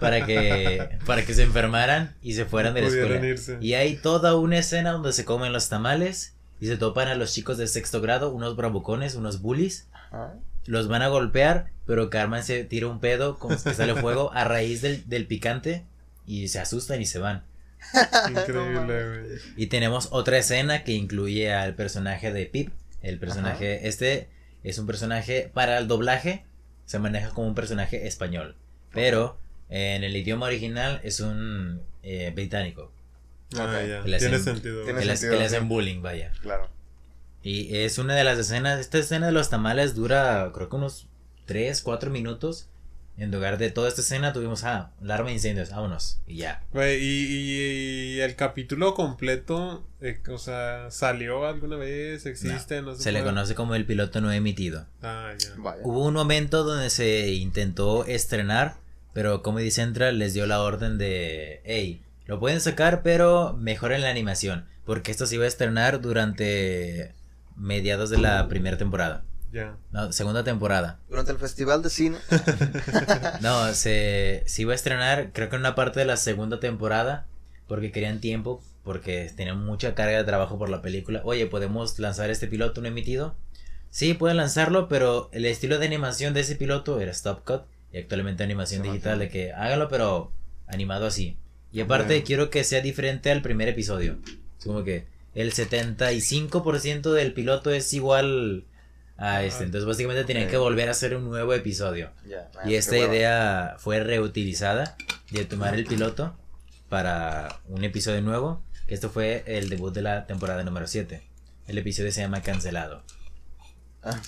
para 0.00 0.24
que 0.24 0.98
para 1.04 1.24
que 1.26 1.34
se 1.34 1.42
enfermaran 1.42 2.14
y 2.22 2.32
se 2.34 2.46
fueran 2.46 2.72
de 2.74 2.80
la 2.82 2.88
Pudieran 2.88 3.12
escuela. 3.12 3.28
irse. 3.32 3.58
Y 3.60 3.74
hay 3.74 3.96
toda 3.96 4.36
una 4.36 4.58
escena 4.58 4.92
donde 4.92 5.12
se 5.12 5.24
comen 5.26 5.52
los 5.52 5.68
tamales 5.68 6.34
y 6.60 6.66
se 6.66 6.78
topan 6.78 7.08
a 7.08 7.14
los 7.14 7.32
chicos 7.34 7.58
de 7.58 7.66
sexto 7.66 8.00
grado, 8.00 8.30
unos 8.32 8.56
bravucones, 8.56 9.16
unos 9.16 9.42
bullies, 9.42 9.88
Ajá. 9.92 10.34
los 10.64 10.88
van 10.88 11.02
a 11.02 11.08
golpear, 11.08 11.70
pero 11.84 12.08
Carmen 12.08 12.42
se 12.42 12.64
tira 12.64 12.86
un 12.86 13.00
pedo 13.00 13.38
como 13.38 13.62
que 13.62 13.74
sale 13.74 13.94
fuego 13.96 14.32
a 14.32 14.44
raíz 14.44 14.80
del, 14.80 15.06
del 15.08 15.26
picante 15.26 15.84
y 16.26 16.48
se 16.48 16.58
asustan 16.60 17.00
y 17.00 17.06
se 17.06 17.18
van. 17.18 17.44
Increíble, 18.30 18.80
güey. 19.26 19.38
Y 19.56 19.66
tenemos 19.66 20.08
otra 20.10 20.38
escena 20.38 20.84
que 20.84 20.92
incluye 20.92 21.52
al 21.52 21.74
personaje 21.74 22.32
de 22.32 22.46
Pip. 22.46 22.70
El 23.02 23.18
personaje, 23.18 23.86
este 23.88 24.28
es 24.62 24.78
un 24.78 24.86
personaje 24.86 25.50
para 25.52 25.76
el 25.78 25.86
doblaje, 25.88 26.44
se 26.86 26.98
maneja 26.98 27.28
como 27.30 27.48
un 27.48 27.54
personaje 27.54 28.06
español. 28.06 28.56
Pero 28.92 29.38
en 29.68 30.04
el 30.04 30.16
idioma 30.16 30.46
original 30.46 31.00
es 31.04 31.20
un 31.20 31.82
eh, 32.02 32.32
británico. 32.34 32.90
Ah, 33.58 33.82
ya. 33.86 34.02
Que 34.02 34.08
le 34.08 34.18
Tiene 34.18 34.36
hacen- 34.36 34.54
sentido. 34.54 34.84
Tiene 34.84 35.00
Que, 35.00 35.04
les- 35.06 35.20
sentido, 35.20 35.32
que 35.34 35.38
le 35.40 35.44
hacen 35.46 35.68
bullying, 35.68 36.00
vaya. 36.00 36.32
Claro. 36.40 36.70
Y 37.42 37.76
es 37.76 37.98
una 37.98 38.14
de 38.14 38.24
las 38.24 38.38
escenas, 38.38 38.80
esta 38.80 38.96
escena 38.98 39.26
de 39.26 39.32
los 39.32 39.50
tamales 39.50 39.94
dura 39.94 40.50
creo 40.54 40.70
que 40.70 40.76
unos 40.76 41.06
3, 41.44 41.82
4 41.82 42.10
minutos. 42.10 42.68
En 43.16 43.30
lugar 43.30 43.58
de 43.58 43.70
toda 43.70 43.88
esta 43.88 44.00
escena 44.00 44.32
tuvimos, 44.32 44.64
ah, 44.64 44.90
alarma 45.00 45.28
de 45.28 45.34
incendios, 45.34 45.70
vámonos. 45.70 46.18
Y 46.26 46.36
ya. 46.38 46.64
Güey, 46.72 47.00
y, 47.00 47.26
y- 47.26 48.14
y 48.16 48.20
el 48.20 48.34
capítulo 48.34 48.94
completo, 48.94 49.86
eh, 50.00 50.20
o 50.28 50.38
sea, 50.38 50.90
¿salió 50.90 51.46
alguna 51.46 51.76
vez? 51.76 52.26
¿Existe? 52.26 52.82
No, 52.82 52.96
Se 52.96 53.12
le 53.12 53.20
puede? 53.20 53.30
conoce 53.32 53.54
como 53.54 53.76
el 53.76 53.86
piloto 53.86 54.20
no 54.20 54.32
emitido. 54.32 54.86
Ah, 55.02 55.32
ya. 55.38 55.50
Vaya. 55.58 55.82
Hubo 55.84 56.04
un 56.04 56.14
momento 56.14 56.64
donde 56.64 56.90
se 56.90 57.32
intentó 57.34 58.04
estrenar, 58.04 58.74
pero 59.12 59.42
Comedy 59.42 59.70
Central 59.70 60.18
les 60.18 60.34
dio 60.34 60.46
la 60.46 60.60
orden 60.60 60.98
de, 60.98 61.60
hey, 61.64 62.02
lo 62.26 62.40
pueden 62.40 62.60
sacar, 62.60 63.02
pero 63.04 63.52
mejoren 63.56 64.00
la 64.02 64.10
animación, 64.10 64.64
porque 64.84 65.12
esto 65.12 65.26
se 65.26 65.36
iba 65.36 65.44
a 65.44 65.48
estrenar 65.48 66.00
durante 66.00 67.12
mediados 67.56 68.10
de 68.10 68.18
la 68.18 68.48
primera 68.48 68.76
temporada, 68.76 69.22
Ya. 69.54 69.76
no, 69.92 70.10
segunda 70.12 70.42
temporada. 70.42 70.98
Durante 71.08 71.30
el 71.30 71.38
festival 71.38 71.80
de 71.82 71.90
cine. 71.90 72.18
No, 73.40 73.72
se, 73.72 74.42
se 74.46 74.62
iba 74.62 74.72
a 74.72 74.74
estrenar, 74.74 75.30
creo 75.32 75.48
que 75.48 75.56
en 75.56 75.60
una 75.60 75.74
parte 75.76 76.00
de 76.00 76.06
la 76.06 76.16
segunda 76.16 76.58
temporada, 76.60 77.26
porque 77.68 77.92
querían 77.92 78.20
tiempo, 78.20 78.60
porque 78.82 79.30
tenían 79.36 79.64
mucha 79.64 79.94
carga 79.94 80.18
de 80.18 80.24
trabajo 80.24 80.58
por 80.58 80.68
la 80.70 80.82
película. 80.82 81.20
Oye, 81.24 81.46
¿podemos 81.46 81.98
lanzar 82.00 82.30
este 82.30 82.48
piloto 82.48 82.80
no 82.80 82.88
emitido? 82.88 83.36
Sí, 83.90 84.14
pueden 84.14 84.38
lanzarlo, 84.38 84.88
pero 84.88 85.28
el 85.32 85.44
estilo 85.44 85.78
de 85.78 85.86
animación 85.86 86.34
de 86.34 86.40
ese 86.40 86.56
piloto 86.56 87.00
era 87.00 87.12
stop 87.12 87.44
cut 87.44 87.62
y 87.92 87.98
actualmente 87.98 88.42
animación 88.42 88.82
Se 88.82 88.88
digital 88.88 89.20
de 89.20 89.28
que 89.28 89.52
hágalo, 89.52 89.88
pero 89.88 90.32
animado 90.66 91.06
así. 91.06 91.36
Y 91.70 91.80
aparte 91.80 92.14
Bueno. 92.14 92.26
quiero 92.26 92.50
que 92.50 92.64
sea 92.64 92.80
diferente 92.80 93.30
al 93.30 93.40
primer 93.42 93.68
episodio. 93.68 94.18
Es 94.58 94.64
como 94.64 94.82
que 94.82 95.06
el 95.34 95.52
75% 95.52 97.12
del 97.12 97.32
piloto 97.34 97.70
es 97.70 97.92
igual 97.92 98.64
a 99.16 99.42
este. 99.44 99.62
Ah, 99.62 99.66
Entonces 99.66 99.86
básicamente 99.86 100.24
tenían 100.24 100.48
que 100.48 100.56
volver 100.56 100.88
a 100.88 100.92
hacer 100.92 101.14
un 101.16 101.24
nuevo 101.24 101.54
episodio. 101.54 102.10
Ah, 102.56 102.68
Y 102.68 102.74
esta 102.74 102.96
idea 102.98 103.76
fue 103.78 104.00
reutilizada 104.00 104.96
de 105.30 105.44
tomar 105.44 105.74
el 105.74 105.84
piloto 105.86 106.36
para 106.88 107.60
un 107.68 107.84
episodio 107.84 108.20
nuevo. 108.22 108.62
Que 108.86 108.94
esto 108.94 109.08
fue 109.10 109.42
el 109.46 109.68
debut 109.70 109.94
de 109.94 110.02
la 110.02 110.26
temporada 110.26 110.62
número 110.62 110.86
7. 110.86 111.22
El 111.66 111.78
episodio 111.78 112.12
se 112.12 112.20
llama 112.20 112.42
Cancelado. 112.42 113.02
Ah, 114.02 114.20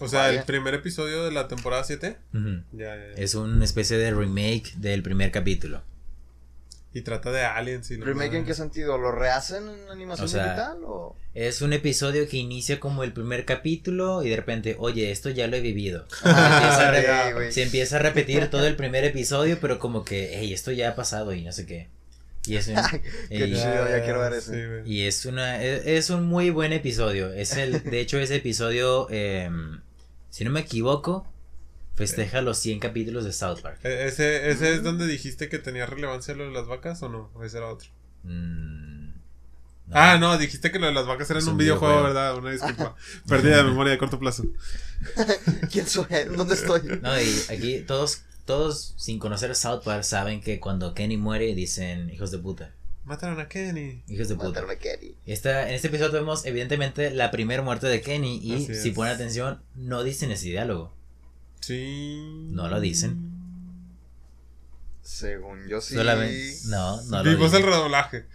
O 0.00 0.08
sea, 0.08 0.22
Vaya. 0.22 0.40
el 0.40 0.44
primer 0.46 0.74
episodio 0.74 1.24
de 1.24 1.30
la 1.30 1.46
temporada 1.46 1.84
7. 1.84 2.16
Ujú. 2.34 2.62
Ya, 2.72 2.96
ya, 2.96 3.06
ya. 3.14 3.22
Es 3.22 3.34
una 3.36 3.64
especie 3.64 3.98
de 3.98 4.10
remake 4.12 4.72
del 4.78 5.02
primer 5.02 5.30
capítulo. 5.30 5.82
Y 6.92 7.02
trata 7.02 7.30
de 7.30 7.44
aliens 7.44 7.88
y 7.92 7.96
lo 7.96 8.04
¿Remake 8.04 8.36
en 8.38 8.44
qué 8.44 8.52
sentido? 8.54 8.98
¿Lo 8.98 9.12
rehacen 9.12 9.68
en 9.68 9.88
animación 9.90 10.24
O 10.26 10.28
sea, 10.28 10.42
digital 10.44 10.78
o...? 10.84 11.16
Es 11.34 11.62
un 11.62 11.72
episodio 11.72 12.28
que 12.28 12.36
inicia 12.38 12.80
como 12.80 13.04
el 13.04 13.12
primer 13.12 13.44
capítulo 13.44 14.24
y 14.24 14.30
de 14.30 14.36
repente, 14.36 14.74
oye, 14.80 15.12
esto 15.12 15.30
ya 15.30 15.46
lo 15.46 15.56
he 15.56 15.60
vivido. 15.60 16.06
Ah, 16.24 16.74
se, 16.76 16.82
empieza 16.82 16.88
a 16.88 16.90
re- 16.90 17.02
ya, 17.02 17.32
güey. 17.32 17.52
se 17.52 17.62
empieza 17.62 17.96
a 17.96 17.98
repetir 18.00 18.48
todo 18.50 18.66
el 18.66 18.74
primer 18.74 19.04
episodio, 19.04 19.58
pero 19.60 19.78
como 19.78 20.04
que, 20.04 20.30
hey, 20.34 20.52
esto 20.52 20.72
ya 20.72 20.88
ha 20.90 20.94
pasado 20.96 21.32
y 21.32 21.44
no 21.44 21.52
sé 21.52 21.66
qué. 21.66 21.88
Y 22.46 22.56
es 22.56 22.66
un, 22.66 22.74
Qué 23.28 23.46
y- 23.46 23.54
chido, 23.54 23.88
ya 23.88 24.02
quiero 24.02 24.18
ver 24.20 24.32
ese. 24.32 24.52
Sí, 24.54 24.66
güey. 24.66 24.92
Y 24.92 25.06
es 25.06 25.24
una 25.26 25.62
es, 25.62 25.86
es 25.86 26.10
un 26.10 26.26
muy 26.26 26.50
buen 26.50 26.72
episodio. 26.72 27.32
Es 27.32 27.56
el 27.56 27.84
de 27.84 28.00
hecho 28.00 28.18
ese 28.18 28.34
episodio 28.36 29.06
em, 29.10 29.80
si 30.30 30.42
no 30.44 30.50
me 30.50 30.60
equivoco 30.60 31.24
festeja 31.94 32.40
los 32.42 32.58
100 32.58 32.80
capítulos 32.80 33.24
de 33.24 33.32
South 33.32 33.60
Park. 33.62 33.78
E- 33.84 34.06
¿Ese, 34.06 34.50
ese 34.50 34.74
es 34.74 34.82
donde 34.82 35.06
dijiste 35.06 35.48
que 35.48 35.58
tenía 35.58 35.86
relevancia 35.86 36.34
lo 36.34 36.44
de 36.44 36.52
las 36.52 36.66
vacas 36.66 37.02
o 37.02 37.08
no? 37.08 37.30
¿O 37.34 37.44
ese 37.44 37.58
era 37.58 37.68
otro? 37.68 37.88
Mm, 38.22 39.08
no. 39.86 39.92
Ah, 39.92 40.18
no, 40.18 40.38
dijiste 40.38 40.70
que 40.70 40.78
lo 40.78 40.86
de 40.86 40.92
las 40.92 41.06
vacas 41.06 41.28
era 41.30 41.40
en 41.40 41.46
un 41.46 41.52
un 41.52 41.58
videojuego, 41.58 41.94
videojuego. 42.02 42.14
¿verdad? 42.14 42.36
Una 42.38 42.50
disculpa. 42.52 42.94
Perdida 43.28 43.58
de 43.58 43.64
memoria 43.64 43.92
de 43.92 43.98
corto 43.98 44.18
plazo. 44.18 44.44
¿Quién 45.70 45.86
soy? 45.86 46.06
¿Dónde 46.36 46.54
estoy? 46.54 46.82
No, 47.02 47.20
y 47.20 47.40
aquí 47.52 47.80
todos 47.86 48.22
todos, 48.44 48.94
sin 48.96 49.18
conocer 49.20 49.50
a 49.52 49.54
South 49.54 49.82
Park, 49.84 50.02
saben 50.02 50.40
que 50.40 50.58
cuando 50.58 50.92
Kenny 50.92 51.16
muere 51.16 51.54
dicen 51.54 52.10
hijos 52.10 52.30
de 52.32 52.38
puta. 52.38 52.72
Mataron 53.04 53.38
a 53.38 53.48
Kenny. 53.48 54.02
Hijos 54.08 54.28
de 54.28 54.34
puta. 54.34 54.48
Matarme, 54.48 54.76
Kenny. 54.78 55.14
Esta, 55.24 55.68
en 55.68 55.74
este 55.74 55.86
episodio 55.88 56.12
vemos 56.12 56.44
evidentemente 56.46 57.10
la 57.12 57.30
primera 57.30 57.62
muerte 57.62 57.86
de 57.86 58.00
Kenny 58.00 58.40
y 58.42 58.74
si 58.74 58.90
ponen 58.90 59.14
atención 59.14 59.62
no 59.76 60.02
dicen 60.02 60.32
ese 60.32 60.46
diálogo. 60.48 60.92
Sí. 61.60 62.46
No 62.50 62.68
lo 62.68 62.80
dicen. 62.80 63.30
Según 65.02 65.66
yo 65.68 65.80
sí. 65.80 65.94
Solamente, 65.94 66.54
no, 66.66 67.02
no 67.04 67.22
lo 67.22 67.30
Vimos 67.30 67.52
el 67.52 67.58
dicen. 67.58 67.72
redoblaje. 67.72 68.26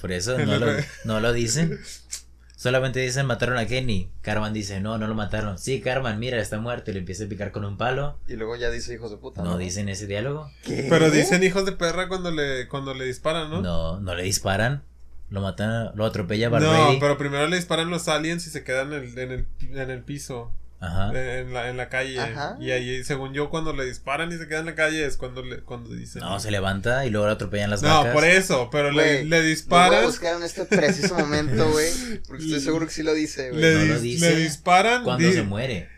Por 0.00 0.12
eso 0.12 0.38
no 0.44 0.58
lo, 0.58 0.72
no 1.04 1.20
lo 1.20 1.32
dicen. 1.32 1.78
Solamente 2.56 3.00
dicen 3.00 3.26
mataron 3.26 3.58
a 3.58 3.66
Kenny. 3.66 4.08
Carman 4.20 4.52
dice, 4.52 4.80
no, 4.80 4.96
no 4.96 5.08
lo 5.08 5.16
mataron. 5.16 5.58
Sí, 5.58 5.80
Carman, 5.80 6.20
mira, 6.20 6.40
está 6.40 6.60
muerto. 6.60 6.90
Y 6.90 6.94
le 6.94 7.00
empieza 7.00 7.24
a 7.24 7.28
picar 7.28 7.50
con 7.50 7.64
un 7.64 7.76
palo. 7.76 8.20
Y 8.28 8.34
luego 8.34 8.54
ya 8.54 8.70
dice 8.70 8.94
hijos 8.94 9.10
de 9.10 9.16
puta. 9.16 9.42
No 9.42 9.58
dicen 9.58 9.88
ese 9.88 10.06
diálogo. 10.06 10.48
¿Qué? 10.62 10.86
Pero 10.88 11.10
dicen 11.10 11.42
hijos 11.42 11.64
de 11.66 11.72
perra 11.72 12.06
cuando 12.06 12.30
le, 12.30 12.68
cuando 12.68 12.94
le 12.94 13.04
disparan, 13.04 13.50
¿no? 13.50 13.62
No, 13.62 13.98
no 14.00 14.14
le 14.14 14.22
disparan. 14.22 14.84
Lo 15.28 15.40
matan, 15.40 15.90
lo 15.94 16.04
atropella 16.04 16.50
No, 16.50 16.98
pero 17.00 17.16
primero 17.18 17.46
le 17.48 17.56
disparan 17.56 17.88
los 17.90 18.06
aliens 18.06 18.46
y 18.46 18.50
se 18.50 18.62
quedan 18.64 18.92
en 18.92 19.02
el, 19.02 19.18
en 19.18 19.32
el, 19.32 19.46
en 19.76 19.90
el 19.90 20.02
piso, 20.02 20.52
Ajá. 20.84 21.12
en 21.14 21.54
la, 21.54 21.68
en 21.70 21.76
la 21.76 21.88
calle. 21.88 22.18
Ajá. 22.20 22.56
Y 22.60 22.72
ahí, 22.72 23.04
según 23.04 23.32
yo, 23.32 23.48
cuando 23.50 23.72
le 23.72 23.84
disparan 23.84 24.32
y 24.32 24.36
se 24.36 24.48
quedan 24.48 24.60
en 24.62 24.66
la 24.66 24.74
calle 24.74 25.06
es 25.06 25.16
cuando, 25.16 25.42
le, 25.42 25.60
cuando 25.62 25.90
dicen. 25.94 26.20
No, 26.22 26.40
se 26.40 26.50
levanta 26.50 27.06
y 27.06 27.10
luego 27.10 27.26
lo 27.28 27.32
atropellan 27.34 27.70
las 27.70 27.82
No, 27.82 27.98
vacas. 27.98 28.12
por 28.14 28.24
eso, 28.24 28.68
pero 28.70 28.90
le, 28.90 28.94
Güey, 29.02 29.24
le 29.24 29.24
Lo 29.24 29.36
voy 29.36 29.44
a 29.44 29.48
disparan. 29.48 30.04
buscar 30.04 30.36
en 30.36 30.42
este 30.42 30.64
preciso 30.64 31.14
momento, 31.16 31.70
güey. 31.70 31.90
Porque 32.26 32.42
estoy 32.44 32.60
seguro 32.64 32.86
que 32.86 32.92
sí 32.92 33.02
lo 33.04 33.14
dice, 33.14 33.50
güey. 33.50 33.60
Le, 33.62 33.74
No 33.86 33.94
dis- 33.94 34.00
dice 34.00 34.30
le 34.30 34.36
disparan. 34.42 35.04
Cuando 35.04 35.26
di- 35.26 35.32
se 35.32 35.42
muere. 35.44 35.88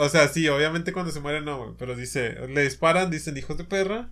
O 0.00 0.08
sea, 0.08 0.28
sí, 0.28 0.48
obviamente 0.48 0.92
cuando 0.92 1.12
se 1.12 1.20
muere 1.20 1.40
no, 1.42 1.58
güey, 1.58 1.70
pero 1.78 1.94
dice, 1.94 2.34
le 2.48 2.62
disparan, 2.62 3.10
dicen 3.10 3.36
hijos 3.36 3.56
de 3.58 3.64
perra. 3.64 4.08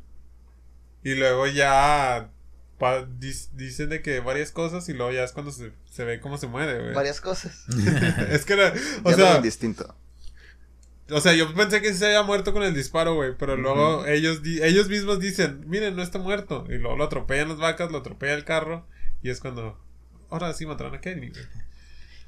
Y 1.03 1.15
luego 1.17 1.47
ya 1.49 2.29
pa- 2.79 3.07
dis- 3.19 3.49
dicen 3.55 3.89
de 3.89 4.03
que 4.03 4.21
varias 4.21 4.53
cosas 4.53 4.89
y 4.89 4.93
luego 4.93 5.11
ya 5.13 5.25
es 5.25 5.33
cuando 5.33 5.51
se, 5.51 5.73
se 5.91 6.05
ve 6.05 6.21
cómo 6.21 6.39
se 6.39 6.47
muere, 6.47 6.79
güey. 6.81 6.95
Varias 6.95 7.21
cosas. 7.21 7.65
Es 8.31 8.45
que 8.45 8.53
era, 8.53 8.73
o 9.03 9.11
Ya 9.11 9.17
sea, 9.17 9.35
lo 9.35 9.43
distinto. 9.43 9.97
O 11.13 11.21
sea, 11.21 11.35
yo 11.35 11.53
pensé 11.55 11.81
que 11.83 11.93
se 11.95 12.07
había 12.07 12.23
muerto 12.23 12.53
con 12.53 12.63
el 12.63 12.75
disparo, 12.75 13.15
güey, 13.15 13.33
pero 13.39 13.57
luego 13.57 14.07
ellos 14.07 14.43
di- 14.43 14.63
ellos 14.63 14.89
mismos 14.89 15.21
dicen, 15.21 15.63
miren, 15.69 15.95
no 15.97 16.03
está 16.03 16.19
muerto. 16.19 16.65
Y 16.69 16.79
luego 16.79 16.97
lo 16.97 17.05
atropellan 17.05 17.49
las 17.51 17.59
vacas, 17.59 17.91
lo 17.93 17.99
atropella 17.99 18.35
el 18.35 18.45
carro 18.45 18.87
y 19.23 19.31
es 19.31 19.41
cuando, 19.41 19.79
ahora 20.31 20.53
sí 20.53 20.67
mataron 20.67 20.95
a 20.95 21.01
Kenny, 21.01 21.31
güey. 21.31 21.45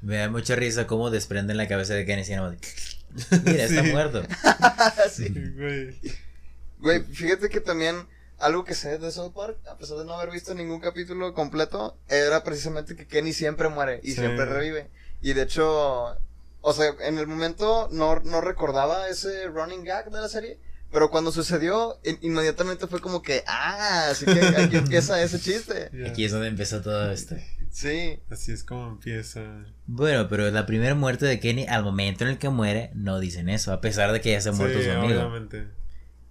Me 0.01 0.17
da 0.17 0.29
mucha 0.29 0.55
risa 0.55 0.85
cómo 0.87 1.09
desprenden 1.09 1.57
la 1.57 1.67
cabeza 1.67 1.93
de 1.93 2.05
Kenny. 2.05 2.21
así 2.21 2.35
nomás 2.35 2.57
Mira, 3.45 3.63
está 3.63 3.83
muerto. 3.83 4.23
Sí. 5.11 5.25
Sí, 5.27 5.33
güey. 5.57 5.95
Güey, 6.79 7.03
fíjate 7.03 7.49
que 7.49 7.61
también 7.61 7.95
algo 8.37 8.65
que 8.65 8.75
sé 8.75 8.97
de 8.97 9.11
South 9.11 9.31
Park, 9.33 9.57
a 9.71 9.77
pesar 9.77 9.97
de 9.97 10.05
no 10.05 10.13
haber 10.13 10.31
visto 10.31 10.53
ningún 10.53 10.79
capítulo 10.81 11.33
completo, 11.33 11.97
era 12.09 12.43
precisamente 12.43 12.95
que 12.95 13.07
Kenny 13.07 13.31
siempre 13.33 13.69
muere 13.69 14.01
y 14.03 14.09
Sí. 14.11 14.17
siempre 14.19 14.45
revive. 14.45 14.89
Y 15.21 15.33
de 15.33 15.43
hecho, 15.43 16.17
o 16.67 16.73
sea, 16.73 16.93
en 17.01 17.17
el 17.19 17.27
momento 17.27 17.87
no, 17.91 18.19
no 18.21 18.41
recordaba 18.41 19.07
ese 19.07 19.47
running 19.47 19.83
gag 19.83 20.09
de 20.11 20.19
la 20.19 20.27
serie. 20.29 20.59
Pero 20.91 21.09
cuando 21.09 21.31
sucedió, 21.31 21.99
in- 22.05 22.19
inmediatamente 22.21 22.87
fue 22.87 23.01
como 23.01 23.21
que, 23.21 23.43
ah, 23.47 24.07
así 24.11 24.25
que 24.25 24.39
aquí 24.39 24.77
empieza 24.77 25.21
ese 25.21 25.39
chiste. 25.39 25.89
Aquí 26.09 26.23
es 26.25 26.31
donde 26.31 26.47
empezó 26.47 26.81
todo 26.81 27.11
esto. 27.11 27.35
Sí, 27.71 28.19
Así 28.29 28.51
es 28.53 28.63
como 28.63 28.87
empieza. 28.89 29.41
Bueno, 29.85 30.27
pero 30.29 30.49
la 30.51 30.65
primera 30.65 30.95
muerte 30.95 31.25
de 31.25 31.39
Kenny, 31.41 31.65
al 31.67 31.83
momento 31.83 32.23
en 32.23 32.29
el 32.31 32.37
que 32.37 32.47
muere, 32.49 32.91
no 32.93 33.19
dicen 33.19 33.49
eso, 33.49 33.73
a 33.73 33.81
pesar 33.81 34.11
de 34.13 34.21
que 34.21 34.31
ya 34.31 34.39
se 34.41 34.49
ha 34.49 34.51
muerto 34.53 34.79
Sí, 34.79 34.85
su 34.85 34.91
amigo. 34.91 35.19
obviamente. 35.19 35.67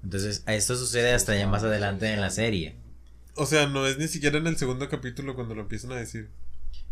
Entonces, 0.03 0.43
a 0.47 0.55
esto 0.55 0.77
sucede 0.77 1.13
hasta 1.13 1.37
ya 1.37 1.47
más 1.47 1.63
adelante 1.63 2.11
en 2.13 2.21
la 2.21 2.31
serie. 2.31 2.77
O 3.37 3.47
sea, 3.47 3.67
no 3.67 3.87
es 3.87 3.99
ni 3.99 4.09
siquiera 4.09 4.39
en 4.39 4.47
el 4.47 4.57
segundo 4.57 4.89
capítulo 4.89 5.35
cuando 5.35 5.55
lo 5.55 5.63
empiezan 5.63 5.93
a 5.93 5.97
decir. 5.97 6.31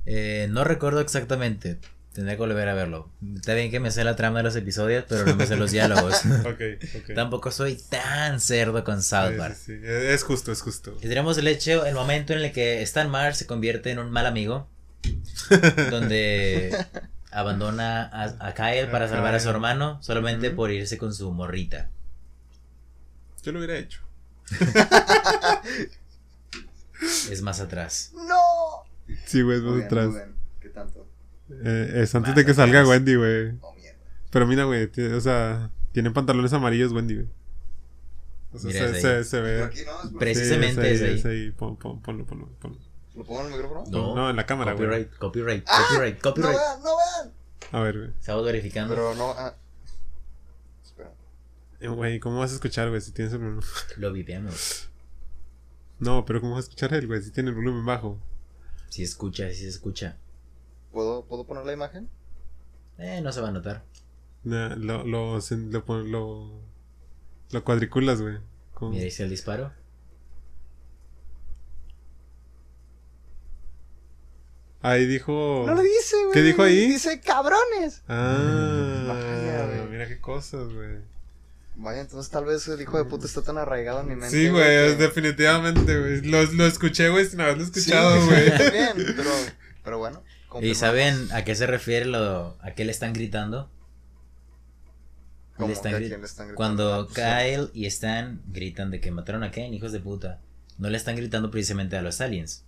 Eh, 0.05 0.47
no 0.51 0.65
recuerdo 0.65 1.01
exactamente. 1.01 1.79
Tendré 2.13 2.35
que 2.35 2.41
volver 2.41 2.69
a 2.69 2.75
verlo. 2.75 3.11
Está 3.37 3.55
bien 3.55 3.71
que 3.71 3.81
me 3.81 3.91
sé 3.91 4.05
la 4.05 4.17
trama 4.17 4.41
de 4.41 4.43
los 4.43 4.55
episodios, 4.57 5.05
pero 5.09 5.25
no 5.25 5.35
me 5.35 5.47
sé 5.47 5.57
los 5.57 5.71
diálogos. 5.71 6.21
Ok, 6.45 6.61
ok. 7.09 7.15
Tampoco 7.15 7.51
soy 7.51 7.77
tan 7.77 8.39
cerdo 8.41 8.85
con 8.85 9.03
South 9.03 9.31
Sí, 9.33 9.39
Park. 9.39 9.55
sí, 9.57 9.79
sí. 9.79 9.87
Es 9.87 10.23
justo, 10.23 10.53
es 10.53 10.61
justo. 10.61 10.95
Y 11.01 11.09
tenemos 11.09 11.39
el 11.39 11.49
hecho, 11.49 11.87
el 11.87 11.95
momento 11.95 12.35
en 12.35 12.41
el 12.41 12.53
que 12.53 12.83
Stan 12.83 13.09
Mars 13.11 13.39
se 13.39 13.47
convierte 13.47 13.91
en 13.91 13.99
un 13.99 14.11
mal 14.11 14.27
amigo, 14.27 14.69
donde 15.91 16.77
abandona 17.31 18.03
a, 18.13 18.25
a 18.47 18.53
Kyle 18.55 18.89
para 18.91 19.07
A 19.07 19.09
salvar 19.09 19.35
a 19.35 19.41
su 19.41 19.49
hermano 19.49 19.99
solamente 20.03 20.51
por 20.51 20.71
irse 20.71 20.99
con 20.99 21.15
su 21.15 21.33
morrita. 21.33 21.89
Yo 23.43 23.53
lo 23.53 23.59
hubiera 23.59 23.79
hecho. 23.79 24.01
Es 27.31 27.41
más 27.43 27.59
atrás. 27.61 28.13
¡No! 28.15 28.85
Sí, 29.27 29.41
güey, 29.43 29.61
bien. 29.61 29.89
¿Qué 29.89 29.95
tanto? 29.97 30.19
Eh, 31.65 32.03
es 32.03 32.15
antes 32.15 32.31
Más 32.31 32.37
de 32.37 32.45
que 32.47 32.55
salga. 32.55 32.87
Wendy, 32.87 33.15
güey. 33.17 33.53
Oh. 33.61 33.75
Pero 34.31 34.47
mira, 34.47 34.65
güey, 34.65 34.87
tiene- 34.89 35.15
o 35.15 35.21
sea, 35.21 35.71
tienen 35.93 36.13
pantalones 36.13 36.53
amarillos 36.53 36.93
Wendy, 36.93 37.15
güey. 37.17 37.29
O 38.55 38.59
sea, 38.59 38.69
Mira, 38.71 38.89
se, 38.89 38.95
es 38.97 39.01
se, 39.03 39.09
ahí. 39.09 39.25
se 39.25 39.37
¿Por 39.39 39.47
ve. 39.47 40.19
Precisamente 40.19 40.83
Sí, 40.83 40.95
es 40.95 41.03
ahí. 41.03 41.19
es 41.19 41.25
ahí. 41.27 41.51
Pon- 41.53 41.77
pon- 41.77 42.01
ponlo, 42.03 42.25
ponlo, 42.27 42.49
ponlo. 42.61 42.79
¿Lo 43.15 43.25
pongo 43.25 43.41
en 43.41 43.47
el 43.47 43.53
micrófono? 43.53 43.85
No. 43.91 44.15
No, 44.15 44.31
en 44.31 44.37
la 44.37 44.47
cámara, 44.47 44.73
güey. 44.73 44.87
Copyright, 45.19 45.19
copyright, 45.19 45.65
¡Ah! 45.69 45.85
copyright, 46.23 46.23
No 46.23 46.49
vean, 46.49 46.83
no 46.83 46.97
vean. 46.97 47.33
A 47.73 47.81
ver, 47.81 47.99
güey. 47.99 48.11
Estamos 48.19 48.45
verificando. 48.45 48.95
Pero 48.95 49.15
no. 49.15 49.31
ah. 49.37 49.55
Espera. 50.83 51.13
Eh, 51.81 51.89
Güey, 51.89 52.21
¿cómo 52.21 52.39
vas 52.39 52.53
a 52.53 52.55
escuchar, 52.55 52.89
güey, 52.89 53.01
si 53.01 53.13
tienes 53.13 53.33
el 53.35 53.39
volumen? 53.41 53.65
Lo 53.97 54.13
vipeamos. 54.13 54.89
No, 55.99 56.25
pero 56.25 56.41
¿cómo 56.41 56.55
vas 56.55 56.65
a 56.65 56.69
escuchar 56.69 56.93
él, 56.95 57.07
güey, 57.07 57.23
si 57.23 57.31
tiene 57.31 57.51
el 57.51 57.55
volumen 57.57 57.85
bajo? 57.87 58.19
Si 58.89 59.03
escucha, 59.03 59.49
si 59.51 59.57
se 59.57 59.69
escucha. 59.69 60.17
¿Puedo, 60.93 61.25
¿Puedo 61.25 61.45
poner 61.47 61.65
la 61.67 61.73
imagen? 61.73 62.09
Eh, 62.99 63.21
no 63.23 63.33
se 63.33 63.41
va 63.41 63.49
a 63.49 63.53
notar. 63.53 63.85
Nah, 64.45 64.75
lo, 64.77 65.05
lo, 65.05 65.39
lo, 65.39 66.03
lo, 66.05 66.61
lo 67.51 67.65
cuadriculas, 67.65 68.21
güey. 68.21 68.39
Con- 68.75 68.91
Mira, 68.91 69.07
hice 69.07 69.23
el 69.25 69.31
disparo. 69.31 69.73
Ahí 74.81 75.07
dijo. 75.07 75.65
No 75.67 75.75
lo 75.75 75.83
dice, 75.83 76.17
güey. 76.25 76.33
¿Qué 76.33 76.43
dijo 76.43 76.63
ahí? 76.63 76.89
Dice 76.89 77.21
cabrones. 77.21 78.03
Ah, 78.09 79.05
Vaya, 79.09 79.67
güey. 79.67 79.89
mira 79.91 80.09
qué 80.09 80.21
cosas, 80.21 80.73
güey. 80.73 80.99
Vaya, 81.77 82.01
entonces 82.01 82.31
tal 82.31 82.45
vez 82.45 82.67
el 82.69 82.81
hijo 82.81 82.99
de 82.99 83.05
puta 83.05 83.27
está 83.27 83.43
tan 83.43 83.59
arraigado 83.59 84.01
en 84.01 84.09
mi 84.09 84.17
mente. 84.17 84.31
Sí, 84.31 84.49
güey, 84.49 84.65
que- 84.65 84.97
definitivamente, 84.97 85.99
güey. 85.99 86.21
Lo, 86.23 86.43
lo 86.53 86.67
escuché, 86.67 87.09
güey, 87.11 87.25
sin 87.27 87.41
haberlo 87.41 87.65
Sí, 87.65 87.71
escuchado, 87.77 88.27
güey. 88.27 88.51
También, 88.59 88.93
pero, 89.17 89.31
pero 89.85 89.99
bueno. 89.99 90.23
¿Y 90.61 90.75
saben 90.75 91.29
a 91.33 91.45
qué 91.45 91.55
se 91.55 91.67
refiere 91.67 92.07
lo, 92.07 92.57
a 92.61 92.73
qué 92.73 92.85
le 92.85 92.93
están 92.93 93.13
gritando? 93.13 93.71
¿Cómo 95.57 95.69
Le 95.69 95.75
están 95.75 95.93
que 95.93 95.97
a 95.97 96.01
quién 96.01 96.21
le 96.21 96.27
están 96.27 96.49
gritando? 96.49 96.57
Cuando 96.57 96.95
Ah, 96.95 97.07
pues, 97.07 97.15
Kyle 97.15 97.71
y 97.75 97.87
Stan 97.87 98.41
gritan 98.47 98.91
de 98.91 99.01
que 99.01 99.11
mataron 99.11 99.43
a 99.45 99.51
Ken, 99.51 99.73
hijos 99.75 99.93
de 99.93 100.01
puta, 100.01 100.41
no 100.79 100.91
le 100.91 100.97
están 100.97 101.17
gritando 101.17 101.51
precisamente 101.51 101.97
a 101.97 102.03
los 102.03 102.21
aliens. 102.21 102.65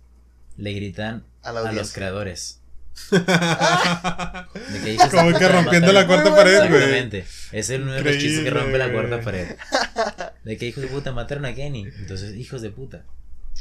Le 0.57 0.73
gritan 0.73 1.23
A 1.43 1.51
los 1.51 1.91
creadores. 1.91 2.61
De 3.11 4.79
que 4.81 4.93
hijos 4.93 5.11
de 5.11 5.17
Como 5.17 5.37
que 5.37 5.47
rompiendo 5.49 5.91
la 5.91 6.07
cuarta 6.07 6.33
pared, 6.33 6.59
güey. 6.69 6.75
Exactamente. 6.75 7.25
Es 7.51 7.69
el 7.69 7.81
uno 7.81 7.91
de 7.91 8.03
los 8.03 8.17
chistes 8.17 8.43
que 8.43 8.49
rompe 8.49 8.77
la 8.77 8.91
cuarta 8.91 9.19
pared. 9.19 9.57
De 10.45 10.57
que 10.57 10.67
hijos 10.67 10.81
de 10.81 10.87
puta 10.87 11.11
mataron 11.11 11.45
a 11.45 11.53
Kenny. 11.53 11.87
Entonces, 11.97 12.35
hijos 12.37 12.61
de 12.61 12.69
puta. 12.69 13.03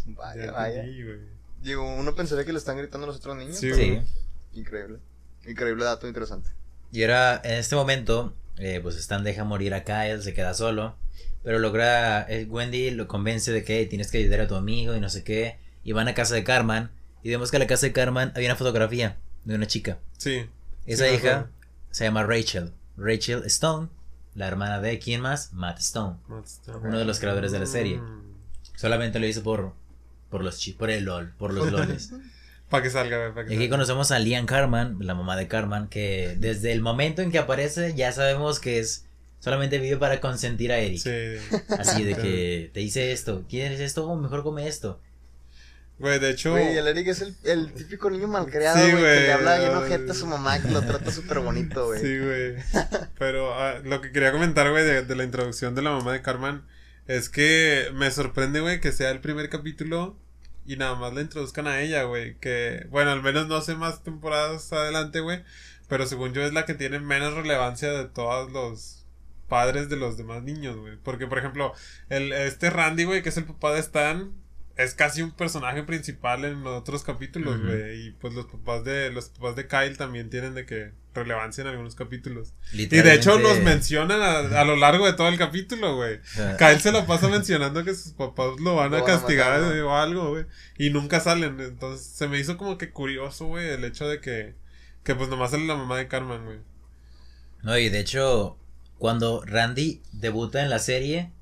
Vaya, 0.07 0.45
Ya 0.47 0.53
vaya. 0.53 0.85
Digo, 1.65 1.83
uno 1.97 2.15
pensaría 2.15 2.45
que 2.45 2.53
le 2.53 2.59
están 2.59 2.77
gritando 2.77 3.05
a 3.05 3.09
los 3.09 3.17
otros 3.17 3.37
niños. 3.37 3.57
Sí, 3.57 3.71
pero 3.75 3.77
Sí. 3.83 4.01
Increíble. 4.53 4.99
Increíble 5.47 5.85
dato 5.85 6.07
interesante. 6.07 6.51
Y 6.93 7.03
ahora, 7.03 7.41
en 7.43 7.55
este 7.55 7.75
momento, 7.75 8.35
eh, 8.59 8.79
pues 8.83 8.97
Stan 8.97 9.25
deja 9.25 9.45
morir 9.45 9.75
a 9.75 9.83
Kyle, 9.83 10.23
se 10.23 10.35
queda 10.35 10.55
solo. 10.55 10.95
Pero 11.43 11.59
logra, 11.59 12.23
eh, 12.29 12.47
Wendy 12.49 12.91
lo 12.91 13.09
convence 13.09 13.51
de 13.51 13.65
que 13.65 13.79
"Hey, 13.79 13.87
tienes 13.87 14.11
que 14.11 14.19
ayudar 14.19 14.43
a 14.43 14.47
tu 14.49 14.55
amigo 14.55 14.95
y 14.95 15.01
no 15.01 15.09
sé 15.09 15.25
qué. 15.25 15.59
Y 15.83 15.93
van 15.93 16.07
a 16.09 16.15
casa 16.15 16.35
de 16.35 16.45
Carmen. 16.45 16.91
Y 17.23 17.31
vemos 17.31 17.51
que 17.51 17.57
en 17.57 17.61
la 17.63 17.67
casa 17.67 17.87
de 17.87 17.93
Carmen 17.93 18.31
había 18.35 18.49
una 18.49 18.57
fotografía 18.57 19.17
de 19.45 19.55
una 19.55 19.67
chica. 19.67 19.99
Sí. 20.19 20.47
Esa 20.87 21.07
Sí, 21.09 21.15
hija 21.15 21.49
se 21.91 22.05
llama 22.05 22.25
Rachel. 22.25 22.73
Rachel 22.99 23.43
Stone, 23.47 23.89
la 24.35 24.47
hermana 24.49 24.81
de 24.81 24.99
quién 24.99 25.21
más? 25.23 25.53
Matt 25.55 25.79
Stone. 25.81 26.17
Uno 26.83 26.99
de 26.99 27.05
los 27.07 27.19
creadores 27.21 27.53
de 27.53 27.59
la 27.59 27.67
serie. 27.67 28.01
Solamente 28.77 29.19
lo 29.19 29.27
hizo 29.27 29.43
por, 29.43 29.73
por 30.31 30.43
los 30.45 30.59
chi- 30.59 30.73
por 30.73 30.91
el 30.91 31.05
LOL, 31.05 31.33
por 31.39 31.53
los 31.53 31.71
LOLes. 31.71 32.11
Para 32.71 32.83
que 32.83 32.91
salga, 32.91 33.19
güey. 33.19 33.35
para 33.35 33.47
que 33.47 33.53
Y 33.53 33.57
aquí 33.57 33.65
salga. 33.67 33.77
conocemos 33.77 34.11
a 34.11 34.19
Lian 34.19 34.47
Carman, 34.47 34.97
la 35.01 35.15
mamá 35.15 35.37
de 35.37 35.47
Carman, 35.47 35.87
que 35.89 36.35
desde 36.39 36.73
el 36.73 36.81
momento 36.81 37.23
en 37.23 37.31
que 37.31 37.39
aparece 37.39 37.95
ya 37.95 38.11
sabemos 38.11 38.59
que 38.59 38.81
es 38.81 39.05
solamente 39.39 39.79
vive 39.79 39.99
para 39.99 40.19
consentir 40.21 40.73
a 40.73 40.79
Eric. 40.79 40.99
Sí. 40.99 41.57
Así 41.79 42.03
de 42.03 42.17
que 42.23 42.71
te 42.73 42.81
dice 42.81 43.13
esto, 43.13 43.45
¿quieres 43.49 43.79
esto? 43.81 44.09
O 44.09 44.17
mejor 44.17 44.43
come 44.43 44.67
esto. 44.67 44.99
Güey, 45.99 46.19
de 46.19 46.31
hecho. 46.31 46.51
Güey, 46.53 46.77
el 46.77 46.89
Eric 46.89 47.07
es 47.09 47.21
el, 47.21 47.37
el 47.45 47.73
típico 47.73 48.11
niño 48.11 48.27
malcriado, 48.27 48.77
Sí, 48.85 48.91
güey, 48.91 49.03
que 49.03 49.21
le 49.21 49.33
habla 49.33 49.59
bien 49.59 49.75
ojete 49.77 50.11
a 50.11 50.15
su 50.15 50.27
mamá, 50.27 50.61
que 50.61 50.69
lo 50.71 50.81
trata 50.83 51.13
súper 51.13 51.39
bonito, 51.41 51.87
güey. 51.87 52.01
Sí, 52.01 52.19
güey. 52.19 52.55
Pero 53.19 53.55
ah, 53.55 53.75
lo 53.85 54.01
que 54.01 54.11
quería 54.11 54.33
comentar, 54.33 54.69
güey, 54.71 54.85
de, 54.85 55.03
de 55.05 55.15
la 55.15 55.23
introducción 55.23 55.77
de 55.77 55.83
la 55.83 55.91
mamá 55.91 56.13
de 56.13 56.23
Carmen 56.23 56.63
es 57.07 57.29
que 57.29 57.91
me 57.95 58.11
sorprende, 58.11 58.61
güey, 58.61 58.81
que 58.81 58.93
sea 58.93 59.11
el 59.11 59.21
primer 59.21 59.49
capítulo 59.49 60.17
y 60.67 60.77
nada 60.77 60.95
más 60.95 61.13
la 61.13 61.21
introduzcan 61.21 61.67
a 61.67 61.81
ella, 61.81 62.05
güey. 62.05 62.37
Que, 62.39 62.87
bueno, 62.91 63.11
al 63.11 63.23
menos 63.23 63.47
no 63.49 63.61
sé 63.61 63.75
más 63.75 64.03
temporadas 64.03 64.73
adelante, 64.73 65.21
güey. 65.21 65.43
Pero 65.89 66.07
según 66.07 66.33
yo 66.33 66.43
es 66.43 66.53
la 66.53 66.65
que 66.65 66.75
tiene 66.75 66.99
menos 67.01 67.35
relevancia 67.35 67.93
de 67.93 68.07
todos 68.07 68.51
los 68.53 69.07
padres 69.49 69.89
de 69.91 69.97
los 69.97 70.17
demás 70.17 70.43
niños, 70.43 70.77
güey. 70.77 70.97
Porque, 70.97 71.27
por 71.27 71.39
ejemplo, 71.39 71.75
el, 72.09 72.33
este 72.33 72.71
Randy, 72.71 73.05
güey, 73.05 73.23
que 73.23 73.29
es 73.29 73.37
el 73.37 73.45
papá 73.45 73.73
de 73.75 73.81
Stan, 73.81 74.33
es 74.77 74.95
casi 74.95 75.23
un 75.23 75.33
personaje 75.33 75.83
principal 75.83 76.45
en 76.45 76.65
los 76.65 76.81
otros 76.81 77.05
capítulos, 77.05 77.61
güey. 77.63 78.07
Y 78.07 78.11
pues 78.13 78.33
los 78.35 78.47
papás 78.47 78.85
de 78.85 79.11
los 79.11 79.29
papás 79.29 79.57
de 79.57 79.69
Kyle 79.69 79.97
también 79.97 80.31
tienen 80.31 80.55
de 80.55 80.67
que 80.67 80.93
relevancia 81.15 81.63
en 81.63 81.69
algunos 81.69 81.95
capítulos. 81.95 82.53
Y 82.73 82.87
de 82.87 83.15
hecho 83.15 83.39
nos 83.39 83.61
mencionan 83.61 84.21
a, 84.21 84.61
a 84.61 84.65
lo 84.65 84.77
largo 84.77 85.07
de 85.07 85.13
todo 85.13 85.29
el 85.29 85.39
capítulo, 85.39 85.97
güey. 85.97 86.21
Kyle 86.59 86.81
se 86.81 86.93
la 86.93 87.07
pasa 87.07 87.29
mencionando 87.29 87.85
que 87.85 87.95
sus 87.95 88.13
papás 88.13 88.59
lo 88.61 88.77
van 88.77 88.91
Lo 88.91 88.99
a 88.99 89.01
van 89.01 89.11
a 89.11 89.15
castigar 89.15 89.61
matar, 89.61 89.81
o 89.81 89.97
algo, 89.97 90.31
güey. 90.31 90.47
Y 90.79 90.91
nunca 90.91 91.21
salen. 91.21 91.61
Entonces 91.61 92.07
se 92.07 92.29
me 92.29 92.39
hizo 92.39 92.57
como 92.57 92.79
que 92.79 92.91
curioso, 92.91 93.47
güey, 93.47 93.69
el 93.69 93.85
hecho 93.85 94.09
de 94.09 94.21
que, 94.21 94.55
que 95.03 95.15
pues 95.15 95.29
nomás 95.29 95.53
sale 95.53 95.67
la 95.67 95.77
mamá 95.77 95.97
de 95.97 96.09
Carmen, 96.09 96.45
güey. 96.45 96.59
No, 97.63 97.79
y 97.79 97.89
de 97.89 98.01
hecho, 98.01 98.59
cuando 98.99 99.43
Randy 99.45 100.03
debuta 100.13 100.63
en 100.63 100.71
la 100.71 100.79
serie, 100.79 101.33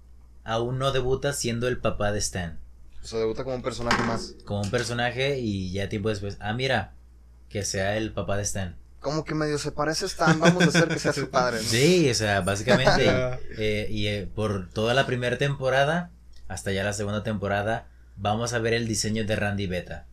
aún 0.45 0.79
no 0.79 0.93
debuta 0.93 1.33
siendo 1.33 1.69
el 1.69 1.79
papá 1.79 2.13
de 2.13 2.19
Stan. 2.21 2.61
O 3.03 3.07
sea, 3.07 3.19
debuta 3.19 3.43
como 3.43 3.57
un 3.57 3.63
personaje 3.63 4.03
más. 4.05 4.35
Como 4.45 4.63
un 4.63 4.71
personaje 4.71 5.39
y 5.41 5.73
ya 5.73 5.89
tiempo 5.89 6.09
después, 6.09 6.37
ah, 6.41 6.53
mira, 6.53 6.95
que 7.49 7.65
sea 7.65 7.97
el 7.97 8.13
papá 8.13 8.37
de 8.37 8.45
Stan. 8.45 8.77
Como 9.03 9.25
que 9.25 9.35
medio 9.35 9.59
se 9.59 9.73
parece 9.73 10.05
a 10.05 10.09
Stan, 10.09 10.39
vamos 10.41 10.65
a 10.65 10.69
hacer 10.69 10.89
que 10.89 10.99
sea 10.99 11.13
su 11.13 11.29
padre, 11.29 11.59
¿no? 11.59 11.63
Sí, 11.69 12.09
o 12.09 12.15
sea, 12.15 12.41
básicamente, 12.41 13.05
eh, 13.59 13.87
y 13.91 14.07
eh, 14.07 14.29
por 14.35 14.71
toda 14.71 14.95
la 14.95 15.07
primera 15.07 15.37
temporada, 15.39 16.11
hasta 16.49 16.71
ya 16.73 16.85
la 16.85 16.93
segunda 16.93 17.23
temporada, 17.23 17.89
vamos 18.17 18.53
a 18.53 18.59
ver 18.61 18.75
el 18.75 18.87
diseño 18.87 19.25
de 19.25 19.37
Randy 19.37 19.67
Beta. 19.67 20.07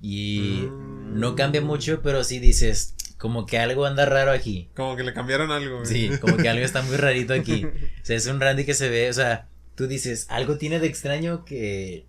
Y 0.00 0.66
Mm. 0.68 1.20
no 1.20 1.36
cambia 1.36 1.60
mucho, 1.60 2.00
pero 2.02 2.24
sí 2.24 2.38
dices, 2.40 2.94
como 3.18 3.46
que 3.46 3.58
algo 3.58 3.84
anda 3.86 4.04
raro 4.06 4.32
aquí. 4.32 4.70
Como 4.74 4.96
que 4.96 5.04
le 5.04 5.12
cambiaron 5.12 5.52
algo, 5.52 5.76
güey. 5.80 5.86
Sí, 5.86 6.10
como 6.20 6.36
que 6.38 6.48
algo 6.48 6.64
está 6.64 6.82
muy 6.82 6.96
rarito 6.96 7.34
aquí. 7.34 7.64
O 8.02 8.04
sea, 8.04 8.16
es 8.16 8.26
un 8.26 8.40
Randy 8.40 8.64
que 8.64 8.74
se 8.74 8.88
ve, 8.88 9.08
o 9.08 9.12
sea, 9.12 9.46
tú 9.76 9.86
dices, 9.86 10.26
algo 10.28 10.56
tiene 10.58 10.80
de 10.80 10.88
extraño 10.88 11.44
que... 11.44 12.06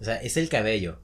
O 0.00 0.04
sea, 0.04 0.16
es 0.22 0.36
el 0.38 0.48
cabello. 0.48 1.00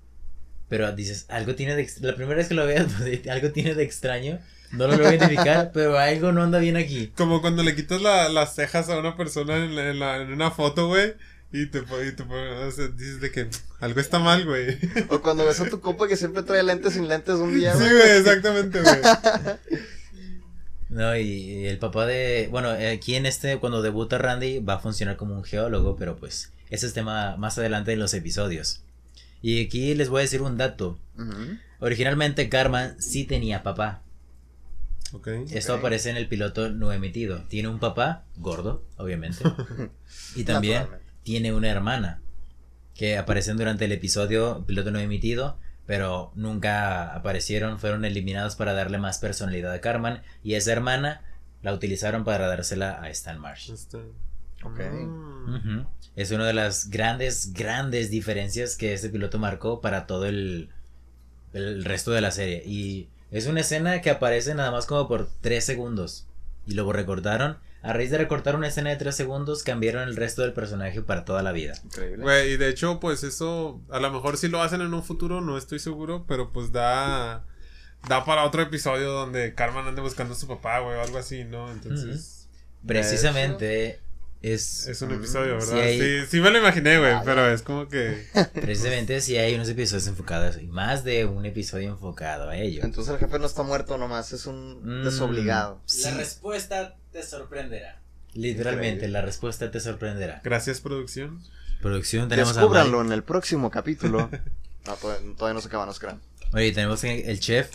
Pero 0.74 0.90
dices, 0.90 1.26
algo 1.28 1.54
tiene 1.54 1.76
de... 1.76 1.88
La 2.00 2.16
primera 2.16 2.34
vez 2.34 2.48
que 2.48 2.54
lo 2.54 2.66
veas, 2.66 2.88
pues, 2.98 3.28
algo 3.28 3.52
tiene 3.52 3.76
de 3.76 3.84
extraño. 3.84 4.40
No 4.72 4.88
lo 4.88 4.96
voy 4.96 5.06
a 5.06 5.14
identificar, 5.14 5.70
pero 5.72 5.96
algo 5.96 6.32
no 6.32 6.42
anda 6.42 6.58
bien 6.58 6.76
aquí. 6.76 7.12
Como 7.16 7.40
cuando 7.40 7.62
le 7.62 7.76
quitas 7.76 8.02
la- 8.02 8.28
las 8.28 8.56
cejas 8.56 8.88
a 8.88 8.98
una 8.98 9.16
persona 9.16 9.54
en, 9.64 9.76
la- 9.76 9.90
en 9.90 9.98
la- 10.00 10.16
en 10.16 10.32
una 10.32 10.50
foto, 10.50 10.88
güey. 10.88 11.14
Y 11.52 11.66
te, 11.66 11.78
y 11.78 12.12
te 12.16 12.24
o 12.24 12.72
sea, 12.72 12.88
dices 12.88 13.20
de 13.20 13.30
que 13.30 13.46
algo 13.78 14.00
está 14.00 14.18
mal, 14.18 14.44
güey. 14.44 14.76
Sí, 14.80 14.88
O 15.10 15.22
cuando 15.22 15.46
ves 15.46 15.60
a 15.60 15.70
tu 15.70 15.78
compa 15.80 16.08
que 16.08 16.16
siempre 16.16 16.42
trae 16.42 16.64
lentes 16.64 16.94
sin 16.94 17.06
lentes 17.06 17.36
un 17.36 17.54
día, 17.54 17.72
güey. 17.76 17.88
güey, 17.88 18.18
exactamente, 18.18 18.80
güey. 18.80 18.96
No, 20.88 21.16
y, 21.16 21.22
y 21.22 21.66
el 21.66 21.78
papá 21.78 22.06
de... 22.06 22.48
Bueno, 22.50 22.70
aquí 22.70 23.14
en 23.14 23.26
este, 23.26 23.58
cuando 23.58 23.82
debuta 23.82 24.18
Randy, 24.18 24.58
va 24.58 24.74
a 24.74 24.78
funcionar 24.80 25.16
como 25.16 25.36
un 25.36 25.44
geólogo, 25.44 25.94
pero 25.96 26.16
pues 26.16 26.50
ese 26.70 26.86
es 26.86 26.92
tema 26.94 27.36
más 27.36 27.58
adelante 27.58 27.92
en 27.92 28.00
los 28.00 28.14
episodios. 28.14 28.82
Y 29.44 29.62
aquí 29.62 29.94
les 29.94 30.08
voy 30.08 30.20
a 30.20 30.22
decir 30.22 30.40
un 30.40 30.56
dato. 30.56 30.98
Originalmente 31.78 32.48
Carmen 32.48 32.98
sí 32.98 33.24
tenía 33.24 33.62
papá. 33.62 34.00
Ok. 35.12 35.28
Esto 35.50 35.74
aparece 35.74 36.08
en 36.08 36.16
el 36.16 36.28
piloto 36.28 36.70
no 36.70 36.90
emitido. 36.92 37.42
Tiene 37.42 37.68
un 37.68 37.78
papá, 37.78 38.24
gordo, 38.38 38.86
obviamente. 38.96 39.44
y 40.34 40.44
también 40.44 40.86
tiene 41.24 41.52
una 41.52 41.68
hermana. 41.68 42.22
Que 42.94 43.18
aparecen 43.18 43.58
durante 43.58 43.84
el 43.84 43.92
episodio 43.92 44.64
piloto 44.66 44.90
no 44.90 44.98
emitido. 44.98 45.58
Pero 45.84 46.32
nunca 46.34 47.14
aparecieron, 47.14 47.78
fueron 47.78 48.06
eliminados 48.06 48.56
para 48.56 48.72
darle 48.72 48.96
más 48.96 49.18
personalidad 49.18 49.74
a 49.74 49.82
Carmen. 49.82 50.22
Y 50.42 50.54
esa 50.54 50.72
hermana 50.72 51.20
la 51.60 51.74
utilizaron 51.74 52.24
para 52.24 52.46
dársela 52.46 53.02
a 53.02 53.10
Stan 53.10 53.38
Marsh. 53.38 53.70
Este, 53.70 53.98
Ok. 54.64 54.80
mm. 55.46 55.86
Es 56.16 56.30
una 56.30 56.46
de 56.46 56.52
las 56.52 56.90
grandes, 56.90 57.52
grandes 57.52 58.10
diferencias 58.10 58.76
que 58.76 58.94
este 58.94 59.08
piloto 59.08 59.38
marcó 59.38 59.80
para 59.80 60.06
todo 60.06 60.26
el, 60.26 60.70
el 61.52 61.84
resto 61.84 62.12
de 62.12 62.20
la 62.20 62.30
serie. 62.30 62.62
Y 62.64 63.08
es 63.30 63.46
una 63.46 63.60
escena 63.60 64.00
que 64.00 64.10
aparece 64.10 64.54
nada 64.54 64.70
más 64.70 64.86
como 64.86 65.08
por 65.08 65.28
3 65.40 65.64
segundos. 65.64 66.26
Y 66.66 66.74
luego 66.74 66.92
recortaron. 66.92 67.58
A 67.82 67.92
raíz 67.92 68.10
de 68.10 68.16
recortar 68.16 68.56
una 68.56 68.68
escena 68.68 68.90
de 68.90 68.96
3 68.96 69.14
segundos, 69.14 69.62
cambiaron 69.62 70.08
el 70.08 70.16
resto 70.16 70.42
del 70.42 70.54
personaje 70.54 71.02
para 71.02 71.24
toda 71.24 71.42
la 71.42 71.52
vida. 71.52 71.74
Increíble. 71.84 72.48
Y 72.48 72.56
de 72.56 72.68
hecho, 72.68 72.98
pues 73.00 73.24
eso, 73.24 73.82
a 73.90 74.00
lo 74.00 74.10
mejor 74.10 74.38
sí 74.38 74.48
lo 74.48 74.62
hacen 74.62 74.80
en 74.80 74.94
un 74.94 75.02
futuro, 75.02 75.40
no 75.42 75.58
estoy 75.58 75.78
seguro, 75.80 76.24
pero 76.26 76.50
pues 76.50 76.72
da, 76.72 77.44
da 78.08 78.24
para 78.24 78.44
otro 78.44 78.62
episodio 78.62 79.10
donde 79.10 79.54
Carmen 79.54 79.86
ande 79.86 80.00
buscando 80.00 80.32
a 80.32 80.36
su 80.36 80.48
papá, 80.48 80.78
güey, 80.78 80.96
o 80.96 81.02
algo 81.02 81.18
así, 81.18 81.44
¿no? 81.44 81.70
Entonces, 81.70 82.48
Precisamente 82.86 84.00
es... 84.52 84.86
es 84.86 85.00
un 85.02 85.10
Mm, 85.10 85.14
episodio, 85.14 85.60
sí 85.60 85.66
¿verdad? 85.72 85.84
Sí, 85.88 86.00
hay- 86.02 86.26
sí, 86.26 86.40
me 86.40 86.50
lo 86.50 86.58
imaginé, 86.58 86.98
güey, 86.98 87.12
Ah, 87.12 87.22
pero 87.24 87.48
es 87.52 87.62
como 87.62 87.88
que... 87.88 88.26
Precisamente 88.54 89.20
si 89.20 89.36
hay 89.38 89.54
unos 89.54 89.68
episodios 89.68 90.06
enfocados. 90.06 90.58
Y 90.60 90.66
más 90.66 91.04
de 91.04 91.24
un 91.24 91.44
episodio 91.46 91.90
enfocado 91.90 92.50
a 92.50 92.56
ello. 92.56 92.82
Entonces 92.84 93.12
el 93.14 93.20
jefe 93.20 93.38
no 93.38 93.46
está 93.46 93.62
muerto 93.62 93.96
nomás, 93.98 94.32
es 94.32 94.46
un 94.46 94.80
Mm, 94.82 95.04
desobligado. 95.04 95.80
sí. 95.86 96.10
respuesta 96.10 96.96
te 97.12 97.22
sorprenderá. 97.22 98.00
Literalmente, 98.34 98.88
Increíble. 98.88 99.08
la 99.08 99.22
respuesta 99.22 99.70
te 99.70 99.78
sorprenderá. 99.80 100.40
Gracias, 100.42 100.80
producción. 100.80 101.40
Producción, 101.80 102.28
tenemos 102.28 102.56
a 102.56 102.60
Descúbranlo 102.60 102.98
Mike. 102.98 103.06
en 103.08 103.12
el 103.12 103.22
próximo 103.24 103.70
capítulo. 103.70 104.30
No, 104.86 104.94
todavía, 104.96 105.34
todavía 105.38 105.54
no 105.54 105.60
se 105.62 105.68
acaba, 105.68 105.86
no 105.86 105.94
se 105.94 106.00
crean. 106.00 106.20
Oye, 106.52 106.70
tenemos 106.72 107.00
que 107.00 107.30
el 107.30 107.40
chef 107.40 107.70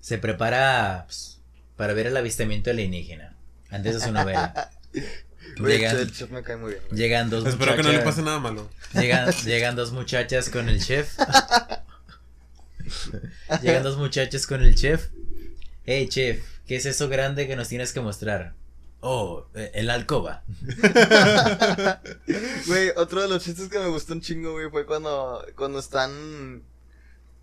se 0.00 0.18
prepara 0.18 1.04
pues, 1.06 1.38
para 1.76 1.94
ver 1.94 2.06
el 2.06 2.16
avistamiento 2.18 2.68
alienígena 2.68 3.34
antes 3.70 3.94
de 3.94 4.00
su 4.00 4.12
novela. 4.12 4.70
Oye, 5.62 5.78
Llegan, 5.78 5.96
el 5.96 6.12
chef 6.12 6.30
me 6.30 6.42
cae 6.42 6.56
muy 6.56 6.72
bien. 6.72 6.82
llegan 6.92 7.30
dos 7.30 7.46
Espero 7.46 7.76
que 7.76 7.82
no 7.82 7.92
le 7.92 8.00
pase 8.00 8.22
nada 8.22 8.38
malo. 8.38 8.68
Llegan, 8.94 9.30
llegan 9.44 9.76
dos 9.76 9.92
muchachas 9.92 10.48
con 10.48 10.68
el 10.68 10.82
chef. 10.82 11.16
llegan 13.62 13.82
dos 13.82 13.96
muchachas 13.96 14.46
con 14.46 14.62
el 14.62 14.74
chef. 14.74 15.08
Hey 15.84 16.08
chef, 16.08 16.44
¿qué 16.66 16.76
es 16.76 16.86
eso 16.86 17.08
grande 17.08 17.46
que 17.46 17.56
nos 17.56 17.68
tienes 17.68 17.92
que 17.92 18.00
mostrar? 18.00 18.54
Oh, 19.04 19.46
eh, 19.54 19.70
el 19.74 19.90
alcoba. 19.90 20.44
Güey, 22.66 22.92
otro 22.96 23.20
de 23.20 23.28
los 23.28 23.42
chistes 23.42 23.68
que 23.68 23.80
me 23.80 23.88
gustó 23.88 24.12
un 24.12 24.20
chingo, 24.20 24.52
güey, 24.52 24.70
fue 24.70 24.86
cuando, 24.86 25.44
cuando 25.56 25.80
están... 25.80 26.62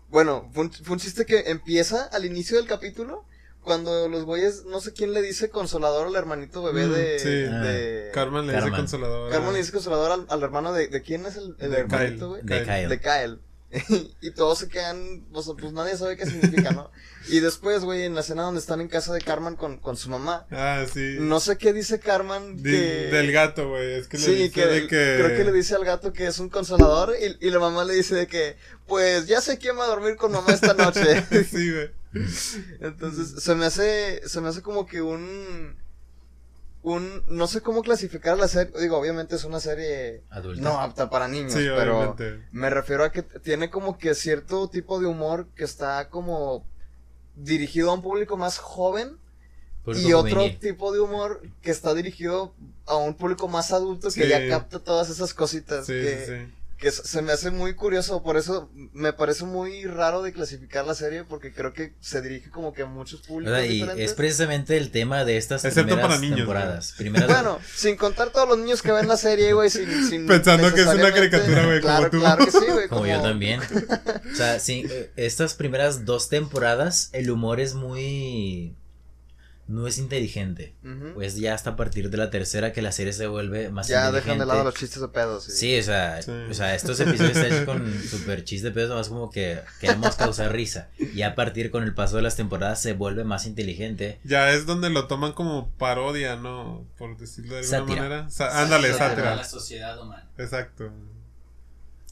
Bueno, 0.08 0.50
fue 0.54 0.64
un, 0.64 0.72
fue 0.72 0.94
un 0.94 0.98
chiste 0.98 1.26
que 1.26 1.50
empieza 1.50 2.04
al 2.06 2.24
inicio 2.24 2.56
del 2.56 2.66
capítulo, 2.66 3.26
cuando 3.62 4.08
los 4.08 4.24
güeyes, 4.24 4.64
no 4.64 4.80
sé 4.80 4.92
quién 4.92 5.12
le 5.12 5.22
dice 5.22 5.50
consolador 5.50 6.06
al 6.06 6.16
hermanito 6.16 6.62
bebé 6.62 6.86
Mm, 6.86 6.92
de... 6.92 7.18
sí. 7.18 7.28
de- 7.28 8.10
Carmen 8.12 8.46
le 8.46 8.54
dice 8.54 8.70
consolador. 8.70 9.30
Carmen 9.30 9.52
le 9.52 9.58
dice 9.58 9.72
consolador 9.72 10.12
al, 10.12 10.26
al 10.28 10.42
hermano 10.42 10.72
de... 10.72 10.88
¿De 10.88 11.02
quién 11.02 11.26
es 11.26 11.36
el, 11.36 11.54
el 11.58 11.70
De 11.70 11.78
hermanito, 11.80 12.28
güey? 12.30 12.42
De 12.42 12.62
Kyle. 12.64 12.88
De 12.88 12.98
Kyle. 13.00 13.38
y 14.20 14.30
todos 14.32 14.58
se 14.58 14.68
quedan, 14.68 15.26
o 15.32 15.42
sea, 15.42 15.54
pues 15.54 15.72
nadie 15.72 15.96
sabe 15.96 16.16
qué 16.16 16.26
significa, 16.26 16.72
¿no? 16.72 16.90
Y 17.28 17.38
después, 17.40 17.84
güey, 17.84 18.02
en 18.02 18.14
la 18.14 18.22
escena 18.22 18.42
donde 18.42 18.60
están 18.60 18.80
en 18.80 18.88
casa 18.88 19.12
de 19.12 19.20
Carmen 19.20 19.54
con, 19.54 19.78
con 19.78 19.96
su 19.96 20.10
mamá, 20.10 20.46
Ah, 20.50 20.84
sí. 20.92 21.16
no 21.20 21.38
sé 21.38 21.56
qué 21.56 21.72
dice 21.72 22.00
Carmen 22.00 22.60
que... 22.62 23.08
Del 23.12 23.30
gato, 23.30 23.68
güey. 23.68 23.92
Es 23.94 24.08
que 24.08 24.18
le 24.18 24.24
Sí, 24.24 24.34
dice 24.34 24.50
que, 24.50 24.66
de 24.66 24.80
que... 24.88 25.16
creo 25.22 25.36
que 25.36 25.44
le 25.44 25.52
dice 25.52 25.74
al 25.76 25.84
gato 25.84 26.12
que 26.12 26.26
es 26.26 26.38
un 26.40 26.48
consolador 26.48 27.14
y, 27.20 27.46
y 27.46 27.50
la 27.50 27.60
mamá 27.60 27.84
le 27.84 27.94
dice 27.94 28.14
de 28.16 28.26
que, 28.26 28.56
pues 28.86 29.26
ya 29.28 29.40
sé 29.40 29.58
quién 29.58 29.78
va 29.78 29.84
a 29.84 29.88
dormir 29.88 30.16
con 30.16 30.32
mamá 30.32 30.52
esta 30.52 30.74
noche. 30.74 31.24
sí, 31.50 31.70
güey. 31.70 31.90
Entonces, 32.80 33.42
se 33.42 33.54
me 33.54 33.66
hace, 33.66 34.26
se 34.28 34.40
me 34.40 34.48
hace 34.48 34.62
como 34.62 34.86
que 34.86 35.00
un, 35.02 35.76
un, 36.82 37.22
no 37.28 37.46
sé 37.46 37.60
cómo 37.60 37.82
clasificar 37.82 38.38
la 38.38 38.48
serie, 38.48 38.72
digo, 38.80 38.96
obviamente 38.98 39.36
es 39.36 39.44
una 39.44 39.60
serie 39.60 40.22
Adulta. 40.30 40.62
no 40.62 40.80
apta 40.80 41.10
para 41.10 41.28
niños, 41.28 41.52
Sí, 41.52 41.66
pero 41.76 41.98
obviamente. 41.98 42.46
me 42.52 42.70
refiero 42.70 43.04
a 43.04 43.12
que 43.12 43.22
tiene 43.22 43.68
como 43.70 43.98
que 43.98 44.14
cierto 44.14 44.68
tipo 44.68 44.98
de 44.98 45.06
humor 45.06 45.48
que 45.54 45.64
está 45.64 46.08
como 46.08 46.64
dirigido 47.36 47.90
a 47.90 47.94
un 47.94 48.02
público 48.02 48.36
más 48.36 48.58
joven 48.58 49.16
Público 49.84 50.08
y 50.08 50.12
otro 50.12 50.40
juvenil. 50.40 50.58
tipo 50.58 50.92
de 50.92 51.00
humor 51.00 51.42
que 51.62 51.70
está 51.70 51.94
dirigido 51.94 52.54
a 52.86 52.96
un 52.96 53.14
público 53.14 53.48
más 53.48 53.72
adulto 53.72 54.08
que 54.08 54.22
Sí. 54.24 54.28
ya 54.28 54.46
capta 54.48 54.78
todas 54.78 55.08
esas 55.10 55.32
cositas 55.34 55.86
Sí, 55.86 55.92
que, 55.94 56.24
sí, 56.26 56.32
sí. 56.46 56.54
Que 56.80 56.90
se 56.90 57.20
me 57.20 57.32
hace 57.32 57.50
muy 57.50 57.74
curioso, 57.74 58.22
por 58.22 58.38
eso 58.38 58.70
me 58.92 59.12
parece 59.12 59.44
muy 59.44 59.84
raro 59.84 60.22
de 60.22 60.32
clasificar 60.32 60.86
la 60.86 60.94
serie 60.94 61.24
porque 61.24 61.52
creo 61.52 61.74
que 61.74 61.94
se 62.00 62.22
dirige 62.22 62.48
como 62.50 62.72
que 62.72 62.82
a 62.82 62.86
muchos 62.86 63.20
públicos 63.20 63.52
¿Verdad? 63.52 63.66
Y 63.68 63.74
diferentes. 63.80 64.10
es 64.10 64.16
precisamente 64.16 64.76
el 64.78 64.90
tema 64.90 65.24
de 65.26 65.36
estas 65.36 65.64
Excepto 65.64 65.88
primeras 65.88 66.08
para 66.08 66.20
niños, 66.20 66.38
temporadas. 66.38 66.94
Primeras- 66.96 67.28
Bueno, 67.28 67.58
sin 67.76 67.96
contar 67.96 68.30
todos 68.30 68.48
los 68.48 68.58
niños 68.58 68.80
que 68.80 68.92
ven 68.92 69.06
la 69.08 69.18
serie, 69.18 69.52
güey, 69.52 69.68
sin, 69.68 70.08
sin 70.08 70.26
Pensando 70.26 70.72
que 70.74 70.80
es 70.80 70.86
una 70.86 71.12
caricatura, 71.12 71.66
güey, 71.66 71.80
como 71.82 71.96
claro, 71.96 72.10
tú. 72.10 72.18
Claro 72.20 72.44
que 72.46 72.50
sí, 72.52 72.64
güey. 72.66 72.88
como 72.88 73.06
yo 73.06 73.20
también. 73.20 73.60
O 74.32 74.34
sea, 74.34 74.58
sí, 74.58 74.86
eh, 74.88 75.12
estas 75.16 75.54
primeras 75.54 76.06
dos 76.06 76.28
temporadas, 76.30 77.10
el 77.12 77.30
humor 77.30 77.60
es 77.60 77.74
muy... 77.74 78.74
no 79.70 79.86
es 79.86 79.98
inteligente. 79.98 80.74
Pues 81.14 81.36
ya 81.36 81.54
hasta 81.54 81.70
a 81.70 81.76
partir 81.76 82.10
de 82.10 82.16
la 82.16 82.28
tercera 82.28 82.72
que 82.72 82.82
la 82.82 82.90
serie 82.90 83.12
se 83.12 83.28
vuelve 83.28 83.70
más 83.70 83.86
ya 83.86 84.00
inteligente. 84.06 84.26
dejan 84.26 84.38
de 84.40 84.46
lado 84.46 84.64
los 84.64 84.74
chistes 84.74 85.00
de 85.00 85.06
pedos. 85.08 85.44
Sí. 85.44 85.52
Sí, 85.52 85.78
o 85.78 85.82
sea, 85.84 86.20
Sí. 86.22 86.32
o 86.50 86.54
sea, 86.54 86.74
estos 86.74 86.98
episodios 86.98 87.36
están 87.36 87.46
hechos 87.52 87.64
con 87.66 88.02
super 88.02 88.42
chiste 88.42 88.68
de 88.68 88.74
pedos, 88.74 88.90
más 88.96 89.08
como 89.08 89.30
que 89.30 89.60
queremos 89.80 90.16
causar 90.16 90.52
risa. 90.52 90.88
Y 90.98 91.22
a 91.22 91.36
partir 91.36 91.70
con 91.70 91.84
el 91.84 91.94
paso 91.94 92.16
de 92.16 92.22
las 92.22 92.34
temporadas 92.34 92.82
se 92.82 92.94
vuelve 92.94 93.22
más 93.22 93.46
inteligente. 93.46 94.18
Ya 94.24 94.50
es 94.50 94.66
donde 94.66 94.90
lo 94.90 95.06
toman 95.06 95.32
como 95.34 95.70
parodia, 95.78 96.34
¿no? 96.34 96.84
Por 96.98 97.16
decirlo 97.16 97.54
de 97.54 97.60
alguna 97.60 97.78
Sátira. 97.78 98.02
manera. 98.02 98.30
Sa- 98.30 98.60
ándale, 98.62 98.92
Sátira. 98.92 99.36
La 99.36 99.44
sociedad 99.44 100.02
humana. 100.02 100.28
Exacto. 100.36 100.86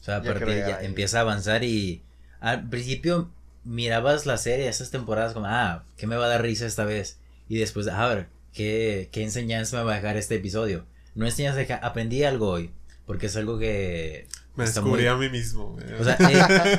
O 0.01 0.05
sea, 0.05 0.17
a 0.19 0.23
Ya 0.23 0.33
partir 0.33 0.49
ya 0.59 0.69
ya- 0.69 0.83
empieza 0.83 1.19
a 1.19 1.21
avanzar 1.23 1.65
y 1.65 2.03
al 2.41 2.69
principio 2.69 3.31
mirabas 3.65 4.27
la 4.27 4.37
serie, 4.39 4.69
esas 4.69 4.91
temporadas 4.91 5.33
como, 5.33 5.47
ah, 5.49 5.83
¿qué 5.97 6.07
me 6.07 6.17
va 6.17 6.27
a 6.27 6.29
dar 6.29 6.43
risa 6.43 6.65
esta 6.67 6.85
vez? 6.85 7.19
Y 7.49 7.59
después, 7.59 7.89
a 7.89 8.07
ver, 8.09 8.27
¿qué, 8.53 9.09
qué 9.13 9.23
enseñanza 9.23 9.79
me 9.79 9.85
va 9.85 9.93
a 9.93 9.97
dejar 9.97 10.17
este 10.17 10.37
episodio? 10.37 10.85
No 11.15 11.27
enseñanza, 11.27 11.59
deja- 11.59 11.77
aprendí 11.77 12.23
algo 12.25 12.49
hoy, 12.51 12.71
porque 13.07 13.27
es 13.27 13.37
algo 13.37 13.59
que... 13.59 14.27
Me 14.55 14.65
descubrí 14.65 15.03
muy- 15.05 15.07
a 15.07 15.17
mí 15.17 15.29
mismo. 15.29 15.77
O 16.01 16.05
sea, 16.05 16.17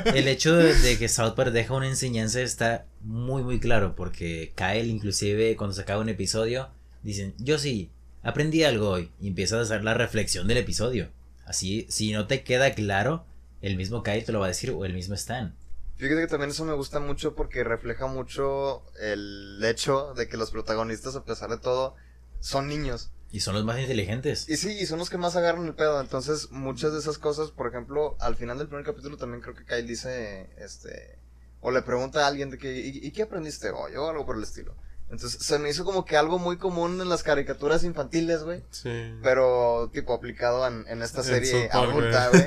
el, 0.06 0.14
el 0.16 0.28
hecho 0.28 0.54
de, 0.54 0.74
de 0.74 0.98
que 0.98 1.08
South 1.08 1.34
Park 1.34 1.50
deja 1.52 1.74
una 1.74 1.88
enseñanza 1.88 2.40
está 2.42 2.84
muy 3.00 3.42
muy 3.42 3.58
claro 3.58 3.96
porque 3.96 4.52
Kyle 4.54 4.86
inclusive 4.86 5.56
cuando 5.56 5.74
se 5.74 5.80
acaba 5.82 6.02
un 6.02 6.10
episodio 6.10 6.68
dicen, 7.02 7.34
yo 7.38 7.58
sí, 7.58 7.90
aprendí 8.22 8.64
algo 8.64 8.90
hoy 8.90 9.10
y 9.18 9.28
empiezas 9.28 9.58
a 9.58 9.62
hacer 9.62 9.82
la 9.82 9.94
reflexión 9.94 10.46
del 10.46 10.58
episodio. 10.58 11.08
Así, 11.46 11.86
si 11.88 12.12
no 12.12 12.26
te 12.26 12.42
queda 12.42 12.74
claro, 12.74 13.24
el 13.62 13.76
mismo 13.76 14.02
Kyle 14.02 14.22
te 14.24 14.32
lo 14.32 14.40
va 14.40 14.44
a 14.46 14.48
decir 14.48 14.70
o 14.70 14.84
el 14.84 14.92
mismo 14.92 15.14
Stan. 15.14 15.54
Fíjate 16.00 16.22
que 16.22 16.26
también 16.28 16.50
eso 16.50 16.64
me 16.64 16.72
gusta 16.72 16.98
mucho 16.98 17.34
porque 17.34 17.62
refleja 17.62 18.06
mucho 18.06 18.82
el 18.98 19.62
hecho 19.62 20.14
de 20.14 20.28
que 20.28 20.38
los 20.38 20.50
protagonistas, 20.50 21.14
a 21.14 21.24
pesar 21.24 21.50
de 21.50 21.58
todo, 21.58 21.94
son 22.38 22.68
niños. 22.68 23.10
Y 23.30 23.40
son 23.40 23.54
los 23.54 23.66
más 23.66 23.78
inteligentes. 23.78 24.48
Y 24.48 24.56
sí, 24.56 24.72
y 24.72 24.86
son 24.86 24.98
los 24.98 25.10
que 25.10 25.18
más 25.18 25.36
agarran 25.36 25.66
el 25.66 25.74
pedo. 25.74 26.00
Entonces, 26.00 26.50
muchas 26.52 26.94
de 26.94 27.00
esas 27.00 27.18
cosas, 27.18 27.50
por 27.50 27.68
ejemplo, 27.68 28.16
al 28.18 28.34
final 28.34 28.56
del 28.56 28.68
primer 28.68 28.86
capítulo 28.86 29.18
también 29.18 29.42
creo 29.42 29.54
que 29.54 29.66
Kyle 29.66 29.86
dice, 29.86 30.48
este, 30.56 31.18
o 31.60 31.70
le 31.70 31.82
pregunta 31.82 32.24
a 32.24 32.28
alguien 32.28 32.48
de 32.48 32.56
que, 32.56 32.80
¿y, 32.80 33.06
y 33.06 33.10
qué 33.12 33.24
aprendiste 33.24 33.68
hoy? 33.68 33.94
O 33.96 34.08
algo 34.08 34.24
por 34.24 34.38
el 34.38 34.42
estilo. 34.42 34.74
Entonces, 35.10 35.44
se 35.44 35.58
me 35.58 35.68
hizo 35.68 35.84
como 35.84 36.06
que 36.06 36.16
algo 36.16 36.38
muy 36.38 36.56
común 36.56 36.98
en 37.00 37.10
las 37.10 37.22
caricaturas 37.22 37.84
infantiles, 37.84 38.42
güey. 38.42 38.62
Sí. 38.70 39.12
Pero, 39.22 39.90
tipo, 39.92 40.14
aplicado 40.14 40.66
en, 40.66 40.86
en 40.88 41.02
esta 41.02 41.22
serie 41.22 41.68
adulta, 41.70 42.30
güey. 42.30 42.44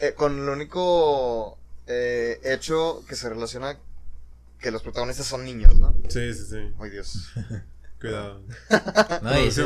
Eh, 0.00 0.14
con 0.14 0.38
el 0.38 0.48
único 0.48 1.57
eh, 1.88 2.40
hecho 2.44 3.02
que 3.08 3.16
se 3.16 3.28
relaciona 3.28 3.78
que 4.60 4.70
los 4.70 4.82
protagonistas 4.82 5.26
son 5.26 5.44
niños, 5.44 5.78
¿no? 5.78 5.94
Sí, 6.08 6.32
sí, 6.34 6.44
sí. 6.48 6.72
Ay, 6.78 6.90
Dios. 6.90 7.30
Cuidado. 8.00 8.42
No, 9.22 9.32
es 9.32 9.56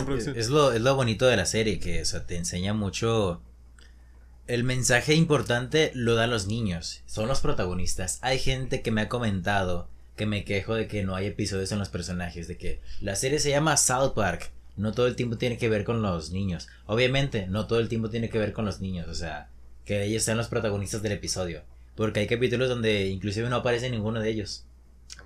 lo, 0.49 0.73
es 0.73 0.81
lo 0.81 0.97
bonito 0.97 1.27
de 1.27 1.36
la 1.36 1.47
serie, 1.47 1.78
que 1.78 2.01
o 2.01 2.05
sea, 2.05 2.27
te 2.27 2.36
enseña 2.36 2.73
mucho. 2.73 3.43
El 4.47 4.65
mensaje 4.65 5.15
importante 5.15 5.93
lo 5.94 6.15
dan 6.15 6.31
los 6.31 6.47
niños, 6.47 7.03
son 7.07 7.28
los 7.28 7.40
protagonistas. 7.40 8.19
Hay 8.23 8.39
gente 8.39 8.82
que 8.82 8.90
me 8.90 9.03
ha 9.03 9.09
comentado 9.09 9.89
que 10.16 10.27
me 10.27 10.44
quejo 10.44 10.74
de 10.74 10.89
que 10.89 11.05
no 11.05 11.15
hay 11.15 11.27
episodios 11.27 11.73
en 11.73 11.78
los 11.78 11.89
personajes, 11.89 12.49
de 12.49 12.57
que 12.57 12.81
la 13.01 13.16
serie 13.16 13.39
se 13.39 13.51
llama 13.51 13.77
South 13.77 14.12
Park, 14.15 14.51
no 14.77 14.93
todo 14.93 15.07
el 15.07 15.16
tiempo 15.16 15.36
tiene 15.36 15.59
que 15.59 15.69
ver 15.69 15.85
con 15.85 16.03
los 16.03 16.31
niños. 16.31 16.69
Obviamente, 16.86 17.47
no 17.47 17.66
todo 17.66 17.78
el 17.78 17.89
tiempo 17.89 18.11
tiene 18.11 18.31
que 18.31 18.39
ver 18.39 18.53
con 18.53 18.65
los 18.65 18.81
niños, 18.81 19.09
o 19.09 19.15
sea, 19.15 19.49
que 19.85 20.05
ellos 20.05 20.23
sean 20.23 20.39
los 20.39 20.49
protagonistas 20.49 21.03
del 21.03 21.12
episodio. 21.12 21.62
Porque 21.94 22.20
hay 22.20 22.27
capítulos 22.27 22.69
donde 22.69 23.09
inclusive 23.09 23.48
no 23.48 23.56
aparece 23.56 23.90
ninguno 23.90 24.20
de 24.20 24.31
ellos. 24.31 24.64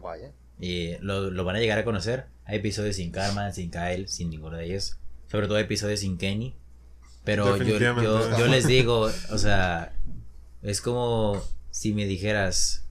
Vaya. 0.00 0.32
Y 0.58 0.96
lo, 0.98 1.30
lo 1.30 1.44
van 1.44 1.56
a 1.56 1.60
llegar 1.60 1.78
a 1.78 1.84
conocer. 1.84 2.26
Hay 2.44 2.58
episodios 2.58 2.96
sin 2.96 3.10
Carmen, 3.10 3.52
sin 3.52 3.70
Kyle, 3.70 4.08
sin 4.08 4.30
ninguno 4.30 4.56
de 4.56 4.64
ellos. 4.64 4.98
Sobre 5.30 5.46
todo 5.46 5.58
episodios 5.58 6.00
sin 6.00 6.18
Kenny. 6.18 6.54
Pero 7.24 7.56
yo, 7.56 7.78
yo, 7.78 8.38
yo 8.38 8.46
les 8.46 8.66
digo, 8.68 9.10
o 9.30 9.38
sea, 9.38 9.92
es 10.62 10.80
como 10.80 11.42
si 11.70 11.92
me 11.92 12.06
dijeras... 12.06 12.84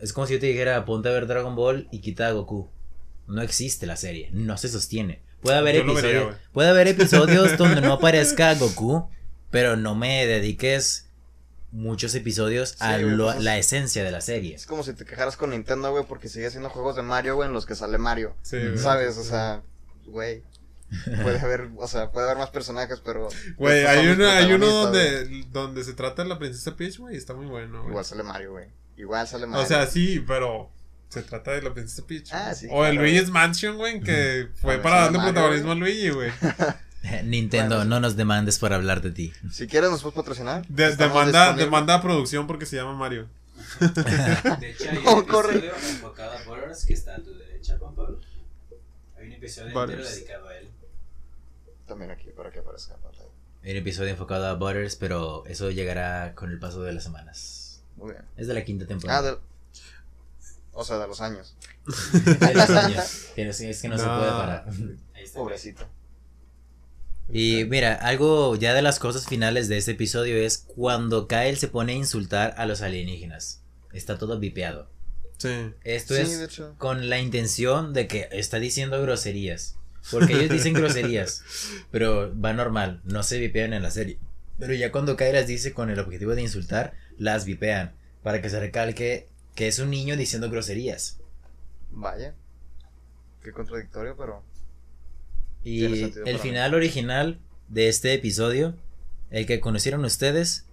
Es 0.00 0.12
como 0.12 0.26
si 0.26 0.34
yo 0.34 0.40
te 0.40 0.46
dijera, 0.46 0.84
ponte 0.84 1.08
a 1.08 1.12
ver 1.12 1.26
Dragon 1.26 1.56
Ball 1.56 1.88
y 1.90 2.00
quita 2.00 2.28
a 2.28 2.32
Goku. 2.32 2.68
No 3.26 3.40
existe 3.40 3.86
la 3.86 3.96
serie, 3.96 4.28
no 4.32 4.58
se 4.58 4.68
sostiene. 4.68 5.22
Puede 5.40 5.56
haber, 5.56 5.76
vería, 5.76 5.92
episodios, 5.92 6.36
puede 6.52 6.68
haber 6.68 6.88
episodios 6.88 7.56
donde 7.56 7.80
no 7.80 7.94
aparezca 7.94 8.54
Goku, 8.54 9.08
pero 9.50 9.76
no 9.76 9.94
me 9.94 10.26
dediques 10.26 11.10
muchos 11.74 12.14
episodios 12.14 12.76
a 12.80 12.98
güey, 12.98 13.10
lo- 13.16 13.24
pues 13.26 13.36
es- 13.38 13.42
la 13.44 13.58
esencia 13.58 14.02
de 14.04 14.10
la 14.10 14.20
serie. 14.20 14.54
Es 14.54 14.64
como 14.66 14.82
si 14.82 14.92
te 14.94 15.04
quejaras 15.04 15.36
con 15.36 15.50
Nintendo, 15.50 15.90
güey, 15.90 16.04
porque 16.08 16.28
sigue 16.28 16.46
haciendo 16.46 16.70
juegos 16.70 16.96
de 16.96 17.02
Mario, 17.02 17.34
güey, 17.34 17.48
en 17.48 17.52
los 17.54 17.66
que 17.66 17.74
sale 17.74 17.98
Mario. 17.98 18.34
Sí, 18.42 18.56
güey. 18.58 18.78
¿Sabes? 18.78 19.18
O 19.18 19.24
sea, 19.24 19.62
güey. 20.06 20.42
Puede 21.22 21.40
haber, 21.40 21.70
o 21.76 21.88
sea, 21.88 22.12
puede 22.12 22.26
haber 22.26 22.38
más 22.38 22.50
personajes, 22.50 23.00
pero. 23.04 23.28
Güey, 23.56 23.84
hay 23.84 24.06
uno, 24.06 24.28
hay 24.28 24.52
uno 24.52 24.66
donde, 24.68 25.44
donde 25.50 25.82
se 25.82 25.92
trata 25.94 26.22
de 26.22 26.28
la 26.28 26.38
princesa 26.38 26.76
Peach, 26.76 26.98
güey, 26.98 27.14
y 27.16 27.18
está 27.18 27.34
muy 27.34 27.46
bueno, 27.46 27.78
güey. 27.80 27.90
Igual 27.90 28.04
sale 28.04 28.22
Mario, 28.22 28.52
güey. 28.52 28.66
Igual 28.96 29.26
sale 29.26 29.46
Mario. 29.46 29.64
O 29.64 29.66
sea, 29.66 29.86
sí, 29.88 30.22
pero 30.24 30.70
se 31.08 31.22
trata 31.22 31.50
de 31.50 31.62
la 31.62 31.74
princesa 31.74 32.06
Peach. 32.06 32.28
Ah, 32.32 32.54
sí, 32.54 32.68
O 32.70 32.84
el. 32.86 32.94
Luigi's 32.96 33.30
Mansion, 33.30 33.76
güey, 33.76 34.00
que 34.00 34.48
fue 34.54 34.78
para 34.78 35.00
darle 35.00 35.18
Mario, 35.18 35.32
protagonismo 35.32 35.72
a 35.72 35.74
Luigi, 35.74 36.10
güey. 36.10 36.30
Nintendo, 37.24 37.76
Bueno, 37.76 37.90
no 37.90 38.00
nos 38.00 38.16
demandes 38.16 38.58
por 38.58 38.72
hablar 38.72 39.00
de 39.02 39.10
ti. 39.10 39.32
Si 39.52 39.66
quieres, 39.66 39.90
nos 39.90 40.02
puedes 40.02 40.16
patrocinar. 40.16 40.66
De- 40.68 40.96
demanda, 40.96 41.52
demanda 41.54 41.94
a 41.94 42.02
producción 42.02 42.46
porque 42.46 42.66
se 42.66 42.76
llama 42.76 42.94
Mario. 42.94 43.28
De 43.80 44.70
hecho, 44.70 44.90
hay 44.90 44.96
un 44.98 45.04
No, 45.04 45.26
corre. 45.26 45.58
episodio 45.58 45.74
enfocado 45.90 46.32
a 46.32 46.42
Butters 46.44 46.84
que 46.86 46.94
está 46.94 47.14
a 47.16 47.18
tu 47.22 47.32
derecha, 47.36 47.76
Juan 47.78 47.94
Pablo. 47.94 48.18
Hay 49.18 49.26
un 49.26 49.32
episodio 49.32 49.68
entero 49.80 50.04
dedicado 50.04 50.48
a 50.48 50.56
él. 50.58 50.68
También 51.86 52.10
aquí, 52.10 52.30
para 52.36 52.50
que 52.50 52.58
aparezca 52.60 52.94
en 52.94 53.00
pantalla. 53.00 53.24
Hay 53.62 53.70
un 53.72 53.76
episodio 53.78 54.10
enfocado 54.10 54.46
a 54.46 54.54
Butters, 54.54 54.96
pero 54.96 55.44
eso 55.46 55.70
llegará 55.70 56.34
con 56.34 56.50
el 56.50 56.58
paso 56.58 56.82
de 56.82 56.92
las 56.92 57.04
semanas. 57.04 57.82
Muy 57.96 58.12
bien. 58.12 58.24
Es 58.36 58.46
de 58.48 58.54
la 58.54 58.64
quinta 58.64 58.84
Ah, 58.84 58.88
temporada. 58.88 59.30
de... 59.32 59.38
O 60.72 60.84
sea, 60.84 60.98
de 60.98 61.06
los 61.06 61.20
años. 61.20 61.54
De 62.40 62.54
los 62.54 62.70
años. 62.70 63.26
Que 63.36 63.48
es 63.48 63.58
que 63.82 63.88
no, 63.88 63.96
se 63.98 64.04
No. 64.06 64.18
puede 64.18 64.30
parar. 64.32 64.66
Ahí 65.14 65.22
está. 65.22 65.38
Pobrecito. 65.38 65.86
Y 67.30 67.64
mira, 67.64 67.94
algo 67.94 68.54
ya 68.56 68.74
de 68.74 68.82
las 68.82 68.98
cosas 68.98 69.26
finales 69.26 69.68
de 69.68 69.78
este 69.78 69.92
episodio 69.92 70.36
es 70.36 70.58
cuando 70.58 71.26
Kyle 71.26 71.56
se 71.56 71.68
pone 71.68 71.92
a 71.92 71.96
insultar 71.96 72.54
a 72.58 72.66
los 72.66 72.82
alienígenas. 72.82 73.62
Está 73.92 74.18
todo 74.18 74.38
vipeado. 74.38 74.90
Sí. 75.38 75.72
Esto 75.82 76.14
Sí, 76.14 76.20
es 76.20 76.62
con 76.78 77.08
la 77.08 77.18
intención 77.18 77.92
de 77.92 78.06
que 78.06 78.28
está 78.32 78.58
diciendo 78.58 79.00
groserías. 79.00 79.76
Porque 80.10 80.34
ellos 80.34 80.50
dicen 80.50 80.74
groserías, 80.74 81.42
pero 81.90 82.38
va 82.38 82.52
normal, 82.52 83.00
no 83.04 83.22
se 83.22 83.38
vipean 83.38 83.72
en 83.72 83.82
la 83.82 83.90
serie. 83.90 84.18
Pero 84.58 84.74
ya 84.74 84.92
cuando 84.92 85.16
Kai 85.16 85.32
las 85.32 85.46
dice 85.46 85.72
con 85.72 85.90
el 85.90 85.98
objetivo 85.98 86.34
de 86.34 86.42
insultar, 86.42 86.94
las 87.16 87.44
vipean. 87.46 87.94
Para 88.22 88.40
que 88.40 88.50
se 88.50 88.60
recalque 88.60 89.28
que 89.54 89.66
es 89.68 89.78
un 89.78 89.90
niño 89.90 90.16
diciendo 90.16 90.50
groserías. 90.50 91.18
Vaya. 91.90 92.34
Qué 93.42 93.52
contradictorio, 93.52 94.16
pero. 94.16 94.42
Y 95.64 95.84
el 95.84 96.34
mí. 96.34 96.38
final 96.38 96.74
original 96.74 97.38
de 97.68 97.88
este 97.88 98.12
episodio, 98.14 98.74
el 99.30 99.46
que 99.46 99.60
conocieron 99.60 100.04
ustedes, 100.04 100.66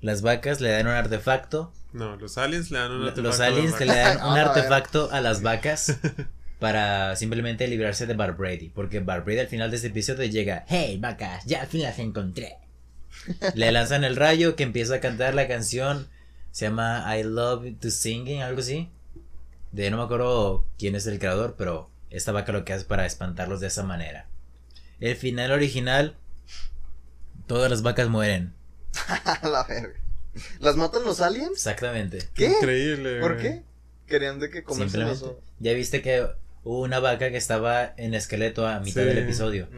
las 0.00 0.22
vacas 0.22 0.60
le 0.60 0.70
dan 0.70 0.86
un 0.86 0.92
artefacto. 0.94 1.72
No, 1.92 2.16
los 2.16 2.38
aliens 2.38 2.70
le 2.70 2.78
dan 2.78 2.92
un 2.92 3.02
artefacto 3.02 3.22
Los 3.22 3.40
a 3.40 3.46
aliens 3.46 3.72
las 3.72 3.80
le 3.80 3.86
vacas. 3.86 4.16
dan 4.18 4.26
un 4.26 4.38
A 4.38 4.44
ver. 4.44 4.46
artefacto 4.48 5.08
a 5.12 5.20
las 5.20 5.42
vacas 5.42 5.98
para 6.58 7.16
simplemente 7.16 7.68
librarse 7.68 8.06
de 8.06 8.14
Bar 8.14 8.36
Brady. 8.36 8.70
Porque 8.70 9.00
Bar 9.00 9.24
Brady 9.24 9.40
al 9.40 9.48
final 9.48 9.70
de 9.70 9.76
este 9.76 9.88
episodio 9.88 10.24
llega, 10.24 10.64
hey 10.68 10.98
vacas, 11.00 11.44
ya 11.44 11.62
al 11.62 11.66
fin 11.66 11.82
las 11.82 11.98
encontré. 11.98 12.56
Le 13.54 13.72
lanzan 13.72 14.04
el 14.04 14.16
rayo 14.16 14.56
que 14.56 14.62
empieza 14.62 14.94
a 14.96 15.00
cantar 15.00 15.34
la 15.34 15.48
canción, 15.48 16.08
se 16.52 16.66
llama 16.66 17.04
I 17.18 17.22
Love 17.24 17.78
to 17.80 17.90
Singing, 17.90 18.42
algo 18.42 18.60
así. 18.60 18.88
De 19.72 19.90
no 19.90 19.98
me 19.98 20.02
acuerdo 20.04 20.64
quién 20.78 20.94
es 20.96 21.06
el 21.06 21.18
creador, 21.18 21.54
pero 21.58 21.90
esta 22.10 22.32
vaca 22.32 22.52
lo 22.52 22.64
que 22.64 22.72
hace 22.72 22.84
para 22.86 23.06
espantarlos 23.06 23.60
de 23.60 23.66
esa 23.68 23.82
manera. 23.84 24.26
El 25.00 25.16
final 25.16 25.50
original, 25.52 26.16
todas 27.46 27.70
las 27.70 27.82
vacas 27.82 28.08
mueren. 28.08 28.52
A 29.08 29.40
la 29.48 29.64
verga. 29.64 29.98
¿Las 30.60 30.76
matan 30.76 31.04
los 31.04 31.20
aliens? 31.20 31.52
Exactamente. 31.52 32.18
¿Qué? 32.34 32.46
Increíble, 32.46 33.20
¿Por 33.20 33.36
qué? 33.38 33.62
Querían 34.06 34.38
de 34.38 34.50
que 34.50 34.62
comerse 34.62 34.98
los... 34.98 35.24
Ya 35.58 35.72
viste 35.72 36.02
que 36.02 36.26
hubo 36.64 36.80
una 36.82 37.00
vaca 37.00 37.30
que 37.30 37.36
estaba 37.36 37.92
en 37.96 38.14
esqueleto 38.14 38.66
a 38.66 38.80
mitad 38.80 39.02
Sí. 39.02 39.08
del 39.08 39.18
episodio. 39.18 39.68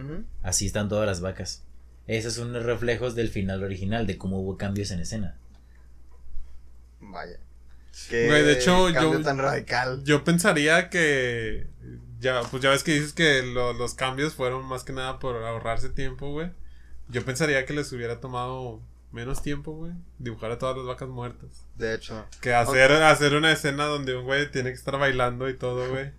Así 0.43 0.66
están 0.66 0.89
todas 0.89 1.07
las 1.07 1.20
vacas. 1.20 1.62
Esos 2.07 2.35
son 2.35 2.53
los 2.53 2.65
reflejos 2.65 3.15
del 3.15 3.28
final 3.28 3.62
original, 3.62 4.07
de 4.07 4.19
cómo 4.19 4.40
hubo 4.40 4.57
cambios 4.59 4.90
en 4.90 5.01
escena. 5.01 5.36
Vaya. 7.01 7.39
Qué 8.09 8.27
Güey, 8.27 8.43
de 8.43 8.53
hecho, 8.55 8.86
cambio 8.93 9.19
yo- 9.19 9.23
tan 9.23 9.39
radical. 9.39 10.03
Yo 10.05 10.24
pensaría 10.24 10.89
que. 10.90 11.66
Ya, 12.23 12.40
pues 12.51 12.62
ya 12.62 12.70
ves 12.70 12.85
que 12.85 12.93
dices 12.94 13.12
que 13.12 13.43
lo- 13.43 13.73
los 13.73 13.94
cambios 13.94 14.35
fueron 14.35 14.65
más 14.65 14.85
que 14.85 14.93
nada 14.93 15.19
por 15.19 15.36
ahorrarse 15.36 15.89
tiempo, 15.89 16.31
güey. 16.31 16.51
Yo 17.09 17.24
pensaría 17.24 17.66
que 17.66 17.73
les 17.73 17.93
hubiera 17.93 18.20
tomado 18.20 18.81
menos 19.11 19.43
tiempo, 19.43 19.73
güey. 19.73 19.93
Dibujar 20.19 20.53
a 20.53 20.59
todas 20.59 20.77
las 20.77 20.86
vacas 20.86 21.09
muertas. 21.09 21.66
De 21.74 21.94
hecho. 21.94 22.24
Que 22.40 22.55
hacer, 22.55 22.93
hacer 22.93 23.35
una 23.35 23.51
escena 23.53 23.86
donde 23.86 24.16
un 24.16 24.24
güey 24.24 24.51
tiene 24.51 24.70
que 24.70 24.77
estar 24.77 24.99
bailando 24.99 25.49
y 25.49 25.55
todo, 25.59 25.89
güey. 25.90 26.12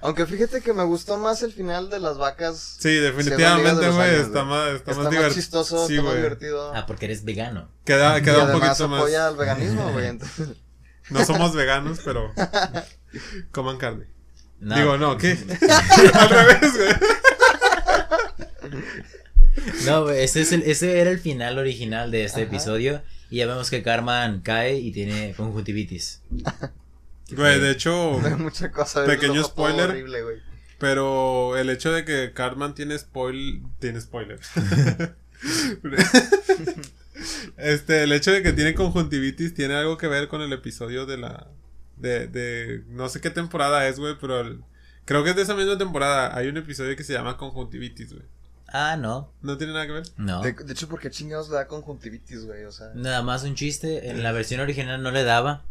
Aunque 0.00 0.26
fíjate 0.26 0.60
que 0.62 0.72
me 0.72 0.84
gustó 0.84 1.18
más 1.18 1.42
el 1.42 1.52
final 1.52 1.90
de 1.90 1.98
las 2.00 2.16
vacas. 2.18 2.76
Sí, 2.80 2.94
definitivamente, 2.94 3.90
güey, 3.90 4.14
está 4.14 4.44
más, 4.44 4.68
está 4.70 4.92
Está, 4.92 5.10
más 5.10 5.34
chistoso, 5.34 5.86
Sí, 5.88 5.94
está 5.94 6.04
más 6.04 6.12
güey. 6.12 6.22
divertido. 6.22 6.72
Ah, 6.74 6.86
porque 6.86 7.04
eres 7.06 7.24
vegano. 7.24 7.68
Queda, 7.84 8.18
y 8.18 8.22
queda 8.22 8.44
un 8.44 8.52
poquito 8.52 8.88
más. 8.88 9.00
apoya 9.00 9.26
al 9.28 9.36
veganismo, 9.36 9.92
güey. 9.92 10.06
entonces- 10.06 10.56
No 11.10 11.24
somos 11.24 11.52
veganos, 11.54 12.00
pero 12.04 12.32
coman 13.50 13.76
carne. 13.78 14.06
No, 14.60 14.76
Digo, 14.76 14.98
no, 14.98 15.16
¿qué? 15.16 15.30
Al 16.14 16.28
revés, 16.28 16.72
güey. 16.76 16.88
No, 19.86 20.02
güey, 20.04 20.22
ese, 20.24 20.40
es 20.42 20.52
el- 20.52 20.62
ese 20.62 20.98
era 21.00 21.10
el 21.10 21.18
final 21.18 21.58
original 21.58 22.10
de 22.10 22.24
este 22.24 22.42
Ajá. 22.42 22.48
episodio. 22.50 23.02
Y 23.30 23.36
ya 23.38 23.46
vemos 23.46 23.70
que 23.70 23.82
Carmen 23.82 24.40
cae 24.40 24.76
y 24.78 24.90
tiene 24.92 25.34
conjuntivitis. 25.36 26.22
Güey, 27.30 27.60
de 27.60 27.70
hecho, 27.70 28.18
mucha 28.38 28.70
cosa. 28.70 29.04
Pequeño 29.04 29.44
spoiler. 29.44 29.90
horrible, 29.90 30.22
güey. 30.22 30.36
pero 30.78 31.56
el 31.56 31.68
hecho 31.70 31.92
de 31.92 32.04
que 32.04 32.32
Cartman 32.32 32.74
tiene 32.74 32.98
spoil, 32.98 33.62
tiene 33.78 34.00
spoiler. 34.00 34.40
este, 37.56 38.02
el 38.04 38.12
hecho 38.12 38.32
de 38.32 38.42
que 38.42 38.52
tiene 38.52 38.74
conjuntivitis 38.74 39.54
tiene 39.54 39.74
algo 39.74 39.98
que 39.98 40.08
ver 40.08 40.28
con 40.28 40.40
el 40.42 40.52
episodio 40.52 41.04
de 41.06 41.18
la 41.18 41.46
de, 42.00 42.26
de 42.28 42.84
no 42.88 43.08
sé 43.08 43.20
qué 43.20 43.30
temporada 43.30 43.86
es, 43.88 43.98
güey, 43.98 44.16
pero 44.20 44.40
el- 44.40 44.62
creo 45.04 45.24
que 45.24 45.30
es 45.30 45.36
de 45.36 45.42
esa 45.42 45.54
misma 45.54 45.76
temporada. 45.78 46.36
Hay 46.36 46.48
un 46.48 46.56
episodio 46.56 46.96
que 46.96 47.04
se 47.04 47.12
llama 47.12 47.36
conjuntivitis, 47.36 48.12
güey. 48.12 48.24
Ah, 48.70 48.96
no. 48.98 49.32
No 49.40 49.56
tiene 49.56 49.72
nada 49.72 49.86
que 49.86 49.92
ver. 49.92 50.02
No. 50.18 50.42
De, 50.42 50.52
de 50.52 50.72
hecho, 50.72 50.88
¿por 50.88 51.00
qué 51.00 51.10
chingados 51.10 51.48
le 51.48 51.54
da 51.56 51.66
conjuntivitis, 51.66 52.44
güey? 52.44 52.64
O 52.64 52.72
sea. 52.72 52.88
Nada 52.94 53.22
más 53.22 53.42
un 53.44 53.54
chiste. 53.54 54.10
En 54.10 54.22
la 54.22 54.32
versión 54.32 54.60
original 54.60 55.02
no 55.02 55.10
le 55.10 55.24
daba. 55.24 55.64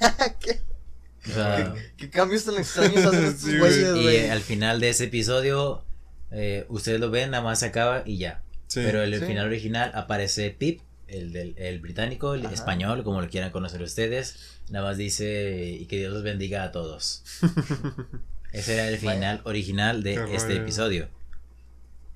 ¿Qué, 0.40 0.60
O 1.30 1.34
sea, 1.34 1.74
qué 1.96 2.10
cambios 2.10 2.44
tan 2.44 2.56
extraños 2.56 3.04
hacen 3.04 3.24
estos 3.26 3.40
Sí, 3.42 3.58
güey. 3.58 3.60
güeyes, 3.60 3.96
y 3.96 4.02
güey? 4.02 4.16
eh, 4.16 4.30
al 4.30 4.40
final 4.40 4.80
de 4.80 4.90
ese 4.90 5.04
episodio, 5.04 5.84
eh, 6.32 6.66
ustedes 6.68 7.00
lo 7.00 7.10
ven, 7.10 7.30
nada 7.30 7.42
más 7.44 7.60
se 7.60 7.66
acaba 7.66 8.02
y 8.04 8.18
ya. 8.18 8.42
Sí. 8.66 8.80
Pero 8.84 9.02
en 9.04 9.12
el 9.14 9.20
Sí. 9.20 9.26
final 9.26 9.46
original 9.46 9.92
aparece 9.94 10.50
Pip, 10.50 10.80
el, 11.06 11.32
del, 11.32 11.54
el 11.58 11.78
británico, 11.80 12.34
el 12.34 12.44
Ajá. 12.44 12.54
español, 12.54 13.04
como 13.04 13.20
lo 13.20 13.28
quieran 13.28 13.50
conocer 13.52 13.80
ustedes. 13.82 14.53
Nada 14.70 14.86
más 14.88 14.96
dice 14.96 15.76
y 15.80 15.86
que 15.86 15.98
Dios 15.98 16.12
los 16.12 16.22
bendiga 16.22 16.64
a 16.64 16.72
todos. 16.72 17.22
Ese 18.52 18.74
era 18.74 18.88
el 18.88 18.98
final 18.98 19.40
original 19.44 20.02
de 20.02 20.14
Qué 20.14 20.34
este 20.36 20.50
rollo. 20.50 20.62
episodio. 20.62 21.08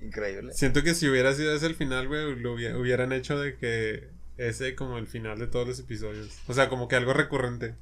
Increíble. 0.01 0.53
Siento 0.53 0.81
que 0.83 0.95
si 0.95 1.09
hubiera 1.09 1.33
sido 1.33 1.53
ese 1.53 1.65
el 1.65 1.75
final, 1.75 2.07
güey, 2.07 2.35
lo 2.39 2.55
hubi- 2.55 2.73
hubieran 2.79 3.11
hecho 3.11 3.37
de 3.37 3.57
que 3.57 4.07
ese 4.37 4.73
como 4.75 4.97
el 4.97 5.07
final 5.07 5.37
de 5.39 5.47
todos 5.47 5.67
los 5.67 5.79
episodios. 5.79 6.29
O 6.47 6.53
sea, 6.53 6.69
como 6.69 6.87
que 6.87 6.95
algo 6.95 7.13
recurrente. 7.13 7.75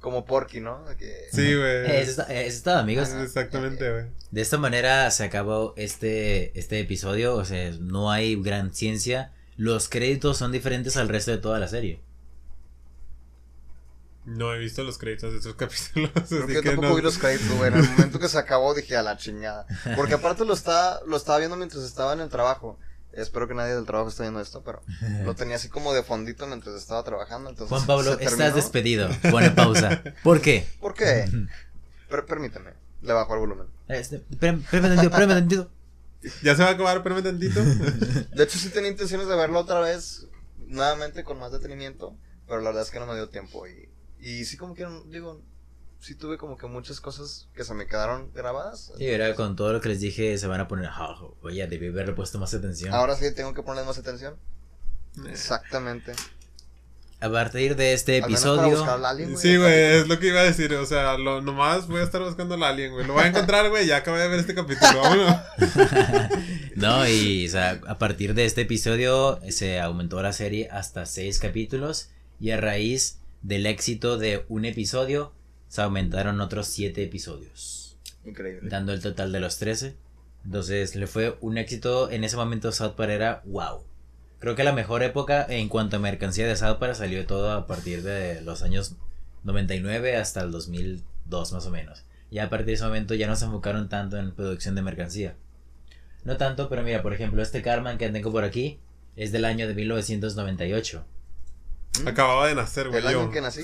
Como 0.00 0.24
Porky, 0.24 0.60
¿no? 0.60 0.84
Que... 0.98 1.26
Sí, 1.32 1.54
güey. 1.54 1.66
Eh, 1.66 2.00
eso, 2.00 2.26
es 2.28 2.62
todo, 2.62 2.76
amigos. 2.78 3.10
Exactamente, 3.10 3.90
güey. 3.90 4.04
De 4.30 4.40
esta 4.40 4.56
manera 4.56 5.10
se 5.10 5.24
acabó 5.24 5.74
este, 5.76 6.58
este 6.58 6.80
episodio. 6.80 7.34
O 7.34 7.44
sea, 7.44 7.72
no 7.80 8.10
hay 8.10 8.40
gran 8.40 8.72
ciencia. 8.72 9.32
Los 9.56 9.88
créditos 9.88 10.38
son 10.38 10.52
diferentes 10.52 10.96
al 10.96 11.08
resto 11.08 11.32
de 11.32 11.38
toda 11.38 11.58
la 11.58 11.68
serie. 11.68 12.00
No 14.28 14.52
he 14.54 14.58
visto 14.58 14.82
los 14.84 14.98
créditos 14.98 15.32
de 15.32 15.38
estos 15.38 15.54
capítulos. 15.56 16.10
Creo 16.28 16.44
así 16.44 16.46
que 16.48 16.54
yo 16.54 16.62
tampoco 16.62 16.88
no- 16.88 16.94
vi 16.96 17.02
los 17.02 17.18
créditos, 17.18 17.48
güey. 17.56 17.72
En 17.72 17.78
el 17.78 17.88
momento 17.90 18.18
que 18.18 18.28
se 18.28 18.38
acabó 18.38 18.74
dije 18.74 18.96
a 18.96 19.02
la 19.02 19.16
chingada. 19.16 19.66
Porque 19.96 20.14
aparte 20.14 20.44
lo 20.44 20.54
estaba, 20.54 21.00
lo 21.06 21.16
estaba 21.16 21.38
viendo 21.38 21.56
mientras 21.56 21.82
estaba 21.84 22.12
en 22.12 22.20
el 22.20 22.28
trabajo. 22.28 22.78
Espero 23.12 23.48
que 23.48 23.54
nadie 23.54 23.74
del 23.74 23.86
trabajo 23.86 24.10
esté 24.10 24.22
viendo 24.24 24.40
esto, 24.40 24.62
pero 24.62 24.82
lo 25.24 25.34
tenía 25.34 25.56
así 25.56 25.68
como 25.68 25.92
de 25.94 26.02
fondito 26.02 26.46
mientras 26.46 26.76
estaba 26.76 27.02
trabajando. 27.02 27.50
Entonces 27.50 27.70
Juan 27.74 27.86
Pablo, 27.86 28.12
estás 28.12 28.36
terminó. 28.36 28.54
despedido. 28.54 29.08
Pone 29.30 29.50
pausa. 29.50 30.02
¿Por 30.22 30.40
qué? 30.40 30.68
¿Por 30.80 30.94
qué? 30.94 31.24
Per- 32.08 32.26
permíteme. 32.26 32.74
Le 33.02 33.12
bajo 33.12 33.32
el 33.34 33.40
volumen. 33.40 33.66
Este, 33.88 34.18
tantito, 34.38 35.26
tantito. 35.26 35.70
Ya 36.42 36.54
se 36.56 36.62
va 36.62 36.68
a 36.70 36.72
acabar, 36.72 36.96
espérame 36.98 37.22
tantito. 37.22 37.60
De 38.34 38.44
hecho, 38.44 38.58
sí 38.58 38.68
tenía 38.70 38.90
intenciones 38.90 39.26
de 39.28 39.36
verlo 39.36 39.60
otra 39.60 39.80
vez, 39.80 40.26
nuevamente 40.66 41.24
con 41.24 41.38
más 41.38 41.50
detenimiento, 41.52 42.14
pero 42.46 42.60
la 42.60 42.70
verdad 42.70 42.82
es 42.82 42.90
que 42.90 42.98
no 42.98 43.06
me 43.06 43.14
dio 43.14 43.28
tiempo. 43.28 43.66
Y, 43.66 43.88
y 44.20 44.44
sí, 44.44 44.56
como 44.56 44.74
que, 44.74 44.86
digo, 45.06 45.40
sí 46.00 46.14
tuve 46.14 46.38
como 46.38 46.56
que 46.56 46.66
muchas 46.66 47.00
cosas 47.00 47.48
que 47.54 47.64
se 47.64 47.74
me 47.74 47.86
quedaron 47.86 48.30
grabadas. 48.34 48.92
Sí, 48.98 49.06
era 49.06 49.34
con 49.34 49.56
todo 49.56 49.72
lo 49.72 49.80
que 49.80 49.88
les 49.90 50.00
dije, 50.00 50.36
se 50.38 50.46
van 50.46 50.60
a 50.60 50.68
poner. 50.68 50.86
"Ah, 50.90 51.16
oye, 51.42 51.66
debí 51.66 51.88
haberle 51.88 52.12
puesto 52.12 52.38
más 52.38 52.54
atención. 52.54 52.92
Ahora 52.94 53.16
sí 53.16 53.32
tengo 53.34 53.54
que 53.54 53.62
ponerle 53.62 53.86
más 53.86 53.98
atención. 53.98 54.36
Exactamente. 55.28 56.12
A 57.20 57.28
partir 57.28 57.74
de 57.74 57.94
este 57.94 58.22
Al 58.22 58.28
menos 58.30 58.42
para 58.42 58.52
episodio. 58.54 58.76
buscar 58.78 58.94
al 58.98 59.04
alien, 59.04 59.36
Sí, 59.36 59.56
güey, 59.56 59.72
es 59.74 60.06
lo 60.06 60.20
que 60.20 60.28
iba 60.28 60.38
a 60.38 60.44
decir. 60.44 60.72
O 60.74 60.86
sea, 60.86 61.18
lo, 61.18 61.40
nomás 61.40 61.88
voy 61.88 62.00
a 62.00 62.04
estar 62.04 62.22
buscando 62.22 62.54
al 62.54 62.62
alien, 62.62 62.92
güey. 62.92 63.04
Lo 63.04 63.14
voy 63.14 63.24
a 63.24 63.26
encontrar, 63.26 63.68
güey. 63.70 63.88
Ya 63.88 63.96
acabé 63.96 64.20
de 64.20 64.28
ver 64.28 64.38
este 64.38 64.54
capítulo. 64.54 65.02
No, 66.76 67.08
y 67.08 67.44
o 67.48 67.50
sea, 67.50 67.80
a 67.88 67.98
partir 67.98 68.34
de 68.34 68.44
este 68.44 68.60
episodio 68.60 69.40
se 69.50 69.80
aumentó 69.80 70.22
la 70.22 70.32
serie 70.32 70.68
hasta 70.70 71.06
seis 71.06 71.40
capítulos. 71.40 72.10
Y 72.38 72.52
a 72.52 72.60
raíz 72.60 73.18
del 73.42 73.66
éxito 73.66 74.18
de 74.18 74.44
un 74.48 74.64
episodio, 74.64 75.32
se 75.68 75.82
aumentaron 75.82 76.40
otros 76.40 76.66
siete 76.66 77.04
episodios. 77.04 77.96
Increíble. 78.24 78.68
Dando 78.68 78.92
el 78.92 79.00
total 79.00 79.32
de 79.32 79.40
los 79.40 79.58
13. 79.58 79.96
Entonces 80.44 80.96
le 80.96 81.06
fue 81.06 81.36
un 81.40 81.58
éxito. 81.58 82.10
En 82.10 82.24
ese 82.24 82.36
momento 82.36 82.72
South 82.72 82.94
Park 82.96 83.10
era 83.10 83.42
wow. 83.44 83.84
Creo 84.38 84.54
que 84.54 84.64
la 84.64 84.72
mejor 84.72 85.02
época 85.02 85.44
en 85.48 85.68
cuanto 85.68 85.96
a 85.96 86.00
mercancía 86.00 86.46
de 86.46 86.56
South 86.56 86.78
Park 86.78 86.94
salió 86.94 87.26
todo 87.26 87.52
a 87.52 87.66
partir 87.66 88.02
de 88.02 88.40
los 88.42 88.62
años 88.62 88.96
99 89.44 90.16
hasta 90.16 90.42
el 90.42 90.52
2002 90.52 91.52
más 91.52 91.66
o 91.66 91.70
menos. 91.70 92.04
Ya 92.30 92.44
a 92.44 92.50
partir 92.50 92.66
de 92.66 92.72
ese 92.74 92.84
momento 92.84 93.14
ya 93.14 93.26
no 93.26 93.36
se 93.36 93.46
enfocaron 93.46 93.88
tanto 93.88 94.16
en 94.16 94.32
producción 94.32 94.74
de 94.74 94.82
mercancía. 94.82 95.34
No 96.24 96.36
tanto, 96.36 96.68
pero 96.68 96.82
mira, 96.82 97.02
por 97.02 97.14
ejemplo, 97.14 97.42
este 97.42 97.62
Carman 97.62 97.98
que 97.98 98.08
tengo 98.10 98.30
por 98.30 98.44
aquí 98.44 98.78
es 99.16 99.32
del 99.32 99.44
año 99.44 99.66
de 99.66 99.74
1998. 99.74 101.04
Acababa 102.06 102.46
de 102.48 102.54
nacer, 102.54 102.88
güey. 102.88 103.00
¿El 103.00 103.06
año 103.08 103.24
yo. 103.26 103.30
que 103.30 103.40
nací? 103.40 103.62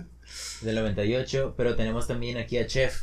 Del 0.62 0.74
98, 0.76 1.54
pero 1.56 1.76
tenemos 1.76 2.06
también 2.06 2.36
aquí 2.38 2.58
a 2.58 2.66
Chef. 2.66 3.02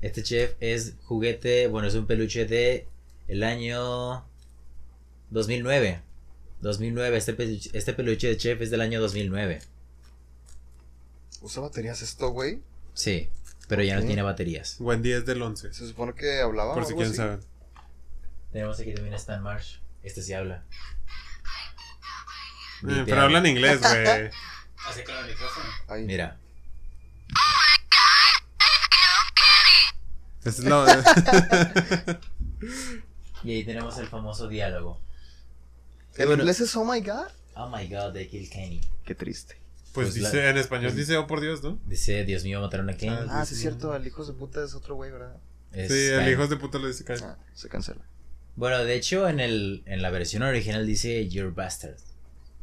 Este 0.00 0.22
Chef 0.22 0.54
es 0.60 0.94
juguete, 1.04 1.68
bueno, 1.68 1.88
es 1.88 1.94
un 1.94 2.06
peluche 2.06 2.44
de 2.46 2.88
el 3.28 3.42
año 3.44 4.24
2009. 5.30 6.02
2009, 6.60 7.16
este 7.16 7.34
peluche, 7.34 7.70
este 7.72 7.92
peluche 7.92 8.28
de 8.28 8.36
Chef 8.36 8.60
es 8.60 8.70
del 8.70 8.80
año 8.80 9.00
2009. 9.00 9.60
¿Usa 11.40 11.62
baterías 11.62 12.02
esto, 12.02 12.28
güey? 12.30 12.60
Sí, 12.94 13.28
pero 13.68 13.82
ya 13.82 13.98
no 13.98 14.06
tiene 14.06 14.22
baterías. 14.22 14.76
Wendy 14.80 15.12
es 15.12 15.26
del 15.26 15.42
11. 15.42 15.72
Se 15.72 15.86
supone 15.88 16.14
que 16.14 16.40
hablaba 16.40 16.74
Por 16.74 16.82
o 16.82 16.86
si 16.86 16.92
algo 16.92 16.98
quieren 16.98 17.12
así. 17.12 17.16
saber. 17.16 17.40
Tenemos 18.52 18.78
aquí 18.78 18.92
también 18.94 19.14
a 19.14 19.16
Stan 19.16 19.42
Marsh. 19.42 19.78
Este 20.02 20.22
sí 20.22 20.32
habla. 20.34 20.64
Eh, 22.88 23.02
pero 23.06 23.22
habla 23.22 23.38
en 23.38 23.46
inglés, 23.46 23.80
güey. 23.80 23.92
Hace 24.88 25.04
con 25.04 25.14
el 25.16 25.26
micrófono. 25.28 25.66
Ay, 25.88 26.02
Mira, 26.04 26.36
Es 30.44 30.58
lo- 30.60 30.84
y 33.44 33.52
ahí 33.52 33.64
tenemos 33.64 33.96
el 33.98 34.08
famoso 34.08 34.48
diálogo. 34.48 35.00
¿En 36.16 36.26
Bueno. 36.26 36.42
inglés 36.42 36.60
es 36.60 36.74
oh 36.76 36.84
my 36.84 37.00
god? 37.00 37.28
Oh 37.54 37.68
my 37.68 37.86
god, 37.86 38.12
they 38.12 38.26
killed 38.28 38.50
Kenny. 38.50 38.80
Qué 39.04 39.14
triste. 39.14 39.56
Pues 39.92 40.08
Pues 40.08 40.16
la- 40.18 40.30
dice, 40.30 40.48
en 40.48 40.56
español 40.58 40.96
dice, 40.96 41.16
oh 41.16 41.26
por 41.28 41.40
Dios, 41.40 41.62
¿no? 41.62 41.78
Dice, 41.86 42.24
Dios 42.24 42.42
mío, 42.44 42.60
mataron 42.60 42.90
a 42.90 42.96
Kenny. 42.96 43.14
Ah, 43.28 43.40
Ah, 43.42 43.46
sí, 43.46 43.54
es 43.54 43.60
cierto. 43.60 43.94
El 43.94 44.04
hijo 44.06 44.24
de 44.24 44.32
puta 44.32 44.64
es 44.64 44.74
otro 44.74 44.96
güey, 44.96 45.10
¿verdad? 45.12 45.36
Es 45.72 45.92
Sí, 45.92 46.08
el 46.08 46.28
hijo 46.30 46.48
de 46.48 46.56
puta 46.56 46.78
lo 46.78 46.88
dice 46.88 47.04
Kyle. 47.04 47.22
Ah, 47.22 47.36
se 47.54 47.68
cancela. 47.68 48.00
Bueno, 48.56 48.78
de 48.84 48.94
hecho, 48.96 49.28
en, 49.28 49.38
el, 49.40 49.82
en 49.86 50.02
la 50.02 50.10
versión 50.10 50.42
original 50.42 50.86
dice 50.86 51.28
Your 51.28 51.54
bastard. 51.54 51.96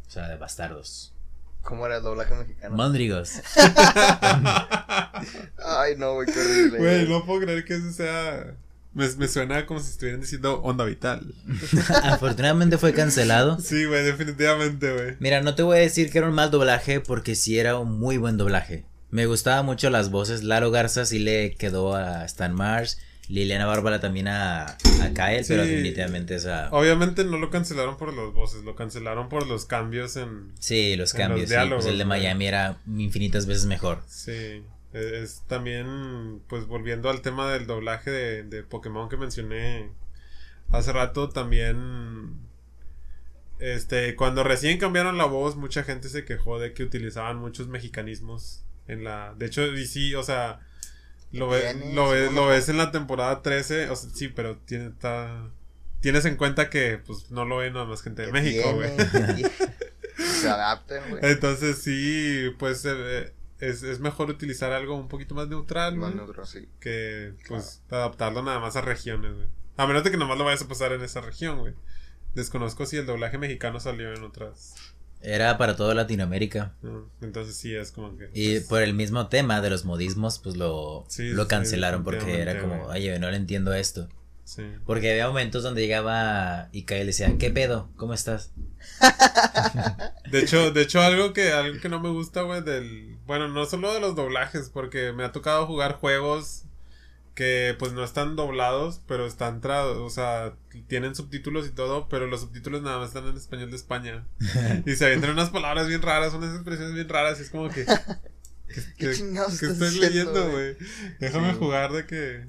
O 0.09 0.11
sea, 0.11 0.27
de 0.27 0.37
bastardos. 0.37 1.13
¿Cómo 1.61 1.85
era 1.85 1.97
el 1.97 2.03
doblaje 2.03 2.33
mexicano? 2.33 2.75
Mandrigos. 2.75 3.33
Ay, 5.63 5.95
no, 5.97 6.15
güey, 6.15 6.25
qué 6.25 6.39
horrible. 6.39 6.79
Güey, 6.79 7.07
no 7.07 7.23
puedo 7.27 7.41
creer 7.41 7.63
que 7.63 7.75
eso 7.75 7.91
sea. 7.91 8.55
Me, 8.95 9.07
me 9.17 9.27
suena 9.27 9.67
como 9.67 9.79
si 9.79 9.91
estuvieran 9.91 10.21
diciendo 10.21 10.61
onda 10.63 10.83
vital. 10.83 11.31
Afortunadamente 12.03 12.79
fue 12.79 12.91
cancelado. 12.91 13.59
Sí, 13.59 13.85
güey, 13.85 14.03
definitivamente, 14.03 14.91
güey. 14.91 15.15
Mira, 15.19 15.41
no 15.43 15.53
te 15.53 15.61
voy 15.61 15.77
a 15.77 15.81
decir 15.81 16.11
que 16.11 16.17
era 16.17 16.27
un 16.27 16.33
mal 16.33 16.49
doblaje 16.49 17.01
porque 17.01 17.35
sí 17.35 17.59
era 17.59 17.77
un 17.77 17.99
muy 17.99 18.17
buen 18.17 18.37
doblaje. 18.37 18.85
Me 19.11 19.27
gustaban 19.27 19.63
mucho 19.63 19.91
las 19.91 20.09
voces. 20.09 20.41
Laro 20.43 20.71
Garza 20.71 21.05
sí 21.05 21.19
le 21.19 21.53
quedó 21.53 21.95
a 21.95 22.25
Stan 22.25 22.55
Mars. 22.55 22.97
Liliana 23.29 23.65
Bárbara 23.67 23.99
también 23.99 24.27
a, 24.27 24.63
a 24.65 24.75
Kyle, 25.13 25.45
pero 25.47 25.63
definitivamente 25.63 26.33
esa... 26.35 26.69
Obviamente 26.71 27.23
no 27.23 27.37
lo 27.37 27.49
cancelaron 27.51 27.95
por 27.97 28.11
las 28.13 28.33
voces, 28.33 28.63
lo 28.63 28.75
cancelaron 28.75 29.29
por 29.29 29.45
los 29.47 29.65
cambios 29.65 30.17
en. 30.17 30.51
Sí, 30.59 30.95
los 30.95 31.13
En 31.13 31.19
los 31.19 31.27
cambios. 31.27 31.41
sí, 31.47 31.53
diálogos, 31.55 31.83
pues 31.85 31.93
el 31.93 31.99
de. 31.99 32.05
Miami 32.05 32.47
era 32.47 32.77
infinitas 32.87 33.45
veces 33.45 33.65
mejor. 33.67 34.01
Sí. 34.07 34.31
e- 34.31 34.63
Es 34.93 35.43
también, 35.47 36.41
pues 36.49 36.65
volviendo 36.65 37.09
al 37.11 37.21
tema 37.21 37.51
del 37.51 37.67
doblaje 37.67 38.09
de, 38.09 38.43
de 38.43 38.63
Pokémon 38.63 39.07
que 39.09 39.17
mencioné 39.17 39.89
hace 40.71 40.91
rato, 40.91 41.29
también. 41.29 42.33
Este, 43.59 44.15
cuando 44.15 44.43
recién 44.43 44.77
cambiaron 44.79 45.17
la 45.17 45.25
voz, 45.25 45.55
mucha 45.55 45.83
gente 45.83 46.07
se 46.09 46.23
quejó 46.25 46.59
de 46.59 46.73
que 46.73 46.83
utilizaban 46.83 47.37
muchos 47.37 47.67
mexicanismos 47.67 48.63
en 48.87 49.03
la. 49.03 49.35
De 49.37 49.45
hecho, 49.47 49.65
y 49.67 49.85
sí, 49.85 50.15
o 50.15 50.23
sea, 50.23 50.61
Lo, 51.31 51.47
ve- 51.49 51.73
lo, 51.93 52.09
ves, 52.09 52.27
¿cómo 52.29 52.41
lo 52.41 52.47
ves 52.47 52.69
en 52.69 52.77
la 52.77 52.91
temporada 52.91 53.41
13, 53.41 53.89
o 53.89 53.95
sea, 53.95 54.09
sí, 54.13 54.29
pero 54.29 54.57
tiene, 54.57 54.87
está, 54.87 55.49
tienes 56.01 56.25
en 56.25 56.37
cuenta 56.37 56.69
que 56.69 56.97
pues 57.05 57.29
no 57.31 57.45
lo 57.45 57.57
ve 57.57 57.69
nada 57.71 57.85
más 57.85 58.01
gente 58.01 58.21
de 58.23 58.27
¿Qué 58.29 58.33
México, 58.33 58.73
güey. 58.73 58.91
Se 60.17 60.49
adapten, 60.49 61.01
güey. 61.09 61.21
Entonces 61.23 61.77
sí, 61.81 62.51
pues 62.57 62.83
eh, 62.85 63.31
es, 63.59 63.83
es 63.83 63.99
mejor 63.99 64.29
utilizar 64.29 64.71
algo 64.73 64.95
un 64.95 65.07
poquito 65.07 65.35
más 65.35 65.47
neutral, 65.47 65.95
Más 65.97 66.13
neutro, 66.15 66.45
sí. 66.45 66.67
que 66.79 67.33
pues 67.47 67.81
adaptarlo 67.89 68.41
nada 68.41 68.59
más 68.59 68.75
a 68.75 68.81
regiones, 68.81 69.33
güey. 69.35 69.47
A 69.77 69.87
menos 69.87 70.03
de 70.03 70.11
que 70.11 70.17
nomás 70.17 70.37
lo 70.37 70.43
vayas 70.45 70.61
a 70.61 70.67
pasar 70.67 70.91
en 70.93 71.01
esa 71.03 71.21
región, 71.21 71.59
güey. 71.59 71.73
Desconozco 72.35 72.85
si 72.85 72.97
el 72.97 73.05
doblaje 73.05 73.37
mexicano 73.37 73.79
salió 73.79 74.13
en 74.13 74.23
otras. 74.23 74.75
Era 75.21 75.57
para 75.57 75.75
toda 75.75 75.93
Latinoamérica. 75.95 76.75
¿no? 76.81 77.09
Entonces 77.21 77.55
sí 77.55 77.75
es 77.75 77.91
como 77.91 78.17
que. 78.17 78.29
Y 78.33 78.53
pues, 78.55 78.67
por 78.67 78.81
el 78.81 78.93
mismo 78.93 79.27
tema 79.27 79.59
de 79.61 79.69
los 79.69 79.83
modismos, 79.85 80.39
pues 80.39 80.55
lo, 80.55 81.05
Sí, 81.09 81.29
lo 81.29 81.43
sí, 81.43 81.49
cancelaron 81.49 82.03
porque 82.03 82.39
era 82.41 82.59
como, 82.61 82.85
oye, 82.85 83.19
no 83.19 83.29
le 83.29 83.37
entiendo 83.37 83.73
esto. 83.73 84.07
sí. 84.45 84.63
Porque 84.85 85.11
había 85.11 85.27
momentos 85.27 85.61
donde 85.63 85.81
llegaba 85.81 86.69
y 86.71 86.83
Kyle 86.83 87.05
decía, 87.05 87.35
¿qué 87.37 87.49
pedo? 87.51 87.89
¿Cómo 87.97 88.13
estás? 88.13 88.51
De 90.31 90.39
hecho, 90.39 90.71
de 90.71 90.81
hecho 90.81 91.01
algo 91.01 91.33
que 91.33 91.51
algo 91.51 91.79
que 91.81 91.89
no 91.89 91.99
me 91.99 92.09
gusta, 92.09 92.43
güey, 92.43 92.61
del 92.61 93.17
bueno, 93.25 93.47
no 93.47 93.65
solo 93.65 93.93
de 93.93 93.99
los 93.99 94.15
doblajes, 94.15 94.69
porque 94.69 95.11
me 95.11 95.23
ha 95.23 95.31
tocado 95.31 95.65
jugar 95.67 95.93
juegos 95.95 96.63
que 97.39 97.73
pues 97.79 97.93
no 97.93 98.03
están 98.03 98.35
doblados, 98.35 98.99
pero 99.07 99.25
están 99.25 99.61
tra 99.61 99.85
o 99.85 100.09
sea, 100.09 100.55
tienen 100.87 101.15
subtítulos 101.15 101.65
y 101.65 101.69
todo, 101.69 102.09
pero 102.09 102.27
los 102.27 102.41
subtítulos 102.41 102.81
nada 102.81 102.97
más 102.97 103.07
están 103.07 103.27
en 103.29 103.37
español 103.37 103.69
de 103.69 103.77
España. 103.77 104.25
y 104.85 104.93
se 104.97 105.05
avientan 105.05 105.29
unas 105.31 105.49
palabras 105.49 105.87
bien 105.87 106.01
raras, 106.01 106.33
unas 106.33 106.53
expresiones 106.53 106.93
bien 106.95 107.07
raras, 107.07 107.39
y 107.39 107.43
es 107.43 107.49
como 107.49 107.69
que 107.69 107.85
que, 107.85 107.95
¿Qué 108.97 109.07
que- 109.07 109.13
chingados 109.13 109.57
que 109.57 109.67
estás 109.67 109.93
estoy 109.93 110.09
diciendo, 110.09 110.33
leyendo, 110.33 110.51
güey? 110.51 110.75
Déjame 111.21 111.51
Sí. 111.53 111.59
jugar 111.59 111.93
de 111.93 112.05
que 112.05 112.45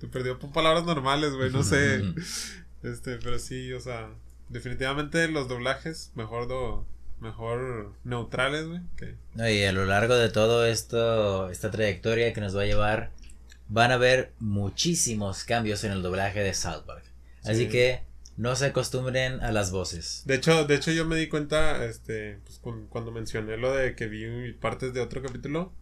te 0.00 0.06
perdió 0.08 0.38
por 0.38 0.50
palabras 0.50 0.84
normales, 0.86 1.34
güey, 1.34 1.50
no 1.50 1.62
sé. 1.62 2.02
Este, 2.82 3.16
pero 3.18 3.38
sí, 3.38 3.72
o 3.74 3.80
sea, 3.80 4.08
definitivamente 4.48 5.28
los 5.28 5.46
doblajes 5.48 6.12
mejor 6.14 6.48
do, 6.48 6.86
mejor 7.20 7.92
neutrales, 8.04 8.66
güey, 8.66 8.80
que 8.96 9.14
No, 9.34 9.46
y 9.46 9.62
a 9.64 9.72
lo 9.72 9.84
largo 9.84 10.14
de 10.14 10.30
todo 10.30 10.64
esto, 10.64 11.50
esta 11.50 11.70
trayectoria 11.70 12.32
que 12.32 12.40
nos 12.40 12.56
va 12.56 12.62
a 12.62 12.66
llevar, 12.66 13.10
van 13.68 13.90
a 13.90 13.94
haber 13.94 14.32
muchísimos 14.38 15.44
cambios 15.44 15.84
en 15.84 15.92
el 15.92 16.02
doblaje 16.02 16.40
de 16.42 16.54
South 16.54 16.84
Park. 16.86 17.04
Así 17.44 17.64
Sí. 17.64 17.68
que 17.68 18.02
no 18.36 18.54
se 18.56 18.66
acostumbren 18.66 19.40
a 19.42 19.50
las 19.52 19.70
voces. 19.70 20.22
de 20.26 20.34
hecho, 20.34 20.64
de 20.66 20.74
hecho 20.74 20.90
yo 20.92 21.04
me 21.06 21.16
di 21.16 21.28
cuenta 21.28 21.84
este 21.84 22.38
pues, 22.44 22.58
cu- 22.58 22.86
cuando 22.88 23.10
mencioné 23.12 23.56
lo 23.56 23.72
de 23.74 23.94
que 23.94 24.06
vi 24.06 24.52
partes 24.52 24.92
de 24.92 25.00
otro 25.00 25.22
capítulo 25.22 25.72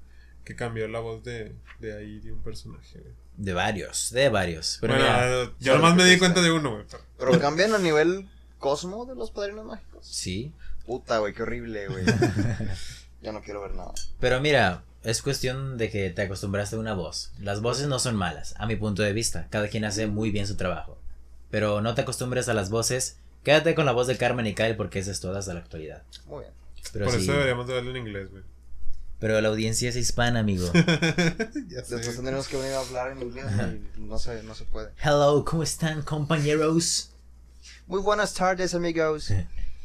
que 0.44 0.55
cambió 0.55 0.86
la 0.89 1.01
voz 1.01 1.24
de, 1.24 1.55
de 1.81 1.97
ahí 1.97 2.20
de 2.20 2.32
un 2.32 2.43
personaje. 2.43 3.01
güey. 3.01 3.12
De 3.36 3.52
varios, 3.55 4.11
de 4.12 4.28
varios. 4.28 4.78
Pero 4.81 4.94
bueno, 4.94 5.09
mira, 5.09 5.52
yo 5.59 5.74
nomás 5.77 5.97
me 5.97 6.05
di 6.05 6.19
cuenta 6.19 6.40
de 6.43 6.52
uno, 6.52 6.73
güey. 6.74 6.85
pero- 6.89 7.02
Pero 7.32 7.40
cambian 7.40 7.74
a 7.74 7.78
nivel 7.78 8.28
cosmo 8.59 9.05
de 9.06 9.15
los 9.16 9.31
padrinos 9.31 9.65
mágicos. 9.65 10.06
sí. 10.06 10.52
Puta, 10.86 11.16
güey, 11.19 11.32
qué 11.32 11.43
horrible, 11.43 11.89
güey. 11.89 12.05
ya 13.23 13.32
no 13.32 13.40
quiero 13.43 13.62
ver 13.62 13.74
nada. 13.74 13.93
Pero 14.20 14.39
mira, 14.43 14.85
es 15.05 15.22
cuestión 15.22 15.76
de 15.78 15.90
que 15.90 16.10
te 16.10 16.22
acostumbraste 16.22 16.76
a 16.76 16.78
una 16.78 16.94
voz. 16.94 17.32
Las 17.39 17.60
voces 17.60 17.86
no 17.86 17.98
son 17.98 18.16
malas, 18.16 18.55
a 18.59 18.66
mi 18.66 18.76
punto 18.76 19.02
de 19.02 19.12
vista. 19.12 19.47
Cada 19.51 19.68
quien 19.68 19.85
hace 19.85 20.06
muy 20.06 20.31
bien 20.31 20.47
su 20.47 20.56
trabajo. 20.56 20.98
Pero 21.51 21.81
no 21.81 21.94
te 21.94 22.01
acostumbres 22.02 22.48
a 22.48 22.55
las 22.55 22.70
voces. 22.70 23.18
Quédate 23.44 23.74
con 23.74 23.85
la 23.86 23.93
voz 23.93 24.06
de 24.06 24.16
Carmen 24.16 24.47
y 24.47 24.55
Kyle 24.55 24.76
porque 24.76 24.98
esa 24.98 25.10
es 25.10 25.20
toda 25.20 25.39
hasta 25.39 25.55
la 25.55 25.60
actualidad. 25.60 26.02
Muy 26.26 26.40
bien. 26.40 26.52
Pero 26.93 27.05
Por 27.06 27.14
sí, 27.14 27.22
eso 27.22 27.32
deberíamos 27.32 27.66
de 27.66 27.74
verlo 27.74 27.90
en 27.90 27.97
inglés, 27.98 28.31
güey. 28.31 28.43
pero 29.18 29.40
la 29.40 29.48
audiencia 29.48 29.89
es 29.89 29.97
hispana, 29.97 30.40
amigo. 30.40 30.70
ya 31.68 31.85
sé. 31.85 31.97
Después 31.97 32.16
tendremos 32.16 32.48
que 32.48 32.56
venir 32.56 32.72
a 32.72 32.81
hablar 32.81 33.12
en 33.12 33.22
inglés 33.22 33.44
y 33.97 34.01
no 34.01 34.18
se, 34.18 34.43
no 34.43 34.55
se 34.55 34.64
puede. 34.64 34.90
Hello, 35.02 35.44
¿cómo 35.44 35.62
están, 35.62 36.02
compañeros? 36.02 37.10
Muy 37.86 38.01
buenas 38.01 38.32
tardes, 38.35 38.74
amigos. 38.74 39.31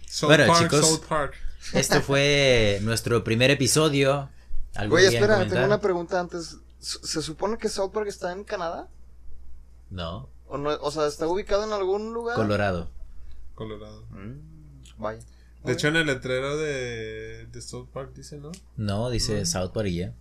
South 0.07 0.29
Bueno, 0.29 0.47
Park, 0.47 0.61
chicos. 0.63 0.87
South 0.87 1.05
Park. 1.07 1.33
Este 1.73 1.99
fue 2.01 2.79
nuestro 2.83 3.23
primer 3.23 3.51
episodio. 3.51 4.29
¿Algo 4.75 4.91
Güey, 4.95 5.05
espera, 5.05 5.35
comentar? 5.35 5.49
tengo 5.55 5.65
una 5.65 5.81
pregunta 5.81 6.19
antes. 6.19 6.57
¿Se 6.79 7.21
supone 7.21 7.57
que 7.57 7.67
South 7.69 7.91
Park 7.91 8.07
está 8.07 8.31
en 8.31 8.43
Canadá? 8.43 8.87
No, 9.89 10.29
¿O, 10.47 10.57
no, 10.57 10.69
o 10.81 10.91
sea, 10.91 11.07
¿está 11.07 11.27
ubicado 11.27 11.63
en 11.65 11.73
algún 11.73 12.13
lugar? 12.13 12.35
Colorado. 12.35 12.89
Colorado. 13.55 14.05
Mm, 14.11 14.39
vaya. 14.97 15.19
De 15.63 15.73
hecho, 15.73 15.89
en 15.89 15.97
el 15.97 16.05
letrero 16.07 16.55
de, 16.57 17.47
de 17.51 17.61
South 17.61 17.89
Park 17.91 18.13
dice, 18.13 18.37
¿no? 18.37 18.51
No, 18.77 19.09
dice 19.09 19.41
Mm. 19.41 19.45
South 19.45 19.71
Park 19.73 19.87
y 19.87 19.95
ya. 19.97 20.13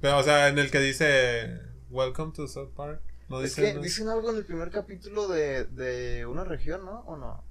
Pero, 0.00 0.18
o 0.18 0.22
sea, 0.22 0.48
en 0.48 0.58
el 0.58 0.70
que 0.70 0.78
dice 0.78 1.60
Welcome 1.90 2.32
to 2.34 2.46
South 2.46 2.70
Park. 2.76 3.00
No 3.28 3.38
es 3.42 3.50
dice. 3.56 3.62
que 3.62 3.74
no, 3.74 3.82
dicen 3.82 4.08
algo 4.08 4.30
en 4.30 4.36
el 4.36 4.44
primer 4.46 4.70
capítulo 4.70 5.26
de, 5.28 5.64
de 5.64 6.24
una 6.26 6.44
región, 6.44 6.84
¿no? 6.84 7.00
¿O 7.00 7.16
no? 7.16 7.42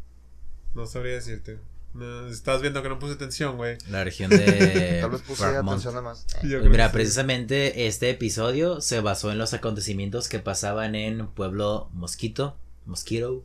no 0.74 0.86
sabría 0.86 1.14
decirte. 1.16 1.60
No, 1.98 2.28
estás 2.28 2.62
viendo 2.62 2.84
que 2.84 2.90
no 2.90 3.00
puse 3.00 3.14
atención, 3.14 3.58
güey. 3.58 3.78
La 3.90 4.04
región 4.04 4.30
de 4.30 5.00
Tal 5.02 5.10
vez 5.10 5.22
puse 5.22 5.44
Vermont. 5.46 5.70
atención 5.80 5.96
de 5.96 6.02
más. 6.02 6.26
Pues 6.40 6.64
mira, 6.70 6.88
sí. 6.88 6.94
precisamente 6.94 7.88
este 7.88 8.10
episodio 8.10 8.82
se 8.82 9.02
basó 9.02 9.32
en 9.32 9.38
los 9.38 9.54
acontecimientos 9.54 10.30
que 10.30 10.40
pasaban 10.40 10.96
en 10.96 11.28
Pueblo 11.28 11.90
Mosquito, 11.94 12.58
Mosquito 12.86 13.44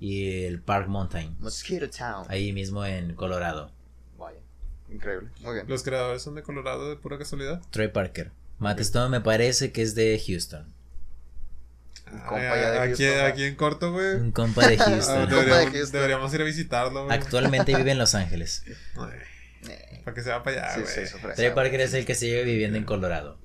y 0.00 0.44
el 0.44 0.60
Park 0.60 0.88
Mountain, 0.88 1.36
Mosquito 1.38 1.88
Town. 1.88 2.26
ahí 2.28 2.52
mismo 2.52 2.84
en 2.84 3.14
Colorado. 3.14 3.70
Vaya. 4.18 4.40
Increíble. 4.90 5.28
Muy 5.40 5.54
bien. 5.54 5.66
Los 5.68 5.82
creadores 5.84 6.22
son 6.22 6.34
de 6.34 6.42
Colorado 6.42 6.90
de 6.90 6.96
pura 6.96 7.18
casualidad. 7.18 7.62
Troy 7.70 7.88
Parker. 7.88 8.32
Matt 8.58 8.80
Stone 8.80 9.10
me 9.10 9.20
parece 9.20 9.70
que 9.72 9.82
es 9.82 9.94
de 9.94 10.20
Houston. 10.26 10.66
Un 12.12 12.20
compa 12.20 12.56
ya 12.56 12.70
de 12.70 12.78
aquí, 12.80 13.02
Houston, 13.04 13.26
aquí 13.26 13.44
en 13.44 13.54
corto, 13.56 13.92
güey. 13.92 14.14
Un 14.16 14.32
compa 14.32 14.66
de 14.68 14.74
Ah, 14.80 14.84
Houston. 14.84 15.16
compa 15.20 15.34
de 15.36 15.40
deberíamos, 15.44 15.72
Houston. 15.72 15.92
deberíamos 15.92 16.34
ir 16.34 16.40
a 16.40 16.44
visitarlo, 16.44 17.04
güey. 17.06 17.16
Actualmente 17.18 17.74
vive 17.74 17.90
en 17.92 17.98
Los 17.98 18.14
Ángeles. 18.14 18.62
Eh, 18.66 20.00
Para 20.04 20.14
que 20.14 20.22
se 20.22 20.30
va 20.30 20.42
para 20.42 20.66
allá, 20.68 20.74
sí, 20.74 20.80
güey. 20.94 21.06
sí, 21.06 21.14
Troy 21.20 21.34
güey. 21.36 21.54
Parker 21.54 21.80
es 21.80 21.94
el 21.94 22.04
que 22.04 22.14
sigue 22.14 22.42
viviendo 22.44 22.76
en 22.78 22.84
Colorado. 22.84 23.38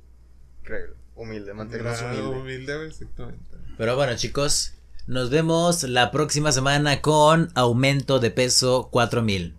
Increíble. 0.62 0.94
Humilde, 1.16 1.54
mantenernos 1.54 2.02
humilde. 2.02 2.22
humilde, 2.28 2.76
güey, 2.76 2.88
exactamente. 2.90 3.44
Pero 3.78 3.96
bueno, 3.96 4.16
chicos, 4.16 4.74
nos 5.08 5.30
vemos 5.30 5.84
la 5.84 6.12
próxima 6.12 6.52
semana 6.52 7.02
con 7.02 7.52
aumento 7.56 8.20
de 8.20 8.30
peso 8.32 8.90
4000, 8.92 9.56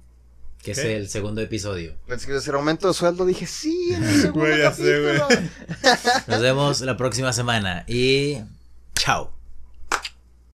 que 0.62 0.72
es 0.72 0.78
el 0.78 1.08
segundo 1.08 1.40
episodio. 1.40 1.96
Pensé 2.06 2.26
que 2.26 2.32
iba 2.32 2.36
a 2.38 2.40
decir 2.40 2.54
aumento 2.54 2.86
de 2.88 2.94
sueldo. 2.94 3.24
Dije, 3.26 3.46
sí, 3.46 3.92
en 3.94 4.04
el 4.04 4.20
segundo 4.20 4.40
Güey, 4.46 4.58
ya 4.60 4.72
sé, 4.72 4.82
capítulo. 4.82 5.26
güey. 5.26 5.50
Nos 6.28 6.40
vemos 6.42 6.80
la 6.82 6.96
próxima 6.96 7.32
semana 7.32 7.84
y 7.88 8.38
chao. 8.98 9.37